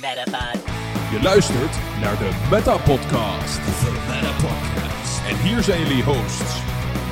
Metapod. 0.00 0.64
Je 1.10 1.20
luistert 1.22 2.00
naar 2.00 2.18
de 2.18 2.46
Meta 2.50 2.76
Podcast. 2.76 3.56
De 3.56 4.04
Meta 4.08 4.32
Podcast. 4.32 5.26
En 5.26 5.36
hier 5.36 5.62
zijn 5.62 5.80
jullie 5.80 6.02
hosts, 6.02 6.62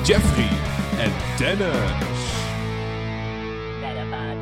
Jeffrey 0.09 0.49
en 1.05 1.11
Dennis. 1.39 2.51
Metapod. 3.81 4.37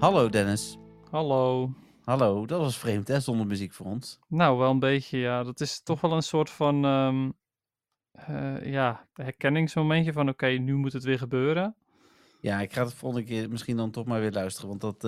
Hallo 0.00 0.28
Dennis. 0.28 0.78
Hallo. 1.10 1.70
Hallo, 2.04 2.46
dat 2.46 2.60
was 2.60 2.78
vreemd 2.78 3.08
hè, 3.08 3.20
zonder 3.20 3.46
muziek 3.46 3.72
voor 3.72 3.86
ons. 3.86 4.18
Nou, 4.28 4.58
wel 4.58 4.70
een 4.70 4.78
beetje, 4.78 5.18
ja. 5.18 5.42
Dat 5.42 5.60
is 5.60 5.82
toch 5.82 6.00
wel 6.00 6.12
een 6.12 6.22
soort 6.22 6.50
van, 6.50 6.84
ehm, 6.84 7.30
eh, 8.12 8.72
ja, 8.72 9.06
herkenningsmomentje 9.12 10.12
van, 10.12 10.28
oké, 10.28 10.46
nu 10.46 10.74
moet 10.74 10.92
het 10.92 11.04
weer 11.04 11.18
gebeuren. 11.18 11.76
Ja, 12.44 12.60
ik 12.60 12.72
ga 12.72 12.84
het 12.84 12.94
volgende 12.94 13.26
keer 13.26 13.50
misschien 13.50 13.76
dan 13.76 13.90
toch 13.90 14.04
maar 14.06 14.20
weer 14.20 14.32
luisteren, 14.32 14.68
want 14.68 14.80
dat, 14.80 15.00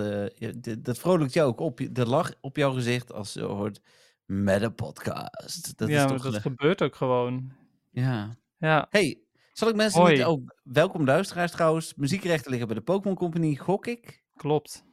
d- 0.62 0.84
dat 0.84 0.98
vrolijkt 0.98 1.32
jou 1.32 1.48
ook 1.48 1.60
op. 1.60 1.80
De 1.90 2.06
lach 2.06 2.32
op 2.40 2.56
jouw 2.56 2.72
gezicht 2.72 3.12
als 3.12 3.32
je 3.32 3.42
hoort 3.42 3.80
met 4.24 4.62
een 4.62 4.74
podcast. 4.74 5.78
Dat 5.78 5.88
ja, 5.88 6.04
is 6.04 6.10
toch... 6.22 6.32
dat 6.32 6.40
gebeurt 6.40 6.82
ook 6.82 6.94
gewoon. 6.96 7.52
ja. 7.90 8.36
Ja, 8.58 8.86
Hey, 8.90 9.20
zal 9.52 9.68
ik 9.68 9.74
mensen 9.74 10.00
Hoi. 10.00 10.14
niet 10.16 10.24
ook... 10.24 10.54
Welkom 10.62 11.04
luisteraars 11.04 11.52
trouwens. 11.52 11.94
Muziekrechten 11.94 12.50
liggen 12.50 12.68
bij 12.68 12.76
de 12.76 12.82
Pokémon 12.82 13.16
Company, 13.16 13.56
gok 13.56 13.86
ik. 13.86 14.24
klopt. 14.36 14.84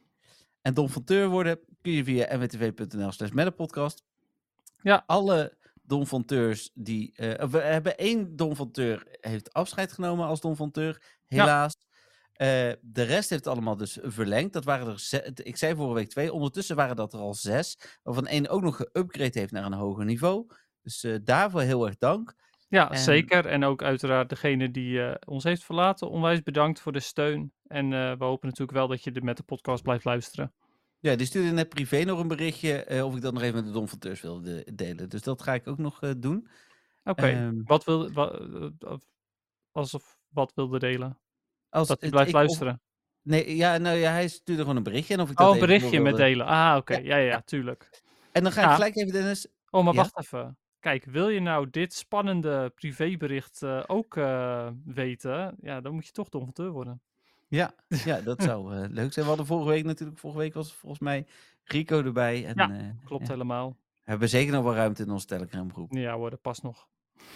En 0.62 0.74
donfonteur 0.74 1.30
worden 1.30 1.60
kun 1.82 1.92
je 1.92 2.04
via 2.04 2.38
mwtv.nl 2.38 3.12
slash 3.12 3.50
podcast. 3.56 4.04
Ja. 4.82 5.04
Alle 5.06 5.58
donfonteurs 5.82 6.72
die... 6.74 7.12
eh, 7.16 7.48
we 7.50 7.60
hebben 7.60 7.98
één 7.98 8.36
donfonteur 8.36 9.18
heeft 9.22 9.54
afscheid 9.54 9.92
genomen 9.92 10.26
als 10.28 10.42
donfonteur, 10.42 11.02
helaas. 11.26 11.76
Eh, 11.76 11.92
de 12.82 13.04
rest 13.04 13.30
heeft 13.30 13.46
het 13.46 13.48
allemaal 13.48 13.78
dus 13.78 13.98
verlengd. 14.02 14.54
Dat 14.54 14.64
waren 14.64 14.88
er 14.88 15.32
ik 15.44 15.58
zei 15.58 15.76
vorige 15.76 15.94
week 15.96 16.10
twee. 16.10 16.34
Ondertussen 16.34 16.76
waren 16.76 16.96
dat 16.96 17.14
er 17.14 17.20
al 17.20 17.34
zes. 17.34 17.78
Waarvan 18.04 18.28
één 18.28 18.48
ook 18.50 18.62
nog 18.62 18.78
geüpgrade 18.84 19.34
heeft 19.40 19.52
naar 19.52 19.66
een 19.66 19.74
hoger 19.74 20.06
niveau. 20.06 20.48
Dus 20.82 21.04
eh, 21.04 21.16
daarvoor 21.24 21.62
heel 21.62 21.86
erg 21.86 21.98
dank. 21.98 22.34
Ja, 22.68 22.92
En- 22.92 22.98
zeker. 22.98 23.46
En 23.46 23.64
ook 23.64 23.84
uiteraard 23.84 24.30
degene 24.30 24.72
die 24.72 25.04
eh, 25.04 25.16
ons 25.26 25.44
heeft 25.44 25.64
verlaten. 25.64 26.10
Onwijs 26.10 26.42
bedankt 26.44 26.80
voor 26.80 26.92
de 26.92 27.00
steun. 27.00 27.54
En 27.68 27.94
eh, 27.94 28.12
we 28.18 28.24
hopen 28.24 28.48
natuurlijk 28.48 28.78
wel 28.78 28.88
dat 28.88 29.04
je 29.04 29.22
met 29.22 29.38
de 29.38 29.44
podcast 29.44 29.84
blijft 29.84 30.06
luisteren. 30.06 30.54
Ja, 31.00 31.16
die 31.16 31.26
stuurde 31.26 31.52
net 31.52 31.70
privé 31.70 32.04
nog 32.04 32.20
een 32.20 32.28
berichtje 32.28 32.84
eh, 32.84 33.06
of 33.06 33.16
ik 33.16 33.22
dat 33.22 33.34
nog 33.34 33.42
even 33.42 33.56
met 33.56 33.66
de 33.66 33.72
donfonteurs 33.72 34.22
wilde 34.22 34.68
delen. 34.74 35.10
Dus 35.10 35.22
dat 35.22 35.42
ga 35.42 35.54
ik 35.54 35.68
ook 35.68 35.78
nog 35.78 36.02
eh, 36.02 36.12
doen. 36.18 36.48
Oké, 37.04 37.28
Ehm, 37.28 37.62
wat 37.64 37.84
wil, 37.84 38.12
wa- 38.12 38.32
eh, 38.32 38.94
alsof 39.72 40.18
wat 40.30 40.52
wilde 40.56 40.80
delen? 40.80 41.20
Als 41.74 41.88
Dat 41.88 42.02
hij 42.02 42.10
blijft 42.10 42.30
ik- 42.30 42.36
of- 42.36 42.42
luisteren. 42.42 42.82
Nee, 43.22 43.56
ja, 43.56 43.78
nou 43.78 43.98
ja, 43.98 44.12
hij 44.12 44.28
stuurde 44.28 44.62
gewoon 44.62 44.78
een 44.78 44.84
berichtje. 44.84 45.14
En 45.14 45.20
of 45.22 45.30
ik 45.30 45.38
dat 45.38 45.48
Oh, 45.48 45.54
een 45.54 45.60
berichtje 45.60 46.00
met 46.00 46.16
delen. 46.16 46.46
Ah, 46.46 46.76
oké. 46.78 46.94
Ja, 46.94 47.00
Ja, 47.04 47.16
ja, 47.18 47.24
ja. 47.26 47.42
tuurlijk. 47.42 48.02
En 48.32 48.44
dan 48.44 48.52
ga 48.52 48.64
ik 48.64 48.74
gelijk 48.74 48.96
even, 48.96 49.12
Dennis. 49.14 49.48
Oh, 49.70 49.84
maar 49.84 49.94
Ja? 49.94 50.00
wacht 50.02 50.20
even. 50.20 50.58
Kijk, 50.80 51.06
wil 51.06 51.30
je 51.30 51.40
nou 51.40 51.70
dit 51.70 51.94
spannende 51.94 52.72
privébericht 52.76 53.62
eh, 53.64 53.84
ook 53.88 54.18
eh, 54.18 54.68
weten? 54.86 55.56
Ja, 55.62 55.82
dan 55.82 55.94
moet 55.94 56.06
je 56.06 56.12
toch 56.12 56.30
donfonteur 56.30 56.72
worden. 56.72 57.02
Ja, 57.48 57.74
ja 58.06 58.22
dat 58.22 58.44
zou 58.44 58.76
eh, 58.76 58.90
leuk 58.90 59.14
zijn. 59.14 59.26
We 59.26 59.32
hadden 59.32 59.46
vorige 59.46 59.70
week 59.70 59.84
natuurlijk, 59.84 60.20
vorige 60.20 60.40
week 60.40 60.54
was 60.54 60.74
volgens 60.74 61.02
mij 61.02 61.26
Rico 61.64 62.04
erbij. 62.04 62.46
En, 62.46 62.54
Ja, 62.56 62.96
Klopt 63.06 63.28
helemaal. 63.28 63.70
We 63.94 64.10
hebben 64.10 64.30
zeker 64.30 64.54
nog 64.54 64.64
wel 64.64 64.74
ruimte 64.76 65.04
in 65.04 65.12
onze 65.12 65.26
Telegram 65.26 65.74
groep. 65.74 65.92
Ja 65.94 66.14
hoor, 66.16 66.30
dat 66.30 66.42
past 66.42 66.64
nog. 66.64 66.88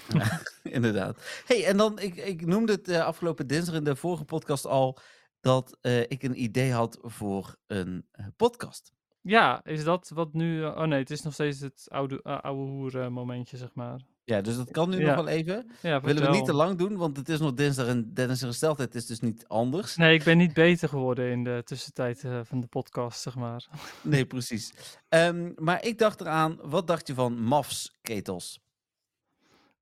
Inderdaad. 0.63 1.43
hey, 1.45 1.65
en 1.65 1.77
dan, 1.77 1.99
ik, 1.99 2.15
ik 2.15 2.45
noemde 2.45 2.71
het 2.71 2.87
eh, 2.87 3.05
afgelopen 3.05 3.47
dinsdag 3.47 3.75
in 3.75 3.83
de 3.83 3.95
vorige 3.95 4.25
podcast 4.25 4.65
al, 4.65 4.97
dat 5.39 5.77
eh, 5.81 5.99
ik 5.99 6.23
een 6.23 6.43
idee 6.43 6.71
had 6.71 6.97
voor 7.01 7.55
een 7.67 8.05
eh, 8.11 8.25
podcast. 8.35 8.91
Ja, 9.21 9.63
is 9.63 9.83
dat 9.83 10.11
wat 10.13 10.33
nu... 10.33 10.65
oh 10.65 10.83
nee, 10.83 10.99
het 10.99 11.09
is 11.09 11.21
nog 11.21 11.33
steeds 11.33 11.59
het 11.59 11.85
oude, 11.87 12.23
oude 12.23 12.61
hoer 12.71 13.11
momentje, 13.11 13.57
zeg 13.57 13.69
maar. 13.73 14.01
Ja, 14.23 14.41
dus 14.41 14.55
dat 14.55 14.71
kan 14.71 14.89
nu 14.89 14.99
Ja. 14.99 15.05
nog 15.05 15.15
wel 15.15 15.27
even. 15.27 15.71
Ja, 15.81 16.01
Willen 16.01 16.23
we 16.23 16.29
niet 16.29 16.45
te 16.45 16.53
lang 16.53 16.77
doen, 16.77 16.97
want 16.97 17.17
het 17.17 17.29
is 17.29 17.39
nog 17.39 17.53
dinsdag 17.53 17.87
en 17.87 18.13
Dennis' 18.13 18.43
gesteldheid 18.43 18.95
is 18.95 19.05
dus 19.05 19.19
niet 19.19 19.47
anders. 19.47 19.95
Nee, 19.95 20.13
ik 20.13 20.23
ben 20.23 20.37
niet 20.37 20.53
beter 20.53 20.89
geworden 20.89 21.31
in 21.31 21.43
de 21.43 21.61
tussentijd 21.65 22.23
van 22.43 22.61
de 22.61 22.67
podcast, 22.67 23.21
zeg 23.21 23.35
maar. 23.35 23.67
Nee, 24.01 24.25
precies. 24.25 24.73
Ehm, 25.09 25.51
maar 25.55 25.83
ik 25.85 25.97
dacht 25.97 26.21
eraan, 26.21 26.59
wat 26.61 26.87
dacht 26.87 27.07
je 27.07 27.13
van 27.13 27.43
MAFs 27.43 27.97
ketels? 28.01 28.59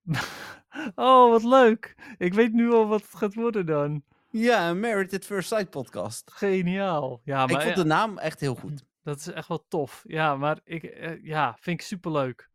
Oh, 0.95 1.29
wat 1.31 1.43
leuk. 1.43 1.95
Ik 2.17 2.33
weet 2.33 2.53
nu 2.53 2.71
al 2.71 2.87
wat 2.87 3.01
het 3.01 3.15
gaat 3.15 3.33
worden 3.33 3.65
dan. 3.65 4.03
Ja, 4.29 4.69
een 4.69 4.79
Married 4.79 5.13
at 5.13 5.25
First 5.25 5.47
Sight 5.47 5.69
podcast. 5.69 6.31
Geniaal. 6.33 7.21
Ja, 7.23 7.45
maar 7.45 7.55
ik 7.55 7.61
vond 7.61 7.75
de 7.75 7.85
naam 7.85 8.17
echt 8.17 8.39
heel 8.39 8.55
goed. 8.55 8.83
dat 9.03 9.17
is 9.17 9.27
echt 9.27 9.47
wel 9.47 9.65
tof. 9.67 10.03
Ja, 10.07 10.35
maar 10.35 10.59
ik, 10.63 10.83
eh, 10.83 11.23
ja, 11.23 11.57
vind 11.59 11.79
ik 11.79 11.85
superleuk. 11.85 12.49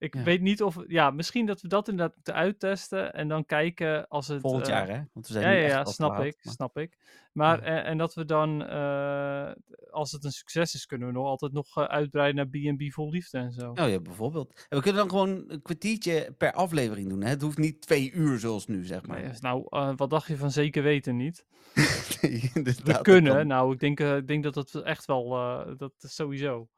Ik 0.00 0.14
Ja. 0.14 0.22
weet 0.22 0.40
niet 0.40 0.62
of, 0.62 0.76
ja, 0.86 1.10
misschien 1.10 1.46
dat 1.46 1.60
we 1.60 1.68
dat 1.68 1.88
inderdaad 1.88 2.14
moeten 2.14 2.34
uittesten 2.34 3.14
en 3.14 3.28
dan 3.28 3.44
kijken 3.44 4.08
als 4.08 4.28
het... 4.28 4.40
Volgend 4.40 4.62
eh, 4.66 4.68
jaar, 4.72 4.88
hè? 4.88 5.02
Want 5.12 5.26
we 5.26 5.32
zijn 5.32 5.44
Ja, 5.56 5.60
nu 5.62 5.66
ja, 5.68 5.78
echt 5.80 5.88
snap 5.88 6.10
laat, 6.10 6.24
ik, 6.24 6.38
maar- 6.42 6.54
snap 6.54 6.78
ik. 6.78 6.98
Maar, 7.32 7.58
Ja. 7.60 7.64
en, 7.64 7.84
en 7.84 7.98
dat 7.98 8.14
we 8.14 8.24
dan, 8.24 8.66
eh, 8.66 9.50
als 9.90 10.12
het 10.12 10.24
een 10.24 10.32
succes 10.32 10.74
is, 10.74 10.86
kunnen 10.86 11.06
we 11.08 11.14
nog 11.14 11.26
altijd 11.26 11.52
nog 11.52 11.76
eh, 11.76 11.84
uitbreiden 11.84 12.36
naar 12.36 12.74
B&B 12.74 12.92
vol 12.92 13.10
liefde 13.10 13.38
en 13.38 13.52
zo. 13.52 13.70
Oh 13.70 13.88
ja, 13.88 14.00
bijvoorbeeld. 14.00 14.66
En 14.68 14.76
we 14.76 14.82
kunnen 14.82 15.00
dan 15.00 15.10
gewoon 15.10 15.44
een 15.48 15.62
kwartiertje 15.62 16.34
per 16.38 16.52
aflevering 16.52 17.08
doen. 17.08 17.22
Hè? 17.22 17.28
Het 17.28 17.42
hoeft 17.42 17.58
niet 17.58 17.80
twee 17.80 18.12
uur 18.12 18.38
zoals 18.38 18.66
nu, 18.66 18.84
zeg 18.84 19.06
Maar 19.06 19.20
maar. 19.20 19.32
ja, 19.32 19.38
nou, 19.40 19.66
eh, 19.68 19.92
wat 19.96 20.10
dacht 20.10 20.26
je 20.26 20.36
van 20.36 20.50
zeker 20.50 20.82
weten 20.82 21.16
niet? 21.16 21.44
Nee, 22.20 22.50
We 22.84 22.98
kunnen, 23.02 23.46
nou, 23.46 23.72
ik 23.72 23.80
denk, 23.80 24.00
eh, 24.00 24.16
ik 24.16 24.26
denk 24.26 24.42
dat 24.42 24.54
dat 24.54 24.74
echt 24.74 25.04
wel, 25.06 25.36
eh, 25.36 25.72
dat 25.76 25.92
sowieso. 25.98 26.68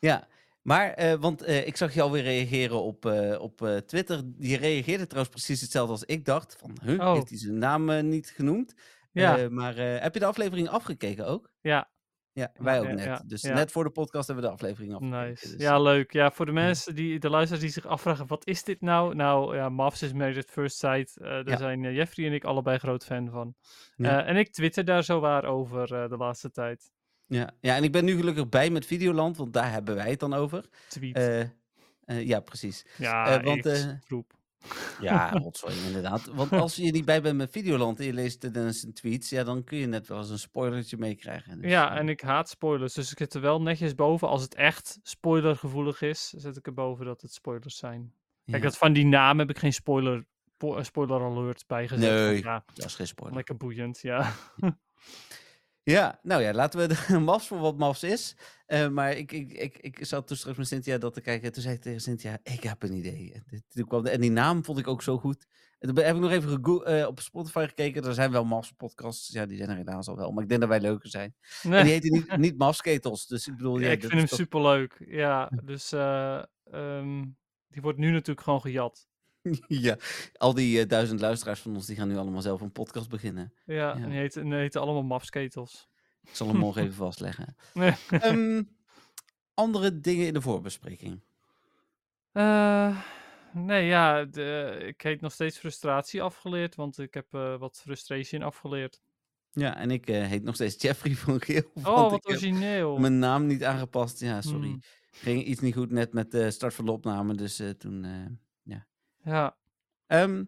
Ja, 0.00 0.26
maar, 0.68 0.92
eh, 0.92 1.14
want 1.14 1.42
eh, 1.42 1.66
ik 1.66 1.76
zag 1.76 1.94
je 1.94 2.02
alweer 2.02 2.22
reageren 2.22 2.82
op, 2.82 3.06
eh, 3.06 3.40
op 3.40 3.82
Twitter. 3.86 4.22
Je 4.38 4.56
reageerde 4.56 5.06
trouwens 5.06 5.34
precies 5.34 5.60
hetzelfde 5.60 5.92
als 5.92 6.04
ik 6.04 6.24
dacht. 6.24 6.56
Van, 6.58 6.76
huh, 6.82 7.00
Oh. 7.00 7.12
heeft 7.14 7.28
hij 7.28 7.38
zijn 7.38 7.58
naam 7.58 8.08
niet 8.08 8.32
genoemd? 8.36 8.74
Ja. 9.12 9.48
Maar 9.50 9.76
heb 9.76 10.14
je 10.14 10.20
de 10.20 10.26
aflevering 10.26 10.68
afgekeken 10.68 11.26
ook? 11.26 11.50
Ja, 11.60 11.90
Ja, 12.32 12.52
wij 12.58 12.80
ook 12.80 12.86
net. 12.86 13.04
ja, 13.04 13.22
dus 13.26 13.42
ja. 13.42 13.54
net 13.54 13.72
voor 13.72 13.84
de 13.84 13.90
podcast 13.90 14.26
hebben 14.26 14.44
we 14.44 14.50
de 14.50 14.56
aflevering 14.56 14.94
afgekeken. 14.94 15.28
nice. 15.28 15.50
dus, 15.50 15.60
Ja, 15.62 15.80
leuk. 15.80 16.12
Ja, 16.12 16.30
voor 16.30 16.46
de 16.46 16.52
mensen, 16.52 16.94
die, 16.94 17.18
de 17.18 17.30
luisteraars 17.30 17.62
die 17.64 17.72
zich 17.72 17.86
afvragen, 17.86 18.26
wat 18.26 18.46
is 18.46 18.64
dit 18.64 18.80
nou? 18.80 19.14
Nou, 19.14 19.56
ja, 19.56 19.68
Mavs 19.68 20.02
is 20.02 20.12
Married 20.12 20.36
at 20.38 20.50
First 20.50 20.76
Sight. 20.78 21.16
Daar 21.20 21.58
zijn 21.58 21.92
Jeffrey 21.92 22.26
en 22.26 22.32
ik 22.32 22.44
allebei 22.44 22.78
groot 22.78 23.04
fan 23.04 23.30
van. 23.30 23.54
En 23.96 24.36
ik 24.36 24.52
twitter 24.52 24.84
daar 24.84 25.04
zo 25.04 25.20
waar 25.20 25.44
over 25.44 25.86
de 26.08 26.16
laatste 26.16 26.50
tijd. 26.50 26.90
Ja. 27.28 27.50
ja, 27.60 27.76
en 27.76 27.84
ik 27.84 27.92
ben 27.92 28.04
nu 28.04 28.16
gelukkig 28.16 28.48
bij 28.48 28.70
met 28.70 28.86
Videoland, 28.86 29.36
want 29.36 29.52
daar 29.52 29.72
hebben 29.72 29.94
wij 29.94 30.10
het 30.10 30.20
dan 30.20 30.34
over. 30.34 30.64
Tweet. 30.88 31.16
Eh, 31.16 31.40
eh, 31.40 31.48
ja, 32.26 32.40
precies. 32.40 32.86
ja, 32.98 33.38
eh, 33.40 33.44
want. 33.44 33.96
Ja, 35.00 35.30
rotzooi 35.42 35.74
inderdaad. 35.86 36.24
Want 36.26 36.52
als 36.52 36.76
je 36.76 36.90
niet 36.92 37.04
bij 37.04 37.22
bent 37.22 37.36
met 37.36 37.50
Videoland 37.50 37.98
en 38.00 38.06
je 38.06 38.12
leest 38.12 38.40
de 38.40 38.50
Dennis 38.50 38.80
zijn 38.80 38.92
tweets, 38.92 39.30
ja, 39.30 39.44
dan 39.44 39.64
kun 39.64 39.78
je 39.78 39.86
net 39.86 40.08
wel 40.08 40.18
eens 40.18 40.30
een 40.30 40.38
spoilertje 40.38 40.96
meekrijgen. 40.96 41.60
Dus, 41.60 41.70
Ja, 41.70 41.96
en 41.96 42.08
ik 42.08 42.20
haat 42.20 42.48
spoilers, 42.48 42.94
dus 42.94 43.10
ik 43.10 43.18
zit 43.18 43.34
er 43.34 43.40
wel 43.40 43.62
netjes 43.62 43.94
boven. 43.94 44.28
Als 44.28 44.42
het 44.42 44.54
echt 44.54 44.98
spoilergevoelig 45.02 46.02
is, 46.02 46.28
zet 46.28 46.56
ik 46.56 46.66
er 46.66 46.74
boven 46.74 47.04
dat 47.04 47.20
het 47.20 47.32
spoilers 47.32 47.76
zijn. 47.76 48.12
Kijk, 48.44 48.62
dat 48.62 48.76
van 48.78 48.92
die 48.92 49.06
naam 49.06 49.38
heb 49.38 49.50
ik 49.50 49.58
geen 49.58 49.72
spoiler, 49.72 50.24
po- 50.56 50.82
spoiler 50.82 51.20
alert 51.20 51.64
bijgezet. 51.66 52.08
want 52.10 52.20
Nee, 52.30 52.42
Ja, 52.42 52.64
dat 52.74 52.84
is 52.84 52.94
geen 52.94 53.06
spoiler. 53.06 53.36
lekker 53.36 53.56
boeiend, 53.56 54.00
ja. 54.00 54.32
Ja, 54.56 54.78
nou 56.22 56.42
ja, 56.42 56.52
laten 56.52 56.80
we 56.80 56.86
de 57.12 57.18
mafs 57.18 57.46
voor 57.46 57.58
wat 57.58 57.76
mafs 57.78 58.02
is. 58.02 58.36
Eh, 58.66 58.88
maar 58.88 59.12
ik, 59.12 59.32
ik, 59.32 59.52
ik, 59.52 59.78
ik 59.78 60.04
zat 60.04 60.28
dus 60.28 60.38
straks 60.38 60.58
met 60.58 60.66
Cynthia 60.68 60.98
dat 60.98 61.14
te 61.14 61.20
kijken. 61.20 61.52
Toen 61.52 61.62
zei 61.62 61.74
ik 61.74 61.80
tegen 61.82 62.00
Cynthia, 62.00 62.38
ik 62.42 62.62
heb 62.62 62.82
een 62.82 62.92
idee. 62.92 63.32
En, 63.34 63.42
dit- 63.46 63.64
toen 63.68 63.86
kwam 63.86 64.02
de- 64.02 64.10
en 64.10 64.20
die 64.20 64.30
naam 64.30 64.64
vond 64.64 64.78
ik 64.78 64.88
ook 64.88 65.02
zo 65.02 65.18
goed. 65.18 65.46
En 65.78 65.88
toen 65.94 66.04
heb 66.04 66.14
ik 66.14 66.20
nog 66.20 66.30
even 66.30 66.62
eh, 66.84 67.06
op 67.06 67.20
Spotify 67.20 67.64
gekeken. 67.68 68.04
Er 68.04 68.14
zijn 68.14 68.30
wel 68.30 68.44
mafs 68.44 68.72
podcasts. 68.72 69.28
Ja, 69.28 69.46
die 69.46 69.56
zijn 69.56 69.68
er 69.70 69.76
helaas 69.76 70.08
al 70.08 70.16
wel. 70.16 70.30
Maar 70.32 70.42
ik 70.42 70.48
denk 70.48 70.60
dat 70.60 70.68
wij 70.68 70.80
leuker 70.80 71.08
zijn. 71.08 71.34
En 71.62 71.70
die 71.84 71.92
heten 71.92 72.12
niet, 72.12 72.36
niet 72.36 72.58
mafsketels. 72.58 73.26
Dus 73.26 73.46
ik 73.46 73.56
bedoel, 73.56 73.78
Ja, 73.78 73.86
ja, 73.86 73.92
ik 73.92 74.00
vind 74.00 74.12
hem 74.12 74.26
toch- 74.26 74.38
superleuk. 74.38 75.04
Ja, 75.06 75.50
dus 75.64 75.92
eh, 75.92 76.42
ehm, 76.70 77.24
die 77.68 77.82
wordt 77.82 77.98
nu 77.98 78.10
natuurlijk 78.10 78.40
gewoon 78.40 78.60
gejat. 78.60 79.06
ja, 79.86 79.96
al 80.36 80.54
die 80.54 80.80
eh, 80.80 80.88
duizend 80.88 81.20
luisteraars 81.20 81.60
van 81.60 81.74
ons, 81.74 81.86
die 81.86 81.96
gaan 81.96 82.08
nu 82.08 82.16
allemaal 82.16 82.42
zelf 82.42 82.60
een 82.60 82.72
podcast 82.72 83.08
beginnen. 83.08 83.52
Ja, 83.64 83.74
Ja. 83.74 83.94
en 83.94 84.08
die 84.10 84.18
heten, 84.18 84.42
en 84.42 84.48
die 84.48 84.58
heten 84.58 84.80
allemaal 84.80 85.02
mafsketels. 85.02 85.88
Ik 86.22 86.34
zal 86.34 86.48
hem 86.48 86.56
morgen 86.66 86.82
even 86.82 86.94
vastleggen. 86.94 87.56
Nee. 87.74 87.92
Ehm, 88.10 88.62
andere 89.54 90.00
dingen 90.00 90.26
in 90.26 90.32
de 90.34 90.40
voorbespreking. 90.40 91.20
Eh, 92.32 93.02
nee, 93.52 93.86
ja, 93.86 94.24
de, 94.24 94.76
ik 94.86 95.00
heet 95.00 95.20
nog 95.20 95.32
steeds 95.32 95.58
frustratie 95.58 96.22
afgeleerd, 96.22 96.74
want 96.74 96.98
ik 96.98 97.14
heb 97.14 97.34
eh, 97.34 97.58
wat 97.58 97.80
frustration 97.80 98.42
afgeleerd. 98.42 99.00
Ja, 99.50 99.76
en 99.76 99.90
ik 99.90 100.08
heet 100.08 100.42
nog 100.42 100.54
steeds 100.54 100.82
Jeffrey 100.82 101.14
van 101.14 101.40
Geel. 101.40 101.70
Oh, 101.74 102.10
wat 102.10 102.26
origineel. 102.28 102.98
mijn 102.98 103.18
naam 103.18 103.46
niet 103.46 103.64
aangepast. 103.64 104.20
Ja, 104.20 104.42
sorry. 104.42 104.68
Hmm. 104.68 104.82
Ging 105.10 105.44
iets 105.44 105.60
niet 105.60 105.74
goed 105.74 105.90
net 105.90 106.12
met 106.12 106.30
de 106.30 106.50
start 106.50 106.74
van 106.74 106.84
de 106.84 106.92
opname, 106.92 107.34
dus 107.34 107.62
toen... 107.78 108.06
Ja, 109.24 109.56
ehm, 110.06 110.44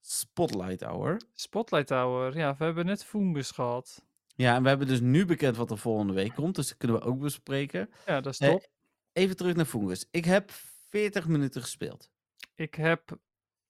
Spotlight 0.00 0.82
Hour. 0.82 1.20
Spotlight 1.34 1.90
Hour. 1.90 2.36
Ja, 2.36 2.56
we 2.58 2.64
hebben 2.64 2.86
net 2.86 3.04
Fungus 3.04 3.50
gehad. 3.50 4.04
Ja, 4.34 4.54
en 4.54 4.62
we 4.62 4.68
hebben 4.68 4.86
dus 4.86 5.00
nu 5.00 5.24
bekend 5.24 5.56
wat 5.56 5.70
er 5.70 5.78
volgende 5.78 6.12
week 6.12 6.34
komt. 6.34 6.54
Dus 6.54 6.68
dat 6.68 6.76
kunnen 6.76 6.96
we 7.00 7.04
ook 7.06 7.18
bespreken. 7.18 7.90
Ja, 8.06 8.20
dat 8.20 8.32
is 8.32 8.38
Eh, 8.38 8.48
top. 8.50 8.66
Even 9.12 9.36
terug 9.36 9.54
naar 9.56 9.64
Fungus. 9.64 10.06
Ik 10.10 10.24
heb 10.24 10.50
40 10.88 11.26
minuten 11.28 11.60
gespeeld. 11.62 12.10
Ik 12.54 12.74
heb 12.74 13.18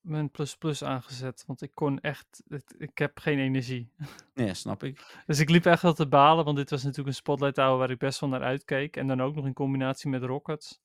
mijn 0.00 0.30
plus 0.30 0.56
plus 0.56 0.84
aangezet, 0.84 1.44
want 1.46 1.62
ik 1.62 1.70
kon 1.74 2.00
echt, 2.00 2.42
het- 2.48 2.74
ik 2.78 2.98
heb 2.98 3.18
geen 3.18 3.38
energie. 3.38 3.92
Ja, 4.34 4.54
snap 4.54 4.82
ik. 4.82 5.22
Dus 5.26 5.38
ik 5.38 5.50
liep 5.50 5.66
echt 5.66 5.82
wel 5.82 5.92
te 5.94 6.06
balen, 6.08 6.44
want 6.44 6.56
dit 6.56 6.70
was 6.70 6.82
natuurlijk 6.82 7.08
een 7.08 7.14
spotlight 7.14 7.54
tower 7.54 7.78
waar 7.78 7.90
ik 7.90 7.98
best 7.98 8.20
wel 8.20 8.28
naar 8.28 8.42
uitkeek. 8.42 8.96
En 8.96 9.06
dan 9.06 9.22
ook 9.22 9.34
nog 9.34 9.46
in 9.46 9.52
combinatie 9.52 10.10
met 10.10 10.22
rockets. 10.22 10.80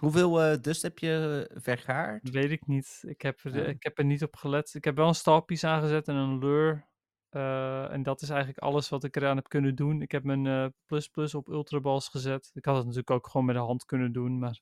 Hoeveel 0.00 0.42
eh, 0.42 0.60
dust 0.60 0.82
heb 0.82 0.98
je 0.98 1.46
eh, 1.50 1.60
vergaard? 1.62 2.22
Dat 2.24 2.32
weet 2.32 2.50
ik 2.50 2.66
niet. 2.66 3.02
Ik 3.06 3.20
heb, 3.22 3.40
er, 3.44 3.56
Ja. 3.56 3.64
ik 3.64 3.82
heb 3.82 3.98
er 3.98 4.04
niet 4.04 4.22
op 4.22 4.36
gelet. 4.36 4.74
Ik 4.74 4.84
heb 4.84 4.96
wel 4.96 5.08
een 5.08 5.14
starpiece 5.14 5.66
aangezet 5.66 6.08
en 6.08 6.14
een 6.14 6.38
lure. 6.38 6.88
eh, 7.30 7.92
en 7.92 8.02
dat 8.02 8.22
is 8.22 8.28
eigenlijk 8.28 8.58
alles 8.58 8.88
wat 8.88 9.04
ik 9.04 9.16
eraan 9.16 9.36
heb 9.36 9.48
kunnen 9.48 9.74
doen. 9.74 10.02
Ik 10.02 10.10
heb 10.12 10.24
mijn 10.24 10.46
eh, 10.46 10.66
plus 10.86 11.08
plus 11.08 11.34
op 11.34 11.48
ultraballs 11.48 12.08
gezet. 12.08 12.50
Ik 12.54 12.64
had 12.64 12.74
het 12.76 12.84
natuurlijk 12.84 13.10
ook 13.10 13.26
gewoon 13.28 13.46
met 13.46 13.54
de 13.56 13.60
hand 13.62 13.84
kunnen 13.84 14.12
doen, 14.12 14.38
maar 14.38 14.60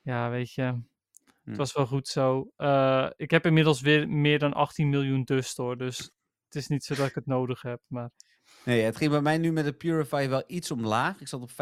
ja, 0.00 0.30
weet 0.30 0.52
je, 0.52 0.62
Hm. 0.62 1.48
het 1.50 1.56
was 1.56 1.72
wel 1.72 1.86
goed 1.86 2.08
zo. 2.08 2.50
Eh, 2.56 3.10
ik 3.16 3.30
heb 3.30 3.46
inmiddels 3.46 3.80
weer 3.80 4.08
meer 4.08 4.38
dan 4.38 4.52
18 4.52 4.88
miljoen 4.88 5.24
dust 5.24 5.56
hoor, 5.56 5.76
dus 5.78 5.98
het 6.44 6.54
is 6.54 6.68
niet 6.68 6.84
zo 6.84 6.94
dat 6.94 7.06
ik 7.08 7.14
het 7.14 7.26
nodig 7.26 7.62
heb, 7.62 7.80
maar 7.86 8.10
Nee, 8.66 8.80
het 8.82 8.96
ging 8.96 9.10
bij 9.10 9.20
mij 9.20 9.38
nu 9.38 9.52
met 9.52 9.64
de 9.64 9.72
Purify 9.72 10.28
wel 10.28 10.42
iets 10.46 10.70
omlaag. 10.70 11.20
Ik 11.20 11.28
zat 11.28 11.40
op 11.42 11.50
5,9 11.50 11.56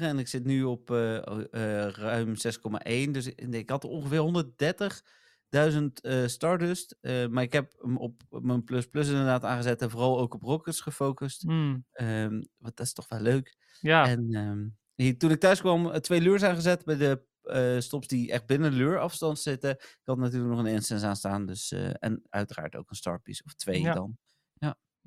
en 0.00 0.18
ik 0.18 0.28
zit 0.28 0.44
nu 0.44 0.62
op 0.64 0.90
eh, 0.90 1.16
eh, 1.16 1.90
ruim 1.90 2.34
6,1. 2.36 3.10
Dus 3.10 3.26
ik 3.34 3.70
had 3.70 3.84
ongeveer 3.84 4.18
130.000 4.18 6.00
eh 6.00 6.26
Stardust. 6.26 6.96
maar 7.30 7.42
ik 7.42 7.52
heb 7.52 7.72
hem 7.80 7.96
op 7.96 8.22
mijn 8.28 8.64
plus 8.64 8.86
plus 8.86 9.08
inderdaad 9.08 9.44
aangezet 9.44 9.82
en 9.82 9.90
vooral 9.90 10.18
ook 10.18 10.34
op 10.34 10.42
Rockets 10.42 10.80
gefocust. 10.80 11.44
Ehm, 11.92 12.42
want 12.58 12.76
dat 12.76 12.86
is 12.86 12.92
toch 12.92 13.08
wel 13.08 13.20
leuk. 13.20 13.56
ja, 13.80 14.06
En 14.06 14.28
ehm, 14.34 14.66
hier, 14.94 15.18
toen 15.18 15.30
ik 15.30 15.40
thuis 15.40 15.60
kwam, 15.60 16.00
twee 16.00 16.20
lures 16.20 16.42
aangezet 16.42 16.84
bij 16.84 16.96
de 16.96 17.26
stops 17.80 18.06
die 18.06 18.32
echt 18.32 18.46
binnen 18.46 18.72
luurafstand 18.72 19.38
zitten. 19.38 19.70
Ik 19.70 20.00
had 20.04 20.18
natuurlijk 20.18 20.50
nog 20.50 20.58
een 20.60 20.66
instance 20.72 21.06
aan 21.06 21.16
staan. 21.16 21.46
Dus, 21.46 21.72
en 21.72 22.22
uiteraard 22.28 22.76
ook 22.76 22.90
een 22.90 22.96
starpiece 22.96 23.42
of 23.44 23.54
twee 23.54 23.80
Ja. 23.80 23.92
dan. 23.94 24.18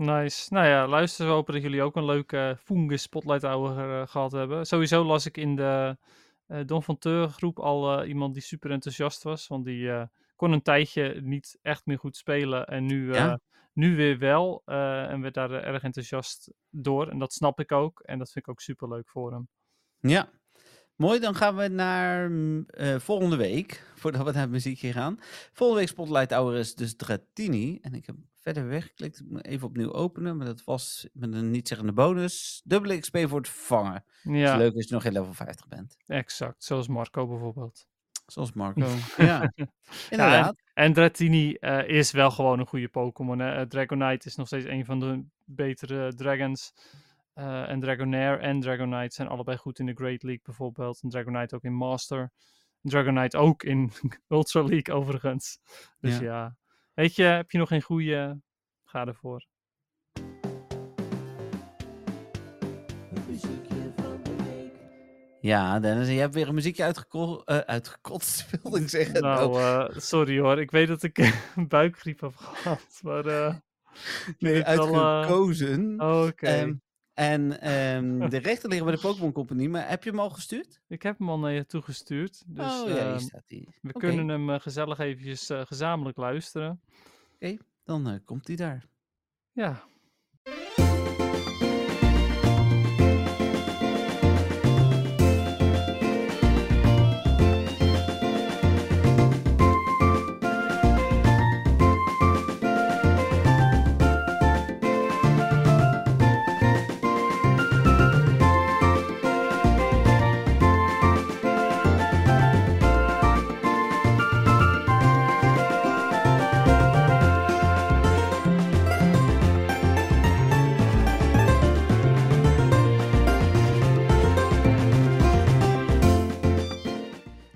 Nice. 0.02 0.54
Nou 0.54 0.68
ja, 0.68 0.88
luister, 0.88 1.26
we 1.26 1.32
hopen 1.32 1.54
dat 1.54 1.62
jullie 1.62 1.82
ook 1.82 1.96
een 1.96 2.06
leuke 2.06 2.58
Fungus 2.60 3.02
Spotlight 3.02 3.42
Hour 3.42 4.02
eh, 4.02 4.08
gehad 4.08 4.32
hebben. 4.32 4.66
Sowieso 4.66 5.04
las 5.04 5.26
ik 5.26 5.38
in 5.38 5.56
de 5.56 5.98
eh 6.48 6.60
Don 6.66 6.84
van 6.84 6.98
Teur 6.98 7.28
groep 7.28 7.60
al 7.60 8.00
eh, 8.00 8.08
iemand 8.08 8.34
die 8.34 8.44
super 8.44 8.72
enthousiast 8.72 9.24
was. 9.24 9.48
Want 9.48 9.66
die 9.66 9.92
kon 10.36 10.52
een 10.52 10.62
tijdje 10.62 11.22
niet 11.22 11.60
echt 11.62 11.86
meer 11.86 12.00
goed 12.00 12.16
spelen. 12.16 12.66
En 12.68 12.86
nu, 12.86 13.14
nu 13.74 13.96
weer 13.96 14.18
wel. 14.18 14.62
en 14.66 15.22
werd 15.22 15.34
daar 15.34 15.52
erg 15.52 15.84
enthousiast 15.84 16.52
door. 16.70 17.10
En 17.10 17.20
dat 17.20 17.34
snap 17.34 17.60
ik 17.60 17.72
ook. 17.72 18.00
En 18.00 18.18
dat 18.18 18.32
vind 18.32 18.46
ik 18.46 18.52
ook 18.52 18.62
super 18.62 18.90
leuk 18.90 19.10
voor 19.10 19.32
hem. 19.32 19.48
Ja, 20.00 20.30
mooi. 20.96 21.20
Dan 21.20 21.36
gaan 21.36 21.56
we 21.56 21.68
naar 21.68 22.32
volgende 23.00 23.36
week, 23.36 23.86
voordat 23.96 24.26
we 24.26 24.32
naar 24.32 24.50
muziekje 24.50 24.92
gaan. 24.92 25.20
Volgende 25.54 25.82
week 25.82 25.92
Spotlight 25.92 26.32
Hour 26.32 26.56
is 26.58 26.76
dus 26.76 26.96
Dratini. 26.96 27.80
En 27.82 27.94
ik 27.94 28.06
heb 28.06 28.16
verder 28.42 28.68
weggeklikt. 28.68 29.20
Ik 29.20 29.30
moet 29.30 29.46
even 29.46 29.68
opnieuw 29.68 29.94
openen, 29.94 30.38
maar 30.38 30.46
dat 30.46 30.64
was 30.64 31.08
met 31.14 31.34
een 31.34 31.52
niet-zeggende 31.52 31.94
bonus. 31.94 32.62
Dubbele 32.66 33.00
XP 33.00 33.18
voor 33.28 33.38
het 33.38 33.50
vangen. 33.50 34.04
Dat 34.24 34.34
Ja, 34.34 34.52
is 34.54 34.58
leuk 34.58 34.76
als 34.76 34.88
je 34.88 34.94
nog 34.94 35.04
geen 35.04 35.12
level 35.14 35.34
50 35.34 35.68
bent. 35.68 35.98
exact. 36.06 36.64
Zoals 36.64 36.88
Marco 36.88 37.28
bijvoorbeeld. 37.28 37.88
Zoals 38.26 38.54
Marco. 38.54 38.88
ja, 39.18 39.54
inderdaad. 40.10 40.56
En 40.74 40.94
Dratini 40.94 41.54
eh, 41.54 41.88
is 41.88 42.12
wel 42.12 42.32
gewoon 42.32 42.60
een 42.60 42.68
goede 42.68 42.88
Pokémon. 42.90 43.42
Eh, 43.42 43.62
Dragonite 43.62 44.28
is 44.28 44.36
nog 44.36 44.48
steeds 44.48 44.66
een 44.66 44.86
van 44.86 45.00
de 45.00 45.24
betere 45.46 46.14
Dragons. 46.16 46.74
Eh, 47.34 47.70
en 47.70 47.80
Dragonair 47.80 48.40
en 48.40 48.60
Dragonite 48.60 49.16
zijn 49.16 49.28
allebei 49.28 49.58
goed 49.58 49.80
in 49.80 49.86
de 49.86 49.94
Great 49.94 50.24
League 50.24 50.42
bijvoorbeeld. 50.44 51.02
En 51.02 51.10
Dragonite 51.10 51.56
ook 51.56 51.64
in 51.64 51.74
Master. 51.74 52.32
En 52.82 52.90
Dragonite 52.90 53.38
ook 53.38 53.64
in 53.64 53.92
Ultra 54.28 54.64
League 54.64 54.96
overigens. 54.96 55.60
Dus 56.00 56.18
Ja. 56.18 56.24
ja. 56.24 56.56
Weet 57.02 57.16
je, 57.16 57.24
heb 57.24 57.52
je 57.52 57.58
nog 57.58 57.68
geen 57.68 57.82
goede, 57.82 58.42
ga 58.84 59.06
ervoor. 59.06 59.46
Ja, 65.40 65.80
Dennis, 65.80 66.08
en 66.08 66.14
je 66.14 66.20
hebt 66.20 66.34
weer 66.34 66.48
een 66.48 66.54
muziekje 66.54 66.84
uitgeko 66.84 67.42
eh, 67.46 67.58
uitgekotst, 67.58 68.50
wilde 68.62 68.80
ik 68.80 68.90
zeggen. 68.90 69.22
Nou, 69.22 69.60
eh, 69.60 69.98
sorry 70.00 70.40
hoor. 70.40 70.60
Ik 70.60 70.72
weet 70.72 70.88
dat 70.88 71.04
ik 71.04 71.18
een 71.56 71.68
buikgriep 71.78 72.20
heb 72.20 72.36
gehad. 72.36 73.00
Maar 73.04 73.26
eh, 73.26 73.56
nee, 74.40 74.64
bent 74.64 74.78
wel, 74.78 74.94
eh, 74.94 75.16
uitgekozen. 75.16 76.02
oké. 76.02 76.46
Ehm, 76.46 76.74
en 77.22 77.60
ehm, 77.60 78.30
de 78.30 78.38
rechten 78.38 78.70
liggen 78.70 78.88
bij 78.88 78.96
de 78.96 79.02
Pokémon 79.02 79.32
Company, 79.32 79.68
maar 79.68 79.90
heb 79.90 80.04
je 80.04 80.10
hem 80.10 80.20
al 80.20 80.30
gestuurd? 80.30 80.82
Ik 80.88 81.02
heb 81.04 81.18
hem 81.18 81.30
al 81.30 81.40
naar 81.40 81.52
je 81.52 81.66
toegestuurd. 81.66 82.44
Dus 82.48 82.82
oh 82.82 82.88
ja, 82.88 82.94
hier 82.94 82.98
ehm, 82.98 83.20
staat 83.20 83.44
hij. 83.48 83.68
we 83.82 83.90
Oké. 83.94 84.00
kunnen 84.08 84.28
hem 84.28 84.50
eh, 84.50 84.60
gezellig 84.60 85.00
eventjes 85.00 85.50
eh, 85.50 85.66
gezamenlijk 85.66 86.18
luisteren. 86.18 86.82
Dan 87.84 88.08
eh, 88.10 88.16
komt 88.26 88.48
hij 88.48 88.56
daar. 88.56 88.88
Ja. 89.52 89.84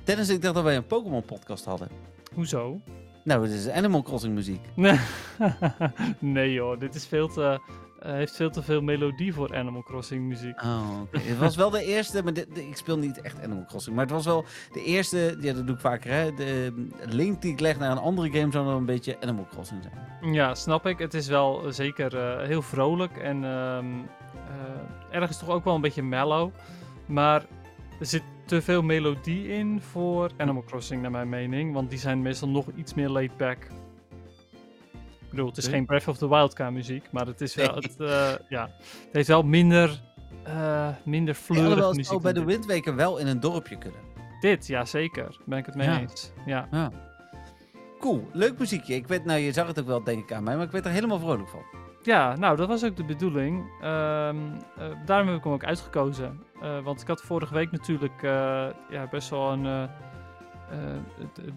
Dennis, 0.06 0.30
ik 0.30 0.42
dacht 0.42 0.54
dat 0.56 0.64
wij 0.64 0.76
een 0.76 0.86
Pokémon 0.88 1.24
podcast 1.26 1.66
hadden. 1.66 1.88
Hoezo? 2.34 2.82
Nou, 3.24 3.42
dit 3.48 3.54
is 3.56 3.70
Animal 3.70 4.02
Crossing 4.02 4.34
muziek. 4.34 4.62
Nee. 6.20 6.54
joh, 6.54 6.80
dit 6.80 6.96
is 6.96 7.06
veel 7.08 7.28
te, 7.28 7.60
eh, 8.00 8.12
heeft 8.12 8.36
veel 8.36 8.50
te 8.50 8.62
veel 8.64 8.82
melodie 8.82 9.34
voor 9.34 9.56
Animal 9.56 9.84
Crossing 9.84 10.24
muziek. 10.28 10.62
Oh, 10.64 11.02
oké. 11.02 11.20
het 11.20 11.38
was 11.38 11.56
wel 11.56 11.70
de 11.70 11.84
eerste, 11.84 12.24
maar 12.24 12.34
dit- 12.34 12.58
ik 12.58 12.78
speel 12.78 12.98
niet 12.98 13.22
echt 13.22 13.44
Animal 13.44 13.66
Crossing. 13.66 13.96
Maar 13.96 14.06
het 14.06 14.14
was 14.14 14.26
wel 14.26 14.46
de 14.72 14.84
eerste, 14.84 15.38
ja, 15.42 15.54
dat 15.54 15.66
doe 15.68 15.76
ik 15.76 15.82
vaker, 15.82 16.12
hè. 16.12 16.34
De 16.34 16.74
link 17.06 17.42
die 17.42 17.52
ik 17.52 17.60
leg 17.60 17.80
naar 17.80 17.92
een 17.92 17.98
andere 17.98 18.32
game 18.40 18.52
zou 18.52 18.66
dan 18.66 18.76
een 18.76 18.86
beetje 18.86 19.18
Animal 19.22 19.48
Crossing 19.52 19.82
zijn. 19.84 20.34
Ja, 20.34 20.56
snap 20.56 20.86
ik. 20.86 21.00
Het 21.00 21.14
is 21.14 21.28
wel 21.28 21.66
eh, 21.66 21.72
zeker 21.72 22.18
eh, 22.18 22.48
heel 22.48 22.62
vrolijk 22.62 23.18
en 23.18 23.44
ehm, 23.44 23.86
eh, 25.10 25.16
ergens 25.22 25.38
toch 25.40 25.50
ook 25.50 25.64
wel 25.64 25.76
een 25.76 25.82
beetje 25.82 26.04
mellow. 26.04 26.50
Maar 27.06 27.46
er 28.00 28.06
zit 28.06 28.24
te 28.46 28.62
veel 28.62 28.82
melodie 28.82 29.48
in 29.48 29.82
voor 29.82 30.32
Animal 30.38 30.64
Crossing, 30.64 31.02
naar 31.02 31.12
mijn 31.12 31.30
mening. 31.30 31.74
Want 31.74 31.90
die 31.90 32.00
zijn 32.00 32.22
meestal 32.22 32.50
nog 32.50 32.66
iets 32.76 32.94
meer 32.94 33.10
laid 33.10 33.38
back. 33.38 33.64
Ik 35.22 35.30
bedoel, 35.30 35.48
het 35.48 35.58
is 35.58 35.68
geen 35.68 35.86
Breath 35.86 36.08
of 36.08 36.18
the 36.18 36.30
Wild 36.30 36.54
qua 36.54 36.70
muziek, 36.70 37.12
maar 37.12 37.26
het 37.28 37.42
is 37.42 37.56
wel, 37.56 37.66
Nee. 37.72 37.76
het, 37.76 38.00
eh, 38.00 38.34
ja, 38.50 38.70
het 38.80 39.10
heeft 39.12 39.28
wel 39.28 39.44
minder, 39.44 40.02
eh 40.44 40.88
minder 41.06 41.34
Ja, 41.34 41.40
fleurig 41.42 41.66
alhoewel 41.68 41.88
het 41.88 41.96
muziek. 41.98 42.12
zou 42.12 42.22
bij 42.22 42.34
de. 42.34 42.44
Windweker 42.44 42.96
wel 42.96 43.18
in 43.18 43.28
een 43.28 43.40
dorpje 43.40 43.78
kunnen. 43.78 44.00
Dit, 44.40 44.68
ja 44.68 44.86
zeker. 44.86 45.24
Daar 45.24 45.38
ben 45.46 45.58
ik 45.58 45.66
het 45.66 45.76
mee 45.76 45.88
Ja. 45.88 46.00
eens. 46.00 46.32
Ja. 46.46 46.68
Ja. 46.72 46.92
Cool, 48.00 48.28
leuk 48.34 48.60
muziekje. 48.60 48.96
Ik 48.96 49.08
weet, 49.08 49.26
nou, 49.26 49.40
je 49.40 49.52
zag 49.52 49.68
het 49.68 49.80
ook 49.80 49.86
wel, 49.88 50.04
denk 50.04 50.24
ik, 50.24 50.32
aan 50.34 50.44
mij, 50.44 50.56
maar 50.56 50.66
ik 50.66 50.72
werd 50.72 50.86
er 50.86 50.92
helemaal 50.92 51.20
vrolijk 51.20 51.50
van. 51.50 51.62
Ja, 52.06 52.36
nou, 52.36 52.58
dat 52.58 52.68
was 52.68 52.86
ook 52.86 52.96
de 52.96 53.04
bedoeling. 53.04 53.66
Ehm, 53.82 54.38
eh, 54.78 54.86
daarom 55.06 55.28
heb 55.28 55.38
ik 55.38 55.44
hem 55.44 55.54
ook 55.54 55.64
uitgekozen. 55.64 56.44
Eh, 56.62 56.84
want 56.84 57.02
ik 57.02 57.08
had 57.08 57.22
vorige 57.22 57.54
week 57.54 57.72
natuurlijk 57.72 58.24
eh, 58.24 58.68
ja, 58.90 59.08
best 59.12 59.30
wel 59.30 59.52
een 59.52 59.90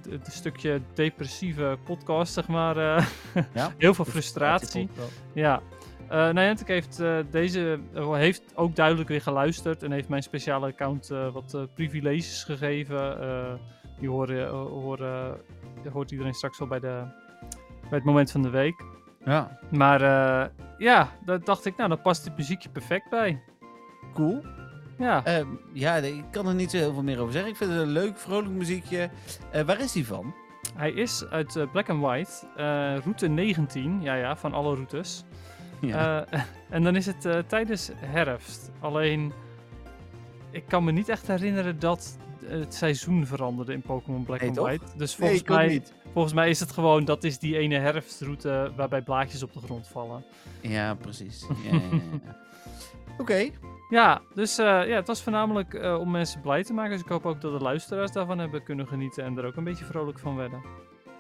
een 0.08 0.20
stukje 0.22 0.80
depressieve 0.94 1.78
podcast, 1.84 2.32
zeg 2.32 2.48
maar. 2.48 2.76
Ja? 3.54 3.72
Heel 3.78 3.94
veel 3.94 4.04
frustratie. 4.04 4.88
Ja. 5.32 5.60
Niantic 6.08 6.66
heeft 6.66 7.00
uh, 7.00 7.18
deze 7.30 7.80
heeft 8.12 8.42
ook 8.54 8.76
duidelijk 8.76 9.08
weer 9.08 9.22
geluisterd 9.22 9.82
en 9.82 9.92
heeft 9.92 10.08
mijn 10.08 10.22
speciale 10.22 10.66
account 10.66 11.08
wat 11.08 11.68
privileges 11.74 12.44
gegeven. 12.44 13.18
Die 13.98 14.08
horen, 14.08 14.48
horen, 14.50 15.36
hoort 15.92 16.10
iedereen 16.10 16.34
straks 16.34 16.58
wel 16.58 16.68
bij, 16.68 16.80
de, 16.80 17.04
bij 17.80 17.98
het 17.98 18.04
moment 18.04 18.30
van 18.30 18.42
de 18.42 18.50
week. 18.50 18.82
Ja. 19.24 19.58
Maar 19.70 20.02
uh, 20.02 20.44
ja, 20.78 21.08
daar 21.24 21.44
dacht 21.44 21.64
ik, 21.64 21.76
nou, 21.76 21.88
dan 21.88 22.00
past 22.00 22.24
dit 22.24 22.36
muziekje 22.36 22.68
perfect 22.68 23.10
bij. 23.10 23.42
Cool. 24.14 24.44
Ja. 24.98 25.22
Uh, 25.26 25.46
ja, 25.72 25.94
ik 25.96 26.24
kan 26.30 26.46
er 26.46 26.54
niet 26.54 26.70
zo 26.70 26.76
heel 26.76 26.92
veel 26.92 27.02
meer 27.02 27.20
over 27.20 27.32
zeggen. 27.32 27.50
Ik 27.50 27.56
vind 27.56 27.70
het 27.70 27.80
een 27.80 27.88
leuk, 27.88 28.18
vrolijk 28.18 28.54
muziekje. 28.54 29.10
Uh, 29.54 29.62
waar 29.62 29.80
is 29.80 29.92
die 29.92 30.06
van? 30.06 30.34
Hij 30.74 30.90
is 30.90 31.24
uit 31.30 31.56
uh, 31.56 31.70
Black 31.72 31.88
and 31.88 32.02
White, 32.02 32.30
route 33.02 33.28
19, 33.28 34.02
ja 34.02 34.14
ja, 34.14 34.36
van 34.36 34.52
alle 34.52 34.74
routes. 34.74 35.24
Ja. 35.80 36.26
Eh, 36.30 36.40
en 36.76 36.82
dan 36.82 36.96
is 36.96 37.06
het 37.06 37.24
eh, 37.24 37.38
tijdens 37.46 37.90
herfst. 37.96 38.70
Alleen, 38.80 39.32
ik 40.50 40.64
kan 40.68 40.84
me 40.84 40.92
niet 40.92 41.08
echt 41.08 41.26
herinneren 41.26 41.78
dat 41.78 42.18
het 42.48 42.74
seizoen 42.74 43.26
veranderde 43.26 43.72
in 43.72 43.82
Pokémon 43.82 44.24
Black 44.24 44.40
Nee, 44.40 44.48
and 44.48 44.58
toch? 44.58 44.66
White. 44.66 44.84
Dus 44.96 45.14
volgens, 45.14 45.42
mij, 45.42 45.66
niet. 45.66 45.92
volgens 46.12 46.34
mij 46.34 46.50
is 46.50 46.60
het 46.60 46.72
gewoon, 46.72 47.04
dat 47.04 47.24
is 47.24 47.38
die 47.38 47.58
ene 47.58 47.78
herfstroute 47.78 48.72
waarbij 48.76 49.02
blaadjes 49.02 49.42
op 49.42 49.52
de 49.52 49.60
grond 49.60 49.88
vallen. 49.88 50.24
Ja, 50.60 50.94
precies. 50.94 51.46
Ja, 51.62 51.70
ja, 51.70 51.80
ja, 51.90 52.00
ja. 52.24 52.36
Oké. 53.18 53.50
Ja, 53.88 54.22
dus 54.34 54.58
eh, 54.58 54.64
ja, 54.64 54.94
het 54.94 55.06
was 55.06 55.22
voornamelijk 55.22 55.74
eh, 55.74 55.98
om 56.00 56.10
mensen 56.10 56.40
blij 56.40 56.64
te 56.64 56.72
maken. 56.72 56.92
Dus 56.92 57.00
ik 57.00 57.08
hoop 57.08 57.26
ook 57.26 57.40
dat 57.40 57.58
de 57.58 57.64
luisteraars 57.64 58.12
daarvan 58.12 58.38
hebben 58.38 58.62
kunnen 58.62 58.88
genieten 58.88 59.24
en 59.24 59.38
er 59.38 59.44
ook 59.44 59.56
een 59.56 59.64
beetje 59.64 59.84
vrolijk 59.84 60.18
van 60.18 60.36
werden. 60.36 60.62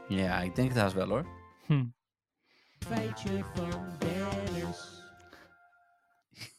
Ja, 0.08 0.40
ik 0.40 0.54
denk 0.54 0.68
het 0.68 0.78
haast 0.78 0.94
wel 0.94 1.08
hoor. 1.08 1.26
Hm. 1.66 1.84
Feitje 2.78 3.44
van 3.54 3.70
Dennis. 3.98 4.96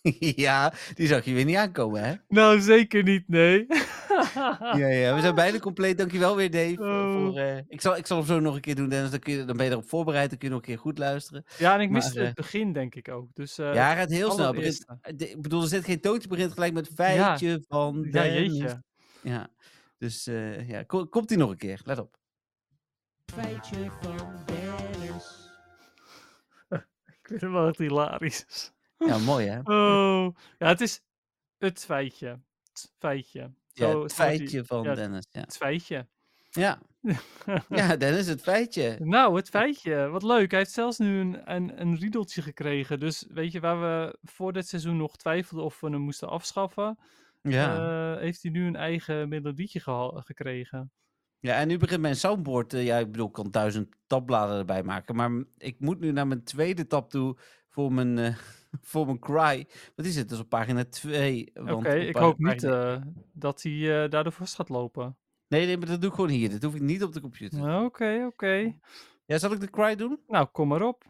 ja, 0.45 0.73
die 0.93 1.07
zag 1.07 1.25
je 1.25 1.33
weer 1.33 1.45
niet 1.45 1.55
aankomen, 1.55 2.03
hè? 2.03 2.13
Nou, 2.27 2.59
zeker 2.59 3.03
niet, 3.03 3.27
nee. 3.27 3.67
Ja, 4.82 4.88
ja, 4.88 5.16
we 5.16 5.22
zijn 5.22 5.36
bijna 5.36 5.60
compleet. 5.60 5.98
Dankjewel 5.98 6.36
weer, 6.36 6.51
Dave. 6.51 6.82
Oh. 6.82 7.13
Voor, 7.13 7.38
eh, 7.39 7.58
ik, 7.68 7.82
zal, 7.82 7.98
ik 7.98 8.06
zal 8.08 8.18
hem 8.18 8.25
zo 8.25 8.39
nog 8.39 8.56
een 8.56 8.62
keer 8.62 8.75
doen, 8.75 8.89
Dennis. 8.89 9.12
Dan, 9.12 9.20
kun 9.20 9.34
je, 9.34 9.46
dan 9.46 9.58
ben 9.58 9.66
je 9.66 9.72
erop 9.72 9.89
voorbereid. 9.89 10.30
Dan 10.30 10.38
kun 10.38 10.48
je 10.48 10.54
nog 10.54 10.63
een 10.63 10.70
keer 10.70 10.80
goed 10.80 10.98
luisteren. 10.98 11.44
Ja, 11.58 11.74
en 11.74 11.82
ik 11.82 11.89
Maar, 11.89 12.01
miste 12.01 12.20
eh, 12.20 12.25
het 12.25 12.36
begin, 12.36 12.74
denk 12.74 12.96
ik 12.96 13.08
ook. 13.10 13.30
Dus, 13.34 13.58
eh, 13.58 13.74
ja, 13.74 13.86
hij 13.86 13.96
gaat 13.96 14.10
heel 14.10 14.32
snel. 14.32 14.54
Begint, 14.54 14.86
ik 15.18 15.42
bedoel, 15.42 15.62
er 15.62 15.68
zit 15.68 15.86
geen 15.86 16.01
tootje. 16.01 16.28
Begint 16.28 16.54
gelijk 16.54 16.74
met 16.74 16.88
feitje 16.96 17.63
van 17.68 18.01
Ja, 18.04 18.12
Dennis. 18.12 18.58
jeetje. 18.58 18.84
Ja, 19.22 19.48
dus 19.98 20.28
eh, 20.28 20.70
ja, 20.70 20.84
ko- 20.84 21.06
komt 21.08 21.30
hij 21.30 21.38
nog 21.38 21.50
een 21.50 21.58
keer. 21.58 21.82
Let 21.84 22.00
op. 22.00 22.18
Feitje 23.34 23.92
van 24.01 24.44
Dennis. 24.46 25.50
Ik 27.22 27.28
vind 27.38 27.42
hem 27.42 27.51
wel 27.51 27.68
echt 27.68 27.78
hilarisch. 27.78 28.72
Ja, 28.98 29.18
mooi 29.18 29.48
hè? 29.48 29.60
Oh, 29.63 30.36
ja, 30.58 30.68
het 30.68 30.82
is 30.82 31.01
het 31.58 31.86
feitje. 31.86 32.28
Het 32.72 32.92
feitje. 32.98 33.51
Ja, 33.88 34.00
het 34.01 34.13
feitje 34.13 34.65
van 34.65 34.83
ja, 34.83 34.95
Dennis. 34.95 35.27
Ja. 35.31 35.39
Het 35.41 35.57
feitje. 35.57 36.07
Ja. 36.50 36.81
ja, 37.69 37.95
Dennis, 37.95 38.27
het 38.27 38.41
feitje. 38.41 38.95
Nou, 39.00 39.36
het 39.36 39.50
feitje. 39.50 40.07
Wat 40.07 40.24
leuk. 40.24 40.50
Hij 40.50 40.59
heeft 40.59 40.71
zelfs 40.71 40.98
nu 40.98 41.19
een, 41.19 41.51
een, 41.55 41.81
een 41.81 41.95
riedeltje 41.95 42.41
gekregen. 42.41 43.00
Dus 43.00 43.25
weet 43.29 43.51
je, 43.51 43.59
waar 43.59 43.81
we 43.81 44.17
voor 44.24 44.53
dit 44.53 44.67
seizoen 44.67 44.98
nog 44.98 45.17
twijfelden 45.17 45.65
of 45.65 45.79
we 45.79 45.89
hem 45.89 46.01
moesten 46.01 46.29
afschaffen, 46.29 46.98
Ja. 47.41 47.75
eh, 48.15 48.21
heeft 48.21 48.41
hij 48.43 48.51
nu 48.51 48.67
een 48.67 48.75
eigen 48.75 49.29
melodietje 49.29 49.79
gekregen. 50.13 50.91
ja, 51.39 51.55
en 51.55 51.67
nu 51.67 51.77
begint 51.77 52.01
mijn 52.01 52.15
soundboard. 52.15 52.74
eh, 52.74 52.86
ja, 52.86 52.98
ik 52.98 53.12
bedoel, 53.12 53.27
ik 53.27 53.33
kan 53.33 53.51
duizend 53.51 53.95
tabbladen 54.07 54.57
erbij 54.57 54.83
maken. 54.83 55.15
Maar 55.15 55.31
ik 55.57 55.79
moet 55.79 56.00
nu 56.00 56.12
naar 56.12 56.27
mijn 56.27 56.43
tweede 56.43 56.88
tab 56.88 57.09
toe 57.09 57.38
voor 57.79 57.93
mijn, 57.93 58.17
eh, 58.17 58.36
voor 58.91 59.05
mijn 59.05 59.19
cry. 59.19 59.67
Want 59.95 60.07
die 60.07 60.12
zit 60.12 60.29
dus 60.29 60.39
op 60.39 60.50
pagina 60.50 60.83
2. 60.83 61.51
Oké, 61.55 61.93
ik 61.93 62.15
hoop 62.15 62.38
niet 62.38 62.63
eh, 62.63 63.01
dat 63.33 63.62
hij 63.62 64.03
eh, 64.03 64.09
daardoor 64.09 64.31
vast 64.31 64.55
gaat 64.55 64.69
lopen. 64.69 65.17
Nee, 65.48 65.65
nee, 65.65 65.77
maar 65.77 65.88
dat 65.88 66.01
doe 66.01 66.09
ik 66.09 66.15
gewoon 66.15 66.29
hier. 66.29 66.50
Dat 66.50 66.63
hoef 66.63 66.75
ik 66.75 66.81
niet 66.81 67.03
op 67.03 67.13
de 67.13 67.21
computer. 67.21 67.83
Oké, 67.83 68.25
oké. 68.25 68.79
Ja, 69.25 69.38
zal 69.38 69.51
ik 69.51 69.59
de 69.59 69.69
cry 69.69 69.95
doen? 69.95 70.19
Nou, 70.27 70.48
kom 70.51 70.67
maar 70.67 70.81
op. 70.81 71.03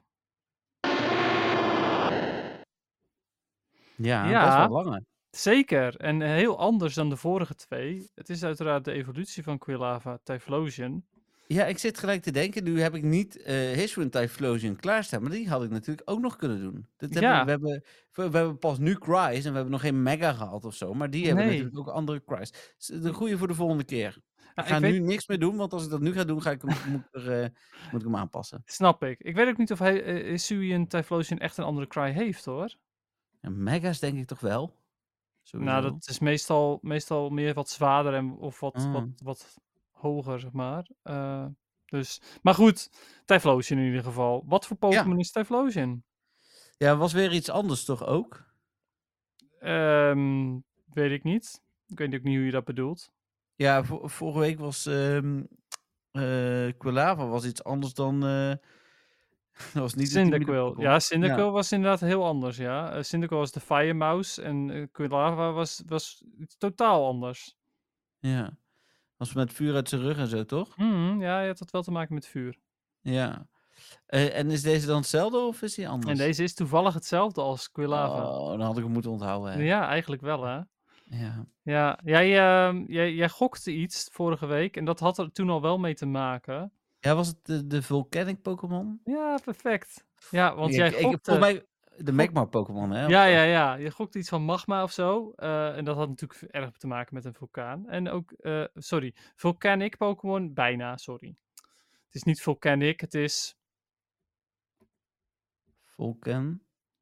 Ja, 3.96 4.30
Ja. 4.30 4.46
best 4.46 4.70
wel 4.70 4.84
lange. 4.84 5.06
Zeker, 5.30 5.96
en 5.96 6.22
heel 6.22 6.58
anders 6.58 6.94
dan 6.94 7.10
de 7.10 7.18
vorige 7.18 7.56
twee. 7.56 8.10
Het 8.16 8.30
is 8.30 8.44
uiteraard 8.44 8.86
de 8.86 8.92
evolutie 8.92 9.44
van 9.44 9.58
Quilava 9.58 10.20
Typhlosion. 10.24 11.06
Ja, 11.52 11.66
ik 11.66 11.78
zit 11.78 11.98
gelijk 11.98 12.22
te 12.22 12.32
denken. 12.32 12.64
Nu 12.64 12.82
heb 12.82 12.96
ik 12.96 13.04
niet 13.04 13.42
eh 13.42 13.56
History 13.56 14.10
Typhlosion 14.10 14.76
klaarstaan. 14.76 15.22
Maar 15.22 15.32
die 15.32 15.50
had 15.50 15.64
ik 15.64 15.70
natuurlijk 15.70 16.10
ook 16.10 16.20
nog 16.20 16.36
kunnen 16.36 16.60
doen. 16.62 16.88
Dat 16.98 17.10
hebben, 17.14 17.30
Ja. 17.30 17.44
we, 17.46 17.50
hebben, 17.52 17.84
we, 18.12 18.30
we 18.30 18.38
hebben 18.38 18.58
pas 18.58 18.78
nu 18.78 18.96
cries 18.96 19.44
en 19.46 19.50
we 19.50 19.56
hebben 19.56 19.72
nog 19.72 19.82
geen 19.82 20.04
mega 20.04 20.34
gehad 20.34 20.66
of 20.66 20.76
zo. 20.76 20.94
Maar 20.94 21.10
die 21.10 21.26
hebben 21.26 21.46
Nee. 21.46 21.58
natuurlijk 21.58 21.88
ook 21.88 21.94
andere 21.96 22.24
cries. 22.26 22.52
Dus 22.78 22.86
De 23.02 23.14
goede 23.14 23.38
voor 23.38 23.48
de 23.48 23.54
volgende 23.54 23.84
keer. 23.84 24.18
Ja, 24.56 24.64
ik 24.64 24.70
ga 24.70 24.76
ik 24.76 24.82
weet- 24.82 24.92
nu 24.92 25.00
niks 25.00 25.28
meer 25.28 25.40
doen, 25.40 25.56
want 25.56 25.74
als 25.74 25.84
ik 25.84 25.90
dat 25.90 26.00
nu 26.02 26.14
ga 26.14 26.24
doen, 26.24 26.42
ga 26.42 26.52
ik 26.52 26.62
hem, 26.62 26.92
moet, 26.92 27.08
er, 27.12 27.42
eh, 27.42 27.50
moet 27.92 28.02
ik 28.02 28.08
hem 28.08 28.16
aanpassen. 28.16 28.62
Snap 28.66 29.04
ik. 29.04 29.20
Ik 29.20 29.36
weet 29.36 29.48
ook 29.48 29.58
niet 29.58 29.72
of 29.72 29.80
hij, 29.80 30.04
eh, 30.04 30.30
Hisuian 30.30 30.88
Typhlosion 30.88 31.40
echt 31.40 31.58
een 31.58 31.64
andere 31.64 31.88
cry 31.88 32.12
heeft, 32.12 32.46
hoor. 32.46 32.76
Mega's 33.42 34.00
denk 34.00 34.18
ik 34.18 34.28
toch 34.28 34.40
wel? 34.40 34.76
Sowieso. 35.44 35.72
Nou, 35.72 35.84
dat 35.92 36.08
is 36.10 36.20
meestal, 36.20 36.80
meestal 36.82 37.30
meer 37.30 37.54
wat 37.54 37.70
zwaarder 37.70 38.14
en, 38.14 38.32
of 38.32 38.60
wat, 38.60 38.76
Ah. 38.76 38.94
wat, 38.94 39.08
wat 39.24 39.58
hoger, 40.00 40.40
zeg 40.40 40.52
maar. 40.52 40.90
Eh, 41.02 41.46
dus, 41.86 42.22
maar 42.42 42.54
goed, 42.54 42.90
Typhlosion 43.26 43.80
in 43.80 43.86
ieder 43.86 44.04
geval. 44.04 44.44
Wat 44.46 44.66
voor 44.68 44.78
Pokémon 44.78 45.20
is 45.20 45.32
Typhlosion? 45.32 46.04
Ja, 46.78 46.98
was 46.98 47.14
weer 47.14 47.32
iets 47.34 47.50
anders 47.50 47.86
toch 47.86 48.06
ook? 48.06 48.48
Ehm, 49.60 50.58
weet 50.94 51.12
ik 51.12 51.24
niet. 51.24 51.62
Ik 51.88 51.98
weet 51.98 52.16
ook 52.16 52.24
niet 52.24 52.36
hoe 52.36 52.46
je 52.46 52.52
dat 52.52 52.66
bedoelt. 52.66 53.12
Ja, 53.56 53.84
vo- 53.84 54.08
vorige 54.08 54.40
week 54.40 54.60
was 54.60 54.86
eh, 54.86 56.70
Quilava 56.78 57.28
was 57.28 57.46
iets 57.46 57.64
anders 57.64 57.94
dan... 57.94 58.26
eh 58.26 58.54
dat 59.74 59.82
was 59.82 59.94
niet 59.94 60.08
Cyndaquil. 60.12 60.82
Ja, 60.82 61.00
Cyndaquil 61.00 61.52
was 61.52 61.72
inderdaad 61.72 62.00
heel 62.00 62.26
anders, 62.26 62.58
ja. 62.58 62.96
Uh, 62.98 63.04
Cyndaquil 63.04 63.38
was 63.38 63.52
de 63.52 63.60
Fire 63.60 63.94
Mouse 63.94 64.42
en 64.42 64.70
eh, 64.70 64.88
Quilava 64.92 65.52
was, 65.52 65.84
was 65.86 66.24
iets 66.40 66.58
totaal 66.58 67.08
anders. 67.08 67.58
Ja. 68.20 68.58
Was 69.20 69.34
met 69.34 69.54
vuur 69.54 69.76
uit 69.76 69.90
zijn 69.90 70.02
rug 70.02 70.18
en 70.18 70.28
zo, 70.28 70.46
toch? 70.46 70.78
Mhm, 70.78 71.22
ja, 71.22 71.42
je 71.42 71.48
had 71.48 71.58
dat 71.58 71.72
wel 71.72 71.82
te 71.84 71.92
maken 71.92 72.14
met 72.14 72.28
vuur. 72.28 72.58
Ja. 73.02 73.48
Eh, 74.06 74.38
en 74.38 74.52
is 74.52 74.62
deze 74.62 74.88
dan 74.88 74.98
hetzelfde 74.98 75.38
of 75.38 75.62
is 75.62 75.74
die 75.76 75.90
anders? 75.90 76.12
En 76.12 76.18
deze 76.26 76.44
is 76.44 76.54
toevallig 76.54 76.94
hetzelfde 76.94 77.42
als 77.42 77.72
Quilava. 77.72 78.30
Oh, 78.40 78.48
dan 78.50 78.62
had 78.62 78.78
ik 78.78 78.84
hem 78.84 78.92
moeten 78.94 79.12
onthouden. 79.12 79.52
hè. 79.54 79.60
Ja, 79.62 79.88
eigenlijk 79.88 80.22
wel, 80.22 80.44
hè. 80.44 80.60
Ja. 81.06 81.46
Ja, 81.64 82.00
jij, 82.04 82.40
ehm, 82.40 82.84
jij, 82.88 83.14
jij 83.14 83.30
gokte 83.30 83.72
iets 83.72 84.08
vorige 84.12 84.46
week 84.46 84.78
en 84.78 84.86
dat 84.86 85.00
had 85.00 85.18
er 85.18 85.32
toen 85.32 85.50
al 85.50 85.62
wel 85.62 85.78
mee 85.80 85.94
te 85.96 86.06
maken. 86.06 86.72
Ja, 87.00 87.16
was 87.16 87.28
het 87.28 87.38
de, 87.46 87.68
de 87.68 87.82
Volcanic 87.84 88.42
Pokémon? 88.42 89.02
Ja, 89.04 89.40
perfect. 89.44 90.06
Ja, 90.32 90.56
want 90.56 90.70
Ik- 90.70 90.76
jij 90.78 90.88
ik, 90.88 90.94
gokte... 91.06 91.20
Volgens 91.32 91.52
mij 91.54 91.66
de 92.04 92.12
Magmar 92.12 92.48
Pokémon, 92.48 92.92
hè? 92.92 93.06
Ja, 93.06 93.24
ja, 93.26 93.44
ja. 93.44 93.74
Je 93.76 93.92
gokte 93.92 94.18
iets 94.20 94.30
van 94.30 94.42
magma 94.44 94.84
of 94.84 94.92
zo. 94.92 95.32
eh, 95.36 95.78
en 95.78 95.86
dat 95.86 95.96
had 95.96 96.08
natuurlijk 96.10 96.42
erg 96.42 96.78
te 96.78 96.88
maken 96.88 97.14
met 97.16 97.26
een 97.26 97.34
vulkaan. 97.34 97.88
En 97.90 98.10
ook, 98.10 98.32
eh, 98.32 98.64
sorry, 98.74 99.16
volcanic 99.36 99.98
Pokémon, 99.98 100.54
bijna, 100.54 100.98
sorry. 100.98 101.36
Het 102.06 102.16
is 102.16 102.24
niet 102.24 102.42
volcanic, 102.42 103.00
het 103.00 103.14
is 103.14 103.58
Vulcan. 105.84 106.62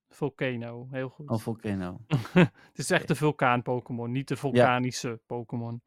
volcano. 0.10 0.88
Heel 0.92 1.10
goed. 1.10 1.30
Oh, 1.30 1.38
Volcano. 1.39 2.00
Het 2.34 2.77
is 2.77 2.92
echt 2.92 3.08
de 3.08 3.16
vulkaan 3.16 3.62
Pokémon, 3.62 4.12
niet 4.12 4.27
de 4.27 4.36
vulkanische 4.36 5.22
Pokémon. 5.25 5.82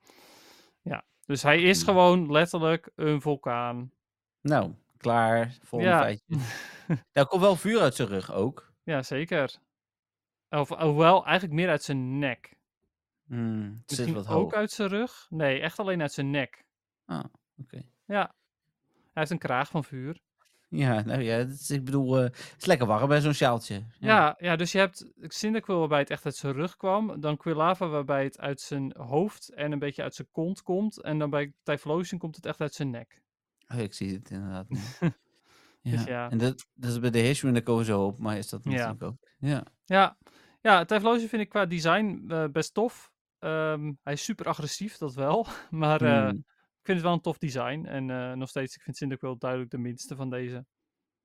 Ja, 0.82 1.04
dus 1.24 1.42
hij 1.42 1.62
is 1.62 1.82
gewoon 1.82 2.32
letterlijk 2.32 2.90
een 2.94 3.20
vulkaan. 3.20 3.92
Nou, 4.40 4.74
klaar. 4.96 5.56
Volgende 5.62 5.94
Ja. 5.94 6.00
feitje. 6.00 6.36
Nou, 7.12 7.26
komt 7.26 7.42
wel 7.42 7.56
vuur 7.56 7.80
uit 7.80 7.94
zijn 7.94 8.08
rug 8.08 8.32
ook. 8.32 8.69
Ja, 8.90 9.02
zeker. 9.02 9.56
Of, 10.48 10.68
hoewel, 10.68 11.24
eigenlijk 11.24 11.54
meer 11.54 11.68
uit 11.68 11.82
zijn 11.82 12.18
nek. 12.18 12.56
Hmm, 13.26 13.62
het 13.62 13.72
zit 13.86 13.98
Misschien 13.98 14.14
wat 14.14 14.28
ook 14.28 14.42
hoog. 14.42 14.52
uit 14.52 14.70
zijn 14.70 14.88
rug? 14.88 15.26
Nee, 15.28 15.60
echt 15.60 15.78
alleen 15.78 16.00
uit 16.00 16.12
zijn 16.12 16.30
nek. 16.30 16.64
Ah, 17.04 17.24
oké. 17.56 17.82
Ja. 18.04 18.34
Hij 18.88 19.10
heeft 19.12 19.30
een 19.30 19.38
kraag 19.38 19.68
van 19.68 19.84
vuur. 19.84 20.20
Ja, 20.68 21.02
nou 21.02 21.22
ja, 21.22 21.36
is, 21.36 21.70
ik 21.70 21.84
bedoel, 21.84 22.16
eh, 22.16 22.22
het 22.22 22.54
is 22.58 22.64
lekker 22.66 22.86
warm 22.86 23.08
bij 23.08 23.20
zo'n 23.20 23.34
sjaaltje. 23.34 23.84
Ja. 23.98 24.36
Ja, 24.38 24.56
dus 24.56 24.72
je 24.72 24.78
hebt 24.78 25.10
Cyndaquil 25.20 25.78
waarbij 25.78 25.98
het 25.98 26.10
echt 26.10 26.24
uit 26.24 26.36
zijn 26.36 26.52
rug 26.52 26.76
kwam. 26.76 27.20
Dan 27.20 27.36
Quilava 27.36 27.88
waarbij 27.88 28.24
het 28.24 28.38
uit 28.38 28.60
zijn 28.60 28.94
hoofd 28.96 29.48
en 29.48 29.72
een 29.72 29.78
beetje 29.78 30.02
uit 30.02 30.14
zijn 30.14 30.28
kont 30.30 30.62
komt. 30.62 31.02
En 31.02 31.18
dan 31.18 31.30
bij 31.30 31.52
Typhlosion 31.62 32.20
komt 32.20 32.36
het 32.36 32.46
echt 32.46 32.60
uit 32.60 32.74
zijn 32.74 32.90
nek. 32.90 33.22
Oh, 33.68 33.78
ik 33.78 33.94
zie 33.94 34.12
het 34.12 34.30
inderdaad. 34.30 34.66
ja. 35.80 35.90
Dus 35.90 36.04
ja. 36.04 36.30
En 36.30 36.38
dat, 36.38 36.66
dat 36.74 36.90
is 36.90 37.00
bij 37.00 37.10
de 37.10 37.18
History, 37.18 37.52
daar 37.52 37.62
komen 37.62 37.80
we 37.84 37.90
zo 37.92 38.04
op, 38.04 38.18
maar 38.18 38.36
is 38.38 38.48
dat 38.48 38.64
Ja. 38.64 38.70
natuurlijk 38.70 39.02
ook. 39.02 39.16
Ja. 39.38 39.64
Ja, 39.84 40.16
ja 40.60 40.84
Typhlosion 40.84 41.28
vind 41.28 41.42
ik 41.42 41.48
qua 41.48 41.66
design 41.66 42.24
eh, 42.28 42.44
best 42.52 42.74
tof. 42.74 43.10
Ehm, 43.38 43.92
hij 44.02 44.12
is 44.12 44.24
super 44.24 44.46
agressief, 44.46 44.96
dat 44.96 45.14
wel. 45.14 45.46
Maar 45.70 46.02
eh, 46.02 46.18
Hmm. 46.28 46.28
ik 46.38 46.86
vind 46.86 46.96
het 46.98 47.02
wel 47.02 47.12
een 47.12 47.20
tof 47.20 47.38
design. 47.38 47.84
En 47.86 48.10
eh, 48.10 48.32
nog 48.32 48.48
steeds, 48.48 48.74
ik 48.76 48.82
vind 48.82 48.96
Cyndaquil 48.96 49.38
duidelijk 49.38 49.70
de 49.70 49.78
minste 49.78 50.16
van 50.16 50.30
deze. 50.30 50.64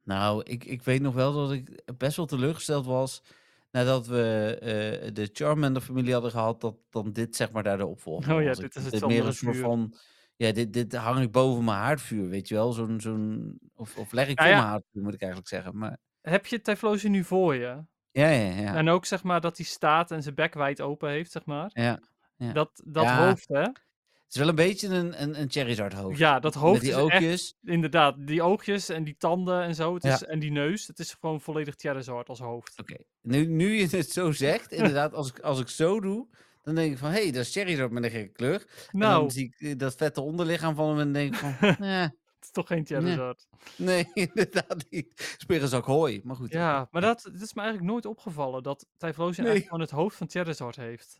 Nou, 0.03 0.43
ik, 0.43 0.63
ik 0.63 0.81
weet 0.83 1.01
nog 1.01 1.13
wel 1.13 1.33
dat 1.33 1.51
ik 1.51 1.81
best 1.97 2.17
wel 2.17 2.25
teleurgesteld 2.25 2.85
was 2.85 3.23
nadat 3.71 4.07
we 4.07 4.57
eh, 4.61 5.13
de 5.13 5.29
Charmander-familie 5.33 6.13
hadden 6.13 6.31
gehad, 6.31 6.61
dat 6.61 6.75
dan 6.89 7.11
dit 7.13 7.35
zeg 7.35 7.51
maar 7.51 7.63
daar 7.63 7.77
de 7.77 7.85
opvolger 7.85 8.33
Oh 8.35 8.41
ja, 8.41 8.47
was. 8.47 8.57
dit 8.57 8.75
is 8.75 8.83
het 8.83 8.93
meer 8.93 9.01
andere 9.03 9.25
een 9.27 9.33
soort 9.33 9.57
van, 9.57 9.93
ja, 10.35 10.51
dit, 10.51 10.73
dit 10.73 10.95
hang 10.95 11.21
ik 11.21 11.31
boven 11.31 11.63
mijn 11.63 11.77
haardvuur, 11.77 12.29
weet 12.29 12.47
je 12.47 12.55
wel? 12.55 12.71
Zo'n, 12.71 13.01
zo'n, 13.01 13.57
of, 13.73 13.97
of 13.97 14.11
leg 14.11 14.27
ik 14.27 14.37
Nou 14.37 14.47
voor 14.49 14.57
ja. 14.57 14.61
mijn 14.61 14.71
haardvuur, 14.73 15.03
moet 15.03 15.13
ik 15.13 15.21
eigenlijk 15.21 15.49
zeggen. 15.49 15.77
Maar 15.77 15.97
Heb 16.21 16.45
je 16.45 16.61
Typhlosion 16.61 17.11
nu 17.11 17.23
voor 17.23 17.55
je? 17.55 17.83
ja, 18.11 18.27
ja, 18.29 18.61
ja. 18.61 18.75
En 18.75 18.89
ook 18.89 19.05
zeg 19.05 19.23
maar 19.23 19.41
dat 19.41 19.57
hij 19.57 19.65
staat 19.65 20.11
en 20.11 20.23
zijn 20.23 20.35
bek 20.35 20.53
wijd 20.53 20.81
open 20.81 21.09
heeft, 21.09 21.31
zeg 21.31 21.45
maar. 21.45 21.69
ja. 21.73 21.99
Ja. 22.37 22.51
Dat, 22.53 22.81
dat 22.85 23.05
hoofd, 23.07 23.47
hè? 23.47 23.61
Het 23.61 24.33
is 24.33 24.39
wel 24.39 24.47
een 24.49 24.55
beetje 24.55 24.87
een, 24.87 25.21
een, 25.21 25.39
een 25.39 25.51
Charizard 25.51 25.93
hoofd. 25.93 26.17
Ja, 26.17 26.39
dat 26.39 26.53
hoofd 26.53 26.73
Met 26.73 26.81
die 26.81 26.89
is 26.89 26.95
echt, 26.95 27.03
oogjes. 27.03 27.55
inderdaad, 27.63 28.27
die 28.27 28.41
oogjes 28.41 28.89
en 28.89 29.03
die 29.03 29.15
tanden 29.17 29.61
en 29.63 29.75
zo. 29.75 29.93
Het 29.93 30.03
is, 30.03 30.23
en 30.23 30.39
die 30.39 30.51
neus. 30.51 30.87
Het 30.87 30.99
is 30.99 31.13
gewoon 31.13 31.41
volledig 31.41 31.73
Charizard 31.77 32.29
als 32.29 32.39
hoofd. 32.39 32.79
Oké, 32.79 32.97
nu, 33.21 33.45
nu 33.45 33.73
je 33.73 33.87
het 33.97 34.09
zo 34.11 34.31
zegt, 34.31 34.71
inderdaad, 34.81 35.13
als 35.13 35.29
ik, 35.29 35.39
als 35.39 35.59
ik 35.59 35.67
zo 35.67 35.99
doe, 35.99 36.27
dan 36.65 36.75
denk 36.75 36.91
ik 36.91 36.97
van, 36.97 37.09
hé, 37.11 37.21
hey, 37.21 37.31
dat 37.31 37.41
is 37.45 37.51
Charizard 37.53 37.91
met 37.91 38.03
een 38.03 38.09
gekke 38.11 38.31
kleur. 38.31 38.65
En 38.91 38.97
Nou, 38.99 39.19
dan 39.21 39.31
zie 39.31 39.45
ik 39.45 39.55
eh, 39.59 39.77
dat 39.77 39.95
vette 39.95 40.21
onderlichaam 40.21 40.75
van 40.75 40.89
hem 40.89 40.99
en 40.99 41.13
denk 41.13 41.33
ik 41.33 41.39
van, 41.39 41.53
eh, 41.61 42.01
het 42.01 42.13
is 42.41 42.51
toch 42.51 42.67
geen 42.67 42.85
Charizard. 42.85 43.47
nee, 43.77 44.09
inderdaad 44.13 44.85
niet. 44.89 45.35
Sperenszak 45.37 45.85
hooi, 45.85 46.21
maar 46.23 46.35
goed. 46.35 46.51
Ja, 46.51 46.87
maar 46.91 47.01
dat, 47.01 47.21
dat 47.31 47.41
is 47.41 47.53
me 47.53 47.61
eigenlijk 47.61 47.91
nooit 47.91 48.05
opgevallen. 48.05 48.63
Dat 48.63 48.87
Typhlosion 48.97 49.45
Nee. 49.45 49.53
eigenlijk 49.53 49.65
gewoon 49.65 49.81
het 49.81 49.89
hoofd 49.91 50.17
van 50.17 50.29
Charizard 50.29 50.75
heeft. 50.75 51.19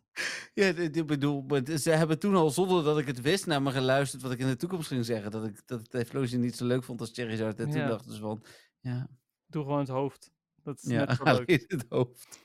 Ja, 0.54 0.66
ik 0.66 1.06
bedoel, 1.06 1.46
ze 1.78 1.90
hebben 1.92 2.20
toen 2.20 2.36
al, 2.36 2.50
zonder 2.50 2.84
dat 2.84 2.98
ik 2.98 3.08
het 3.08 3.22
wist, 3.22 3.46
naar 3.46 3.62
me 3.62 3.72
geluisterd 3.72 4.22
wat 4.22 4.32
ik 4.32 4.40
in 4.40 4.48
de 4.48 4.56
toekomst 4.56 4.88
ging 4.88 5.06
zeggen. 5.06 5.32
Dat 5.32 5.46
ik 5.46 5.62
dat 5.66 5.90
Typhlosion 5.90 6.42
niet 6.42 6.56
zo 6.56 6.66
leuk 6.66 6.84
vond 6.84 7.00
als 7.02 7.12
Charizard. 7.14 7.60
En 7.60 7.70
toen 7.70 7.80
Ja. 7.82 7.88
dachten 7.88 8.14
ze 8.14 8.20
van, 8.20 8.44
ja, 8.80 9.08
Doe 9.48 9.64
gewoon 9.64 9.80
het 9.80 9.88
hoofd. 9.90 10.32
Dat 10.64 10.82
is 10.84 10.90
ja 10.90 11.06
net 11.06 11.18
zo 11.18 11.24
leuk. 11.38 11.66
het 11.68 11.86
hoofd. 11.90 12.40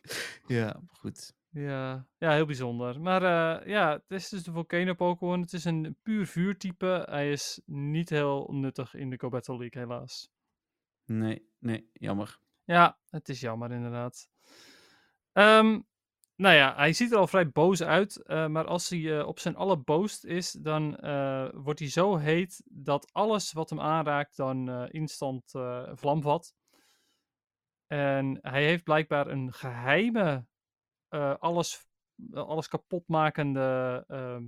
Ja, 0.47 0.81
goed. 0.89 1.33
Ja, 1.53 2.07
ja, 2.19 2.33
heel 2.33 2.47
bijzonder. 2.47 3.01
Maar 3.01 3.23
eh, 3.23 3.67
ja, 3.67 3.93
het 3.93 4.11
is 4.11 4.29
dus 4.29 4.43
de 4.43 4.53
Volcano 4.53 4.95
Pokémon. 4.95 5.41
Het 5.41 5.53
is 5.53 5.65
een 5.65 5.97
puur 6.03 6.27
vuurtype. 6.27 7.07
Hij 7.09 7.33
is 7.33 7.61
niet 7.67 8.11
heel 8.11 8.49
nuttig 8.53 8.95
in 8.95 9.11
de 9.11 9.19
Go 9.19 9.29
Battle 9.29 9.57
League, 9.59 9.83
helaas. 9.83 10.31
Nee, 11.05 11.49
nee, 11.59 11.91
jammer. 11.93 12.39
Ja, 12.65 12.99
het 13.09 13.29
is 13.29 13.41
jammer 13.41 13.73
inderdaad. 13.73 14.29
Ehm, 15.33 15.81
nou 16.37 16.55
ja, 16.55 16.75
hij 16.75 16.93
ziet 16.93 17.13
er 17.13 17.19
al 17.19 17.27
vrij 17.27 17.51
boos 17.51 17.83
uit. 17.83 18.23
eh, 18.23 18.47
maar 18.47 18.67
als 18.67 18.89
hij 18.89 19.19
eh, 19.19 19.27
op 19.27 19.39
zijn 19.39 19.57
allerboost 19.57 20.25
is, 20.25 20.53
dan 20.53 20.91
wordt 21.55 21.79
hij 21.79 21.89
zo 21.89 22.17
heet 22.17 22.63
dat 22.65 23.13
alles 23.13 23.53
wat 23.53 23.71
hem 23.71 23.81
aanraakt 23.81 24.37
dan 24.37 24.89
instant 24.89 25.51
vlam 25.95 26.23
vat. 26.23 26.55
En 27.87 28.39
hij 28.43 28.65
heeft 28.65 28.85
blijkbaar 28.85 29.27
een 29.27 29.53
geheime, 29.53 30.47
eh, 31.11 31.37
alles, 31.39 31.89
eh, 32.33 32.43
alles 32.49 32.69
kapotmakende 32.69 34.05
ehm, 34.09 34.47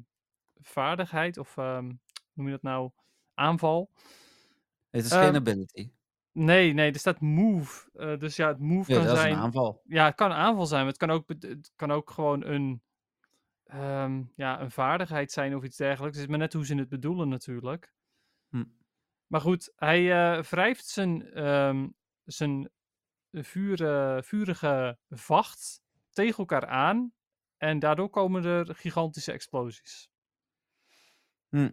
vaardigheid. 0.61 1.39
Of 1.39 1.57
ehm, 1.57 1.87
hoe 1.87 1.99
noem 2.35 2.47
je 2.47 2.53
dat 2.53 2.63
nou? 2.63 2.91
Aanval. 3.35 3.91
Het 4.91 5.05
is 5.05 5.11
Ehm, 5.11 5.19
geen 5.25 5.37
ability. 5.37 5.93
Nee, 6.35 6.73
nee, 6.73 6.93
er 6.93 6.99
staat 6.99 7.21
move. 7.21 7.91
eh, 7.95 8.19
dus 8.19 8.37
ja, 8.37 8.49
het 8.49 8.59
move 8.59 8.91
Ja, 8.91 8.99
kan 8.99 9.07
dat 9.07 9.17
is 9.17 9.23
zijn. 9.23 9.33
een 9.33 9.39
aanval. 9.41 9.83
Ja, 9.85 10.05
het 10.05 10.15
kan 10.15 10.31
een 10.31 10.37
aanval 10.37 10.67
zijn, 10.67 10.81
maar 10.81 10.91
het 10.91 10.99
kan 11.01 11.11
ook, 11.11 11.29
het 11.29 11.73
kan 11.77 11.91
ook 11.93 12.11
gewoon 12.11 12.45
een, 12.45 12.83
ehm, 13.65 14.25
ja, 14.37 14.61
een 14.61 14.71
vaardigheid 14.71 15.33
zijn 15.33 15.57
of 15.57 15.65
iets 15.65 15.77
dergelijks. 15.77 16.17
Het 16.17 16.25
is 16.27 16.31
maar 16.31 16.41
net 16.41 16.53
hoe 16.53 16.67
ze 16.67 16.75
het 16.77 16.89
bedoelen 16.89 17.29
natuurlijk. 17.29 17.95
Hm. 18.51 18.65
Maar 19.27 19.41
goed, 19.41 19.73
hij 19.77 20.13
eh, 20.13 20.43
wrijft 20.43 20.87
zijn, 20.87 21.33
ehm, 21.33 21.89
zijn 22.25 22.71
vuur, 23.33 23.79
vurige 24.25 24.99
vacht 25.11 25.83
tegen 26.13 26.39
elkaar 26.39 26.67
aan. 26.67 27.13
En 27.57 27.79
daardoor 27.79 28.11
komen 28.11 28.45
er 28.45 28.75
gigantische 28.75 29.33
explosies. 29.33 30.11
Hm. 31.49 31.71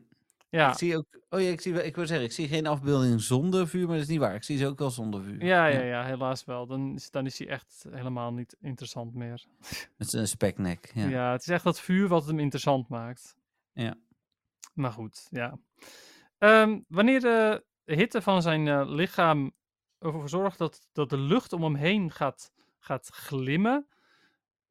Ja, 0.49 0.69
Ik 0.69 0.77
zie 0.77 0.97
ook, 0.97 1.05
oh 1.29 1.41
ja, 1.41 1.49
ik 1.49 1.61
zie 1.61 1.73
wel, 1.73 1.83
ik 1.83 1.95
wil 1.95 2.07
zeggen, 2.07 2.25
ik 2.25 2.31
zie 2.31 2.47
geen 2.47 2.67
afbeelding 2.67 3.21
zonder 3.21 3.67
vuur, 3.67 3.85
maar 3.85 3.93
dat 3.93 4.03
is 4.03 4.09
niet 4.09 4.19
waar. 4.19 4.35
Ik 4.35 4.43
zie 4.43 4.57
ze 4.57 4.67
ook 4.67 4.79
wel 4.79 4.89
zonder 4.89 5.23
vuur. 5.23 5.45
ja, 5.45 5.65
ja, 5.65 5.81
ja, 5.81 6.03
helaas 6.03 6.45
wel. 6.45 6.65
Dan 6.67 6.95
is, 6.95 7.11
dan 7.11 7.25
is 7.25 7.39
hij 7.39 7.47
echt 7.47 7.85
helemaal 7.89 8.33
niet 8.33 8.55
interessant 8.61 9.13
meer. 9.13 9.45
Met 9.97 10.09
zijn 10.09 10.27
speknek. 10.27 10.91
Ja. 10.93 11.07
Ja. 11.07 11.31
het 11.31 11.41
is 11.41 11.47
echt 11.47 11.63
dat 11.63 11.79
vuur 11.79 12.07
wat 12.07 12.25
hem 12.27 12.39
interessant 12.39 12.87
maakt. 12.87 13.37
Ja. 13.73 13.95
Maar 14.73 14.91
goed, 14.91 15.27
ja. 15.31 15.59
Ehm, 16.37 16.79
wanneer 16.87 17.19
de 17.19 17.63
hitte 17.85 18.21
van 18.21 18.41
zijn 18.41 18.67
eh, 18.67 18.81
lichaam 18.85 19.51
ervoor 19.99 20.29
zorgt 20.29 20.57
dat, 20.57 20.87
dat 20.91 21.09
de 21.09 21.17
lucht 21.17 21.53
om 21.53 21.63
hem 21.63 21.75
heen 21.75 22.11
gaat, 22.11 22.51
gaat 22.79 23.07
glimmen, 23.07 23.87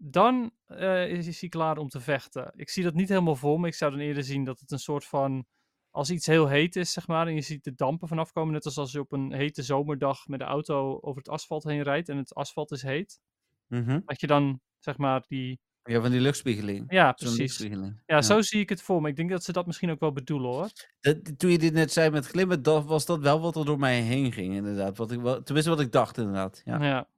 dan 0.00 0.50
eh, 0.66 1.08
is, 1.10 1.26
is 1.26 1.40
hij 1.40 1.48
klaar 1.48 1.78
om 1.78 1.88
te 1.88 2.00
vechten. 2.00 2.52
Ik 2.56 2.70
zie 2.70 2.84
dat 2.84 2.94
niet 2.94 3.08
helemaal 3.08 3.36
voor 3.36 3.60
me. 3.60 3.66
Ik 3.66 3.74
zou 3.74 3.90
dan 3.90 4.00
eerder 4.00 4.24
zien 4.24 4.44
dat 4.44 4.60
het 4.60 4.70
een 4.70 4.78
soort 4.78 5.04
van. 5.04 5.46
Als 5.90 6.10
iets 6.10 6.26
heel 6.26 6.48
heet 6.48 6.76
is, 6.76 6.92
zeg 6.92 7.06
maar, 7.06 7.26
en 7.26 7.34
je 7.34 7.40
ziet 7.40 7.64
de 7.64 7.74
dampen 7.74 8.08
vanaf 8.08 8.32
komen, 8.32 8.52
net 8.52 8.64
als 8.64 8.78
als 8.78 8.92
je 8.92 9.00
op 9.00 9.12
een 9.12 9.32
hete 9.32 9.62
zomerdag 9.62 10.26
met 10.26 10.38
de 10.38 10.44
auto 10.44 10.98
over 11.00 11.16
het 11.18 11.28
asfalt 11.28 11.64
heen 11.64 11.82
rijdt 11.82 12.08
en 12.08 12.16
het 12.16 12.34
asfalt 12.34 12.70
is 12.70 12.82
heet, 12.82 13.20
Mhm. 13.66 14.00
dat 14.04 14.20
je 14.20 14.26
dan, 14.26 14.60
zeg 14.78 14.96
maar, 14.96 15.24
die. 15.28 15.60
ja, 15.82 16.00
van 16.00 16.10
die 16.10 16.20
luchtspiegeling. 16.20 16.84
Ja, 16.92 17.12
precies. 17.12 17.58
Ja, 18.06 18.22
zo 18.22 18.40
zie 18.42 18.60
ik 18.60 18.68
het 18.68 18.82
voor 18.82 19.00
me. 19.02 19.08
Ik 19.08 19.16
denk 19.16 19.30
dat 19.30 19.44
ze 19.44 19.52
dat 19.52 19.66
misschien 19.66 19.90
ook 19.90 20.00
wel 20.00 20.12
bedoelen 20.12 20.50
hoor. 20.50 20.68
Dat- 21.00 21.38
toen 21.38 21.50
je 21.50 21.58
dit 21.58 21.72
net 21.72 21.92
zei 21.92 22.10
met 22.10 22.26
glimmen, 22.26 22.62
was 22.86 23.06
dat 23.06 23.20
wel 23.20 23.40
wat 23.40 23.56
er 23.56 23.64
door 23.64 23.78
mij 23.78 24.00
heen 24.00 24.32
ging, 24.32 24.54
inderdaad. 24.54 24.96
Wat 24.96 25.12
ik, 25.12 25.20
wel- 25.20 25.42
tenminste, 25.42 25.72
wat 25.72 25.80
ik 25.80 25.92
dacht, 25.92 26.18
inderdaad. 26.18 26.62
Ja. 26.64 26.82
Ja. 26.84 27.08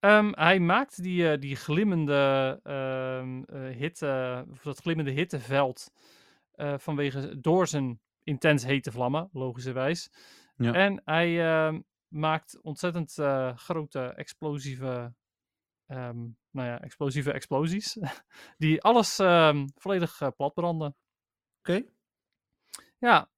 Ehm, 0.00 0.32
hij 0.32 0.60
maakt 0.60 1.02
die, 1.02 1.30
eh, 1.30 1.40
die 1.40 1.56
glimmende 1.56 2.60
ehm, 2.62 3.42
eh, 3.42 3.76
hitte, 3.76 4.44
of 4.50 4.62
dat 4.62 4.78
glimmende 4.78 5.10
hitteveld 5.10 5.92
eh, 6.52 6.74
vanwege 6.78 7.40
door 7.40 7.66
zijn 7.66 8.00
intens 8.22 8.64
hete 8.64 8.92
vlammen, 8.92 9.28
logischerwijs. 9.32 10.10
Ja. 10.56 10.72
En 10.72 11.02
hij 11.04 11.46
ehm, 11.46 11.80
maakt 12.08 12.58
ontzettend 12.62 13.12
grote 13.54 14.00
explosieve, 14.00 15.14
nou 15.86 16.68
ja, 16.68 16.80
explosieve 16.80 17.32
explosies, 17.32 17.98
die 18.58 18.82
alles 18.82 19.14
volledig 19.74 20.36
platbranden. 20.36 20.96
Oké. 21.58 21.82
Ja, 22.98 23.30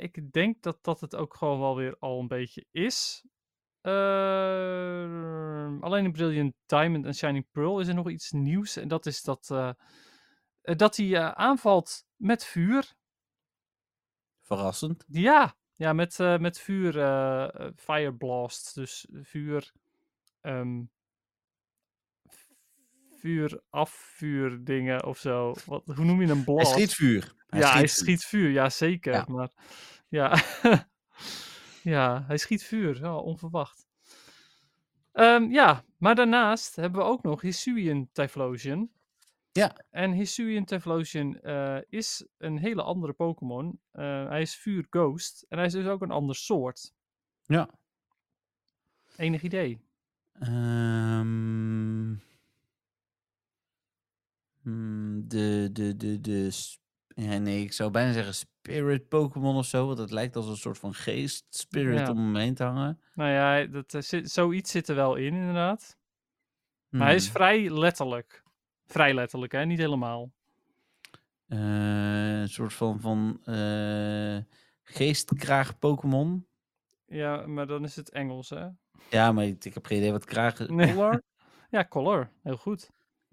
ik 0.00 0.32
denk 0.32 0.62
dat 0.62 0.78
dat 0.82 1.00
het 1.00 1.16
ook 1.16 1.34
gewoon 1.34 1.60
wel 1.60 1.76
weer 1.76 1.96
al 1.98 2.20
een 2.20 2.28
beetje 2.28 2.66
is. 2.70 3.24
Ehm, 3.82 5.78
alleen 5.82 6.04
in 6.04 6.12
Brilliant 6.12 6.54
Diamond 6.66 7.04
en 7.06 7.14
Shining 7.14 7.46
Pearl 7.50 7.80
is 7.80 7.88
er 7.88 7.94
nog 7.94 8.10
iets 8.10 8.30
nieuws. 8.30 8.76
En 8.76 8.88
dat 8.88 9.06
is 9.06 9.22
dat, 9.22 9.48
eh, 9.50 9.70
eh, 10.62 10.76
dat 10.76 10.96
hij 10.96 11.14
eh, 11.16 11.30
aanvalt 11.30 12.04
met 12.16 12.44
vuur. 12.44 12.94
Verrassend. 14.40 15.04
Ja, 15.08 15.56
ja 15.74 15.92
met, 15.92 16.18
met 16.18 16.58
vuur, 16.60 16.98
eh, 16.98 17.42
eh, 17.66 17.72
fire 17.76 18.14
blast. 18.14 18.74
Dus 18.74 19.06
vuur, 19.22 19.72
v- 22.28 22.48
vuur 23.20 23.60
afvuurdingen 23.70 25.04
of 25.04 25.18
zo. 25.18 25.54
Wat, 25.66 25.82
hoe 25.86 26.04
noem 26.04 26.20
je 26.22 26.28
een 26.28 26.34
Hij 26.34 26.44
blast? 26.44 26.72
schiet 26.72 26.94
vuur. 26.94 27.34
ja, 27.48 27.70
hij 27.70 27.78
vuur. 27.78 27.88
schiet 27.88 28.24
vuur, 28.24 28.50
ja 28.50 28.70
zeker. 28.70 29.12
Ja. 29.12 29.24
Maar 29.28 29.50
ja, 30.08 30.30
ja, 31.82 32.24
hij 32.26 32.36
schiet 32.36 32.62
vuur, 32.62 32.98
ja, 32.98 33.16
onverwacht. 33.16 33.86
Ehm, 35.12 35.50
ja, 35.50 35.84
maar 35.96 36.14
daarnaast 36.14 36.76
hebben 36.76 37.00
we 37.00 37.06
ook 37.06 37.22
nog 37.22 37.40
Hisuian 37.40 38.08
Typhlosion. 38.12 38.90
Ja. 39.52 39.76
En 39.90 40.12
Hisuian 40.12 40.64
Typhlosion 40.64 41.40
eh, 41.40 41.78
is 41.88 42.26
een 42.38 42.58
hele 42.58 42.82
andere 42.82 43.12
Pokémon. 43.12 43.80
Eh, 43.90 44.28
hij 44.28 44.40
is 44.40 44.56
vuur 44.56 44.86
Ghost 44.90 45.46
en 45.48 45.56
hij 45.56 45.66
is 45.66 45.72
dus 45.72 45.86
ook 45.86 46.02
een 46.02 46.10
ander 46.10 46.36
soort. 46.36 46.94
Ja. 47.46 47.68
Enig 49.16 49.42
idee? 49.42 49.80
Ehm, 50.32 52.14
hmm, 54.62 55.28
de, 55.28 55.70
de, 55.72 55.96
de, 55.96 56.20
de, 56.20 56.50
ja, 57.14 57.38
nee, 57.38 57.62
ik 57.62 57.72
zou 57.72 57.90
bijna 57.90 58.12
zeggen 58.12 58.34
spirit 58.34 59.08
Pokémon 59.08 59.56
of 59.56 59.66
zo, 59.66 59.86
want 59.86 59.98
het 59.98 60.10
lijkt 60.10 60.36
als 60.36 60.46
een 60.48 60.56
soort 60.56 60.78
van 60.78 60.94
geest 60.94 61.46
spirit 61.50 61.98
Ja. 61.98 62.10
om 62.10 62.16
hem 62.18 62.36
heen 62.36 62.54
te 62.54 62.64
hangen. 62.64 63.00
Nou 63.14 63.30
ja, 63.30 63.66
dat, 63.66 63.94
eh, 63.94 64.00
zit, 64.00 64.30
zoiets 64.30 64.70
zit 64.70 64.88
er 64.88 64.94
wel 64.94 65.14
in 65.14 65.34
inderdaad. 65.34 65.96
Maar 66.88 67.06
hij 67.06 67.14
is 67.16 67.24
Hmm. 67.24 67.32
vrij 67.34 67.70
letterlijk. 67.70 68.42
Vrij 68.86 69.14
letterlijk, 69.14 69.52
hè? 69.52 69.64
Niet 69.64 69.78
helemaal. 69.78 70.32
Eh, 71.46 72.40
een 72.40 72.48
soort 72.48 72.72
van, 72.72 73.00
van 73.00 73.40
eh, 73.44 74.38
geestkraag 74.82 75.78
Pokémon. 75.78 76.46
Ja, 77.06 77.46
maar 77.46 77.66
dan 77.66 77.84
is 77.84 77.96
het 77.96 78.10
Engels, 78.10 78.50
hè? 78.50 78.66
Ja, 79.10 79.32
maar 79.32 79.44
ik, 79.44 79.64
ik 79.64 79.74
heb 79.74 79.86
geen 79.86 79.98
idee 79.98 80.12
wat 80.12 80.24
kraag 80.24 80.60
is. 80.60 80.68
Nee. 80.68 80.92
Color? 80.94 81.22
Ja, 81.70 81.84
Color. 81.84 82.30
Heel 82.42 82.56
goed. 82.56 82.90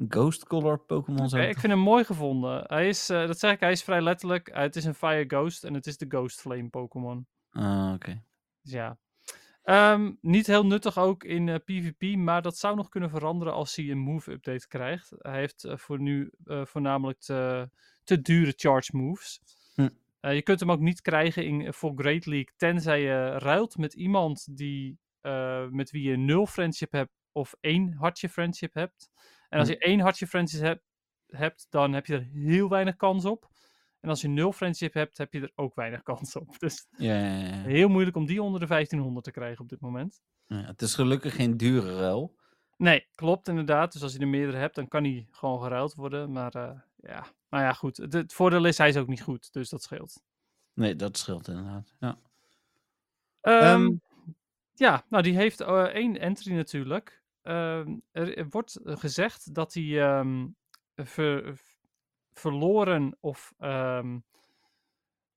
Ghost 0.07 0.45
Color 0.45 0.79
Pokémon 0.79 1.19
Oké, 1.19 1.29
zou 1.29 1.43
ik 1.43 1.59
vind 1.59 1.73
hem 1.73 1.81
mooi 1.81 2.03
gevonden. 2.03 2.63
Hij 2.67 2.87
is, 2.87 3.09
eh, 3.09 3.27
dat 3.27 3.39
zeg 3.39 3.51
ik, 3.51 3.59
hij 3.59 3.71
is 3.71 3.83
vrij 3.83 4.01
letterlijk. 4.01 4.47
Eh, 4.47 4.61
het 4.61 4.75
is 4.75 4.85
een 4.85 4.95
Fire 4.95 5.23
Ghost 5.27 5.63
en 5.63 5.73
het 5.73 5.87
is 5.87 5.97
de 5.97 6.05
Ghost 6.07 6.41
Flame 6.41 6.69
Pokémon. 6.69 7.27
Ah, 7.51 7.91
oké. 7.93 8.23
Dus 8.61 8.71
ja. 8.71 8.97
Ehm, 9.63 10.11
niet 10.21 10.47
heel 10.47 10.65
nuttig 10.65 10.97
ook 10.97 11.23
in 11.23 11.49
eh, 11.49 11.55
PvP, 11.55 12.15
maar 12.17 12.41
dat 12.41 12.57
zou 12.57 12.75
nog 12.75 12.89
kunnen 12.89 13.09
veranderen 13.09 13.53
als 13.53 13.75
hij 13.75 13.89
een 13.89 13.97
move-update 13.97 14.67
krijgt. 14.67 15.13
Hij 15.17 15.39
heeft 15.39 15.63
eh, 15.63 15.77
voor 15.77 15.99
nu 15.99 16.31
eh, 16.45 16.65
voornamelijk 16.65 17.19
te, 17.19 17.69
te 18.03 18.21
dure 18.21 18.53
charge 18.55 18.97
moves. 18.97 19.41
Hm. 19.75 19.89
Eh, 20.19 20.33
je 20.33 20.41
kunt 20.41 20.59
hem 20.59 20.71
ook 20.71 20.79
niet 20.79 21.01
krijgen 21.01 21.45
in, 21.45 21.73
voor 21.73 21.91
Great 21.95 22.25
League, 22.25 22.53
tenzij 22.57 23.01
je 23.01 23.37
ruilt 23.37 23.77
met 23.77 23.93
iemand 23.93 24.57
die, 24.57 24.97
eh, 25.21 25.67
met 25.67 25.91
wie 25.91 26.09
je 26.09 26.17
nul 26.17 26.45
friendship 26.45 26.91
hebt 26.91 27.11
of 27.31 27.55
één 27.59 27.93
hartje 27.93 28.29
friendship 28.29 28.73
hebt. 28.73 29.09
En 29.49 29.59
als 29.59 29.67
Hm. 29.67 29.73
je 29.73 29.79
één 29.79 29.99
hartje 29.99 30.27
friendship 30.27 30.61
hebt, 30.61 30.83
hebt, 31.27 31.67
dan 31.69 31.93
heb 31.93 32.05
je 32.05 32.13
er 32.13 32.27
heel 32.33 32.69
weinig 32.69 32.95
kans 32.95 33.25
op. 33.25 33.47
En 33.99 34.09
als 34.09 34.21
je 34.21 34.27
nul 34.27 34.51
friendship 34.51 34.93
hebt, 34.93 35.17
heb 35.17 35.33
je 35.33 35.41
er 35.41 35.51
ook 35.55 35.75
weinig 35.75 36.03
kans 36.11 36.35
op. 36.35 36.59
Dus 36.59 36.87
heel 37.63 37.87
moeilijk 37.89 38.15
om 38.15 38.25
die 38.25 38.41
onder 38.41 38.59
de 38.59 38.65
1500 38.67 39.25
te 39.25 39.31
krijgen 39.31 39.61
op 39.61 39.69
dit 39.69 39.79
moment. 39.79 40.21
Ja, 40.47 40.65
het 40.65 40.81
is 40.81 40.95
gelukkig 40.95 41.35
geen 41.35 41.57
dure 41.57 41.95
ruil. 41.97 42.37
Nee, 42.77 43.07
klopt 43.15 43.47
inderdaad. 43.47 43.91
Dus 43.93 44.03
als 44.03 44.13
je 44.13 44.19
er 44.19 44.27
meerdere 44.27 44.57
hebt, 44.57 44.75
dan 44.75 44.87
kan 44.87 45.03
hij 45.03 45.27
gewoon 45.31 45.61
geruild 45.61 45.93
worden. 45.93 46.31
Maar 46.31 46.55
eh, 46.55 46.79
ja, 46.95 47.25
nou 47.49 47.63
ja, 47.63 47.73
goed. 47.73 47.97
Het, 47.97 48.13
het 48.13 48.33
voordeel 48.33 48.65
is, 48.65 48.77
hij 48.77 48.89
is 48.89 48.97
ook 48.97 49.07
niet 49.07 49.21
goed. 49.21 49.53
Dus 49.53 49.69
dat 49.69 49.83
scheelt. 49.83 50.21
Nee, 50.73 50.95
dat 50.95 51.17
scheelt 51.17 51.47
inderdaad. 51.47 51.93
Ja. 51.99 52.17
Ehm, 53.41 53.63
Ehm, 53.63 53.91
ja, 54.73 55.03
nou 55.09 55.23
die 55.23 55.35
heeft 55.35 55.61
eh, 55.61 55.83
één 55.83 56.19
entry 56.19 56.53
natuurlijk. 56.53 57.21
Ehm, 57.49 57.97
er, 58.11 58.47
wordt 58.49 58.79
gezegd 58.83 59.53
dat 59.53 59.73
hij 59.73 60.01
ehm, 60.01 60.47
ver- 60.95 61.61
verloren 62.33 63.17
of 63.19 63.53
ehm, 63.57 64.19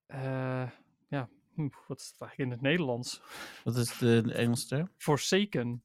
eh, 0.07 0.70
ja, 1.09 1.29
hm, 1.55 1.68
wat 1.87 2.01
is 2.01 2.07
het 2.07 2.20
eigenlijk 2.20 2.38
in 2.38 2.51
het 2.51 2.61
Nederlands? 2.61 3.22
Wat 3.64 3.77
is 3.77 3.98
de, 3.98 4.33
Engelse 4.35 4.66
term? 4.66 4.90
Forsaken. 4.96 5.85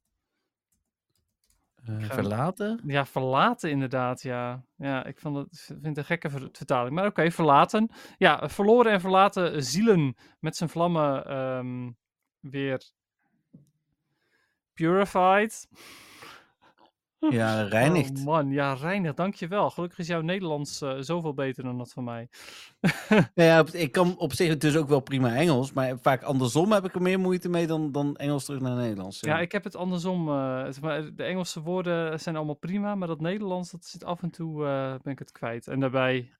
Eh, 1.75 2.01
verlaten? 2.01 2.81
Ja, 2.85 3.05
verlaten 3.05 3.69
inderdaad, 3.69 4.21
ja. 4.21 4.65
Ja, 4.75 5.05
ik 5.05 5.19
vond 5.19 5.37
het, 5.37 5.61
vind 5.65 5.85
het 5.85 5.97
een 5.97 6.05
gekke 6.05 6.29
ver- 6.29 6.49
vertaling. 6.51 6.95
Maar 6.95 7.05
oké, 7.05 7.31
verlaten. 7.31 7.89
Ja, 8.17 8.49
verloren 8.49 8.91
en 8.91 9.01
verlaten 9.01 9.63
zielen 9.63 10.15
met 10.39 10.55
zijn 10.55 10.69
vlammen 10.69 11.97
weer 12.39 12.91
purified. 14.73 15.67
Ja, 17.29 17.61
reinigt. 17.61 18.19
Oh 18.19 18.25
man, 18.25 18.51
ja, 18.51 18.73
reinig, 18.73 19.13
dankjewel. 19.13 19.69
Gelukkig 19.69 19.99
is 19.99 20.07
jouw 20.07 20.21
Nederlands 20.21 20.81
eh, 20.81 20.95
zoveel 20.99 21.33
beter 21.33 21.63
dan 21.63 21.77
dat 21.77 21.91
van 21.91 22.03
mij. 22.03 22.27
Nou 23.09 23.25
ja, 23.33 23.65
ik 23.71 23.91
kan 23.91 24.17
op 24.17 24.33
zich 24.33 24.57
dus 24.57 24.75
ook 24.75 24.87
wel 24.87 24.99
prima 24.99 25.35
Engels, 25.35 25.73
maar 25.73 25.99
vaak 25.99 26.23
andersom 26.23 26.71
heb 26.71 26.85
ik 26.85 26.95
er 26.95 27.01
meer 27.01 27.19
moeite 27.19 27.49
mee 27.49 27.67
dan, 27.67 27.91
dan 27.91 28.15
Engels 28.15 28.45
terug 28.45 28.61
naar 28.61 28.75
Nederlands. 28.75 29.19
Ja, 29.19 29.39
ik 29.39 29.51
heb 29.51 29.63
het 29.63 29.75
andersom. 29.75 30.27
eh, 30.27 30.69
maar, 30.81 31.15
de 31.15 31.23
Engelse 31.23 31.61
woorden 31.61 32.19
zijn 32.19 32.35
allemaal 32.35 32.55
prima, 32.55 32.95
maar 32.95 33.07
dat 33.07 33.21
Nederlands, 33.21 33.71
dat 33.71 33.85
zit 33.85 34.03
af 34.03 34.21
en 34.23 34.29
toe, 34.31 34.65
eh, 34.65 34.95
ben 35.01 35.13
ik 35.13 35.19
het 35.19 35.31
kwijt. 35.31 35.67
En 35.67 35.79
daarbij 35.79 36.31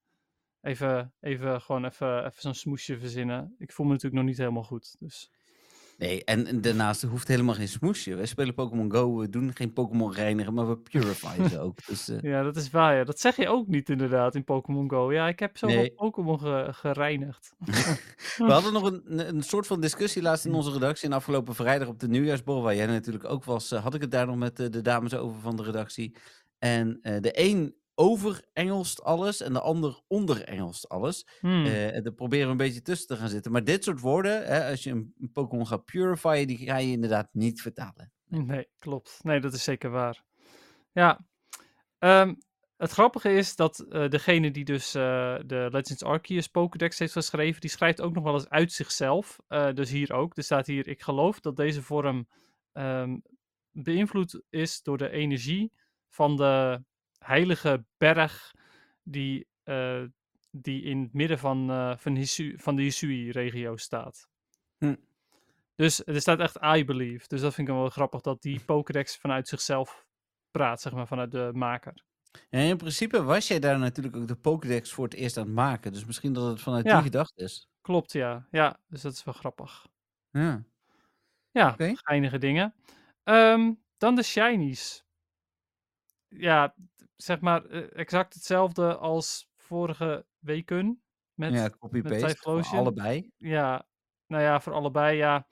even, 0.61 1.13
even 1.19 1.61
gewoon 1.61 1.85
even, 1.85 2.25
even 2.25 2.41
zo'n 2.41 2.53
smoesje 2.53 2.99
verzinnen. 2.99 3.55
Ik 3.57 3.71
voel 3.71 3.85
me 3.85 3.91
natuurlijk 3.91 4.21
nog 4.21 4.29
niet 4.29 4.39
helemaal 4.39 4.63
goed. 4.63 4.95
Dus. 4.99 5.31
Nee, 5.97 6.23
en, 6.23 6.61
daarnaast 6.61 7.01
hoeft 7.01 7.27
helemaal 7.27 7.55
geen 7.55 7.67
smoesje. 7.67 8.15
Wij 8.15 8.25
spelen 8.25 8.53
Pokémon 8.53 8.91
Go, 8.91 9.17
we 9.17 9.29
doen 9.29 9.51
geen 9.55 9.73
Pokémon 9.73 10.13
reinigen, 10.13 10.53
maar 10.53 10.67
we 10.69 10.77
purifyen 10.77 11.49
ze 11.49 11.59
ook. 11.59 11.85
Dus, 11.85 12.09
eh, 12.09 12.21
Ja, 12.31 12.43
dat 12.43 12.55
is 12.55 12.69
waar. 12.69 12.95
Ja. 12.95 13.03
Dat 13.03 13.19
zeg 13.19 13.35
je 13.35 13.47
ook 13.47 13.67
niet 13.67 13.89
inderdaad 13.89 14.35
in 14.35 14.43
Pokémon 14.43 14.89
Go. 14.89 15.11
Ja, 15.11 15.27
ik 15.27 15.39
heb 15.39 15.57
zoveel 15.57 15.75
Nee. 15.77 15.93
Pokémon 15.93 16.39
ge- 16.39 16.67
gereinigd. 16.71 17.53
We 18.37 18.51
hadden 18.51 18.73
nog 18.73 18.83
een, 18.83 19.27
een 19.27 19.41
soort 19.43 19.67
van 19.67 19.81
discussie 19.81 20.21
laatst 20.21 20.45
in 20.45 20.53
onze 20.53 20.71
redactie. 20.71 21.07
En 21.09 21.15
afgelopen 21.15 21.55
vrijdag 21.55 21.87
op 21.87 21.99
de 21.99 22.07
nieuwjaarsborrel, 22.07 22.63
waar 22.63 22.75
jij 22.75 22.85
natuurlijk 22.85 23.29
ook 23.29 23.43
was, 23.43 23.71
eh, 23.71 23.83
had 23.83 23.93
ik 23.93 24.01
het 24.01 24.11
daar 24.11 24.25
nog 24.27 24.35
met 24.37 24.59
eh, 24.59 24.69
de 24.69 24.81
dames 24.81 25.13
over 25.15 25.39
van 25.41 25.55
de 25.55 25.63
redactie. 25.63 26.15
En 26.59 26.99
de 27.01 27.31
een 27.33 27.75
over 27.99 28.41
Engelst 28.53 29.03
alles 29.03 29.41
en 29.41 29.53
de 29.53 29.61
ander 29.61 30.01
onder 30.07 30.43
Engelst 30.43 30.89
alles. 30.89 31.27
Hmm. 31.39 31.65
Eh, 31.65 31.95
en 31.95 32.03
daar 32.03 32.13
proberen 32.13 32.45
we 32.45 32.51
een 32.51 32.57
beetje 32.57 32.81
tussen 32.81 33.07
te 33.07 33.15
gaan 33.15 33.29
zitten. 33.29 33.51
Maar 33.51 33.63
dit 33.63 33.83
soort 33.83 33.99
woorden, 33.99 34.45
hè, 34.47 34.69
als 34.69 34.83
je 34.83 34.91
een, 34.91 35.13
een 35.19 35.31
Pokémon 35.31 35.67
gaat 35.67 35.85
purifyen, 35.85 36.47
die 36.47 36.57
ga 36.57 36.77
je 36.77 36.91
inderdaad 36.91 37.29
niet 37.31 37.61
vertalen. 37.61 38.11
Nee, 38.27 38.67
klopt. 38.79 39.19
Nee, 39.23 39.39
dat 39.39 39.53
is 39.53 39.63
zeker 39.63 39.89
waar. 39.89 40.23
Ja. 40.91 41.25
Ehm, 41.99 42.33
het 42.77 42.91
grappige 42.91 43.33
is 43.33 43.55
dat 43.55 43.79
eh, 43.79 44.09
degene 44.09 44.51
die 44.51 44.65
dus 44.65 44.95
eh, 44.95 45.35
de 45.45 45.67
Legends 45.71 46.03
Arceus 46.03 46.47
Pokédex 46.47 46.99
heeft 46.99 47.13
geschreven, 47.13 47.61
die 47.61 47.69
schrijft 47.69 48.01
ook 48.01 48.13
nog 48.13 48.23
wel 48.23 48.33
eens 48.33 48.49
uit 48.49 48.71
zichzelf. 48.71 49.39
Dus 49.73 49.89
hier 49.89 50.13
ook. 50.13 50.37
Er 50.37 50.43
staat 50.43 50.67
hier, 50.67 50.87
ik 50.87 51.01
geloof 51.01 51.39
dat 51.39 51.55
deze 51.55 51.81
vorm 51.81 52.27
ehm, 52.71 53.17
beïnvloed 53.71 54.41
is 54.49 54.81
door 54.81 54.97
de 54.97 55.09
energie 55.09 55.71
van 56.09 56.35
de 56.35 56.81
heilige 57.19 57.85
berg 57.97 58.51
die, 59.03 59.47
eh, 59.63 60.03
die 60.51 60.81
in 60.83 61.01
het 61.01 61.13
midden 61.13 61.39
van, 61.39 61.69
eh, 61.69 61.97
van, 61.97 62.15
Hisu- 62.15 62.57
van 62.57 62.75
de 62.75 62.81
Hisui-regio 62.81 63.75
staat. 63.77 64.27
Hm. 64.77 64.95
Dus 65.75 66.05
er 66.05 66.21
staat 66.21 66.39
echt 66.39 66.57
I 66.77 66.85
believe. 66.85 67.27
Dus 67.27 67.41
dat 67.41 67.53
vind 67.53 67.67
ik 67.67 67.73
wel 67.73 67.89
grappig 67.89 68.21
dat 68.21 68.41
die 68.41 68.59
Pokédex 68.59 69.17
vanuit 69.17 69.47
zichzelf 69.47 70.05
praat, 70.51 70.81
zeg 70.81 70.93
maar, 70.93 71.07
vanuit 71.07 71.31
de 71.31 71.49
maker. 71.53 72.03
En 72.49 72.61
in 72.65 72.77
principe 72.77 73.23
was 73.23 73.47
jij 73.47 73.59
daar 73.59 73.79
natuurlijk 73.79 74.15
ook 74.15 74.27
de 74.27 74.35
Pokédex 74.35 74.91
voor 74.93 75.03
het 75.03 75.13
eerst 75.13 75.37
aan 75.37 75.45
het 75.45 75.53
maken. 75.53 75.91
Dus 75.93 76.05
misschien 76.05 76.33
dat 76.33 76.47
het 76.49 76.61
vanuit 76.61 76.85
Ja. 76.85 76.93
die 76.93 77.03
gedachte 77.03 77.43
is. 77.43 77.67
Klopt, 77.81 78.11
ja. 78.11 78.47
Ja, 78.51 78.79
dus 78.87 79.01
dat 79.01 79.13
is 79.13 79.23
wel 79.23 79.33
grappig. 79.33 79.87
Ja. 80.31 80.63
Ja, 81.51 81.75
geinige 81.77 82.37
dingen. 82.37 82.73
Ehm, 83.23 83.73
dan 83.97 84.15
de 84.15 84.23
shinies. 84.23 85.05
Ja, 86.29 86.75
zeg 87.15 87.39
maar 87.39 87.65
eh, 87.65 87.99
exact 87.99 88.33
hetzelfde 88.33 88.97
als 88.97 89.49
vorige 89.55 90.25
weken. 90.39 91.01
Met, 91.33 91.53
ja, 91.53 91.69
copy-paste 91.69 92.35
voor 92.37 92.65
allebei. 92.71 93.31
ja, 93.37 93.87
nou 94.27 94.43
ja, 94.43 94.59
voor 94.59 94.73
allebei, 94.73 95.17
ja. 95.17 95.47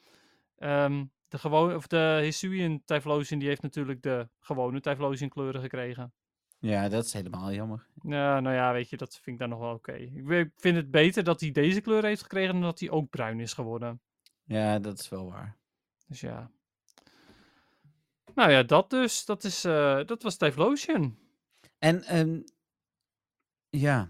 Ehm, 0.57 1.05
de 1.27 1.37
gewone, 1.37 1.75
of 1.75 1.87
de 1.87 2.19
Hisuian 2.21 2.81
Typhlosion, 2.85 3.39
die 3.39 3.47
heeft 3.47 3.61
natuurlijk 3.61 4.01
de 4.01 4.29
gewone 4.39 4.79
Typhlosion 4.81 5.29
kleuren 5.29 5.61
gekregen. 5.61 6.13
Ja, 6.59 6.89
dat 6.89 7.05
is 7.05 7.13
helemaal 7.13 7.53
jammer. 7.53 7.87
Ja, 8.01 8.39
nou 8.39 8.55
ja, 8.55 8.73
weet 8.73 8.89
je, 8.89 8.97
dat 8.97 9.13
vind 9.13 9.25
ik 9.25 9.39
dan 9.39 9.49
nog 9.49 9.59
wel 9.59 9.73
oké. 9.73 9.93
Ik 9.93 10.51
vind 10.55 10.75
het 10.75 10.91
beter 10.91 11.23
dat 11.23 11.41
hij 11.41 11.51
deze 11.51 11.81
kleur 11.81 12.03
heeft 12.03 12.21
gekregen 12.21 12.53
dan 12.53 12.61
dat 12.61 12.79
hij 12.79 12.89
ook 12.89 13.09
bruin 13.09 13.39
is 13.39 13.53
geworden. 13.53 14.01
Ja, 14.43 14.79
dat 14.79 14.99
is 14.99 15.09
wel 15.09 15.29
waar. 15.29 15.57
Dus 16.07 16.19
ja. 16.19 16.51
Nou 18.35 18.51
ja, 18.51 18.63
dat 18.63 18.89
dus. 18.89 19.25
Dat, 19.25 19.43
is, 19.43 19.63
eh, 19.65 20.05
dat 20.05 20.23
was 20.23 20.37
Typhlosion. 20.37 21.17
En 21.79 22.03
ehm, 22.03 22.39
ja, 23.69 24.09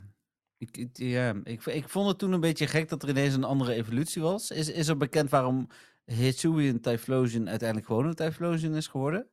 ik, 0.57 0.77
ik- 0.77 0.97
ja 0.97 1.33
ik, 1.43 1.65
ik 1.65 1.89
vond 1.89 2.07
het 2.07 2.17
toen 2.19 2.31
een 2.31 2.39
beetje 2.39 2.67
gek 2.67 2.89
dat 2.89 3.03
er 3.03 3.09
ineens 3.09 3.33
een 3.33 3.43
andere 3.43 3.73
evolutie 3.73 4.21
was. 4.21 4.51
Is, 4.51 4.69
is 4.69 4.87
er 4.87 4.97
bekend 4.97 5.29
waarom 5.29 5.67
Hisuian 6.05 6.79
Typhlosion 6.79 7.49
uiteindelijk 7.49 7.87
gewoon 7.87 8.05
een 8.05 8.13
Typhlosion 8.15 8.75
is 8.75 8.87
geworden? 8.87 9.27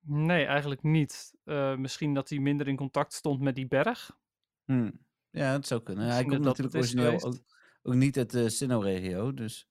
Nee, 0.00 0.44
eigenlijk 0.44 0.82
niet. 0.82 1.34
Eh, 1.44 1.76
misschien 1.76 2.14
dat 2.14 2.28
hij 2.28 2.38
minder 2.38 2.68
in 2.68 2.76
contact 2.76 3.12
stond 3.12 3.40
met 3.40 3.54
die 3.54 3.66
berg. 3.66 4.18
Hm. 4.64 4.90
Ja, 5.30 5.52
dat 5.52 5.66
zou 5.66 5.82
kunnen. 5.82 6.06
Hij 6.06 6.20
komt 6.22 6.32
dat 6.32 6.42
natuurlijk 6.42 6.76
origineel 6.76 7.22
ook, 7.82 7.94
niet 7.94 8.16
uit 8.18 8.30
de 8.30 8.48
Sinnoh-regio, 8.48 9.34
dus 9.34 9.68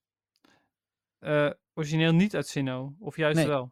Eh, 1.20 1.50
origineel 1.74 2.12
niet 2.14 2.36
uit 2.36 2.48
Sinnoh. 2.48 3.02
Of 3.02 3.16
juist 3.18 3.38
Nee. 3.38 3.48
wel. 3.48 3.72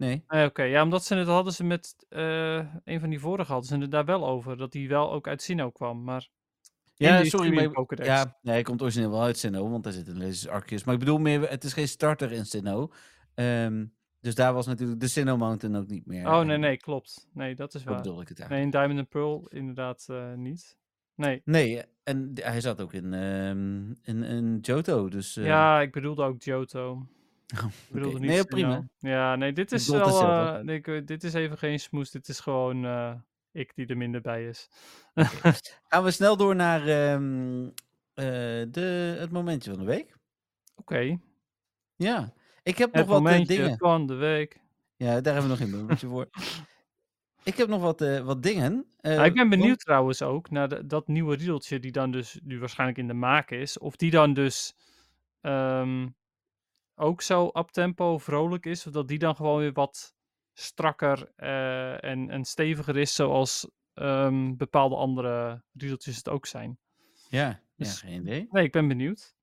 Nee. 0.00 0.24
Nee, 0.28 0.46
Oké, 0.46 0.62
ja, 0.62 0.82
omdat 0.82 1.04
ze 1.04 1.14
het 1.14 1.26
hadden 1.28 1.52
ze 1.52 1.64
met 1.64 1.96
eh, 2.08 2.56
een 2.84 3.00
van 3.00 3.10
die 3.10 3.20
vorige 3.20 3.52
hadden 3.52 3.68
ze 3.70 3.76
het 3.78 3.90
daar 3.90 4.04
wel 4.04 4.26
over. 4.26 4.56
Dat 4.56 4.72
hij 4.72 4.88
wel 4.88 5.12
ook 5.12 5.28
uit 5.28 5.42
Sinnoh 5.42 5.74
kwam. 5.74 6.04
Maar 6.04 6.28
in 6.96 7.06
Ja, 7.08 7.24
sorry, 7.24 7.54
maar 7.54 7.70
Pokédex. 7.70 8.08
ja, 8.08 8.38
nee, 8.42 8.54
hij 8.54 8.62
komt 8.62 8.82
origineel 8.82 9.10
wel 9.10 9.22
uit 9.22 9.38
Sinnoh, 9.38 9.70
want 9.70 9.84
daar 9.84 9.92
zit 9.92 10.08
een 10.08 10.18
Lazy 10.18 10.48
Arceus. 10.48 10.84
Maar 10.84 10.94
ik 10.94 11.00
bedoel 11.00 11.18
meer, 11.18 11.48
het 11.50 11.64
is 11.64 11.72
geen 11.72 11.88
starter 11.88 12.32
in 12.32 12.46
Sinnoh. 12.46 12.92
Ehm, 13.34 13.84
dus 14.20 14.34
daar 14.34 14.52
was 14.54 14.66
natuurlijk 14.66 15.00
de 15.00 15.08
Sinnoh 15.08 15.38
Mountain 15.38 15.76
ook 15.76 15.88
niet 15.88 16.06
meer. 16.06 16.26
Oh, 16.26 16.40
nee, 16.40 16.54
En 16.54 16.60
nee, 16.60 16.76
klopt. 16.76 17.28
Nee, 17.32 17.54
dat 17.54 17.74
is 17.74 17.84
waar. 17.84 17.96
bedoel 17.96 18.20
ik 18.20 18.28
het 18.28 18.38
eigenlijk. 18.40 18.72
Nee, 18.72 18.82
in 18.82 18.88
Diamond 18.88 18.98
and 18.98 19.08
Pearl 19.08 19.46
inderdaad 19.48 20.06
eh, 20.10 20.34
niet. 20.34 20.78
Nee. 21.14 21.42
Nee, 21.44 21.82
en 22.02 22.30
hij 22.34 22.60
zat 22.60 22.80
ook 22.80 22.92
in, 22.92 23.14
ehm 23.14 23.90
in, 24.02 24.22
in 24.22 24.58
Johto, 24.60 25.08
dus... 25.08 25.36
eh, 25.36 25.44
Ja, 25.44 25.80
ik 25.80 25.92
bedoelde 25.92 26.22
ook 26.22 26.42
Johto. 26.42 27.06
Bedoelde 27.88 28.18
niet 28.18 28.28
Nee, 28.28 28.44
prima. 28.44 28.88
Ja, 28.98 29.36
nee, 29.36 29.52
dit 29.52 29.72
is 29.72 29.88
wel... 29.88 30.22
eh, 30.66 30.74
ik, 30.74 31.06
dit 31.06 31.24
is 31.24 31.34
even 31.34 31.58
geen 31.58 31.80
smoes. 31.80 32.10
Dit 32.10 32.28
is 32.28 32.40
gewoon 32.40 32.84
eh, 32.84 33.14
ik 33.52 33.74
die 33.74 33.86
er 33.86 33.96
minder 33.96 34.20
bij 34.20 34.46
is. 34.48 34.68
Gaan 35.88 36.04
we 36.04 36.10
snel 36.10 36.36
door 36.36 36.56
naar 36.56 36.86
ehm, 36.86 37.64
eh, 38.14 38.24
de, 38.70 39.16
het 39.18 39.30
momentje 39.30 39.70
van 39.70 39.78
de 39.80 39.86
week. 39.86 40.14
Oké. 40.76 41.18
Ja, 41.96 42.32
ik 42.62 42.78
heb 42.78 42.92
nog 42.94 43.06
wat 43.06 43.16
momentje 43.22 43.56
dingen. 43.56 43.78
van 43.78 44.06
de 44.06 44.14
week. 44.14 44.60
Ja, 44.96 45.20
daar 45.20 45.32
hebben 45.34 45.42
we 45.42 45.48
nog 45.48 45.58
geen 45.58 45.80
momentje 45.80 46.06
voor. 46.08 46.28
Ik 47.44 47.56
heb 47.56 47.68
nog 47.68 47.80
wat, 47.82 48.00
wat 48.22 48.42
dingen. 48.42 48.86
Nou, 49.00 49.24
ik 49.24 49.34
ben 49.34 49.48
want- 49.48 49.50
benieuwd 49.50 49.78
trouwens 49.78 50.22
ook 50.22 50.50
naar 50.50 50.68
de- 50.68 50.86
dat 50.86 51.08
nieuwe 51.08 51.36
riedeltje 51.36 51.78
die 51.80 51.92
dan 51.92 52.10
dus 52.10 52.38
nu 52.42 52.58
waarschijnlijk 52.58 52.98
in 52.98 53.06
de 53.06 53.14
maak 53.14 53.50
is. 53.50 53.78
Of 53.78 53.96
die 53.96 54.10
dan 54.10 54.34
dus 54.34 54.74
ehm, 55.40 56.08
ook 57.00 57.22
zo 57.22 57.50
uptempo 57.52 58.18
vrolijk 58.18 58.66
is. 58.66 58.86
Of 58.86 58.92
dat 58.92 59.08
die 59.08 59.18
dan 59.18 59.36
gewoon 59.36 59.58
weer 59.58 59.72
wat 59.72 60.14
strakker 60.52 61.32
eh, 61.36 62.04
en, 62.04 62.30
en 62.30 62.44
steviger 62.44 62.96
is 62.96 63.14
zoals 63.14 63.68
ehm, 63.94 64.56
bepaalde 64.56 64.96
andere 64.96 65.62
riedeltjes 65.72 66.16
het 66.16 66.28
ook 66.28 66.46
zijn. 66.46 66.78
Ja, 67.28 67.46
ja, 67.48 67.60
Dus- 67.76 68.00
geen 68.00 68.20
idee. 68.20 68.46
Nee, 68.50 68.64
ik 68.64 68.72
ben 68.72 68.88
benieuwd. 68.88 69.34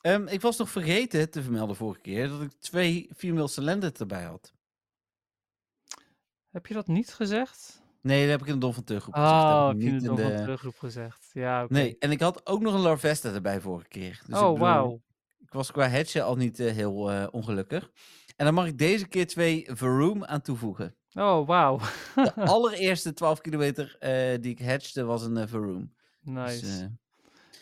Ehm, 0.00 0.26
ik 0.26 0.40
was 0.40 0.56
nog 0.56 0.70
vergeten 0.70 1.30
te 1.30 1.42
vermelden 1.42 1.76
vorige 1.76 2.00
keer 2.00 2.28
dat 2.28 2.42
ik 2.42 2.52
twee 2.52 3.10
female 3.16 3.90
erbij 3.98 4.22
had. 4.24 4.52
Heb 6.50 6.66
je 6.66 6.74
dat 6.74 6.86
niet 6.86 7.14
gezegd? 7.14 7.82
Nee, 8.02 8.20
dat 8.20 8.30
heb 8.30 8.40
ik 8.40 8.46
in 8.46 8.52
de 8.52 8.58
Don 8.58 8.74
van 8.74 8.84
Teuggroep 8.84 9.14
gezegd. 9.14 9.32
Oh, 9.32 9.68
heb 9.68 9.80
je 9.80 9.86
in 9.88 10.02
nog 10.02 10.16
de- 10.16 10.22
van 10.22 10.36
teruggroep 10.36 10.78
gezegd? 10.78 11.30
Ja. 11.32 11.66
Nee, 11.68 11.96
en 11.98 12.10
ik 12.10 12.20
had 12.20 12.46
ook 12.46 12.60
nog 12.60 12.74
een 12.74 12.80
Larvesta 12.80 13.32
erbij 13.32 13.60
vorige 13.60 13.88
keer. 13.88 14.22
Dus 14.26 14.38
oh, 14.38 14.58
wauw. 14.58 15.00
Ik 15.50 15.56
was 15.56 15.72
qua 15.72 15.88
hedge 15.88 16.22
al 16.22 16.36
niet 16.36 16.60
eh, 16.60 16.72
heel 16.72 17.10
eh, 17.10 17.26
ongelukkig. 17.30 17.90
En 18.36 18.44
dan 18.44 18.54
mag 18.54 18.66
ik 18.66 18.78
deze 18.78 19.08
keer 19.08 19.26
twee 19.26 19.68
Vroom 19.72 20.24
aan 20.24 20.40
toevoegen. 20.40 20.96
Oh, 21.12 21.46
wauw. 21.46 21.78
De 22.14 22.32
allereerste 22.54 23.12
12 23.12 23.40
kilometer 23.40 23.96
eh, 23.98 24.40
die 24.40 24.50
ik 24.50 24.58
hedgede 24.58 25.04
was 25.04 25.22
een 25.22 25.48
Vroom. 25.48 25.94
Nice. 26.20 26.60
Dus, 26.60 26.80
eh, 26.80 26.86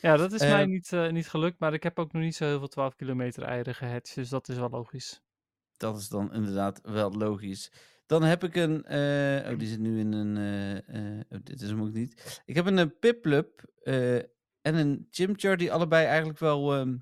ja, 0.00 0.16
dat 0.16 0.32
is 0.32 0.40
mij 0.40 0.66
niet, 0.66 0.90
niet 1.10 1.28
gelukt, 1.28 1.58
maar 1.58 1.72
ik 1.72 1.82
heb 1.82 1.98
ook 1.98 2.12
nog 2.12 2.22
niet 2.22 2.36
zo 2.36 2.44
heel 2.44 2.58
veel 2.58 2.68
12 2.68 2.94
kilometer 2.94 3.42
eieren 3.42 3.74
gehatcht, 3.74 4.14
dus 4.14 4.28
dat 4.28 4.48
is 4.48 4.56
wel 4.56 4.70
logisch. 4.70 5.22
dat 5.76 5.98
is 5.98 6.08
dan 6.08 6.32
inderdaad 6.32 6.80
wel 6.82 7.12
logisch. 7.12 7.72
Dan 8.06 8.22
heb 8.22 8.44
ik 8.44 8.56
een. 8.56 8.84
oh, 9.52 9.58
die 9.58 9.68
zit 9.68 9.78
nu 9.78 9.98
in 9.98 10.12
een. 10.12 10.36
oh, 11.30 11.38
dit 11.42 11.60
is 11.60 11.68
hem 11.68 11.82
ook 11.82 11.92
niet. 11.92 12.42
Ik 12.44 12.54
heb 12.54 12.66
een 12.66 12.98
Piplup 12.98 13.64
en 14.62 14.74
een 14.74 15.06
Chimchar 15.10 15.56
die 15.56 15.72
allebei 15.72 16.06
eigenlijk 16.06 16.38
wel 16.38 16.74
ehm, 16.74 16.96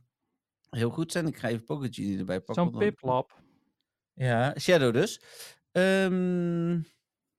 heel 0.77 0.91
goed 0.91 1.13
zijn. 1.13 1.27
Ik 1.27 1.37
ga 1.37 1.49
even 1.49 1.65
Pocket 1.65 1.95
Genie 1.95 2.19
erbij 2.19 2.41
pakken. 2.41 2.65
Zo'n 2.65 2.73
dan- 2.73 2.81
piplap. 2.81 3.43
Ja, 4.13 4.55
Shadow 4.59 4.93
dus. 4.93 5.21
Ehm, 5.73 6.81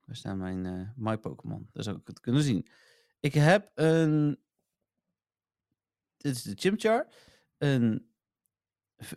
waar 0.05 0.15
staan 0.15 0.37
mijn 0.37 0.65
eh, 0.65 0.89
My 0.95 1.17
Pokémon? 1.17 1.69
Daar 1.73 1.83
zou 1.83 1.97
ik 1.97 2.07
het 2.07 2.19
kunnen 2.19 2.41
zien. 2.43 2.67
Ik 3.19 3.33
heb 3.33 3.71
een. 3.73 4.39
Dit 6.17 6.35
is 6.35 6.41
de 6.41 6.53
Chimchar. 6.55 7.07
Een 7.57 8.11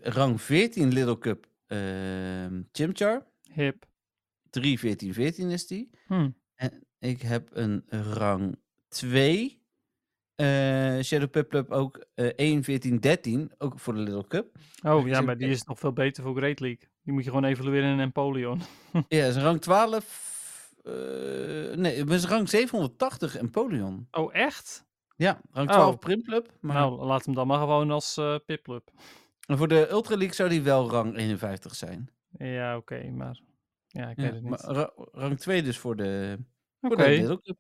rang 0.01 0.41
14 0.43 0.93
Little 0.93 1.19
Cup 1.19 1.49
ehm, 1.67 2.63
Chimchar. 2.73 3.27
Hip. 3.53 3.89
3, 4.51 4.79
14, 4.79 5.15
14 5.15 5.51
is 5.51 5.67
die. 5.67 5.91
Hm. 6.07 6.31
En 6.55 6.87
ik 6.99 7.23
heb 7.23 7.51
een 7.53 7.85
rang 7.89 8.59
2. 8.89 9.60
Eh 10.41 11.03
Shadow 11.03 11.31
Piplup 11.31 11.71
ook 11.71 12.05
1, 12.15 12.65
14, 12.65 13.01
13. 13.01 13.53
Ook 13.59 13.79
voor 13.79 13.95
de 13.95 14.01
Little 14.01 14.27
Cup. 14.27 14.57
Oh 14.83 15.07
ja, 15.07 15.21
maar 15.21 15.37
die 15.37 15.49
is 15.49 15.63
nog 15.65 15.79
veel 15.79 15.93
beter 15.93 16.23
voor 16.23 16.37
Great 16.37 16.61
League. 16.61 16.89
Die 17.03 17.13
moet 17.13 17.25
je 17.25 17.31
gewoon 17.31 17.45
evalueren 17.45 17.85
in 17.89 17.93
een 17.95 18.01
Empoleon. 18.01 18.61
Ja, 19.09 19.25
is 19.27 19.37
rang 19.37 19.61
12. 19.61 20.29
eh, 20.85 20.93
nee, 21.77 21.99
het 21.99 22.11
is 22.11 22.25
rang 22.27 22.49
780 22.49 23.37
Empoleon. 23.37 24.07
Oh, 24.11 24.35
echt? 24.35 24.85
Ja, 25.17 25.41
rang 25.51 25.69
12 25.71 25.93
Oh. 25.95 25.99
Primclub. 25.99 26.53
Maar 26.61 26.75
Nou, 26.77 27.05
laat 27.05 27.25
hem 27.25 27.35
dan 27.35 27.47
maar 27.47 27.59
gewoon 27.59 27.91
als 27.91 28.21
Piplup. 28.47 28.91
en 29.47 29.57
voor 29.59 29.69
de 29.69 29.89
Ultra 29.91 30.17
League 30.17 30.35
zou 30.35 30.49
die 30.49 30.63
wel 30.63 30.91
rang 30.91 31.17
51 31.17 31.75
zijn. 31.75 32.11
Ja, 32.39 32.77
oké, 32.77 33.11
maar... 33.11 33.41
Ja, 33.87 34.09
ik 34.09 34.17
Ja, 34.17 34.23
weet 34.23 34.33
het 34.33 34.43
niet. 34.43 34.61
ra- 34.61 34.93
rang 35.13 35.39
2 35.39 35.63
dus 35.63 35.79
voor 35.79 35.97
de, 35.97 36.39
voor 36.81 36.91
Oké, 36.91 37.05
de 37.05 37.11
Little 37.11 37.41
Cup. 37.43 37.57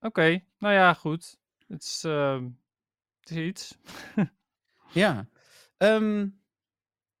oké. 0.00 0.42
Nou 0.58 0.74
ja, 0.74 0.94
goed. 0.94 1.38
Het 1.70 1.82
is, 1.82 2.04
ehm, 2.04 2.48
het 3.20 3.30
is 3.30 3.36
iets. 3.36 3.78
Ja. 4.92 5.26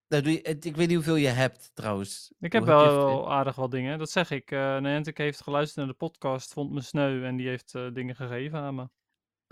Nou, 0.08 0.22
doe 0.22 0.32
je, 0.32 0.42
ik 0.42 0.76
weet 0.76 0.86
niet 0.86 0.94
hoeveel 0.94 1.16
je 1.16 1.28
hebt 1.28 1.70
trouwens. 1.74 2.32
Ik 2.40 2.52
heb 2.52 2.64
wel, 2.64 3.32
aardig 3.32 3.54
wat 3.54 3.70
dingen. 3.70 3.98
Dat 3.98 4.10
zeg 4.10 4.30
ik. 4.30 4.50
Niantic 4.50 5.18
heeft 5.18 5.40
geluisterd 5.40 5.76
naar 5.78 5.86
de 5.86 6.06
podcast, 6.06 6.52
vond 6.52 6.72
me 6.72 6.80
sneu 6.80 7.24
en 7.24 7.36
die 7.36 7.48
heeft 7.48 7.74
eh, 7.74 7.86
dingen 7.92 8.16
gegeven 8.16 8.58
aan 8.58 8.74
me. 8.74 8.88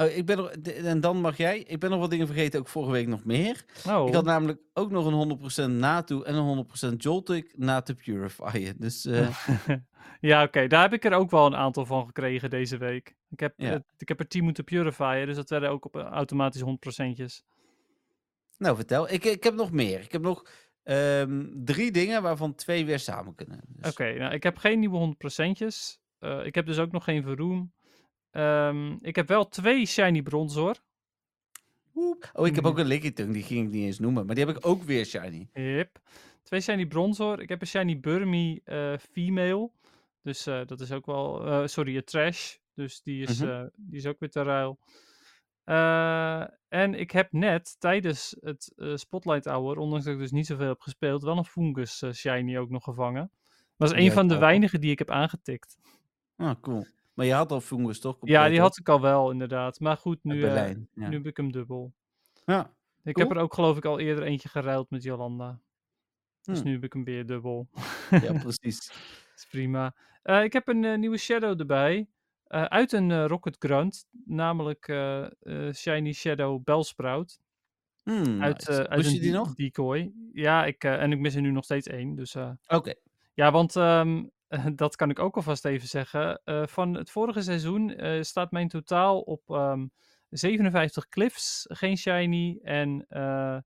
Oh, 0.01 0.07
ik 0.17 0.27
ben 0.27 0.37
nog, 0.37 0.49
en 0.85 1.01
dan 1.01 1.21
mag 1.21 1.37
jij. 1.37 1.59
Ik 1.59 1.79
ben 1.79 1.91
nog 1.91 1.99
wat 2.01 2.11
dingen 2.11 2.27
vergeten, 2.27 2.61
ook 2.61 2.69
vorige 2.69 2.93
week 2.93 3.07
nog 3.07 3.25
meer. 3.25 3.65
Oh, 3.89 4.09
Ik 4.09 4.15
had 4.15 4.25
namelijk 4.25 4.61
ook 4.75 4.91
nog 4.91 5.07
een 5.07 5.71
100% 5.73 5.79
Natu 5.79 6.23
en 6.23 6.35
een 6.35 6.67
100% 6.93 6.97
Joltik 6.97 7.53
na 7.57 7.81
te 7.81 7.95
purifieren. 7.95 8.75
Dus 8.79 9.05
eh, 9.07 9.29
ja, 10.21 10.43
oké. 10.43 10.67
Daar 10.67 10.83
heb 10.83 10.93
ik 10.93 11.05
er 11.05 11.13
ook 11.13 11.31
wel 11.31 11.47
een 11.47 11.57
aantal 11.57 11.87
van 11.87 12.07
gekregen 12.07 12.51
deze 12.51 12.77
week. 12.77 13.17
Ik 13.31 13.41
heb, 13.41 13.55
Ja. 13.57 13.73
eh, 13.73 13.79
ik 13.99 14.09
heb 14.09 14.21
er 14.21 14.29
10 14.29 14.45
moeten 14.45 14.65
purifieren, 14.65 15.27
dus 15.27 15.37
dat 15.37 15.51
werden 15.51 15.71
ook 15.71 15.85
op 15.85 15.97
eh, 15.97 16.03
automatisch 16.03 16.63
100%'jes. 16.63 17.45
nou 18.59 18.77
vertel. 18.77 19.13
Ik, 19.13 19.25
ik 19.25 19.45
heb 19.45 19.55
nog 19.55 19.71
meer. 19.73 20.01
Ik 20.01 20.13
heb 20.13 20.23
nog 20.23 20.45
ehm, 20.83 21.47
drie 21.55 21.91
dingen 21.91 22.23
waarvan 22.23 22.55
twee 22.55 22.85
weer 22.87 22.99
samen 22.99 23.35
kunnen. 23.35 23.61
Dus, 23.69 23.91
Oké, 23.91 24.13
nou, 24.19 24.33
ik 24.35 24.43
heb 24.43 24.57
geen 24.57 24.79
nieuwe 24.79 24.99
100%'jes. 24.99 26.01
Eh 26.19 26.45
ik 26.47 26.55
heb 26.55 26.67
dus 26.67 26.79
ook 26.79 26.93
nog 26.93 27.05
geen 27.05 27.23
Veroom. 27.23 27.73
Ehm, 28.31 28.93
ik 29.01 29.17
heb 29.17 29.29
wel 29.29 29.49
twee 29.49 29.87
Shiny 29.87 30.23
Bronzor. 30.23 30.77
woep. 31.93 32.31
Oh, 32.35 32.47
ik 32.47 32.55
heb 32.55 32.65
ook 32.67 32.79
een 32.79 32.87
Lickitung, 32.87 33.33
die 33.33 33.43
ging 33.43 33.67
ik 33.67 33.73
niet 33.73 33.85
eens 33.85 33.99
noemen. 33.99 34.27
Maar 34.27 34.35
die 34.35 34.45
heb 34.47 34.57
ik 34.57 34.67
ook 34.67 34.83
weer 34.83 35.05
shiny. 35.07 35.49
Yep. 35.53 35.99
Twee 36.43 36.61
Shiny 36.61 36.87
Bronzor. 36.87 37.41
Ik 37.41 37.49
heb 37.49 37.61
een 37.61 37.67
Shiny 37.67 38.01
Burmy 38.01 38.61
eh, 38.65 38.95
Female. 38.99 39.71
Dus 40.23 40.47
eh, 40.47 40.67
dat 40.67 40.81
is 40.81 40.93
ook 40.93 41.07
wel... 41.07 41.47
eh, 41.47 41.67
sorry, 41.67 41.97
een 41.97 42.05
Trash. 42.05 42.57
Dus 42.75 43.03
die 43.03 43.23
is, 43.23 43.41
Mhm. 43.41 43.69
die 43.77 43.99
is 43.99 44.07
ook 44.07 44.19
weer 44.19 44.31
te 44.31 44.43
ruil. 44.43 44.79
En 46.69 46.95
ik 46.95 47.11
heb 47.11 47.33
net 47.33 47.77
tijdens 47.79 48.37
het 48.41 48.73
Spotlight 48.95 49.45
Hour, 49.45 49.77
ondanks 49.79 50.05
dat 50.05 50.15
ik 50.15 50.21
dus 50.21 50.31
niet 50.31 50.47
zoveel 50.47 50.69
heb 50.69 50.81
gespeeld, 50.81 51.23
wel 51.23 51.37
een 51.37 51.45
Fungus 51.45 52.05
Shiny 52.13 52.59
ook 52.59 52.71
nog 52.71 52.85
gevangen. 52.85 53.31
Dat 53.77 53.93
is 53.93 54.05
een 54.05 54.13
van 54.13 54.29
de 54.29 54.39
weinige 54.39 54.79
die 54.79 54.91
ik 54.91 54.99
heb 54.99 55.11
aangetikt. 55.11 55.77
Ah, 56.37 56.61
cool. 56.61 56.87
Maar 57.19 57.27
je 57.27 57.33
had 57.33 57.53
al 57.53 57.61
Fungus 57.61 58.01
toch? 58.01 58.17
Ja, 58.21 58.49
die 58.49 58.61
had 58.61 58.79
ik 58.79 58.89
al 58.89 59.01
wel, 59.01 59.31
inderdaad. 59.31 59.81
Maar 59.81 59.97
goed, 59.97 60.19
nu, 60.23 60.35
eh, 60.35 60.41
Berlijn. 60.41 60.89
Ja. 60.95 61.09
nu 61.09 61.17
heb 61.17 61.27
ik 61.27 61.37
hem 61.37 61.53
dubbel. 61.53 61.93
ja. 62.47 62.77
Ik 63.05 63.15
Cool. 63.15 63.29
heb 63.29 63.37
er 63.37 63.43
ook 63.43 63.55
geloof 63.55 63.77
ik 63.77 63.85
al 63.85 63.99
eerder 63.99 64.25
eentje 64.25 64.49
geruild 64.49 64.91
met 64.91 65.03
Jolanda. 65.03 65.61
Dus 66.43 66.59
Hm. 66.61 66.65
nu 66.65 66.73
heb 66.73 66.85
ik 66.85 66.93
hem 66.93 67.05
weer 67.05 67.27
dubbel. 67.27 67.69
ja, 68.11 68.33
precies. 68.33 68.91
is 69.37 69.47
prima. 69.51 69.95
Eh, 70.23 70.43
ik 70.43 70.53
heb 70.53 70.69
een 70.69 70.85
eh, 70.85 70.99
nieuwe 70.99 71.17
Shadow 71.17 71.61
erbij. 71.61 72.09
uit 72.49 72.93
een 72.93 73.27
Rocket 73.27 73.57
Grunt. 73.59 74.07
Namelijk 74.25 74.85
Shiny 75.75 76.13
Shadow 76.13 76.65
Bellsprout. 76.65 77.41
Hmm, 78.03 78.43
uit, 78.43 78.69
nice. 78.69 78.89
uit 78.89 79.07
een 79.07 79.13
je 79.15 79.21
die 79.21 79.33
nog? 79.33 79.55
decoy. 79.55 80.13
Ja, 80.33 80.65
ik, 80.65 80.85
en 80.85 81.13
ik 81.13 81.19
mis 81.19 81.35
er 81.35 81.41
nu 81.41 81.51
nog 81.51 81.65
steeds 81.65 81.87
één. 81.87 82.15
Dus 82.15 82.37
Oké. 82.67 82.95
ja, 83.35 83.51
want 83.51 83.73
ehm, 84.49 84.75
dat 84.77 84.97
kan 84.97 85.11
ik 85.11 85.19
ook 85.19 85.37
alvast 85.37 85.65
even 85.65 85.89
zeggen. 85.89 86.41
Eh, 86.45 86.67
van 86.67 86.95
het 86.95 87.11
vorige 87.11 87.43
seizoen 87.43 87.91
eh, 87.91 88.23
staat 88.23 88.51
mijn 88.51 88.69
totaal 88.69 89.21
op 89.21 89.51
ehm, 89.51 89.87
57 90.29 91.09
cliffs, 91.09 91.65
geen 91.69 91.97
shiny. 91.97 92.59
En 92.63 93.07
eh, 93.09 93.59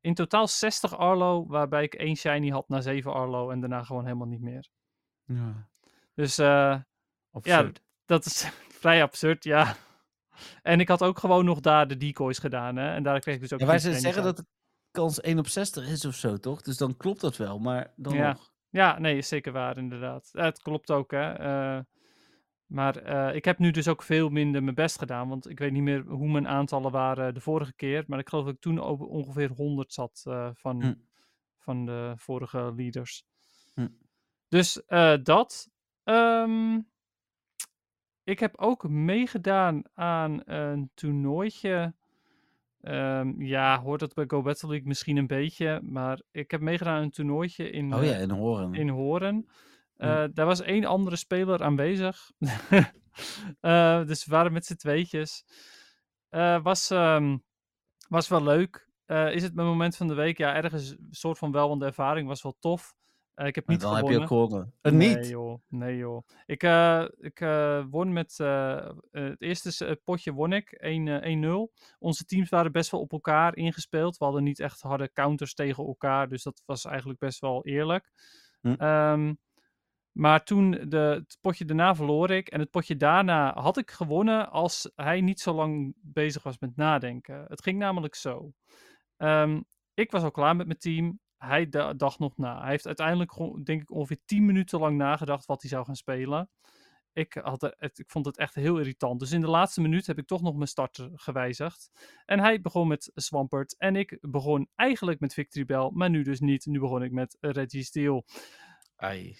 in 0.00 0.14
totaal 0.14 0.48
60 0.48 0.96
Arlo, 0.96 1.46
waarbij 1.46 1.82
ik 1.82 1.94
één 1.94 2.16
shiny 2.16 2.48
had 2.50 2.68
na 2.68 2.80
7 2.80 3.12
Arlo 3.12 3.50
en 3.50 3.60
daarna 3.60 3.82
gewoon 3.82 4.04
helemaal 4.04 4.26
niet 4.26 4.40
meer. 4.40 4.68
Ja. 5.24 5.68
Dus 6.14 6.38
eh, 6.38 6.80
Absurd. 7.30 7.82
dat 8.04 8.24
is 8.24 8.48
vrij 8.80 9.02
absurd, 9.02 9.44
ja. 9.44 9.76
En 10.62 10.80
ik 10.80 10.88
had 10.88 11.02
ook 11.02 11.18
gewoon 11.18 11.44
nog 11.44 11.60
daar 11.60 11.88
de 11.88 11.96
decoys 11.96 12.38
gedaan, 12.38 12.76
hè. 12.76 12.94
En 12.94 13.02
daar 13.02 13.20
kreeg 13.20 13.34
ik 13.34 13.40
dus 13.40 13.52
ook 13.52 13.60
Ja, 13.60 13.66
wij 13.66 13.78
ze 13.78 13.98
zeggen 13.98 14.22
dat 14.22 14.36
de 14.36 14.46
kans 14.90 15.20
1 15.20 15.38
op 15.38 15.46
60 15.48 15.88
is 15.88 16.04
of 16.04 16.14
zo, 16.14 16.36
toch? 16.36 16.62
Dus 16.62 16.76
dan 16.76 16.96
klopt 16.96 17.20
dat 17.20 17.36
wel, 17.36 17.58
maar 17.58 17.92
dan 17.96 18.14
Ja. 18.14 18.32
nog. 18.32 18.52
Ja, 18.70 18.98
nee, 18.98 19.16
is 19.16 19.28
zeker 19.28 19.52
waar, 19.52 19.76
inderdaad. 19.78 20.28
Het 20.32 20.62
klopt 20.62 20.90
ook, 20.90 21.10
hè. 21.10 21.32
eh, 21.32 21.80
maar 22.66 22.96
eh, 22.96 23.34
ik 23.34 23.44
heb 23.44 23.58
nu 23.58 23.70
dus 23.70 23.88
ook 23.88 24.02
veel 24.02 24.28
minder 24.28 24.62
mijn 24.62 24.74
best 24.74 24.98
gedaan. 24.98 25.28
Want 25.28 25.50
ik 25.50 25.58
weet 25.58 25.72
niet 25.72 25.82
meer 25.82 26.04
hoe 26.06 26.30
mijn 26.30 26.48
aantallen 26.48 26.90
waren 26.90 27.34
de 27.34 27.40
vorige 27.40 27.74
keer. 27.74 28.04
Maar 28.06 28.18
ik 28.18 28.28
geloof 28.28 28.44
dat 28.44 28.54
ik 28.54 28.60
toen 28.60 28.78
op 28.80 29.00
ongeveer 29.00 29.50
100 29.50 29.92
zat 29.92 30.22
eh, 30.24 30.50
van, 30.54 30.82
Hm. 30.82 30.94
van 31.58 31.84
de 31.86 32.12
vorige 32.16 32.72
leaders. 32.76 33.24
Hm. 33.74 33.88
Dus 34.48 34.84
eh, 34.84 35.14
dat. 35.22 35.68
Ehm, 36.04 36.80
ik 38.24 38.38
heb 38.38 38.56
ook 38.56 38.88
meegedaan 38.88 39.82
aan 39.94 40.40
een 40.44 40.90
toernooitje. 40.94 41.94
Ehm, 42.88 43.42
ja, 43.42 43.80
hoort 43.80 44.00
dat 44.00 44.14
bij 44.14 44.24
Go 44.26 44.42
Battle 44.42 44.68
League 44.68 44.86
misschien 44.86 45.16
een 45.16 45.26
beetje. 45.26 45.80
Maar 45.82 46.20
ik 46.30 46.50
heb 46.50 46.60
meegedaan 46.60 46.96
aan 46.96 47.02
een 47.02 47.10
toernooitje 47.10 47.70
in, 47.70 47.94
Oh 47.94 48.02
eh, 48.02 48.10
ja, 48.10 48.16
en 48.16 48.30
horen. 48.30 48.74
in 48.74 48.88
Horen. 48.88 49.48
Hm. 49.96 50.02
Eh, 50.04 50.24
daar 50.32 50.46
was 50.46 50.60
één 50.60 50.84
andere 50.84 51.16
speler 51.16 51.62
aanwezig. 51.62 52.30
Eh, 53.60 54.04
dus 54.06 54.24
we 54.24 54.30
waren 54.30 54.52
met 54.52 54.66
z'n 54.66 54.74
tweetjes. 54.74 55.44
Eh, 56.28 56.62
was, 56.62 56.90
ehm, 56.90 57.36
was 58.08 58.28
wel 58.28 58.42
leuk. 58.42 58.88
Eh, 59.04 59.32
is 59.34 59.42
het 59.42 59.54
mijn 59.54 59.66
moment 59.66 59.96
van 59.96 60.08
de 60.08 60.14
week? 60.14 60.38
Ja, 60.38 60.54
ergens 60.54 60.90
een 60.90 61.06
soort 61.10 61.38
van 61.38 61.52
wel, 61.52 61.68
want 61.68 61.80
de 61.80 61.86
ervaring 61.86 62.28
was 62.28 62.42
wel 62.42 62.56
tof. 62.60 62.94
Eh, 63.38 63.46
ik 63.46 63.54
heb 63.54 63.68
niet 63.68 63.80
dan 63.80 63.96
gewonnen. 63.96 64.20
heb 64.20 64.28
je 64.28 64.34
ook 64.34 64.48
gewonnen. 64.48 64.74
Nee 64.82 65.16
niet? 65.16 65.28
joh, 65.28 65.60
nee 65.68 65.96
joh. 65.96 66.26
Ik, 66.46 66.62
eh, 66.62 67.04
ik 67.18 67.38
won 67.90 68.12
met, 68.12 68.36
het 69.10 69.40
eerste 69.42 70.00
potje 70.04 70.32
won 70.32 70.52
ik, 70.52 70.72
1, 70.72 71.08
eh, 71.08 71.30
1-0. 71.30 71.72
Onze 71.98 72.24
teams 72.24 72.48
waren 72.48 72.72
best 72.72 72.90
wel 72.90 73.00
op 73.00 73.12
elkaar 73.12 73.56
ingespeeld. 73.56 74.18
We 74.18 74.24
hadden 74.24 74.44
niet 74.44 74.60
echt 74.60 74.80
harde 74.80 75.12
counters 75.12 75.54
tegen 75.54 75.86
elkaar, 75.86 76.28
dus 76.28 76.42
dat 76.42 76.62
was 76.66 76.84
eigenlijk 76.84 77.18
best 77.18 77.40
wel 77.40 77.64
eerlijk. 77.64 78.12
Hm. 78.60 78.72
Ehm, 78.72 79.34
maar 80.12 80.44
toen, 80.44 80.70
de, 80.70 80.96
het 80.96 81.38
potje 81.40 81.64
daarna 81.64 81.94
verloor 81.94 82.30
ik. 82.30 82.48
En 82.48 82.60
het 82.60 82.70
potje 82.70 82.96
daarna 82.96 83.54
had 83.54 83.76
ik 83.76 83.90
gewonnen 83.90 84.50
als 84.50 84.90
hij 84.94 85.20
niet 85.20 85.40
zo 85.40 85.54
lang 85.54 85.94
bezig 86.00 86.42
was 86.42 86.58
met 86.58 86.76
nadenken. 86.76 87.44
Het 87.48 87.62
ging 87.62 87.78
namelijk 87.78 88.14
zo. 88.14 88.52
Ehm, 89.16 89.60
ik 89.94 90.10
was 90.10 90.22
al 90.22 90.30
klaar 90.30 90.56
met 90.56 90.66
mijn 90.66 90.78
team. 90.78 91.20
Hij 91.38 91.68
da- 91.68 91.94
dacht 91.94 92.18
nog 92.18 92.36
na. 92.36 92.60
Hij 92.60 92.70
heeft 92.70 92.86
uiteindelijk, 92.86 93.32
denk 93.64 93.82
ik, 93.82 93.90
ongeveer 93.90 94.18
10 94.24 94.44
minuten 94.46 94.80
lang 94.80 94.96
nagedacht 94.96 95.46
wat 95.46 95.60
hij 95.60 95.70
zou 95.70 95.84
gaan 95.84 95.96
spelen. 95.96 96.50
ik, 97.12 97.34
had 97.42 97.60
het, 97.60 97.98
ik 97.98 98.10
vond 98.10 98.26
het 98.26 98.36
echt 98.36 98.54
heel 98.54 98.78
irritant. 98.78 99.20
Dus 99.20 99.32
in 99.32 99.40
de 99.40 99.48
laatste 99.48 99.80
minuut 99.80 100.06
heb 100.06 100.18
ik 100.18 100.26
toch 100.26 100.42
nog 100.42 100.54
mijn 100.54 100.68
starter 100.68 101.10
gewijzigd. 101.14 101.90
En 102.26 102.40
hij 102.40 102.60
begon 102.60 102.88
met 102.88 103.10
Swampert. 103.14 103.76
En 103.78 103.96
ik 103.96 104.18
begon 104.20 104.68
eigenlijk 104.74 105.20
met 105.20 105.34
Victory 105.34 105.64
Bell, 105.64 105.90
maar 105.92 106.10
nu 106.10 106.22
dus 106.22 106.40
niet. 106.40 106.66
Nu 106.66 106.80
begon 106.80 107.02
ik 107.02 107.12
met 107.12 107.36
Reggie 107.40 107.82
Steel. 107.82 108.24
Ai. 108.96 109.36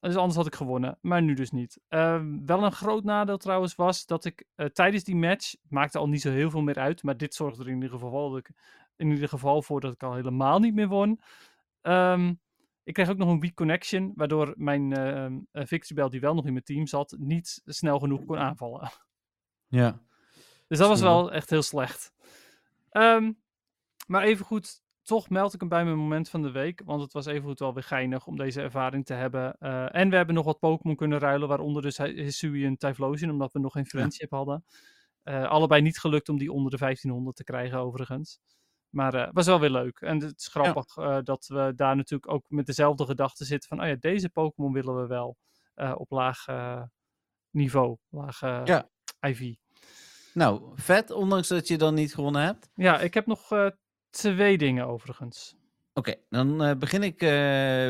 Dus 0.00 0.16
anders 0.16 0.36
had 0.36 0.46
ik 0.46 0.54
gewonnen, 0.54 0.98
maar 1.00 1.22
nu 1.22 1.34
dus 1.34 1.50
niet. 1.50 1.80
Ehm, 1.88 2.44
wel 2.44 2.64
een 2.64 2.72
groot 2.72 3.04
nadeel 3.04 3.36
trouwens 3.36 3.74
was 3.74 4.06
dat 4.06 4.24
ik 4.24 4.44
eh, 4.54 4.66
tijdens 4.66 5.04
die 5.04 5.16
match, 5.16 5.54
maakte 5.68 5.98
al 5.98 6.08
niet 6.08 6.20
zo 6.20 6.30
heel 6.30 6.50
veel 6.50 6.62
meer 6.62 6.78
uit, 6.78 7.02
maar 7.02 7.16
dit 7.16 7.34
zorgde 7.34 7.62
er 7.62 7.68
in 7.68 7.74
ieder 7.74 7.90
geval, 7.90 8.30
dat 8.30 8.38
ik, 8.38 8.50
in 8.96 9.10
ieder 9.10 9.28
geval 9.28 9.62
voor 9.62 9.80
dat 9.80 9.92
ik 9.92 10.02
al 10.02 10.14
helemaal 10.14 10.58
niet 10.58 10.74
meer 10.74 10.88
won. 10.88 11.20
Ehm, 11.80 12.34
ik 12.82 12.94
kreeg 12.94 13.10
ook 13.10 13.16
nog 13.16 13.28
een 13.28 13.40
weak 13.40 13.54
connection, 13.54 14.12
waardoor 14.14 14.54
mijn 14.56 14.88
Bell, 15.94 16.08
die 16.08 16.20
wel 16.20 16.34
nog 16.34 16.46
in 16.46 16.52
mijn 16.52 16.64
team 16.64 16.86
zat, 16.86 17.16
niet 17.18 17.62
snel 17.64 17.98
genoeg 17.98 18.24
kon 18.24 18.38
aanvallen. 18.38 18.90
Ja. 19.66 20.00
Dus 20.68 20.78
dat 20.78 20.88
was 20.88 21.00
wel 21.00 21.32
echt 21.32 21.50
heel 21.50 21.62
slecht. 21.62 22.12
Ehm, 22.90 23.32
maar 24.06 24.22
evengoed, 24.22 24.82
toch 25.02 25.28
meld 25.30 25.54
ik 25.54 25.60
hem 25.60 25.68
bij 25.68 25.84
mijn 25.84 25.96
moment 25.96 26.28
van 26.28 26.42
de 26.42 26.50
week. 26.50 26.82
Want 26.84 27.02
het 27.02 27.12
was 27.12 27.26
evengoed 27.26 27.58
wel 27.58 27.74
weer 27.74 27.82
geinig 27.82 28.26
om 28.26 28.36
deze 28.36 28.62
ervaring 28.62 29.06
te 29.06 29.14
hebben. 29.14 29.56
Eh, 29.58 29.94
en 29.94 30.10
we 30.10 30.16
hebben 30.16 30.34
nog 30.34 30.44
wat 30.44 30.58
Pokémon 30.58 30.96
kunnen 30.96 31.18
ruilen. 31.18 31.48
Waaronder 31.48 31.82
dus 31.82 31.98
Hi- 31.98 32.22
Hisui 32.22 32.64
en 32.64 32.76
Typhlosion. 32.76 33.30
Omdat 33.30 33.52
we 33.52 33.58
nog 33.58 33.72
geen 33.72 33.86
friendship 33.86 34.30
hadden. 34.30 34.64
Eh, 35.22 35.48
allebei 35.48 35.82
niet 35.82 35.98
gelukt 35.98 36.28
om 36.28 36.38
die 36.38 36.52
onder 36.52 36.70
de 36.70 36.76
1500 36.76 37.36
te 37.36 37.44
krijgen 37.44 37.78
overigens. 37.78 38.40
Maar 38.94 39.14
het 39.14 39.30
was 39.32 39.46
wel 39.46 39.60
weer 39.60 39.70
leuk. 39.70 40.00
En 40.00 40.20
het 40.20 40.40
is 40.40 40.46
grappig 40.46 40.96
eh, 40.96 41.18
dat 41.22 41.46
we 41.46 41.72
daar 41.76 41.96
natuurlijk 41.96 42.32
ook 42.32 42.44
met 42.48 42.66
dezelfde 42.66 43.04
gedachten 43.04 43.46
zitten. 43.46 43.68
Van, 43.68 43.80
oh 43.80 43.86
ja, 43.86 43.96
deze 44.00 44.28
Pokémon 44.30 44.72
willen 44.72 45.00
we 45.00 45.06
wel 45.06 45.36
eh, 45.74 45.92
op 45.96 46.10
laag 46.10 46.46
eh, 46.46 46.82
niveau. 47.50 47.96
Laag 48.08 48.42
eh, 48.42 48.60
Ja. 48.64 48.88
IV. 49.28 49.54
Nou, 50.34 50.72
vet, 50.74 51.10
ondanks 51.10 51.48
dat 51.48 51.68
je 51.68 51.78
dan 51.78 51.94
niet 51.94 52.14
gewonnen 52.14 52.42
hebt. 52.42 52.70
Ja, 52.74 53.00
ik 53.00 53.14
heb 53.14 53.26
nog 53.26 53.50
eh, 53.52 53.66
twee 54.10 54.58
dingen 54.58 54.86
overigens. 54.86 55.54
Oké, 55.92 56.14
dan 56.28 56.62
eh, 56.62 56.76
begin 56.76 57.02
ik 57.02 57.22
eh, 57.22 57.28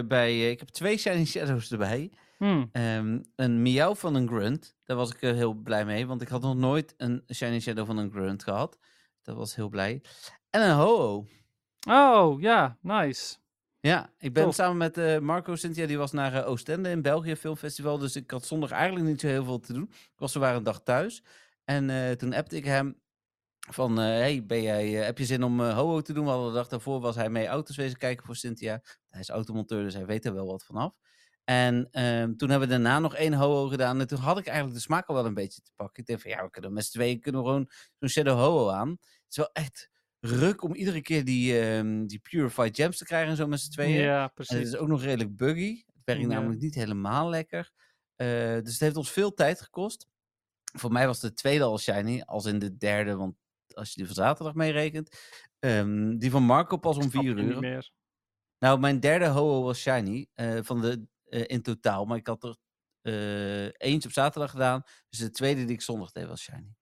bij... 0.09 0.31
eh, 0.31 0.51
ik 0.51 0.59
heb 0.59 0.69
twee 0.69 0.97
Shiny 0.99 1.25
Shadows 1.25 1.71
erbij. 1.73 2.13
Hmm. 2.39 2.69
Ehm, 2.73 3.23
een 3.37 3.63
miauw 3.63 3.95
van 3.95 4.15
een 4.15 4.29
grunt. 4.29 4.77
Daar 4.85 4.97
was 4.97 5.11
ik 5.11 5.23
eh, 5.23 5.33
heel 5.33 5.55
blij 5.55 5.85
mee, 5.85 6.07
want 6.07 6.23
ik 6.23 6.29
had 6.29 6.43
nog 6.43 6.57
nooit 6.57 6.95
een 6.97 7.25
shiny 7.35 7.61
shadow 7.61 7.87
van 7.87 7.97
een 7.97 8.11
grunt 8.11 8.43
gehad. 8.43 8.79
Dat 9.23 9.37
was 9.37 9.55
heel 9.55 9.69
blij. 9.69 10.03
En 10.55 10.63
een 10.63 10.77
ho-oh. 10.77 11.27
Oh, 11.89 12.41
ja, 12.41 12.79
nice. 12.81 13.37
Ja, 13.81 14.13
ik 14.19 14.33
ben 14.33 14.45
Tof. 14.45 14.55
samen 14.55 14.77
met 14.77 14.99
eh, 14.99 15.19
Marco 15.19 15.57
Cynthia, 15.57 15.87
die 15.87 15.99
was 15.99 16.13
naar 16.13 16.35
eh, 16.35 16.49
Oostende 16.49 16.91
in 16.91 17.03
België 17.03 17.37
Filmfestival. 17.37 17.99
Dus 17.99 18.17
ik 18.17 18.31
had 18.31 18.45
zondag 18.45 18.71
eigenlijk 18.71 19.07
niet 19.07 19.21
zo 19.21 19.27
heel 19.27 19.45
veel 19.45 19.61
te 19.61 19.73
doen. 19.73 19.89
Ik 19.91 20.19
was 20.19 20.33
zowaar 20.33 20.55
een 20.57 20.63
dag 20.63 20.83
thuis. 20.83 21.23
En 21.65 21.91
eh, 21.91 22.11
toen 22.11 22.35
appte 22.35 22.57
ik 22.57 22.65
hem 22.65 23.01
van, 23.71 23.97
hey, 23.97 24.45
ben 24.47 24.63
jij, 24.63 24.89
heb 24.89 25.19
je 25.19 25.25
zin 25.25 25.43
om 25.43 25.61
ho-oh 25.61 26.03
te 26.03 26.13
doen? 26.13 26.25
We 26.25 26.31
hadden 26.31 26.49
de 26.49 26.55
dag 26.55 26.69
daarvoor 26.69 27.01
was 27.01 27.17
hij 27.17 27.31
mee 27.31 27.47
auto's 27.47 27.77
wezen 27.77 27.99
kijken 27.99 28.27
voor 28.27 28.37
Cynthia. 28.37 28.83
Hij 29.09 29.21
is 29.21 29.29
automonteur, 29.29 29.83
dus 29.83 29.95
hij 29.95 30.07
weet 30.07 30.25
er 30.25 30.35
wel 30.35 30.47
wat 30.47 30.65
vanaf. 30.65 30.93
En 31.45 31.89
ehm, 31.91 32.35
toen 32.35 32.51
hebben 32.51 32.69
we 32.69 32.75
daarna 32.75 32.99
nog 32.99 33.15
één 33.15 33.35
ho-oh 33.35 33.71
gedaan. 33.71 34.01
En 34.01 34.07
toen 34.07 34.19
had 34.19 34.39
ik 34.39 34.47
eigenlijk 34.47 34.77
de 34.77 34.83
smaak 34.83 35.07
al 35.07 35.15
wel 35.15 35.27
een 35.27 35.35
beetje 35.35 35.63
te 35.63 35.73
pakken. 35.77 36.03
Ik 36.03 36.09
dacht 36.09 36.23
van, 36.23 36.31
ja, 36.31 36.45
we 36.45 36.51
kunnen 36.51 36.73
met 36.73 36.85
z'n 36.85 36.93
tweeën 36.93 37.21
kunnen 37.21 37.41
we 37.41 37.47
gewoon 37.47 37.71
zo'n 37.99 38.09
Shadow 38.09 38.39
ho-oh 38.39 38.75
aan. 38.75 38.91
Het 38.91 39.29
is 39.29 39.37
wel 39.37 39.53
echt 39.53 39.93
ruk 40.27 40.63
om 40.63 40.75
iedere 40.75 41.03
keer 41.03 41.25
die, 41.25 41.61
ehm, 41.61 42.07
die 42.07 42.19
Purified 42.19 42.77
Gems 42.77 42.99
te 42.99 43.05
krijgen, 43.05 43.37
zo 43.37 43.47
met 43.47 43.61
z'n 43.61 43.71
tweeën. 43.71 44.01
Ja, 44.03 44.17
En 44.17 44.23
het 44.23 44.35
precies. 44.35 44.57
is 44.59 44.77
ook 44.77 44.89
nog 44.89 45.03
redelijk 45.03 45.37
buggy. 45.37 45.83
Het 45.87 46.05
werkt 46.05 46.23
Ja. 46.23 46.29
namelijk 46.29 46.61
niet 46.61 46.75
helemaal 46.75 47.29
lekker. 47.29 47.71
Eh, 48.17 48.27
dus 48.63 48.73
het 48.73 48.81
heeft 48.81 48.97
ons 48.97 49.11
veel 49.11 49.35
tijd 49.35 49.61
gekost. 49.61 50.07
Voor 50.79 50.93
mij 50.93 51.07
was 51.07 51.21
de 51.21 51.33
tweede 51.33 51.65
al 51.65 51.79
shiny, 51.79 52.21
als 52.21 52.45
in 52.45 52.59
de 52.59 52.77
derde, 52.77 53.17
want 53.17 53.35
als 53.75 53.89
je 53.89 53.95
die 53.97 54.07
van 54.07 54.15
zaterdag 54.15 54.55
meerekent. 54.55 55.17
Ehm, 55.59 56.17
die 56.17 56.31
van 56.31 56.43
Marco 56.43 56.77
pas 56.77 56.97
om 56.97 57.11
vier 57.11 57.39
uur. 57.39 57.59
meer. 57.59 57.91
Nou, 58.59 58.81
mijn 58.81 59.01
derde 59.01 59.27
ho 59.27 59.63
was 59.63 59.79
shiny 59.81 60.29
eh, 60.35 60.59
van 60.63 60.81
de, 60.81 61.07
eh, 61.25 61.45
in 61.47 61.63
totaal. 61.63 62.05
Maar 62.05 62.17
ik 62.19 62.27
had 62.27 62.45
er 62.45 62.57
eentje 63.77 64.09
op 64.09 64.15
zaterdag 64.15 64.51
gedaan. 64.51 64.83
Dus 65.09 65.19
de 65.19 65.31
tweede 65.31 65.65
die 65.65 65.75
ik 65.75 65.83
zondag 65.83 66.13
deed 66.13 66.27
was 66.27 66.43
shiny. 66.43 66.75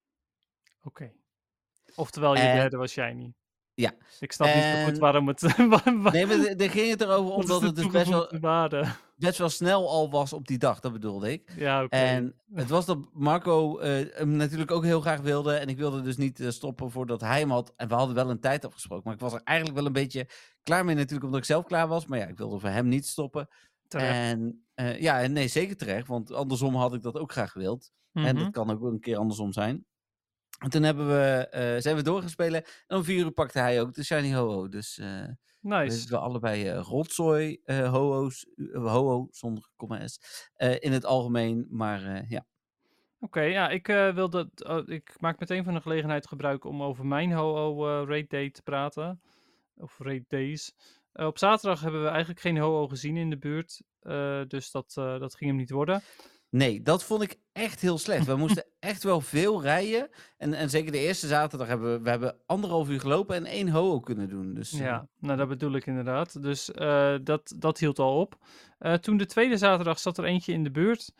Oké. 0.82 1.12
Oftewel, 1.94 2.34
je 2.34 2.40
En- 2.40 2.56
derde 2.56 2.76
was 2.76 2.90
shiny. 2.92 3.32
Ja. 3.74 3.92
Ik 4.20 4.32
snap 4.32 4.54
niet 4.54 4.64
zo 4.64 4.84
goed 4.84 4.92
En- 4.92 4.98
waarom 4.98 5.28
het... 5.28 5.40
Nee, 6.12 6.26
maar 6.26 6.56
daar 6.56 6.70
ging 6.70 6.90
het 6.90 7.00
erover 7.00 7.34
omdat 7.34 7.62
het 7.62 7.76
dus 7.76 7.86
best 7.86 8.08
wel, 8.08 8.28
best 9.16 9.38
wel 9.38 9.48
snel 9.48 9.88
al 9.88 10.10
was 10.10 10.32
op 10.32 10.46
die 10.46 10.58
dag. 10.58 10.80
Dat 10.80 10.92
bedoelde 10.92 11.32
ik. 11.32 11.52
Ja, 11.56 11.82
oké. 11.82 11.96
En 11.96 12.34
het 12.54 12.68
was 12.68 12.86
dat 12.86 12.98
Marco 13.12 13.78
eh, 13.78 14.06
hem 14.14 14.30
natuurlijk 14.36 14.70
ook 14.70 14.84
heel 14.84 15.00
graag 15.00 15.20
wilde. 15.20 15.54
En 15.54 15.68
ik 15.68 15.76
wilde 15.76 16.00
dus 16.00 16.16
niet 16.16 16.40
eh, 16.40 16.48
stoppen 16.50 16.90
voordat 16.90 17.20
hij 17.20 17.38
hem 17.38 17.50
had. 17.50 17.72
En 17.76 17.88
we 17.88 17.94
hadden 17.94 18.14
wel 18.14 18.30
een 18.30 18.40
tijd 18.40 18.64
afgesproken. 18.66 19.04
Maar 19.04 19.14
ik 19.14 19.20
was 19.20 19.32
er 19.32 19.40
eigenlijk 19.44 19.78
wel 19.78 19.86
een 19.86 19.92
beetje 19.92 20.28
klaar 20.62 20.84
mee 20.84 20.94
natuurlijk, 20.94 21.24
omdat 21.24 21.40
ik 21.40 21.46
zelf 21.46 21.64
klaar 21.64 21.88
was. 21.88 22.06
Maar 22.06 22.18
ja, 22.18 22.26
ik 22.26 22.36
wilde 22.38 22.58
voor 22.58 22.68
hem 22.68 22.88
niet 22.88 23.06
stoppen. 23.06 23.48
Terecht. 23.88 24.10
En 24.12 24.64
eh, 24.74 25.00
ja, 25.00 25.26
nee, 25.26 25.48
zeker 25.48 25.76
terecht. 25.76 26.06
Want 26.08 26.32
andersom 26.32 26.74
had 26.74 26.94
ik 26.94 27.02
dat 27.02 27.18
ook 27.18 27.32
graag 27.32 27.50
gewild. 27.52 27.90
En 28.12 28.22
Mhm. 28.22 28.34
dat 28.44 28.50
kan 28.52 28.70
ook 28.70 28.80
wel 28.80 28.92
een 28.92 29.00
keer 29.00 29.16
andersom 29.16 29.52
zijn. 29.52 29.86
En 30.62 30.70
toen 30.70 30.82
hebben 30.82 31.06
we, 31.08 31.48
eh, 31.50 31.80
zijn 31.80 31.96
we 31.96 32.02
doorgespelen. 32.02 32.64
En 32.86 32.96
om 32.96 33.04
vier 33.04 33.24
uur 33.24 33.30
pakte 33.30 33.58
hij 33.58 33.80
ook 33.80 33.94
de 33.94 34.04
Shiny 34.04 34.32
Ho-Oh. 34.34 34.70
Dus 34.70 34.98
eh 34.98 35.06
we 35.60 35.68
Nice. 35.68 36.00
hebben 36.00 36.20
allebei 36.20 36.68
eh 36.68 36.80
rotzooi 36.80 37.60
eh, 37.64 37.92
Ho-Oh 37.92 39.28
zonder 39.30 39.68
komma 39.76 40.06
S. 40.08 40.18
in 40.78 40.92
het 40.92 41.04
algemeen. 41.04 41.66
Maar 41.70 42.24
ja. 42.28 42.46
Oké, 43.20 43.40
ja, 43.40 43.68
ik 43.68 43.88
eh 43.88 44.14
wilde... 44.14 44.50
oh, 44.66 44.88
ik 44.88 45.14
maak 45.20 45.40
meteen 45.40 45.64
van 45.64 45.74
de 45.74 45.80
gelegenheid 45.80 46.26
gebruik 46.26 46.64
om 46.64 46.82
over 46.82 47.06
mijn 47.06 47.32
HO 47.32 47.88
eh 47.88 48.08
raid 48.08 48.30
day 48.30 48.50
te 48.50 48.62
praten. 48.62 49.20
Of 49.76 49.98
raid 49.98 50.24
days. 50.28 50.74
Op 51.12 51.38
zaterdag 51.38 51.80
hebben 51.80 52.02
we 52.02 52.08
eigenlijk 52.08 52.40
geen 52.40 52.58
HO 52.58 52.88
gezien 52.88 53.16
in 53.16 53.30
de 53.30 53.38
buurt. 53.38 53.82
dus 54.50 54.70
dat, 54.70 54.92
dat 54.94 55.34
ging 55.34 55.50
hem 55.50 55.58
niet 55.58 55.70
worden. 55.70 56.02
Nee, 56.52 56.82
dat 56.82 57.04
vond 57.04 57.22
ik 57.22 57.36
echt 57.52 57.80
heel 57.80 57.98
slecht. 57.98 58.26
We 58.26 58.36
moesten 58.36 58.64
echt 58.80 59.02
wel 59.02 59.20
veel 59.20 59.62
rijden. 59.62 60.08
En, 60.36 60.54
en 60.54 60.70
zeker 60.70 60.92
de 60.92 60.98
eerste 60.98 61.26
zaterdag 61.26 61.68
hebben 61.68 61.92
we, 61.92 62.02
we 62.02 62.10
hebben 62.10 62.36
anderhalf 62.46 62.88
uur 62.88 63.00
gelopen 63.00 63.36
en 63.36 63.44
één 63.46 63.68
ho 63.68 64.00
kunnen 64.00 64.28
doen. 64.28 64.54
Dus, 64.54 64.72
eh, 64.72 64.78
Ja, 64.78 65.08
nou 65.18 65.36
dat 65.38 65.48
bedoel 65.48 65.72
ik 65.72 65.86
inderdaad. 65.86 66.42
Dus 66.42 66.70
eh, 66.70 67.14
dat, 67.22 67.54
dat 67.58 67.78
hield 67.78 67.98
al 67.98 68.20
op. 68.20 68.38
Eh, 68.78 68.94
toen 68.94 69.16
de 69.16 69.26
tweede 69.26 69.56
zaterdag 69.56 69.98
zat 69.98 70.18
er 70.18 70.24
eentje 70.24 70.52
in 70.52 70.64
de 70.64 70.70
buurt. 70.70 71.12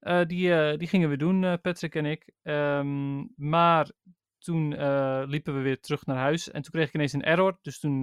Eh, 0.00 0.24
die, 0.26 0.54
eh, 0.54 0.78
die 0.78 0.88
gingen 0.88 1.08
we 1.08 1.16
doen, 1.16 1.44
eh, 1.44 1.52
Patrick 1.62 1.94
en 1.94 2.06
ik. 2.06 2.30
Ehm, 2.42 3.24
maar 3.36 3.90
toen 4.38 4.76
eh, 4.76 5.22
liepen 5.26 5.54
we 5.54 5.60
weer 5.60 5.80
terug 5.80 6.06
naar 6.06 6.16
huis. 6.16 6.50
En 6.50 6.62
toen 6.62 6.72
kreeg 6.72 6.86
ik 6.88 6.94
ineens 6.94 7.12
een 7.12 7.22
error. 7.24 7.58
Dus 7.62 7.78
toen 7.78 8.02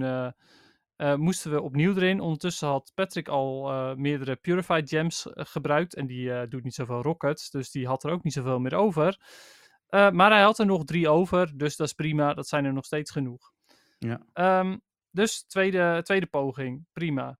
eh, 0.96 1.14
moesten 1.14 1.50
we 1.50 1.60
opnieuw 1.60 1.94
erin. 1.96 2.20
Ondertussen 2.20 2.68
had 2.68 2.92
Patrick 2.94 3.28
al 3.28 3.70
eh, 3.70 3.94
meerdere 3.94 4.36
Purified 4.36 4.88
Gems 4.88 5.32
eh, 5.32 5.44
gebruikt. 5.46 5.94
En 5.94 6.06
die 6.06 6.48
doet 6.48 6.64
niet 6.64 6.74
zoveel 6.74 7.02
rockets. 7.02 7.50
Dus 7.50 7.70
die 7.70 7.86
had 7.86 8.04
er 8.04 8.10
ook 8.10 8.22
niet 8.22 8.32
zoveel 8.32 8.58
meer 8.58 8.74
over. 8.74 9.18
Maar 9.88 10.30
hij 10.30 10.42
had 10.42 10.58
er 10.58 10.66
nog 10.66 10.84
drie 10.84 11.08
over. 11.08 11.52
Dus 11.56 11.76
dat 11.76 11.86
is 11.86 11.92
prima. 11.92 12.34
Dat 12.34 12.48
zijn 12.48 12.64
er 12.64 12.72
nog 12.72 12.84
steeds 12.84 13.10
genoeg. 13.10 13.52
Ja. 13.98 14.26
Ehm, 14.32 14.76
dus 15.10 15.44
tweede, 15.46 16.00
tweede 16.02 16.26
poging, 16.26 16.86
prima. 16.92 17.38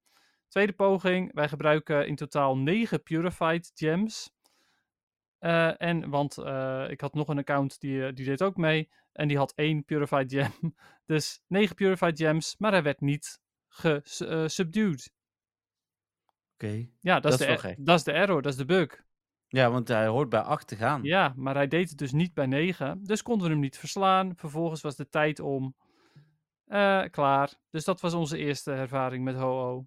Tweede 0.49 0.73
poging, 0.73 1.33
wij 1.33 1.49
gebruiken 1.49 2.07
in 2.07 2.17
totaal 2.17 2.57
9 2.57 3.03
Purified 3.03 3.71
Gems. 3.75 4.33
En, 5.39 6.11
want 6.11 6.39
ik 6.91 7.01
had 7.01 7.15
nog 7.15 7.29
een 7.29 7.39
account 7.39 7.81
die, 7.81 8.13
die 8.13 8.25
deed 8.25 8.43
ook 8.43 8.57
mee. 8.57 8.89
En 9.13 9.29
die 9.29 9.37
had 9.37 9.53
één 9.55 9.85
Purified 9.85 10.33
Gem. 10.33 10.75
Dus 11.07 11.43
9 11.47 11.75
Purified 11.75 12.19
Gems, 12.19 12.55
maar 12.59 12.73
hij 12.73 12.83
werd 12.83 13.01
niet 13.01 13.41
gesubdued. 13.75 15.13
Oké. 16.55 16.89
ja, 17.01 17.21
dat, 17.21 17.23
Dat 17.23 17.33
is 17.33 17.39
is 17.39 17.39
de, 17.39 17.47
wel 17.47 17.59
gek. 17.59 17.87
dat 17.87 17.99
is 17.99 18.05
de 18.05 18.13
error, 18.13 18.43
dat 18.43 18.53
is 18.53 18.59
de 18.59 18.65
bug. 18.65 19.03
Ja, 19.49 19.71
want 19.71 19.89
hij 19.89 20.07
hoort 20.07 20.29
bij 20.29 20.41
8 20.41 20.67
te 20.67 20.77
gaan. 20.77 21.03
Ja, 21.03 21.33
maar 21.37 21.55
hij 21.55 21.69
deed 21.69 21.89
het 21.89 21.99
dus 21.99 22.13
niet 22.13 22.35
bij 22.35 22.47
9. 22.47 23.05
Dus 23.05 23.23
konden 23.23 23.47
we 23.47 23.53
hem 23.53 23.63
niet 23.63 23.79
verslaan. 23.79 24.37
Vervolgens 24.37 24.81
was 24.81 24.97
de 24.97 25.09
tijd 25.09 25.41
om. 25.41 25.75
Eh, 26.65 27.03
klaar. 27.11 27.55
Dus 27.71 27.85
dat 27.85 28.01
was 28.01 28.15
onze 28.15 28.37
eerste 28.39 28.73
ervaring 28.73 29.25
met 29.25 29.35
Ho-Oh. 29.37 29.87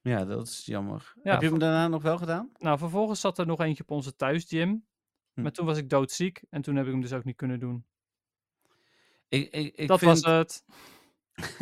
Ja, 0.00 0.24
dat 0.24 0.46
is 0.46 0.66
jammer. 0.66 1.12
Ja, 1.22 1.32
Heb 1.32 1.40
je 1.40 1.48
hem 1.48 1.58
daarna 1.58 1.88
nog 1.88 2.02
wel 2.02 2.18
gedaan? 2.18 2.50
Nou, 2.58 2.78
vervolgens 2.78 3.20
zat 3.20 3.38
er 3.38 3.46
nog 3.46 3.60
eentje 3.60 3.82
op 3.82 3.90
onze 3.90 4.16
thuisgym. 4.16 4.86
Hm. 5.34 5.42
Maar 5.42 5.52
toen 5.52 5.66
was 5.66 5.78
ik 5.78 5.88
doodziek 5.88 6.42
en 6.50 6.62
toen 6.62 6.76
heb 6.76 6.86
ik 6.86 6.92
hem 6.92 7.00
dus 7.00 7.12
ook 7.12 7.24
niet 7.24 7.36
kunnen 7.36 7.60
doen. 7.60 7.84
Ik, 9.28 9.50
ik, 9.50 9.76
ik 9.76 9.88
dat 9.88 9.98
vind, 9.98 10.20
was 10.20 10.34
het. 10.36 10.64